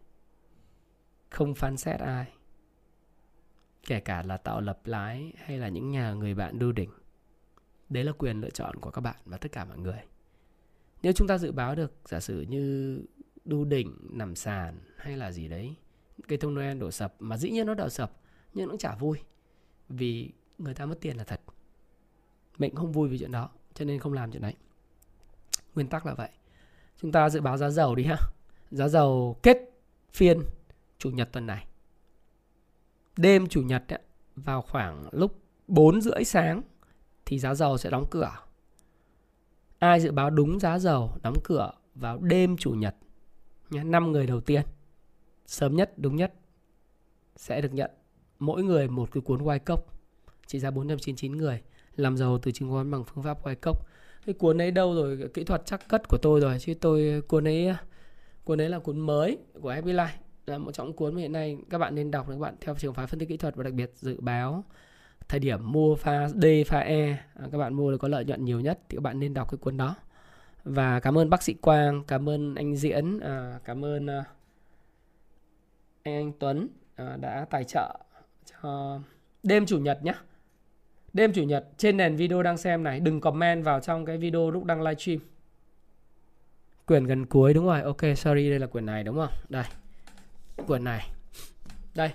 không 1.30 1.56
phán 1.56 1.78
xét 1.78 2.00
ai, 2.00 2.32
kể 3.88 4.00
cả 4.00 4.24
là 4.24 4.38
tạo 4.38 4.62
lập 4.62 4.80
lái 4.86 5.34
hay 5.38 5.58
là 5.58 5.68
những 5.68 5.92
nhà 5.92 6.14
người 6.14 6.36
bạn 6.36 6.60
đu 6.60 6.72
đỉnh. 6.72 6.90
Đấy 7.90 8.04
là 8.04 8.12
quyền 8.12 8.42
lựa 8.42 8.50
chọn 8.50 8.76
của 8.76 8.92
các 8.92 9.02
bạn 9.02 9.16
và 9.26 9.38
tất 9.38 9.52
cả 9.52 9.66
mọi 9.66 9.78
người. 9.78 10.00
Nếu 11.04 11.14
chúng 11.14 11.28
ta 11.28 11.38
dự 11.38 11.52
báo 11.52 11.76
được, 11.76 11.94
giả 12.06 12.20
sử 12.20 12.42
như 12.42 12.98
đu 13.46 13.66
đỉnh, 13.66 13.98
nằm 14.12 14.36
sàn 14.36 14.80
hay 14.98 15.18
là 15.18 15.32
gì 15.32 15.48
đấy, 15.48 15.76
cây 16.28 16.38
thông 16.38 16.56
noel 16.56 16.78
đổ 16.78 16.92
sập, 16.92 17.16
mà 17.20 17.38
dĩ 17.38 17.50
nhiên 17.50 17.68
nó 17.68 17.74
đổ 17.74 17.90
sập, 17.90 18.12
nhưng 18.54 18.66
nó 18.66 18.72
cũng 18.72 18.80
chả 18.80 18.96
vui, 18.96 19.18
vì 19.90 20.32
người 20.58 20.74
ta 20.74 20.86
mất 20.86 20.98
tiền 21.02 21.18
là 21.18 21.24
thật. 21.24 21.42
Mình 22.58 22.76
không 22.76 22.92
vui 22.92 23.10
vì 23.10 23.18
chuyện 23.18 23.32
đó, 23.32 23.50
cho 23.74 23.86
nên 23.86 24.00
không 24.00 24.14
làm 24.14 24.32
chuyện 24.32 24.42
đấy. 24.42 24.56
Nguyên 25.76 25.88
tắc 25.88 26.06
là 26.06 26.14
vậy. 26.14 26.30
Chúng 26.98 27.12
ta 27.12 27.30
dự 27.30 27.42
báo 27.42 27.58
giá 27.58 27.70
dầu 27.70 27.96
đi 27.96 28.04
ha 28.04 28.18
giá 28.72 28.88
dầu 28.88 29.39
kết 29.43 29.57
phiên 30.13 30.41
chủ 30.97 31.09
nhật 31.09 31.30
tuần 31.32 31.47
này. 31.47 31.65
Đêm 33.17 33.47
chủ 33.47 33.61
nhật 33.61 33.84
ấy, 33.88 33.99
vào 34.36 34.61
khoảng 34.61 35.09
lúc 35.11 35.39
4 35.67 36.01
rưỡi 36.01 36.24
sáng 36.24 36.61
thì 37.26 37.39
giá 37.39 37.53
dầu 37.53 37.78
sẽ 37.78 37.89
đóng 37.89 38.05
cửa. 38.09 38.32
Ai 39.80 39.99
dự 39.99 40.11
báo 40.11 40.30
đúng 40.30 40.59
giá 40.59 40.80
dầu 40.80 41.17
đóng 41.24 41.36
cửa 41.43 41.72
vào 41.95 42.17
đêm 42.17 42.57
chủ 42.57 42.72
nhật 42.72 42.95
nhé 43.69 43.84
năm 43.84 44.11
người 44.11 44.28
đầu 44.28 44.41
tiên 44.41 44.61
sớm 45.45 45.76
nhất 45.76 45.93
đúng 45.97 46.15
nhất 46.15 46.34
sẽ 47.36 47.61
được 47.61 47.74
nhận 47.74 47.91
mỗi 48.39 48.63
người 48.63 48.88
một 48.88 49.09
cái 49.11 49.22
cuốn 49.22 49.43
white 49.43 49.59
cốc 49.65 49.99
trị 50.47 50.59
giá 50.59 50.72
499 50.72 51.38
người 51.38 51.61
làm 51.95 52.17
giàu 52.17 52.38
từ 52.38 52.51
chứng 52.51 52.69
khoán 52.72 52.91
bằng 52.91 53.03
phương 53.03 53.24
pháp 53.24 53.45
white 53.45 53.55
cốc 53.61 53.88
cái 54.26 54.34
cuốn 54.34 54.61
ấy 54.61 54.72
đâu 54.72 54.95
rồi 54.95 55.30
kỹ 55.34 55.43
thuật 55.43 55.61
chắc 55.65 55.89
cất 55.89 56.07
của 56.07 56.17
tôi 56.17 56.39
rồi 56.39 56.59
chứ 56.59 56.74
tôi 56.82 57.22
cuốn 57.28 57.47
ấy 57.47 57.76
cuốn 58.44 58.58
đấy 58.58 58.70
là 58.70 58.80
cuốn 58.80 59.00
mới 59.00 59.38
của 59.62 59.74
FB 59.74 59.96
Life 59.96 60.08
là 60.46 60.58
một 60.58 60.72
trong 60.72 60.94
cuốn 60.94 61.16
mà 61.16 61.22
hiện 61.22 61.32
nay 61.32 61.58
các 61.70 61.78
bạn 61.78 61.96
nên 61.96 62.12
đọc 62.12 62.26
các 62.30 62.39
bạn 62.39 62.56
theo 62.62 62.76
trường 62.76 62.94
phái 62.94 63.08
phân 63.08 63.20
tích 63.20 63.30
kỹ 63.30 63.38
thuật 63.38 63.56
và 63.56 63.64
đặc 63.64 63.74
biệt 63.74 63.92
dự 63.96 64.22
báo 64.22 64.64
thời 65.28 65.39
điểm 65.39 65.72
mua 65.72 65.96
pha 65.96 66.28
D 66.28 66.46
pha 66.68 66.80
E 66.80 67.12
à, 67.12 67.48
các 67.52 67.58
bạn 67.58 67.74
mua 67.74 67.92
được 67.92 67.98
có 67.98 68.08
lợi 68.08 68.26
nhuận 68.26 68.46
nhiều 68.46 68.60
nhất 68.60 68.80
thì 68.89 68.96
các 68.96 69.02
bạn 69.02 69.20
nên 69.20 69.34
đọc 69.34 69.52
cái 69.52 69.58
cuốn 69.58 69.78
đó. 69.78 69.96
Và 70.64 71.00
cảm 71.00 71.18
ơn 71.18 71.30
bác 71.30 71.44
sĩ 71.44 71.54
Quang 71.54 72.04
cảm 72.08 72.30
ơn 72.30 72.56
anh 72.56 72.76
Diễn 72.76 73.20
à, 73.20 73.60
cảm 73.66 73.86
ơn 73.86 74.10
à, 74.10 74.26
anh 76.04 76.14
anh 76.14 76.32
Tuấn 76.39 76.68
à, 76.96 77.18
đã 77.22 77.46
tài 77.50 77.64
trợ 77.64 78.00
cho 78.46 79.00
đêm 79.44 79.66
chủ 79.66 79.80
nhật 79.80 80.04
nhé 80.04 80.14
đêm 81.14 81.34
chủ 81.34 81.44
nhật 81.44 81.68
trên 81.78 81.98
nền 81.98 82.16
video 82.16 82.44
đang 82.44 82.58
xem 82.58 82.84
này. 82.84 83.00
Đừng 83.00 83.22
comment 83.22 83.66
vào 83.66 83.80
trong 83.80 84.06
cái 84.06 84.18
video 84.18 84.52
lúc 84.52 84.64
đang 84.64 84.82
livestream 84.82 85.20
quyển 86.92 87.08
gần 87.08 87.26
cuối 87.26 87.54
đúng 87.54 87.66
rồi. 87.66 87.82
Ok 87.82 88.02
sorry 88.02 88.50
đây 88.50 88.60
là 88.60 88.68
quyển 88.68 88.86
này 88.86 89.04
đúng 89.04 89.16
không? 89.16 89.30
Đây 89.50 89.64
quyển 90.68 90.84
này. 90.84 91.10
Đây 91.96 92.10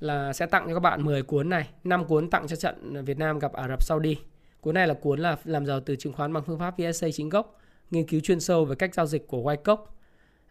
là 0.00 0.32
sẽ 0.32 0.46
tặng 0.46 0.64
cho 0.68 0.74
các 0.74 0.80
bạn 0.80 1.04
10 1.04 1.22
cuốn 1.22 1.48
này. 1.48 1.68
5 1.84 2.04
cuốn 2.04 2.30
tặng 2.30 2.46
cho 2.46 2.56
trận 2.56 3.04
Việt 3.04 3.18
Nam 3.18 3.38
gặp 3.38 3.52
Ả 3.52 3.68
Rập 3.68 3.82
Saudi. 3.82 4.16
Cuốn 4.60 4.74
này 4.74 4.86
là 4.86 4.94
cuốn 4.94 5.20
là 5.20 5.36
làm 5.44 5.66
giàu 5.66 5.80
từ 5.80 5.96
chứng 5.96 6.12
khoán 6.12 6.32
bằng 6.32 6.42
phương 6.46 6.58
pháp 6.58 6.74
VSA 6.78 7.08
chính 7.12 7.28
gốc 7.28 7.60
nghiên 7.90 8.06
cứu 8.06 8.20
chuyên 8.20 8.40
sâu 8.40 8.64
về 8.64 8.74
cách 8.74 8.94
giao 8.94 9.06
dịch 9.06 9.26
của 9.26 9.42
Wyckoff 9.42 9.76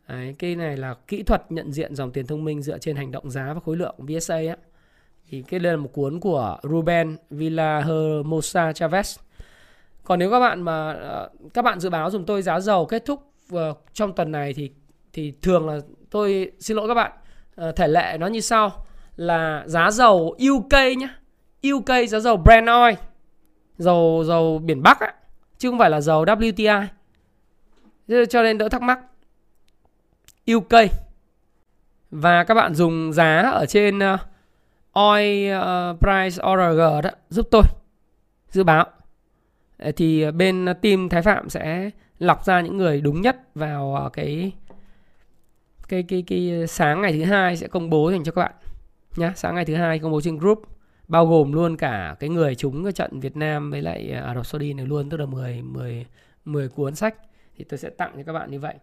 Đấy, 0.07 0.35
cái 0.39 0.55
này 0.55 0.77
là 0.77 0.95
kỹ 1.07 1.23
thuật 1.23 1.51
nhận 1.51 1.73
diện 1.73 1.95
dòng 1.95 2.11
tiền 2.11 2.27
thông 2.27 2.43
minh 2.43 2.61
dựa 2.61 2.77
trên 2.77 2.95
hành 2.95 3.11
động 3.11 3.31
giá 3.31 3.53
và 3.53 3.59
khối 3.59 3.77
lượng 3.77 3.95
VSA 3.97 4.35
á. 4.35 4.55
Thì 5.29 5.41
cái 5.41 5.59
đây 5.59 5.73
là 5.73 5.77
một 5.77 5.89
cuốn 5.93 6.19
của 6.19 6.57
Ruben 6.63 7.17
Villahermosa 7.29 8.71
Chavez. 8.71 9.17
Còn 10.03 10.19
nếu 10.19 10.31
các 10.31 10.39
bạn 10.39 10.61
mà 10.61 10.91
ờ, 10.91 11.29
các 11.53 11.61
bạn 11.61 11.79
dự 11.79 11.89
báo 11.89 12.09
dùng 12.09 12.25
tôi 12.25 12.41
giá 12.41 12.59
dầu 12.59 12.85
kết 12.85 13.05
thúc 13.05 13.32
Ờ, 13.51 13.73
trong 13.93 14.13
tuần 14.13 14.31
này 14.31 14.53
thì 14.53 14.71
thì 15.13 15.33
thường 15.41 15.67
là 15.67 15.79
tôi 16.09 16.51
xin 16.59 16.77
lỗi 16.77 16.87
các 16.87 16.93
bạn 16.93 17.11
ờ, 17.55 17.71
thể 17.71 17.87
lệ 17.87 18.17
nó 18.19 18.27
như 18.27 18.39
sau 18.39 18.85
là 19.15 19.63
giá 19.65 19.91
dầu 19.91 20.35
UK 20.53 20.73
nhé 20.97 21.09
UK 21.73 22.09
giá 22.09 22.19
dầu 22.19 22.37
Brent 22.37 22.67
oil 22.67 22.95
dầu 23.77 24.23
dầu 24.27 24.59
biển 24.59 24.83
Bắc 24.83 24.99
á 24.99 25.13
chứ 25.57 25.69
không 25.69 25.79
phải 25.79 25.89
là 25.89 26.01
dầu 26.01 26.25
WTI 26.25 26.85
cho 28.29 28.43
nên 28.43 28.57
đỡ 28.57 28.69
thắc 28.69 28.81
mắc. 28.81 28.99
UK 30.51 30.91
và 32.11 32.43
các 32.43 32.53
bạn 32.53 32.75
dùng 32.75 33.13
giá 33.13 33.41
ở 33.41 33.65
trên 33.65 33.97
uh, 33.97 34.19
oil 34.93 35.53
uh, 35.55 35.99
price 35.99 36.43
org 36.51 37.03
đó 37.03 37.09
giúp 37.29 37.47
tôi 37.51 37.63
dự 38.49 38.63
báo. 38.63 38.85
Thì 39.95 40.31
bên 40.31 40.65
team 40.81 41.09
Thái 41.09 41.21
Phạm 41.21 41.49
sẽ 41.49 41.89
lọc 42.19 42.45
ra 42.45 42.61
những 42.61 42.77
người 42.77 43.01
đúng 43.01 43.21
nhất 43.21 43.55
vào 43.55 43.95
ờ, 43.95 44.09
cái 44.09 44.51
cái 45.87 46.03
cái 46.03 46.23
cái 46.27 46.67
sáng 46.67 47.01
ngày 47.01 47.13
thứ 47.13 47.23
hai 47.23 47.57
sẽ 47.57 47.67
công 47.67 47.89
bố 47.89 48.11
dành 48.11 48.23
cho 48.23 48.31
các 48.31 48.41
bạn 48.41 48.53
nhá. 49.15 49.33
Sáng 49.35 49.55
ngày 49.55 49.65
thứ 49.65 49.75
hai 49.75 49.99
công 49.99 50.11
bố 50.11 50.21
trên 50.21 50.37
group, 50.37 50.61
bao 51.07 51.27
gồm 51.27 51.53
luôn 51.53 51.77
cả 51.77 52.15
cái 52.19 52.29
người 52.29 52.55
trúng 52.55 52.83
cái 52.83 52.93
trận 52.93 53.19
Việt 53.19 53.35
Nam 53.35 53.71
với 53.71 53.81
lại 53.81 54.11
ờ, 54.11 54.25
Ả 54.25 54.35
Rập 54.35 54.45
Saudi 54.45 54.73
này 54.73 54.85
luôn, 54.85 55.09
tức 55.09 55.17
là 55.17 55.25
10 55.25 55.61
10 55.61 56.05
10 56.45 56.69
cuốn 56.69 56.95
sách. 56.95 57.15
Thì 57.55 57.63
tôi 57.63 57.77
sẽ 57.77 57.89
tặng 57.89 58.13
cho 58.17 58.23
các 58.23 58.33
bạn 58.33 58.51
như 58.51 58.59
vậy. 58.59 58.75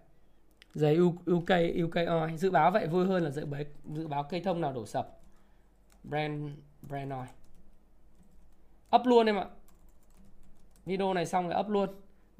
Giấy 0.74 0.99
UK 1.31 1.51
UK 1.85 1.95
oil 1.95 2.37
dự 2.37 2.51
báo 2.51 2.70
vậy 2.70 2.87
vui 2.87 3.07
hơn 3.07 3.22
là 3.22 3.31
dự 3.31 3.47
báo 3.47 3.62
dự 3.95 4.07
báo 4.07 4.22
cây 4.22 4.41
thông 4.41 4.61
nào 4.61 4.72
đổ 4.72 4.87
sập. 4.87 5.20
Brand 6.05 6.51
brand 6.83 7.12
oil 7.12 7.28
up 8.97 9.07
luôn 9.07 9.26
em 9.26 9.37
ạ. 9.37 9.47
Video 10.87 11.14
này 11.14 11.26
xong 11.26 11.49
rồi 11.49 11.61
up 11.61 11.68
luôn 11.68 11.89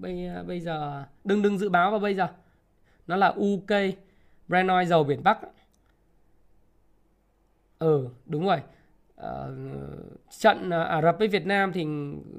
bây 0.01 0.27
à, 0.27 0.43
bây 0.43 0.61
giờ 0.61 1.05
đừng 1.25 1.43
đừng 1.43 1.59
dự 1.59 1.69
báo 1.69 1.91
vào 1.91 2.01
bây 2.01 2.15
giờ. 2.15 2.27
Nó 3.07 3.17
là 3.17 3.29
UK 3.29 3.95
brand 4.49 4.71
oil 4.71 4.87
dầu 4.87 5.05
biển 5.05 5.23
Bắc. 5.23 5.39
Ừ 7.79 8.09
đúng 8.27 8.47
rồi. 8.47 8.59
Ờ, 9.17 9.43
à, 9.43 9.49
trận 10.39 10.71
Ả 10.71 11.03
Rập 11.03 11.19
với 11.19 11.29
Việt 11.29 11.47
Nam 11.47 11.73
thì 11.73 11.87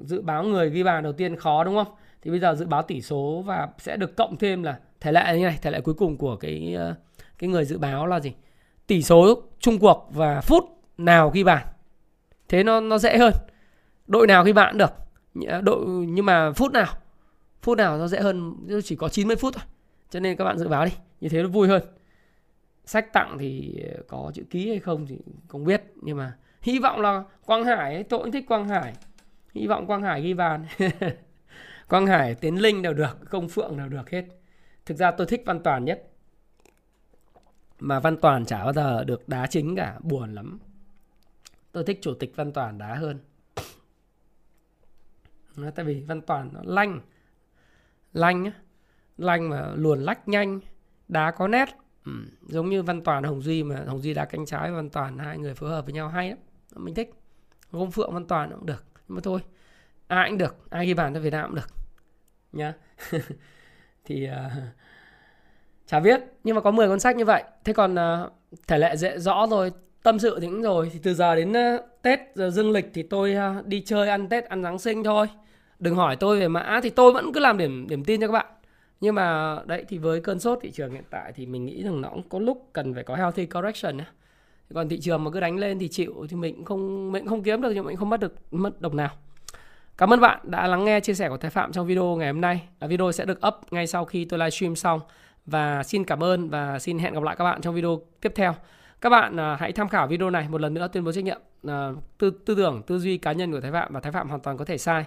dự 0.04 0.22
báo 0.22 0.44
người 0.44 0.70
ghi 0.70 0.82
bàn 0.82 1.02
đầu 1.02 1.12
tiên 1.12 1.36
khó 1.36 1.64
đúng 1.64 1.74
không? 1.74 1.94
Thì 2.22 2.30
bây 2.30 2.40
giờ 2.40 2.54
dự 2.54 2.66
báo 2.66 2.82
tỷ 2.82 3.02
số 3.02 3.42
và 3.46 3.68
sẽ 3.78 3.96
được 3.96 4.16
cộng 4.16 4.36
thêm 4.36 4.62
là 4.62 4.78
thể 5.00 5.12
lệ 5.12 5.38
như 5.38 5.44
này 5.44 5.58
thể 5.62 5.70
lệ 5.70 5.80
cuối 5.80 5.94
cùng 5.94 6.16
của 6.16 6.36
cái 6.36 6.74
ờ, 6.74 6.94
cái 7.38 7.50
người 7.50 7.64
dự 7.64 7.78
báo 7.78 8.06
là 8.06 8.20
gì? 8.20 8.32
Tỷ 8.86 9.02
số 9.02 9.42
chung 9.58 9.78
cuộc 9.78 10.08
và 10.12 10.40
phút 10.40 10.64
nào 10.98 11.30
ghi 11.30 11.44
bàn? 11.44 11.66
Thế 12.48 12.62
nó 12.62 12.80
nó 12.80 12.98
dễ 12.98 13.18
hơn. 13.18 13.32
Đội 14.06 14.26
nào 14.26 14.44
ghi 14.44 14.52
bàn 14.52 14.68
cũng 14.70 14.78
được 14.78 14.92
đội 15.62 15.86
nhưng 15.86 16.26
mà 16.26 16.52
phút 16.52 16.72
nào? 16.72 16.86
Phút 17.62 17.78
nào 17.78 17.98
nó 17.98 18.08
dễ 18.08 18.20
hơn 18.20 18.56
chỉ 18.84 18.96
có 18.96 19.08
90 19.08 19.36
phút 19.36 19.54
thôi 19.54 19.64
cho 20.10 20.20
nên 20.20 20.36
các 20.36 20.44
bạn 20.44 20.58
dự 20.58 20.68
báo 20.68 20.84
đi 20.84 20.92
như 21.20 21.28
thế 21.28 21.42
nó 21.42 21.48
vui 21.48 21.68
hơn 21.68 21.82
sách 22.84 23.12
tặng 23.12 23.36
thì 23.38 23.80
có 24.08 24.32
chữ 24.34 24.42
ký 24.50 24.68
hay 24.68 24.78
không 24.78 25.06
thì 25.06 25.18
không 25.48 25.64
biết 25.64 25.82
nhưng 26.02 26.16
mà 26.16 26.36
hy 26.62 26.78
vọng 26.78 27.00
là 27.00 27.24
Quang 27.46 27.64
Hải 27.64 27.94
ấy, 27.94 28.02
tôi 28.02 28.20
cũng 28.20 28.32
thích 28.32 28.44
Quang 28.48 28.68
Hải 28.68 28.94
hy 29.54 29.66
vọng 29.66 29.86
Quang 29.86 30.02
Hải 30.02 30.22
ghi 30.22 30.34
bàn 30.34 30.66
Quang 31.92 32.06
Hải, 32.06 32.34
Tiến 32.34 32.62
Linh 32.62 32.82
đều 32.82 32.94
được, 32.94 33.18
Công 33.30 33.48
Phượng 33.48 33.76
đều 33.76 33.88
được 33.88 34.10
hết. 34.10 34.24
Thực 34.86 34.94
ra 34.96 35.10
tôi 35.10 35.26
thích 35.26 35.42
Văn 35.46 35.62
Toàn 35.62 35.84
nhất. 35.84 36.10
Mà 37.78 38.00
Văn 38.00 38.16
Toàn 38.16 38.44
chả 38.44 38.64
bao 38.64 38.72
giờ 38.72 39.04
được 39.04 39.28
đá 39.28 39.46
chính 39.46 39.76
cả, 39.76 39.98
buồn 40.02 40.34
lắm. 40.34 40.58
Tôi 41.72 41.84
thích 41.84 41.98
Chủ 42.02 42.14
tịch 42.14 42.32
Văn 42.36 42.52
Toàn 42.52 42.78
đá 42.78 42.94
hơn. 42.94 43.18
Tại 45.74 45.84
vì 45.84 46.00
Văn 46.00 46.20
Toàn 46.20 46.50
nó 46.52 46.60
lanh. 46.64 47.00
Lanh. 48.12 48.50
Lanh 49.16 49.50
mà 49.50 49.72
luồn 49.74 50.02
lách 50.02 50.28
nhanh. 50.28 50.60
Đá 51.08 51.30
có 51.30 51.48
nét. 51.48 51.68
Ừ. 52.04 52.12
Giống 52.42 52.68
như 52.68 52.82
Văn 52.82 53.04
Toàn 53.04 53.24
Hồng 53.24 53.42
Duy 53.42 53.62
mà 53.62 53.84
Hồng 53.86 54.00
Duy 54.00 54.14
đá 54.14 54.24
cánh 54.24 54.46
trái 54.46 54.72
Văn 54.72 54.90
Toàn 54.90 55.18
hai 55.18 55.38
người 55.38 55.54
phối 55.54 55.70
hợp 55.70 55.84
với 55.84 55.94
nhau 55.94 56.08
hay 56.08 56.28
lắm. 56.28 56.38
Mình 56.76 56.94
thích. 56.94 57.10
gom 57.70 57.90
Phượng 57.90 58.14
Văn 58.14 58.26
Toàn 58.26 58.50
cũng 58.50 58.66
được. 58.66 58.84
Nhưng 59.08 59.14
mà 59.14 59.20
thôi 59.24 59.40
ai 60.12 60.28
cũng 60.28 60.38
được 60.38 60.56
ai 60.70 60.86
ghi 60.86 60.94
bàn 60.94 61.14
cho 61.14 61.20
Việt 61.20 61.30
Nam 61.30 61.46
cũng 61.46 61.54
được 61.54 61.68
nhá 62.52 62.72
thì 64.04 64.28
uh, 64.28 64.52
chả 65.86 66.00
biết 66.00 66.20
nhưng 66.44 66.54
mà 66.54 66.60
có 66.60 66.70
10 66.70 66.88
cuốn 66.88 67.00
sách 67.00 67.16
như 67.16 67.24
vậy 67.24 67.42
thế 67.64 67.72
còn 67.72 67.94
uh, 67.94 68.32
thể 68.66 68.78
lệ 68.78 68.96
dễ 68.96 69.18
rõ 69.18 69.46
rồi 69.50 69.72
tâm 70.02 70.18
sự 70.18 70.38
thì 70.40 70.46
cũng 70.46 70.62
rồi 70.62 70.90
thì 70.92 70.98
từ 71.02 71.14
giờ 71.14 71.34
đến 71.34 71.52
uh, 71.52 71.80
Tết 72.02 72.20
giờ 72.34 72.50
dương 72.50 72.70
lịch 72.70 72.90
thì 72.94 73.02
tôi 73.02 73.36
uh, 73.58 73.66
đi 73.66 73.80
chơi 73.80 74.08
ăn 74.08 74.28
Tết 74.28 74.44
ăn 74.44 74.62
Giáng 74.62 74.78
sinh 74.78 75.04
thôi 75.04 75.26
đừng 75.82 75.94
hỏi 75.94 76.16
tôi 76.16 76.40
về 76.40 76.48
mã 76.48 76.80
thì 76.82 76.90
tôi 76.90 77.12
vẫn 77.12 77.32
cứ 77.32 77.40
làm 77.40 77.58
điểm 77.58 77.86
điểm 77.88 78.04
tin 78.04 78.20
cho 78.20 78.26
các 78.26 78.32
bạn 78.32 78.46
nhưng 79.00 79.14
mà 79.14 79.56
đấy 79.66 79.84
thì 79.88 79.98
với 79.98 80.20
cơn 80.20 80.40
sốt 80.40 80.58
thị 80.62 80.70
trường 80.70 80.92
hiện 80.92 81.04
tại 81.10 81.32
thì 81.36 81.46
mình 81.46 81.64
nghĩ 81.64 81.82
rằng 81.82 82.00
nó 82.00 82.08
cũng 82.08 82.28
có 82.28 82.38
lúc 82.38 82.68
cần 82.72 82.94
phải 82.94 83.04
có 83.04 83.14
healthy 83.14 83.46
correction 83.46 83.96
nhé 83.96 84.04
còn 84.74 84.88
thị 84.88 85.00
trường 85.00 85.24
mà 85.24 85.30
cứ 85.30 85.40
đánh 85.40 85.58
lên 85.58 85.78
thì 85.78 85.88
chịu 85.88 86.26
thì 86.28 86.36
mình 86.36 86.54
cũng 86.56 86.64
không 86.64 87.12
mình 87.12 87.22
cũng 87.22 87.28
không 87.28 87.42
kiếm 87.42 87.60
được 87.60 87.72
nhưng 87.74 87.84
mình 87.84 87.96
không 87.96 88.10
mất 88.10 88.20
được 88.20 88.34
mất 88.50 88.80
đồng 88.80 88.96
nào 88.96 89.10
Cảm 89.98 90.12
ơn 90.12 90.20
bạn 90.20 90.38
đã 90.42 90.66
lắng 90.66 90.84
nghe 90.84 91.00
chia 91.00 91.14
sẻ 91.14 91.28
của 91.28 91.36
Thái 91.36 91.50
Phạm 91.50 91.72
trong 91.72 91.86
video 91.86 92.16
ngày 92.16 92.32
hôm 92.32 92.40
nay. 92.40 92.62
Video 92.80 93.12
sẽ 93.12 93.24
được 93.24 93.46
up 93.46 93.54
ngay 93.70 93.86
sau 93.86 94.04
khi 94.04 94.24
tôi 94.24 94.38
livestream 94.38 94.76
xong. 94.76 95.00
Và 95.46 95.82
xin 95.82 96.04
cảm 96.04 96.22
ơn 96.22 96.48
và 96.48 96.78
xin 96.78 96.98
hẹn 96.98 97.14
gặp 97.14 97.22
lại 97.22 97.36
các 97.36 97.44
bạn 97.44 97.60
trong 97.60 97.74
video 97.74 98.00
tiếp 98.20 98.32
theo. 98.34 98.54
Các 99.00 99.10
bạn 99.10 99.40
à, 99.40 99.56
hãy 99.60 99.72
tham 99.72 99.88
khảo 99.88 100.06
video 100.06 100.30
này 100.30 100.48
một 100.48 100.60
lần 100.60 100.74
nữa 100.74 100.88
tuyên 100.92 101.04
bố 101.04 101.12
trách 101.12 101.24
nhiệm 101.24 101.40
à, 101.68 101.90
tư, 102.18 102.30
tư 102.44 102.54
tưởng, 102.54 102.82
tư 102.86 102.98
duy 102.98 103.18
cá 103.18 103.32
nhân 103.32 103.52
của 103.52 103.60
Thái 103.60 103.72
Phạm 103.72 103.92
và 103.92 104.00
Thái 104.00 104.12
Phạm 104.12 104.28
hoàn 104.28 104.40
toàn 104.40 104.56
có 104.56 104.64
thể 104.64 104.78
sai. 104.78 105.04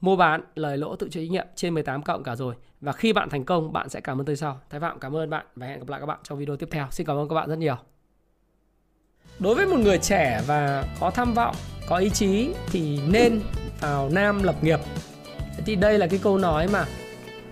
Mua 0.00 0.16
bán, 0.16 0.40
lời 0.54 0.76
lỗ 0.76 0.96
tự 0.96 1.08
chịu 1.10 1.22
trách 1.22 1.30
nhiệm 1.30 1.46
trên 1.54 1.74
18 1.74 2.02
cộng 2.02 2.22
cả 2.22 2.36
rồi. 2.36 2.54
Và 2.80 2.92
khi 2.92 3.12
bạn 3.12 3.28
thành 3.30 3.44
công, 3.44 3.72
bạn 3.72 3.88
sẽ 3.88 4.00
cảm 4.00 4.20
ơn 4.20 4.24
tôi 4.26 4.36
sau. 4.36 4.60
Thái 4.70 4.80
Phạm 4.80 5.00
cảm 5.00 5.16
ơn 5.16 5.30
bạn 5.30 5.46
và 5.54 5.66
hẹn 5.66 5.78
gặp 5.78 5.88
lại 5.88 6.00
các 6.00 6.06
bạn 6.06 6.18
trong 6.22 6.38
video 6.38 6.56
tiếp 6.56 6.68
theo. 6.70 6.86
Xin 6.90 7.06
cảm 7.06 7.16
ơn 7.16 7.28
các 7.28 7.34
bạn 7.34 7.48
rất 7.48 7.58
nhiều. 7.58 7.76
Đối 9.38 9.54
với 9.54 9.66
một 9.66 9.78
người 9.78 9.98
trẻ 9.98 10.42
và 10.46 10.84
có 11.00 11.10
tham 11.10 11.34
vọng, 11.34 11.54
có 11.88 11.96
ý 11.96 12.10
chí 12.10 12.50
thì 12.70 13.00
nên 13.08 13.40
vào 13.80 14.08
Nam 14.08 14.42
lập 14.42 14.64
nghiệp 14.64 14.80
thì 15.66 15.76
đây 15.76 15.98
là 15.98 16.06
cái 16.06 16.20
câu 16.22 16.38
nói 16.38 16.68
mà 16.68 16.84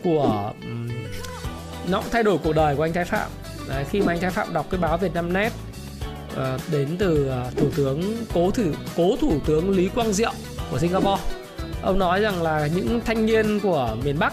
của 0.04 0.52
nó 1.90 2.00
cũng 2.00 2.10
thay 2.10 2.22
đổi 2.22 2.38
cuộc 2.44 2.52
đời 2.52 2.76
của 2.76 2.82
anh 2.82 2.92
Thái 2.92 3.04
Phạm 3.04 3.30
Đấy, 3.68 3.84
khi 3.90 4.00
mà 4.00 4.12
anh 4.12 4.20
Thái 4.20 4.30
Phạm 4.30 4.52
đọc 4.52 4.66
cái 4.70 4.80
báo 4.80 4.98
Việt 4.98 5.14
Nam 5.14 5.32
Net 5.32 5.52
uh, 5.52 6.36
ờ, 6.36 6.58
đến 6.72 6.96
từ 6.98 7.30
uh, 7.46 7.56
thủ 7.56 7.70
tướng 7.76 8.02
cố 8.34 8.50
thủ 8.50 8.64
cố 8.96 9.16
thủ 9.20 9.32
tướng 9.46 9.70
Lý 9.70 9.88
Quang 9.88 10.12
Diệu 10.12 10.32
của 10.70 10.78
Singapore 10.78 11.22
ông 11.82 11.98
nói 11.98 12.20
rằng 12.20 12.42
là 12.42 12.68
những 12.74 13.00
thanh 13.04 13.26
niên 13.26 13.60
của 13.60 13.96
miền 14.04 14.18
Bắc 14.18 14.32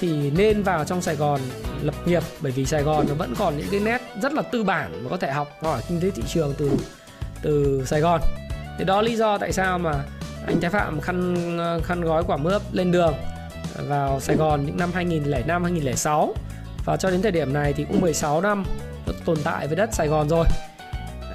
thì 0.00 0.30
nên 0.30 0.62
vào 0.62 0.84
trong 0.84 1.02
Sài 1.02 1.16
Gòn 1.16 1.40
lập 1.82 1.94
nghiệp, 2.06 2.22
bởi 2.40 2.52
vì 2.52 2.64
Sài 2.64 2.82
Gòn 2.82 3.06
nó 3.08 3.14
vẫn 3.14 3.34
còn 3.38 3.56
những 3.56 3.66
cái 3.70 3.80
nét 3.80 4.02
rất 4.22 4.32
là 4.32 4.42
tư 4.42 4.64
bản 4.64 5.04
mà 5.04 5.10
có 5.10 5.16
thể 5.16 5.32
học 5.32 5.48
hỏi 5.62 5.80
kinh 5.88 6.00
tế 6.00 6.10
thị 6.10 6.22
trường 6.26 6.54
từ 6.58 6.70
từ 7.42 7.82
Sài 7.86 8.00
Gòn. 8.00 8.20
Thì 8.78 8.84
đó 8.84 9.02
lý 9.02 9.16
do 9.16 9.38
tại 9.38 9.52
sao 9.52 9.78
mà 9.78 9.94
anh 10.46 10.60
Thái 10.60 10.70
Phạm 10.70 11.00
khăn 11.00 11.36
khăn 11.84 12.00
gói 12.00 12.22
quả 12.26 12.36
mướp 12.36 12.62
lên 12.72 12.92
đường 12.92 13.14
vào 13.88 14.20
Sài 14.20 14.36
Gòn 14.36 14.66
những 14.66 14.76
năm 14.76 14.90
2005 14.94 15.62
2006 15.62 16.34
và 16.84 16.96
cho 16.96 17.10
đến 17.10 17.22
thời 17.22 17.32
điểm 17.32 17.52
này 17.52 17.72
thì 17.72 17.84
cũng 17.84 18.00
16 18.00 18.40
năm 18.40 18.64
tồn 19.24 19.36
tại 19.44 19.66
với 19.66 19.76
đất 19.76 19.94
Sài 19.94 20.08
Gòn 20.08 20.28
rồi. 20.28 20.44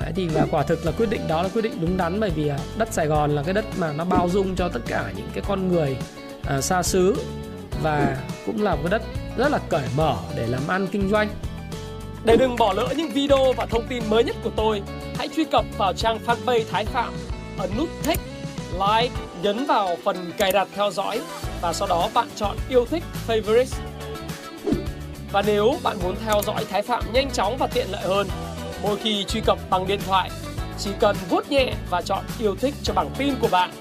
Đấy, 0.02 0.12
thì 0.16 0.28
và 0.28 0.46
quả 0.52 0.64
thực 0.64 0.86
là 0.86 0.92
quyết 0.92 1.10
định 1.10 1.28
đó 1.28 1.42
là 1.42 1.50
quyết 1.50 1.62
định 1.62 1.82
đúng 1.82 1.98
đắn 1.98 2.20
bởi 2.20 2.30
vì 2.30 2.48
à, 2.48 2.58
đất 2.78 2.94
Sài 2.94 3.08
Gòn 3.08 3.36
là 3.36 3.44
cái 3.44 3.54
đất 3.54 3.66
mà 3.78 3.94
nó 3.94 4.06
bao 4.06 4.30
dung 4.30 4.56
cho 4.56 4.70
tất 4.70 4.80
cả 4.88 5.12
những 5.16 5.30
cái 5.34 5.44
con 5.48 5.68
người 5.68 5.98
à, 6.46 6.62
xa 6.62 6.84
xứ 6.84 7.16
và 7.84 8.18
cũng 8.46 8.64
là 8.64 8.76
một 8.76 8.82
cái 8.84 8.92
đất 8.92 9.02
rất 9.38 9.52
là 9.52 9.60
cởi 9.70 9.88
mở 9.96 10.16
để 10.36 10.48
làm 10.48 10.68
ăn 10.68 10.88
kinh 10.88 11.10
doanh. 11.10 11.30
Để 12.24 12.38
đừng 12.38 12.56
bỏ 12.56 12.74
lỡ 12.74 12.88
những 12.98 13.12
video 13.12 13.54
và 13.58 13.66
thông 13.66 13.88
tin 13.88 14.04
mới 14.10 14.24
nhất 14.24 14.36
của 14.44 14.52
tôi, 14.56 14.82
hãy 15.18 15.28
truy 15.36 15.44
cập 15.44 15.66
vào 15.78 15.94
trang 15.94 16.20
fanpage 16.26 16.64
Thái 16.72 16.86
Phạm, 16.86 17.14
ấn 17.58 17.70
nút 17.78 17.90
thích, 18.04 18.20
like, 18.72 19.16
nhấn 19.42 19.66
vào 19.66 19.98
phần 20.04 20.32
cài 20.38 20.52
đặt 20.52 20.68
theo 20.76 20.92
dõi 20.92 21.22
và 21.62 21.74
sau 21.74 21.88
đó 21.88 22.10
bạn 22.14 22.28
chọn 22.36 22.58
yêu 22.70 22.86
thích 22.86 23.04
favorites. 23.28 23.80
Và 25.32 25.42
nếu 25.42 25.76
bạn 25.84 25.98
muốn 26.04 26.16
theo 26.26 26.42
dõi 26.46 26.66
Thái 26.70 26.82
Phạm 26.82 27.04
nhanh 27.14 27.32
chóng 27.32 27.58
và 27.58 27.68
tiện 27.68 27.88
lợi 27.92 28.04
hơn, 28.04 28.28
mỗi 28.84 28.98
khi 28.98 29.24
truy 29.28 29.42
cập 29.42 29.58
bằng 29.70 29.88
điện 29.88 30.00
thoại, 30.08 30.30
chỉ 30.80 30.90
cần 31.00 31.16
vuốt 31.30 31.52
nhẹ 31.52 31.74
và 31.90 32.02
chọn 32.02 32.26
yêu 32.40 32.56
thích 32.56 32.74
cho 32.84 32.94
bảng 32.94 33.10
tin 33.18 33.34
của 33.42 33.50
bạn. 33.52 33.72